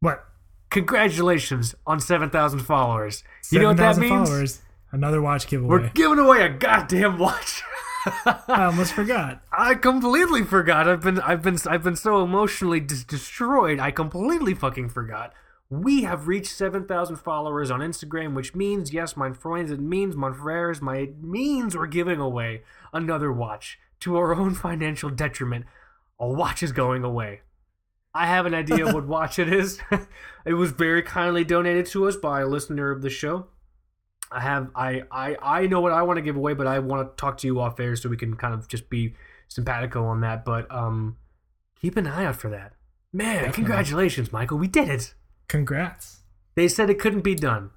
what? 0.00 0.24
Congratulations 0.70 1.74
on 1.86 2.00
seven 2.00 2.30
thousand 2.30 2.60
followers. 2.60 3.24
You 3.50 3.60
know 3.60 3.68
what 3.68 3.76
that 3.78 3.98
means? 3.98 4.28
Followers. 4.28 4.62
Another 4.92 5.20
watch 5.20 5.46
giveaway. 5.46 5.68
We're 5.68 5.88
giving 5.90 6.18
away 6.18 6.42
a 6.42 6.48
goddamn 6.48 7.18
watch. 7.18 7.62
I 8.24 8.66
almost 8.66 8.92
forgot. 8.92 9.42
I 9.52 9.74
completely 9.74 10.44
forgot. 10.44 10.88
I've 10.88 11.02
been 11.02 11.20
I've 11.20 11.42
been 11.42 11.58
I've 11.68 11.82
been 11.82 11.96
so 11.96 12.22
emotionally 12.22 12.80
dis- 12.80 13.04
destroyed. 13.04 13.80
I 13.80 13.90
completely 13.90 14.54
fucking 14.54 14.90
forgot. 14.90 15.32
We 15.68 16.04
have 16.04 16.28
reached 16.28 16.52
7,000 16.52 17.16
followers 17.16 17.72
on 17.72 17.80
Instagram, 17.80 18.34
which 18.34 18.54
means, 18.54 18.92
yes, 18.92 19.16
my 19.16 19.32
friends, 19.32 19.72
it 19.72 19.80
means, 19.80 20.14
my 20.14 20.30
frères, 20.30 20.80
my 20.80 20.98
it 20.98 21.20
means 21.20 21.76
we're 21.76 21.88
giving 21.88 22.20
away 22.20 22.62
another 22.92 23.32
watch 23.32 23.76
to 24.00 24.16
our 24.16 24.32
own 24.32 24.54
financial 24.54 25.10
detriment. 25.10 25.64
A 26.20 26.28
watch 26.28 26.62
is 26.62 26.70
going 26.70 27.02
away. 27.02 27.40
I 28.16 28.26
have 28.26 28.46
an 28.46 28.54
idea 28.54 28.92
what 28.92 29.06
watch 29.16 29.38
it 29.38 29.52
is. 29.52 29.78
it 30.46 30.54
was 30.54 30.72
very 30.72 31.02
kindly 31.02 31.44
donated 31.44 31.86
to 31.86 32.08
us 32.08 32.16
by 32.16 32.40
a 32.40 32.46
listener 32.46 32.90
of 32.90 33.02
the 33.02 33.10
show. 33.10 33.46
I 34.32 34.40
have 34.40 34.70
I 34.74 35.02
I 35.10 35.36
I 35.42 35.66
know 35.66 35.80
what 35.80 35.92
I 35.92 36.02
want 36.02 36.16
to 36.16 36.22
give 36.22 36.36
away, 36.36 36.54
but 36.54 36.66
I 36.66 36.78
want 36.78 37.08
to 37.08 37.20
talk 37.20 37.38
to 37.38 37.46
you 37.46 37.60
off 37.60 37.78
air 37.78 37.94
so 37.94 38.08
we 38.08 38.16
can 38.16 38.34
kind 38.36 38.54
of 38.54 38.66
just 38.68 38.88
be 38.90 39.14
simpatico 39.48 40.04
on 40.06 40.20
that. 40.22 40.44
But 40.44 40.72
um, 40.74 41.16
keep 41.80 41.96
an 41.96 42.06
eye 42.06 42.24
out 42.24 42.36
for 42.36 42.48
that. 42.50 42.72
Man, 43.12 43.34
Definitely. 43.36 43.52
congratulations, 43.52 44.32
Michael. 44.32 44.58
We 44.58 44.66
did 44.66 44.88
it. 44.88 45.14
Congrats. 45.48 46.22
They 46.54 46.68
said 46.68 46.90
it 46.90 46.98
couldn't 46.98 47.20
be 47.20 47.34
done. 47.34 47.70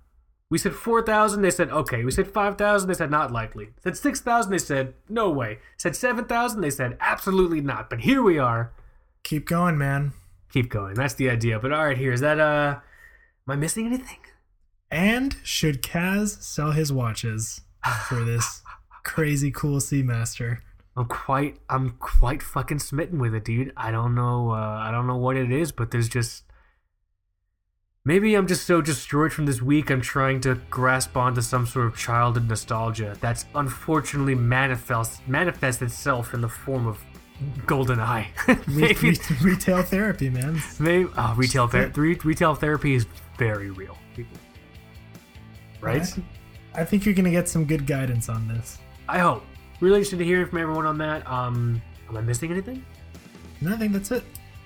We 0.49 0.57
said 0.57 0.73
four 0.73 1.03
thousand. 1.03 1.43
They 1.43 1.51
said 1.51 1.69
okay. 1.69 2.03
We 2.03 2.11
said 2.11 2.27
five 2.27 2.57
thousand. 2.57 2.87
They 2.87 2.95
said 2.95 3.11
not 3.11 3.31
likely. 3.31 3.69
Said 3.83 3.95
six 3.95 4.19
thousand. 4.19 4.51
They 4.51 4.57
said 4.57 4.95
no 5.07 5.29
way. 5.29 5.59
Said 5.77 5.95
seven 5.95 6.25
thousand. 6.25 6.61
They 6.61 6.71
said 6.71 6.97
absolutely 6.99 7.61
not. 7.61 7.89
But 7.89 8.01
here 8.01 8.23
we 8.23 8.39
are. 8.39 8.73
Keep 9.23 9.45
going, 9.47 9.77
man. 9.77 10.13
Keep 10.51 10.69
going. 10.69 10.95
That's 10.95 11.13
the 11.13 11.29
idea. 11.29 11.59
But 11.59 11.71
all 11.71 11.85
right, 11.85 11.97
here 11.97 12.11
is 12.11 12.21
that. 12.21 12.39
Uh, 12.39 12.79
am 13.47 13.51
I 13.51 13.55
missing 13.55 13.85
anything? 13.85 14.19
And 14.91 15.37
should 15.43 15.83
Kaz 15.83 16.41
sell 16.41 16.71
his 16.71 16.91
watches 16.91 17.61
for 18.07 18.23
this 18.23 18.63
crazy 19.03 19.51
cool 19.51 19.79
Seamaster? 19.79 20.59
I'm 20.95 21.05
quite 21.05 21.57
I'm 21.69 21.91
quite 21.91 22.41
fucking 22.41 22.79
smitten 22.79 23.19
with 23.19 23.33
it, 23.33 23.45
dude. 23.45 23.71
I 23.77 23.91
don't 23.91 24.15
know 24.15 24.51
uh, 24.51 24.79
I 24.81 24.91
don't 24.91 25.07
know 25.07 25.17
what 25.17 25.37
it 25.37 25.51
is, 25.51 25.71
but 25.71 25.91
there's 25.91 26.09
just 26.09 26.43
maybe 28.03 28.33
I'm 28.35 28.47
just 28.47 28.65
so 28.65 28.81
destroyed 28.81 29.31
from 29.31 29.45
this 29.45 29.61
week. 29.61 29.91
I'm 29.91 30.01
trying 30.01 30.41
to 30.41 30.55
grasp 30.69 31.15
onto 31.15 31.41
some 31.41 31.65
sort 31.67 31.85
of 31.85 31.95
childhood 31.95 32.49
nostalgia 32.49 33.15
that's 33.21 33.45
unfortunately 33.55 34.35
manifests 34.35 35.21
manifests 35.27 35.81
itself 35.81 36.33
in 36.33 36.41
the 36.41 36.49
form 36.49 36.87
of 36.87 36.97
GoldenEye. 37.65 38.27
Maybe 38.67 39.11
re- 39.11 39.37
retail 39.41 39.83
therapy, 39.83 40.29
man. 40.29 40.61
maybe 40.79 41.09
oh, 41.17 41.33
retail 41.37 41.67
ther- 41.67 41.91
re- 41.95 42.19
retail 42.23 42.55
therapy 42.55 42.95
is 42.95 43.05
very 43.37 43.69
real, 43.71 43.97
people. 44.15 44.37
Right? 45.81 46.05
I 46.73 46.83
think 46.83 47.05
you're 47.05 47.15
gonna 47.15 47.31
get 47.31 47.47
some 47.47 47.65
good 47.65 47.87
guidance 47.87 48.29
on 48.29 48.47
this. 48.47 48.77
I 49.07 49.19
hope. 49.19 49.45
Really 49.79 49.95
interested 49.97 50.19
to 50.19 50.25
hear 50.25 50.45
from 50.45 50.57
everyone 50.59 50.85
on 50.85 50.97
that. 50.97 51.25
Um, 51.29 51.81
am 52.09 52.17
I 52.17 52.21
missing 52.21 52.51
anything? 52.51 52.85
And 53.61 53.73
I 53.73 53.77
think 53.77 53.93
that's 53.93 54.11
it. 54.11 54.23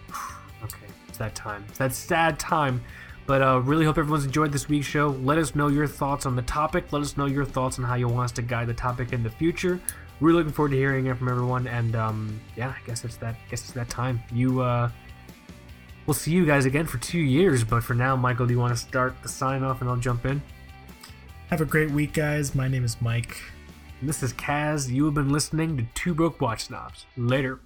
Okay, 0.64 0.88
it's 1.10 1.18
that 1.18 1.36
time. 1.36 1.66
It's 1.68 1.78
that 1.80 1.94
sad 1.94 2.40
time. 2.40 2.82
But 3.26 3.42
uh, 3.42 3.60
really 3.60 3.84
hope 3.86 3.98
everyone's 3.98 4.24
enjoyed 4.26 4.54
this 4.54 4.70
week's 4.70 4.88
show. 4.88 5.10
Let 5.10 5.38
us 5.38 5.56
know 5.56 5.68
your 5.68 5.88
thoughts 5.88 6.26
on 6.26 6.38
the 6.38 6.42
topic. 6.42 6.92
Let 6.92 7.02
us 7.02 7.18
know 7.18 7.26
your 7.26 7.44
thoughts 7.44 7.78
on 7.80 7.86
how 7.86 7.96
you 7.96 8.08
want 8.08 8.26
us 8.26 8.32
to 8.34 8.42
guide 8.42 8.68
the 8.68 8.74
topic 8.74 9.12
in 9.12 9.22
the 9.22 9.30
future. 9.30 9.82
Really 10.20 10.38
looking 10.38 10.54
forward 10.54 10.70
to 10.70 10.78
hearing 10.78 11.08
it 11.08 11.18
from 11.18 11.30
everyone. 11.30 11.68
And 11.68 11.96
um, 11.96 12.40
yeah, 12.56 12.70
I 12.70 12.88
guess 12.88 13.04
it's 13.04 13.18
that. 13.18 13.36
guess 13.50 13.62
it's 13.62 13.74
that 13.74 13.90
time. 13.90 14.22
You. 14.32 14.62
Uh, 14.62 14.90
we'll 16.06 16.14
see 16.14 16.32
you 16.32 16.46
guys 16.46 16.66
again 16.66 16.86
for 16.86 16.98
two 16.98 17.20
years. 17.20 17.64
But 17.64 17.84
for 17.84 17.94
now, 17.94 18.16
Michael, 18.16 18.46
do 18.46 18.54
you 18.54 18.60
want 18.60 18.74
to 18.74 18.82
start 18.82 19.16
the 19.22 19.30
sign 19.30 19.64
off 19.64 19.82
and 19.82 19.90
I'll 19.90 19.98
jump 19.98 20.26
in? 20.26 20.42
Have 21.50 21.62
a 21.62 21.66
great 21.66 21.92
week, 21.92 22.14
guys. 22.14 22.56
My 22.56 22.68
name 22.68 22.84
is 22.84 23.02
Mike. 23.02 23.38
And 24.00 24.10
this 24.10 24.24
is 24.24 24.34
Kaz. 24.34 24.90
You 24.90 25.06
have 25.06 25.14
been 25.14 25.32
listening 25.32 25.78
to 25.78 25.86
Two 25.94 26.14
Broke 26.14 26.42
Watch 26.42 26.66
Snobs. 26.66 27.06
Later. 27.16 27.60